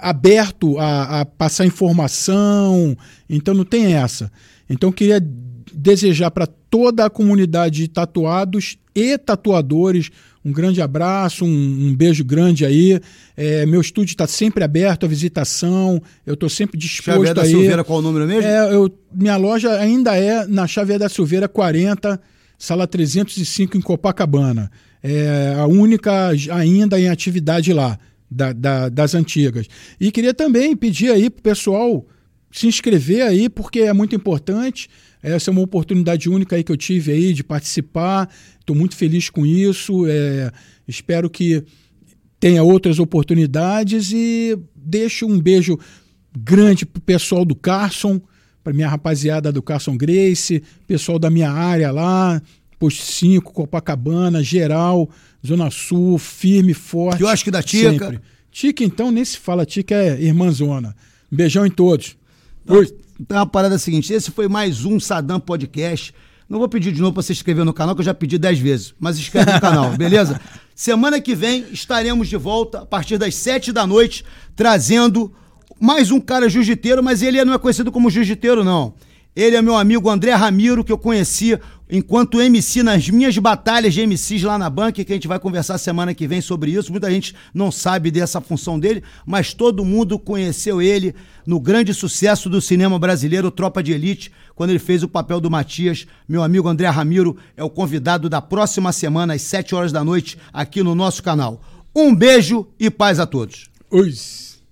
aberto 0.00 0.78
a, 0.78 1.20
a 1.20 1.24
passar 1.26 1.66
informação. 1.66 2.96
Então 3.28 3.52
não 3.52 3.64
tem 3.64 3.94
essa. 3.94 4.30
Então 4.70 4.88
eu 4.88 4.94
queria 4.94 5.20
desejar 5.74 6.30
para 6.30 6.46
toda 6.46 7.04
a 7.04 7.10
comunidade 7.10 7.82
de 7.82 7.88
tatuados 7.88 8.78
e 8.94 9.18
tatuadores 9.18 10.10
um 10.44 10.52
grande 10.52 10.82
abraço, 10.82 11.44
um, 11.44 11.48
um 11.48 11.94
beijo 11.94 12.22
grande 12.22 12.66
aí. 12.66 13.00
É, 13.34 13.64
meu 13.64 13.80
estúdio 13.80 14.12
está 14.12 14.26
sempre 14.26 14.62
aberto 14.62 15.06
à 15.06 15.08
visitação. 15.08 16.02
Eu 16.26 16.34
estou 16.34 16.50
sempre 16.50 16.76
disposto 16.76 17.16
Xavier 17.16 17.34
da 17.34 17.44
Silveira, 17.44 17.82
qual 17.82 18.00
o 18.00 18.02
número 18.02 18.26
mesmo? 18.26 18.42
É, 18.42 18.74
eu, 18.74 18.90
minha 19.12 19.36
loja 19.36 19.72
ainda 19.78 20.14
é 20.16 20.46
na 20.46 20.66
Xavier 20.66 20.98
da 20.98 21.08
Silveira 21.08 21.48
40, 21.48 22.20
sala 22.58 22.86
305 22.86 23.78
em 23.78 23.80
Copacabana. 23.80 24.70
É 25.02 25.54
a 25.58 25.66
única 25.66 26.30
ainda 26.52 27.00
em 27.00 27.08
atividade 27.08 27.72
lá, 27.72 27.98
da, 28.30 28.52
da, 28.52 28.88
das 28.88 29.14
antigas. 29.14 29.66
E 29.98 30.10
queria 30.10 30.34
também 30.34 30.76
pedir 30.76 31.10
aí 31.10 31.30
para 31.30 31.40
o 31.40 31.42
pessoal 31.42 32.06
se 32.50 32.66
inscrever 32.66 33.22
aí, 33.22 33.48
porque 33.48 33.80
é 33.80 33.92
muito 33.92 34.14
importante. 34.14 34.88
Essa 35.24 35.50
é 35.50 35.52
uma 35.52 35.62
oportunidade 35.62 36.28
única 36.28 36.54
aí 36.54 36.62
que 36.62 36.70
eu 36.70 36.76
tive 36.76 37.10
aí 37.10 37.32
de 37.32 37.42
participar. 37.42 38.28
Estou 38.60 38.76
muito 38.76 38.94
feliz 38.94 39.30
com 39.30 39.46
isso. 39.46 40.06
É, 40.06 40.52
espero 40.86 41.30
que 41.30 41.64
tenha 42.38 42.62
outras 42.62 42.98
oportunidades 42.98 44.12
e 44.12 44.54
deixo 44.76 45.26
um 45.26 45.40
beijo 45.40 45.78
grande 46.38 46.84
pro 46.84 47.00
pessoal 47.00 47.42
do 47.42 47.54
Carson, 47.54 48.20
para 48.62 48.74
minha 48.74 48.86
rapaziada 48.86 49.50
do 49.50 49.62
Carson 49.62 49.96
Grace, 49.96 50.62
pessoal 50.86 51.18
da 51.18 51.30
minha 51.30 51.50
área 51.50 51.90
lá, 51.90 52.42
Posto 52.78 53.02
5, 53.02 53.50
Copacabana, 53.50 54.42
geral, 54.42 55.08
Zona 55.46 55.70
Sul, 55.70 56.18
firme, 56.18 56.74
forte. 56.74 57.22
Eu 57.22 57.28
acho 57.28 57.44
que 57.44 57.50
da 57.50 57.62
Tica. 57.62 57.90
Sempre. 57.90 58.20
Tica, 58.50 58.84
então, 58.84 59.10
nem 59.10 59.24
se 59.24 59.38
fala, 59.38 59.64
Tica 59.64 59.94
é 59.94 60.20
irmãzona. 60.20 60.94
Um 61.32 61.36
beijão 61.36 61.64
em 61.64 61.70
todos. 61.70 62.14
Oi. 62.68 63.03
Então 63.18 63.38
a 63.38 63.46
parada 63.46 63.74
é 63.74 63.76
a 63.76 63.78
seguinte: 63.78 64.12
esse 64.12 64.30
foi 64.30 64.48
mais 64.48 64.84
um 64.84 64.98
Sadam 64.98 65.38
Podcast. 65.38 66.14
Não 66.48 66.58
vou 66.58 66.68
pedir 66.68 66.92
de 66.92 67.00
novo 67.00 67.14
para 67.14 67.22
você 67.22 67.32
inscrever 67.32 67.64
no 67.64 67.72
canal, 67.72 67.94
que 67.94 68.00
eu 68.00 68.04
já 68.04 68.12
pedi 68.12 68.36
dez 68.36 68.58
vezes, 68.58 68.94
mas 69.00 69.18
inscreve 69.18 69.52
no 69.52 69.60
canal, 69.60 69.90
beleza? 69.96 70.40
Semana 70.74 71.20
que 71.20 71.34
vem 71.34 71.64
estaremos 71.72 72.28
de 72.28 72.36
volta 72.36 72.80
a 72.80 72.86
partir 72.86 73.16
das 73.16 73.34
sete 73.34 73.72
da 73.72 73.86
noite, 73.86 74.24
trazendo 74.54 75.32
mais 75.80 76.10
um 76.10 76.20
cara 76.20 76.48
jiu-jiteiro, 76.48 77.02
mas 77.02 77.22
ele 77.22 77.42
não 77.44 77.54
é 77.54 77.58
conhecido 77.58 77.90
como 77.90 78.10
jiu-jiteiro, 78.10 78.62
não. 78.62 78.94
Ele 79.34 79.56
é 79.56 79.62
meu 79.62 79.76
amigo 79.76 80.08
André 80.08 80.32
Ramiro, 80.32 80.84
que 80.84 80.92
eu 80.92 80.98
conheci 80.98 81.58
enquanto 81.88 82.40
MC 82.40 82.82
nas 82.82 83.08
minhas 83.08 83.36
batalhas 83.38 83.94
de 83.94 84.06
MCs 84.06 84.42
lá 84.42 84.58
na 84.58 84.70
banca, 84.70 85.04
que 85.04 85.12
a 85.12 85.14
gente 85.14 85.28
vai 85.28 85.38
conversar 85.38 85.78
semana 85.78 86.14
que 86.14 86.26
vem 86.26 86.40
sobre 86.40 86.72
isso. 86.72 86.90
Muita 86.90 87.10
gente 87.10 87.34
não 87.52 87.70
sabe 87.70 88.10
dessa 88.10 88.40
função 88.40 88.78
dele, 88.78 89.02
mas 89.26 89.52
todo 89.54 89.84
mundo 89.84 90.18
conheceu 90.18 90.80
ele 90.80 91.14
no 91.46 91.60
grande 91.60 91.92
sucesso 91.92 92.48
do 92.48 92.60
cinema 92.60 92.98
brasileiro, 92.98 93.50
Tropa 93.50 93.82
de 93.82 93.92
Elite, 93.92 94.32
quando 94.54 94.70
ele 94.70 94.78
fez 94.78 95.02
o 95.02 95.08
papel 95.08 95.40
do 95.40 95.50
Matias. 95.50 96.06
Meu 96.28 96.42
amigo 96.42 96.68
André 96.68 96.88
Ramiro 96.88 97.36
é 97.56 97.62
o 97.62 97.70
convidado 97.70 98.28
da 98.28 98.40
próxima 98.40 98.92
semana, 98.92 99.34
às 99.34 99.42
7 99.42 99.74
horas 99.74 99.92
da 99.92 100.02
noite, 100.02 100.38
aqui 100.52 100.82
no 100.82 100.94
nosso 100.94 101.22
canal. 101.22 101.60
Um 101.94 102.14
beijo 102.14 102.66
e 102.78 102.90
paz 102.90 103.20
a 103.20 103.26
todos. 103.26 103.68
Oi. 103.90 104.12